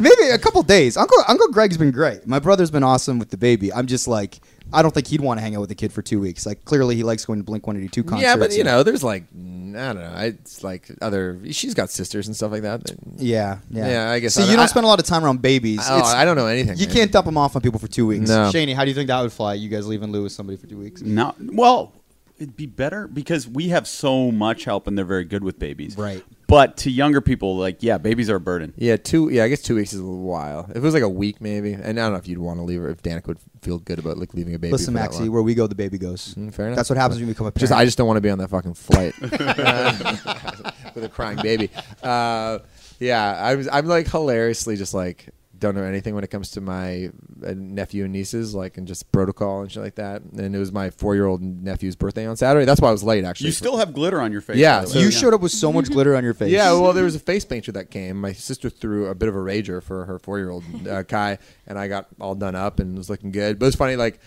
Maybe 0.00 0.28
a 0.32 0.38
couple 0.38 0.62
days. 0.62 0.96
Uncle 0.96 1.18
Uncle 1.28 1.48
Greg's 1.48 1.76
been 1.76 1.90
great. 1.90 2.26
My 2.26 2.38
brother's 2.38 2.70
been 2.70 2.82
awesome 2.82 3.18
with 3.18 3.28
the 3.28 3.36
baby. 3.36 3.70
I'm 3.70 3.86
just 3.86 4.08
like, 4.08 4.40
I 4.72 4.82
don't 4.82 4.92
think 4.92 5.06
he'd 5.06 5.20
want 5.20 5.38
to 5.38 5.42
hang 5.42 5.54
out 5.56 5.60
with 5.60 5.68
the 5.68 5.74
kid 5.74 5.92
for 5.92 6.02
two 6.02 6.20
weeks. 6.20 6.46
Like, 6.46 6.64
clearly 6.64 6.96
he 6.96 7.02
likes 7.02 7.24
going 7.24 7.38
to 7.38 7.44
Blink 7.44 7.66
182 7.66 8.04
concerts. 8.04 8.22
yeah, 8.22 8.36
but 8.36 8.52
you 8.56 8.64
know, 8.64 8.82
there's 8.82 9.02
like 9.04 9.24
I 9.32 9.34
don't 9.34 9.74
know. 9.96 10.14
It's 10.18 10.62
like 10.62 10.90
other. 11.00 11.38
She's 11.50 11.74
got 11.74 11.90
sisters 11.90 12.26
and 12.26 12.36
stuff 12.36 12.52
like 12.52 12.62
that. 12.62 12.90
Yeah, 13.16 13.58
yeah. 13.70 13.88
Yeah, 13.88 14.10
I 14.10 14.18
guess 14.18 14.34
See, 14.34 14.42
I- 14.42 14.46
you 14.46 14.52
don't 14.56 14.64
I- 14.64 14.66
spend 14.66 14.84
a 14.84 14.88
lot 14.88 15.00
of 15.00 15.06
time 15.06 15.24
around 15.24 15.40
babies. 15.42 15.80
Oh, 15.88 15.96
It's- 15.98 16.12
I 16.14 16.24
don't 16.24 16.36
know 16.36 16.46
anything. 16.46 16.76
You 16.78 16.86
man. 16.86 16.94
can't 16.96 17.12
dump 17.12 17.26
them 17.26 17.38
off 17.38 17.56
on 17.56 17.62
people 17.62 17.78
for 17.80 17.88
two 17.88 18.06
weeks. 18.06 18.28
No. 18.28 18.50
Shaney, 18.52 18.74
how 18.74 18.84
do 18.84 18.90
you 18.90 18.94
think 18.94 19.08
that 19.08 19.20
would 19.22 19.32
fly? 19.32 19.54
You 19.54 19.68
guys 19.68 19.86
leaving 19.86 20.12
Lou 20.12 20.24
with 20.24 20.32
somebody 20.32 20.56
for 20.56 20.66
two 20.66 20.78
weeks? 20.78 21.00
No, 21.02 21.34
well, 21.40 21.92
it'd 22.38 22.56
be 22.56 22.66
better 22.66 23.06
because 23.08 23.46
we 23.48 23.68
have 23.68 23.86
so 23.86 24.30
much 24.32 24.64
help 24.64 24.86
and 24.86 24.98
they're 24.98 25.04
very 25.04 25.24
good 25.24 25.44
with 25.44 25.58
babies. 25.58 25.96
Right. 25.96 26.22
But 26.52 26.76
to 26.78 26.90
younger 26.90 27.22
people, 27.22 27.56
like, 27.56 27.82
yeah, 27.82 27.96
babies 27.96 28.28
are 28.28 28.36
a 28.36 28.40
burden. 28.40 28.74
Yeah, 28.76 28.98
two. 28.98 29.30
Yeah, 29.30 29.44
I 29.44 29.48
guess 29.48 29.62
two 29.62 29.76
weeks 29.76 29.94
is 29.94 30.00
a 30.00 30.04
little 30.04 30.20
while. 30.20 30.66
If 30.68 30.76
it 30.76 30.80
was 30.80 30.92
like 30.92 31.02
a 31.02 31.08
week, 31.08 31.40
maybe. 31.40 31.72
And 31.72 31.98
I 31.98 32.02
don't 32.02 32.12
know 32.12 32.18
if 32.18 32.28
you'd 32.28 32.36
want 32.36 32.58
to 32.58 32.62
leave 32.62 32.78
her. 32.82 32.90
If 32.90 33.02
Danica 33.02 33.28
would 33.28 33.38
feel 33.62 33.78
good 33.78 33.98
about 33.98 34.18
like 34.18 34.34
leaving 34.34 34.54
a 34.54 34.58
baby. 34.58 34.72
Listen, 34.72 34.92
for 34.92 34.98
that 34.98 35.04
Maxie, 35.04 35.20
long. 35.20 35.32
where 35.32 35.42
we 35.42 35.54
go, 35.54 35.66
the 35.66 35.74
baby 35.74 35.96
goes. 35.96 36.34
Mm, 36.34 36.52
fair 36.52 36.66
enough. 36.66 36.76
That's 36.76 36.90
what 36.90 36.98
happens 36.98 37.20
when 37.20 37.28
you 37.28 37.32
become 37.32 37.46
a 37.46 37.52
parent. 37.52 37.60
Just 37.60 37.72
I 37.72 37.86
just 37.86 37.96
don't 37.96 38.06
want 38.06 38.18
to 38.18 38.20
be 38.20 38.28
on 38.28 38.36
that 38.36 38.48
fucking 38.48 38.74
flight 38.74 39.14
with 40.94 41.04
a 41.04 41.10
crying 41.10 41.38
baby. 41.40 41.70
Uh, 42.02 42.58
yeah, 43.00 43.34
I 43.34 43.54
was 43.54 43.66
I'm 43.72 43.86
like 43.86 44.10
hilariously 44.10 44.76
just 44.76 44.92
like 44.92 45.30
don't 45.62 45.76
know 45.76 45.84
anything 45.84 46.14
when 46.14 46.24
it 46.24 46.30
comes 46.30 46.50
to 46.50 46.60
my 46.60 47.10
uh, 47.46 47.54
nephew 47.56 48.04
and 48.04 48.12
nieces, 48.12 48.54
like 48.54 48.76
and 48.76 48.86
just 48.86 49.10
protocol 49.12 49.62
and 49.62 49.70
shit 49.70 49.82
like 49.82 49.94
that. 49.94 50.20
And 50.22 50.54
it 50.54 50.58
was 50.58 50.72
my 50.72 50.90
four 50.90 51.14
year 51.14 51.26
old 51.26 51.40
nephew's 51.40 51.96
birthday 51.96 52.26
on 52.26 52.36
Saturday. 52.36 52.66
That's 52.66 52.80
why 52.80 52.88
I 52.88 52.92
was 52.92 53.04
late 53.04 53.24
actually. 53.24 53.46
You 53.46 53.52
still 53.52 53.76
have 53.78 53.94
glitter 53.94 54.20
on 54.20 54.32
your 54.32 54.40
face. 54.40 54.56
Yeah, 54.56 54.84
so 54.84 54.98
way. 54.98 55.04
you 55.04 55.10
showed 55.10 55.32
up 55.32 55.40
with 55.40 55.52
so 55.52 55.72
much 55.72 55.88
glitter 55.88 56.16
on 56.16 56.24
your 56.24 56.34
face. 56.34 56.50
Yeah, 56.50 56.72
well, 56.72 56.92
there 56.92 57.04
was 57.04 57.14
a 57.14 57.20
face 57.20 57.44
painter 57.44 57.72
that 57.72 57.90
came. 57.90 58.20
My 58.20 58.32
sister 58.32 58.68
threw 58.68 59.06
a 59.06 59.14
bit 59.14 59.28
of 59.28 59.36
a 59.36 59.38
rager 59.38 59.82
for 59.82 60.04
her 60.04 60.18
four 60.18 60.38
year 60.38 60.50
old 60.50 60.64
uh, 60.86 61.04
Kai, 61.04 61.38
and 61.66 61.78
I 61.78 61.86
got 61.88 62.08
all 62.20 62.34
done 62.34 62.56
up 62.56 62.80
and 62.80 62.98
was 62.98 63.08
looking 63.08 63.30
good. 63.30 63.58
But 63.58 63.66
it 63.66 63.68
was 63.68 63.76
funny, 63.76 63.96
like. 63.96 64.20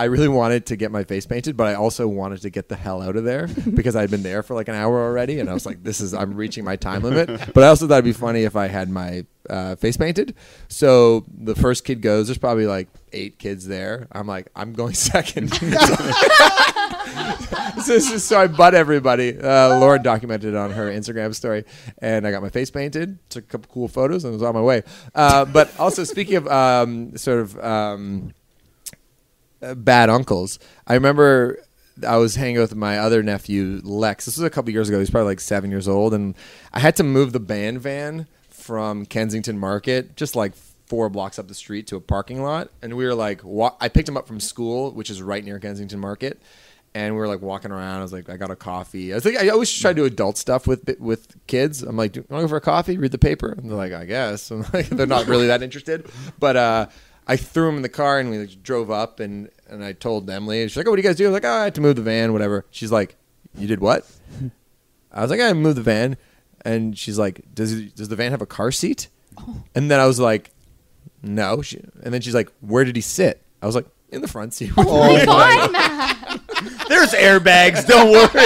I 0.00 0.04
really 0.04 0.28
wanted 0.28 0.64
to 0.66 0.76
get 0.76 0.90
my 0.90 1.04
face 1.04 1.26
painted, 1.26 1.58
but 1.58 1.66
I 1.66 1.74
also 1.74 2.08
wanted 2.08 2.40
to 2.40 2.48
get 2.48 2.70
the 2.70 2.74
hell 2.74 3.02
out 3.02 3.16
of 3.16 3.24
there 3.24 3.48
because 3.74 3.94
I 3.94 4.00
had 4.00 4.10
been 4.10 4.22
there 4.22 4.42
for 4.42 4.54
like 4.54 4.68
an 4.68 4.74
hour 4.74 4.98
already, 4.98 5.40
and 5.40 5.50
I 5.50 5.52
was 5.52 5.66
like, 5.66 5.84
"This 5.84 6.00
is 6.00 6.14
I'm 6.14 6.32
reaching 6.32 6.64
my 6.64 6.76
time 6.76 7.02
limit." 7.02 7.52
But 7.52 7.64
I 7.64 7.66
also 7.66 7.86
thought 7.86 7.96
it'd 7.96 8.06
be 8.06 8.14
funny 8.14 8.44
if 8.44 8.56
I 8.56 8.68
had 8.68 8.88
my 8.88 9.26
uh, 9.50 9.76
face 9.76 9.98
painted. 9.98 10.34
So 10.68 11.26
the 11.28 11.54
first 11.54 11.84
kid 11.84 12.00
goes. 12.00 12.28
There's 12.28 12.38
probably 12.38 12.66
like 12.66 12.88
eight 13.12 13.38
kids 13.38 13.66
there. 13.66 14.08
I'm 14.10 14.26
like, 14.26 14.48
I'm 14.56 14.72
going 14.72 14.94
second. 15.10 15.52
so, 17.84 17.98
so, 17.98 18.16
so 18.16 18.40
I 18.40 18.46
butt 18.46 18.74
everybody. 18.74 19.38
Uh, 19.38 19.78
Lauren 19.80 20.02
documented 20.02 20.54
it 20.54 20.56
on 20.56 20.70
her 20.70 20.90
Instagram 20.90 21.34
story, 21.34 21.66
and 21.98 22.26
I 22.26 22.30
got 22.30 22.40
my 22.40 22.48
face 22.48 22.70
painted, 22.70 23.18
took 23.28 23.44
a 23.44 23.48
couple 23.48 23.70
cool 23.70 23.88
photos, 23.88 24.24
and 24.24 24.32
was 24.32 24.42
on 24.42 24.54
my 24.54 24.62
way. 24.62 24.82
Uh, 25.14 25.44
but 25.44 25.78
also, 25.78 26.04
speaking 26.04 26.36
of 26.36 26.48
um, 26.48 27.18
sort 27.18 27.40
of 27.40 27.62
um, 27.62 28.32
bad 29.60 30.10
uncles, 30.10 30.58
I 30.86 30.94
remember 30.94 31.58
I 32.06 32.16
was 32.16 32.36
hanging 32.36 32.60
with 32.60 32.74
my 32.74 32.98
other 32.98 33.22
nephew 33.22 33.80
Lex. 33.82 34.24
This 34.24 34.36
was 34.36 34.44
a 34.44 34.50
couple 34.50 34.70
years 34.72 34.88
ago. 34.88 34.98
He's 34.98 35.10
probably 35.10 35.28
like 35.28 35.40
seven 35.40 35.70
years 35.70 35.88
old, 35.88 36.14
and 36.14 36.34
I 36.72 36.80
had 36.80 36.96
to 36.96 37.02
move 37.02 37.32
the 37.32 37.40
band 37.40 37.80
van 37.80 38.26
from 38.48 39.06
Kensington 39.06 39.58
Market, 39.58 40.16
just 40.16 40.36
like 40.36 40.54
four 40.86 41.08
blocks 41.08 41.38
up 41.38 41.48
the 41.48 41.54
street 41.54 41.86
to 41.88 41.96
a 41.96 42.00
parking 42.00 42.42
lot. 42.42 42.68
And 42.82 42.96
we 42.96 43.04
were 43.04 43.14
like, 43.14 43.42
wa- 43.44 43.76
I 43.80 43.88
picked 43.88 44.08
him 44.08 44.16
up 44.16 44.26
from 44.26 44.40
school, 44.40 44.90
which 44.92 45.08
is 45.10 45.22
right 45.22 45.44
near 45.44 45.58
Kensington 45.58 46.00
Market. 46.00 46.40
And 46.92 47.14
we 47.14 47.20
were 47.20 47.28
like 47.28 47.40
walking 47.40 47.70
around. 47.70 48.00
I 48.00 48.02
was 48.02 48.12
like, 48.12 48.28
I 48.28 48.36
got 48.36 48.50
a 48.50 48.56
coffee. 48.56 49.12
I 49.12 49.16
was 49.16 49.24
like, 49.24 49.36
I 49.36 49.48
always 49.50 49.72
try 49.72 49.92
to 49.92 49.94
do 49.94 50.04
adult 50.04 50.36
stuff 50.36 50.66
with 50.66 50.98
with 50.98 51.36
kids. 51.46 51.84
I'm 51.84 51.96
like, 51.96 52.10
do 52.12 52.20
you 52.20 52.26
want 52.28 52.42
to 52.42 52.44
go 52.46 52.48
for 52.48 52.56
a 52.56 52.60
coffee? 52.60 52.98
Read 52.98 53.12
the 53.12 53.18
paper. 53.18 53.52
And 53.52 53.70
they're 53.70 53.76
like, 53.76 53.92
I 53.92 54.04
guess. 54.06 54.50
I'm 54.50 54.64
like, 54.72 54.88
they're 54.88 55.06
not 55.06 55.26
really 55.26 55.46
that 55.46 55.62
interested. 55.62 56.10
But 56.40 56.56
uh, 56.56 56.86
I 57.30 57.36
threw 57.36 57.68
him 57.68 57.76
in 57.76 57.82
the 57.82 57.88
car 57.88 58.18
and 58.18 58.28
we 58.28 58.38
like, 58.38 58.60
drove 58.62 58.90
up. 58.90 59.20
And 59.20 59.50
and 59.68 59.84
I 59.84 59.92
told 59.92 60.28
Emily. 60.28 60.66
She's 60.66 60.76
like, 60.76 60.86
Oh, 60.86 60.90
what 60.90 60.96
do 60.96 61.02
you 61.02 61.08
guys 61.08 61.16
do? 61.16 61.26
I 61.26 61.28
was 61.28 61.34
like, 61.34 61.44
Oh, 61.44 61.60
I 61.60 61.64
had 61.64 61.74
to 61.76 61.80
move 61.80 61.94
the 61.94 62.02
van, 62.02 62.32
whatever. 62.32 62.66
She's 62.70 62.90
like, 62.90 63.16
You 63.56 63.68
did 63.68 63.80
what? 63.80 64.04
I 65.12 65.22
was 65.22 65.30
like, 65.30 65.40
I 65.40 65.52
moved 65.52 65.76
the 65.76 65.82
van. 65.82 66.16
And 66.64 66.98
she's 66.98 67.18
like, 67.18 67.42
Does 67.54 67.92
does 67.92 68.08
the 68.08 68.16
van 68.16 68.32
have 68.32 68.42
a 68.42 68.46
car 68.46 68.72
seat? 68.72 69.08
Oh. 69.38 69.62
And 69.76 69.88
then 69.90 70.00
I 70.00 70.06
was 70.06 70.18
like, 70.18 70.50
No. 71.22 71.62
She, 71.62 71.78
and 72.02 72.12
then 72.12 72.20
she's 72.20 72.34
like, 72.34 72.50
Where 72.60 72.84
did 72.84 72.96
he 72.96 73.02
sit? 73.02 73.40
I 73.62 73.66
was 73.66 73.76
like, 73.76 73.86
In 74.10 74.22
the 74.22 74.28
front 74.28 74.52
seat. 74.52 74.76
with 74.76 74.86
Oh 74.88 75.12
my 75.14 75.24
God, 75.24 75.72
Matt. 75.72 76.40
There's 76.88 77.12
airbags. 77.12 77.86
Don't 77.86 78.10
worry. 78.10 78.28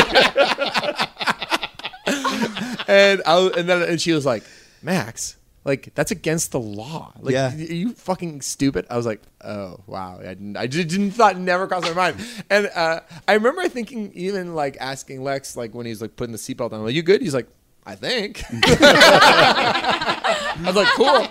and 2.87 3.23
I 3.25 3.51
and 3.57 3.69
then 3.69 3.83
and 3.83 4.01
she 4.01 4.13
was 4.13 4.27
like, 4.27 4.45
Max, 4.83 5.37
like 5.65 5.95
that's 5.95 6.11
against 6.11 6.53
the 6.53 6.61
law. 6.61 7.13
Like, 7.21 7.33
Yeah. 7.33 7.55
are 7.55 7.57
you 7.57 7.93
fucking 7.95 8.43
stupid? 8.43 8.87
I 8.91 8.97
was 8.97 9.07
like, 9.07 9.23
oh 9.43 9.81
wow, 9.87 10.19
I 10.21 10.25
didn't, 10.35 10.57
I 10.57 10.67
just 10.67 10.89
didn't 10.89 11.13
thought 11.13 11.39
never 11.39 11.67
crossed 11.67 11.87
my 11.87 11.93
mind. 11.95 12.17
And 12.51 12.71
uh, 12.75 13.01
I 13.27 13.33
remember 13.35 13.67
thinking 13.69 14.13
even 14.15 14.55
like 14.55 14.77
asking 14.81 15.23
Lex 15.25 15.57
like 15.57 15.75
when 15.75 15.87
he's 15.87 16.03
like 16.03 16.17
putting 16.17 16.33
the 16.33 16.39
seatbelt 16.39 16.73
on, 16.73 16.85
like, 16.85 16.95
you 16.95 17.03
good? 17.03 17.23
He's 17.23 17.35
like, 17.35 17.49
I 17.87 17.95
think. 17.95 18.43
I 18.51 20.63
was 20.65 20.77
like, 20.77 20.89
cool. 20.95 21.27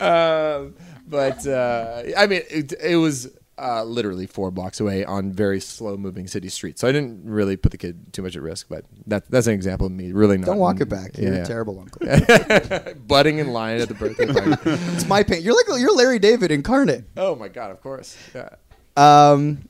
um, 0.06 0.74
but 1.08 1.46
uh, 1.46 2.02
I 2.16 2.26
mean, 2.26 2.42
it, 2.50 2.72
it 2.82 2.96
was 2.96 3.30
uh, 3.58 3.82
literally 3.84 4.26
four 4.26 4.50
blocks 4.50 4.80
away 4.80 5.04
on 5.04 5.32
very 5.32 5.60
slow 5.60 5.96
moving 5.96 6.26
city 6.26 6.48
streets. 6.48 6.80
So 6.82 6.88
I 6.88 6.92
didn't 6.92 7.24
really 7.24 7.56
put 7.56 7.72
the 7.72 7.78
kid 7.78 8.12
too 8.12 8.22
much 8.22 8.36
at 8.36 8.42
risk. 8.42 8.66
But 8.68 8.84
that, 9.06 9.30
that's 9.30 9.46
an 9.46 9.54
example 9.54 9.86
of 9.86 9.92
me 9.92 10.12
really 10.12 10.36
not. 10.38 10.46
Don't 10.46 10.58
walk 10.58 10.80
it 10.80 10.88
back. 10.88 11.16
You're 11.16 11.34
Yeah. 11.34 11.42
a 11.42 11.46
terrible 11.46 11.78
uncle. 11.80 12.94
Butting 13.06 13.38
in 13.38 13.48
line 13.52 13.80
at 13.80 13.88
the 13.88 13.94
birthday 13.94 14.26
party. 14.32 14.52
it's 14.94 15.06
my 15.08 15.22
pain. 15.22 15.42
You're 15.42 15.54
like 15.54 15.80
you're 15.80 15.94
Larry 15.94 16.18
David 16.18 16.50
incarnate. 16.50 17.04
oh 17.16 17.34
my 17.34 17.48
god! 17.48 17.70
Of 17.70 17.80
course. 17.80 18.16
Yeah. 18.34 18.50
Um, 18.96 19.68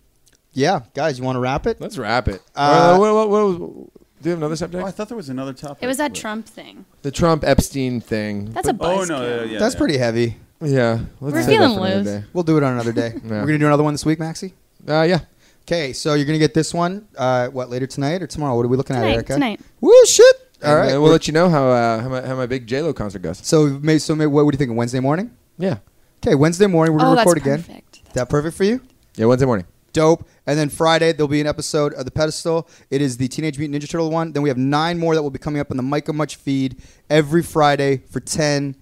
yeah, 0.53 0.81
guys, 0.95 1.19
you 1.19 1.25
want 1.25 1.37
to 1.37 1.41
wrap 1.41 1.67
it? 1.67 1.81
Let's 1.81 1.99
wrap 1.99 2.29
it. 2.29 2.41
Uh, 2.55 2.95
Uh, 2.95 2.99
what, 2.99 3.13
what, 3.15 3.29
what 3.29 3.45
was, 3.45 3.57
do 3.59 3.91
you 4.25 4.31
have 4.31 4.39
another 4.39 4.57
subject? 4.57 4.83
Oh, 4.83 4.87
I 4.87 4.91
thought 4.91 5.09
there 5.09 5.17
was 5.17 5.29
another 5.29 5.53
topic. 5.53 5.83
It 5.83 5.87
was 5.87 5.99
that 5.99 6.15
Trump 6.15 6.47
thing. 6.47 6.87
the 7.03 7.11
Trump 7.11 7.45
Epstein 7.45 8.01
thing. 8.01 8.47
That's 8.53 8.69
a 8.69 8.71
Oh 8.71 8.75
buzzkill. 8.75 9.09
no, 9.09 9.23
yeah, 9.23 9.43
yeah, 9.53 9.59
That's 9.59 9.75
yeah. 9.75 9.79
pretty 9.79 9.99
heavy. 9.99 10.37
Yeah. 10.61 11.01
Let's 11.21 11.35
We're 11.35 11.43
save 11.43 11.47
that 11.47 11.47
feeling 11.47 11.79
for 11.79 11.87
another 11.87 11.97
loose. 11.97 12.07
day. 12.07 12.25
We'll 12.33 12.45
do 12.45 12.57
it 12.57 12.63
on 12.63 12.73
another 12.73 12.93
day. 12.93 13.13
We're 13.25 13.41
gonna 13.47 13.59
do 13.59 13.67
another 13.67 13.83
one 13.83 13.95
this 13.95 14.05
week, 14.05 14.19
Maxie. 14.19 14.55
Uh, 14.89 15.03
yeah. 15.03 15.21
Okay, 15.63 15.93
so 15.93 16.15
you're 16.15 16.27
gonna 16.27 16.39
get 16.39 16.55
this 16.55 16.73
one. 16.73 17.09
Uh, 17.17 17.49
what 17.49 17.71
later 17.71 17.87
tonight 17.87 18.23
or 18.23 18.27
tomorrow? 18.27 18.55
What 18.57 18.65
are 18.65 18.69
we 18.69 18.77
looking 18.77 18.95
at, 18.97 19.01
Tonight, 19.01 19.15
Erica? 19.15 19.33
tonight. 19.35 19.61
Woo, 19.81 19.93
shit! 20.07 20.37
All 20.65 20.71
And, 20.71 20.79
right, 20.81 20.95
uh, 20.95 21.01
we'll 21.01 21.11
let 21.11 21.27
you 21.27 21.33
know 21.33 21.49
how 21.51 21.69
uh, 21.69 22.01
how, 22.01 22.09
my, 22.09 22.21
how 22.23 22.37
my 22.37 22.47
big 22.47 22.67
J 22.67 22.83
Lo 22.83 22.93
concert 22.93 23.21
goes. 23.23 23.39
So, 23.45 23.67
may, 23.83 23.99
so 23.99 24.15
may, 24.15 24.27
what, 24.27 24.45
what 24.45 24.53
do 24.53 24.57
you 24.57 24.65
think? 24.65 24.77
Wednesday 24.77 25.01
morning? 25.01 25.33
Yeah. 25.59 25.79
Okay, 26.25 26.35
Wednesday 26.35 26.67
morning 26.67 26.95
we're 26.95 27.01
Oh, 27.01 27.05
gonna 27.05 27.17
that's 27.17 27.27
record 27.27 27.39
again. 27.43 27.63
perfect. 27.63 27.97
Is 28.07 28.13
that 28.15 28.29
perfect 28.29 28.57
for 28.57 28.65
you? 28.65 28.81
Yeah. 29.17 29.27
Wednesday 29.27 29.47
morning. 29.47 29.67
Dope. 29.93 30.27
And 30.47 30.59
then 30.59 30.69
Friday 30.69 31.13
there'll 31.13 31.27
be 31.29 31.41
an 31.41 31.47
episode 31.47 31.95
of 31.95 32.05
the 32.05 32.11
pedestal. 32.11 32.69
It 32.91 33.01
is 33.03 33.17
the 33.17 33.27
Teenage 33.29 33.59
Mutant 33.59 33.83
Ninja 33.83 33.89
Turtle 33.89 34.11
one. 34.11 34.33
Then 34.33 34.43
we 34.43 34.49
have 34.51 34.59
nine 34.59 34.99
more 34.99 35.15
that 35.15 35.23
will 35.23 35.31
be 35.31 35.39
coming 35.39 35.59
up 35.61 35.71
on 35.71 35.77
the 35.79 35.83
Micah 35.83 36.13
Much 36.13 36.37
feed 36.37 36.77
every 37.11 37.43
Friday 37.43 38.03
for 38.11 38.21
ten 38.21 38.77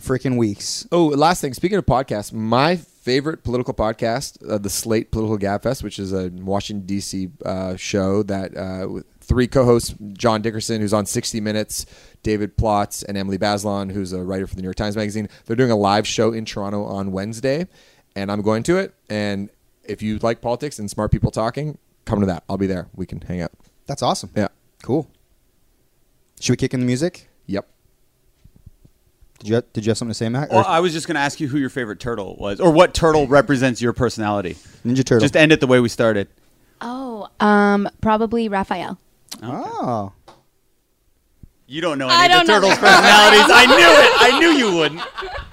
freaking 0.00 0.36
weeks. 0.36 0.86
Oh, 0.92 1.06
last 1.06 1.40
thing. 1.40 1.54
Speaking 1.54 1.78
of 1.78 1.86
podcasts, 1.86 2.32
my 2.32 2.76
favorite 2.76 3.42
political 3.42 3.74
podcast, 3.74 4.38
uh, 4.48 4.58
the 4.58 4.70
Slate 4.70 5.10
Political 5.10 5.38
Gabfest, 5.38 5.82
which 5.82 5.98
is 5.98 6.12
a 6.12 6.28
Washington 6.28 6.86
D.C. 6.86 7.30
Uh, 7.44 7.76
show 7.76 8.22
that 8.24 8.56
uh, 8.56 8.88
with 8.88 9.06
three 9.20 9.46
co-hosts: 9.46 9.94
John 10.12 10.42
Dickerson, 10.42 10.80
who's 10.80 10.92
on 10.92 11.06
60 11.06 11.40
Minutes, 11.40 11.86
David 12.22 12.56
Plotz, 12.56 13.04
and 13.06 13.16
Emily 13.16 13.38
Bazelon, 13.38 13.92
who's 13.92 14.12
a 14.12 14.22
writer 14.22 14.46
for 14.46 14.54
the 14.54 14.62
New 14.62 14.66
York 14.66 14.76
Times 14.76 14.96
Magazine. 14.96 15.28
They're 15.46 15.56
doing 15.56 15.70
a 15.70 15.76
live 15.76 16.06
show 16.06 16.32
in 16.32 16.44
Toronto 16.44 16.84
on 16.84 17.12
Wednesday, 17.12 17.66
and 18.14 18.30
I'm 18.30 18.42
going 18.42 18.62
to 18.64 18.78
it. 18.78 18.94
And 19.08 19.50
if 19.84 20.02
you 20.02 20.18
like 20.18 20.40
politics 20.40 20.78
and 20.78 20.90
smart 20.90 21.10
people 21.10 21.30
talking, 21.30 21.78
come 22.04 22.20
to 22.20 22.26
that. 22.26 22.44
I'll 22.48 22.58
be 22.58 22.66
there. 22.66 22.88
We 22.94 23.06
can 23.06 23.20
hang 23.20 23.40
out. 23.40 23.52
That's 23.86 24.02
awesome. 24.02 24.30
Yeah. 24.36 24.48
Cool. 24.82 25.10
Should 26.40 26.52
we 26.52 26.56
kick 26.56 26.74
in 26.74 26.80
the 26.80 26.86
music? 26.86 27.28
Yep. 27.46 27.66
Did 29.38 29.48
you 29.48 29.62
did 29.72 29.86
you 29.86 29.90
have 29.90 29.98
something 29.98 30.10
to 30.10 30.14
say, 30.14 30.28
Matt? 30.28 30.50
Well, 30.50 30.60
Or 30.60 30.68
I 30.68 30.80
was 30.80 30.92
just 30.92 31.06
going 31.06 31.14
to 31.14 31.20
ask 31.20 31.38
you 31.40 31.48
who 31.48 31.58
your 31.58 31.70
favorite 31.70 32.00
turtle 32.00 32.36
was, 32.38 32.58
or 32.60 32.72
what 32.72 32.92
turtle 32.94 33.26
represents 33.28 33.80
your 33.80 33.92
personality. 33.92 34.56
Ninja 34.84 35.04
Turtle. 35.04 35.20
Just 35.20 35.36
end 35.36 35.52
it 35.52 35.60
the 35.60 35.66
way 35.66 35.78
we 35.80 35.88
started. 35.88 36.28
Oh, 36.80 37.28
um, 37.40 37.88
probably 38.00 38.48
Raphael. 38.48 38.98
oh. 39.42 40.12
You 41.70 41.82
don't 41.82 41.98
know 41.98 42.08
I 42.08 42.24
any 42.24 42.34
of 42.34 42.46
the 42.46 42.52
turtles' 42.54 42.78
personalities. 42.78 43.50
I 43.52 43.66
knew 43.66 43.74
it. 43.76 44.34
I 44.34 44.38
knew 44.40 44.48
you 44.52 44.74
wouldn't. 44.74 45.02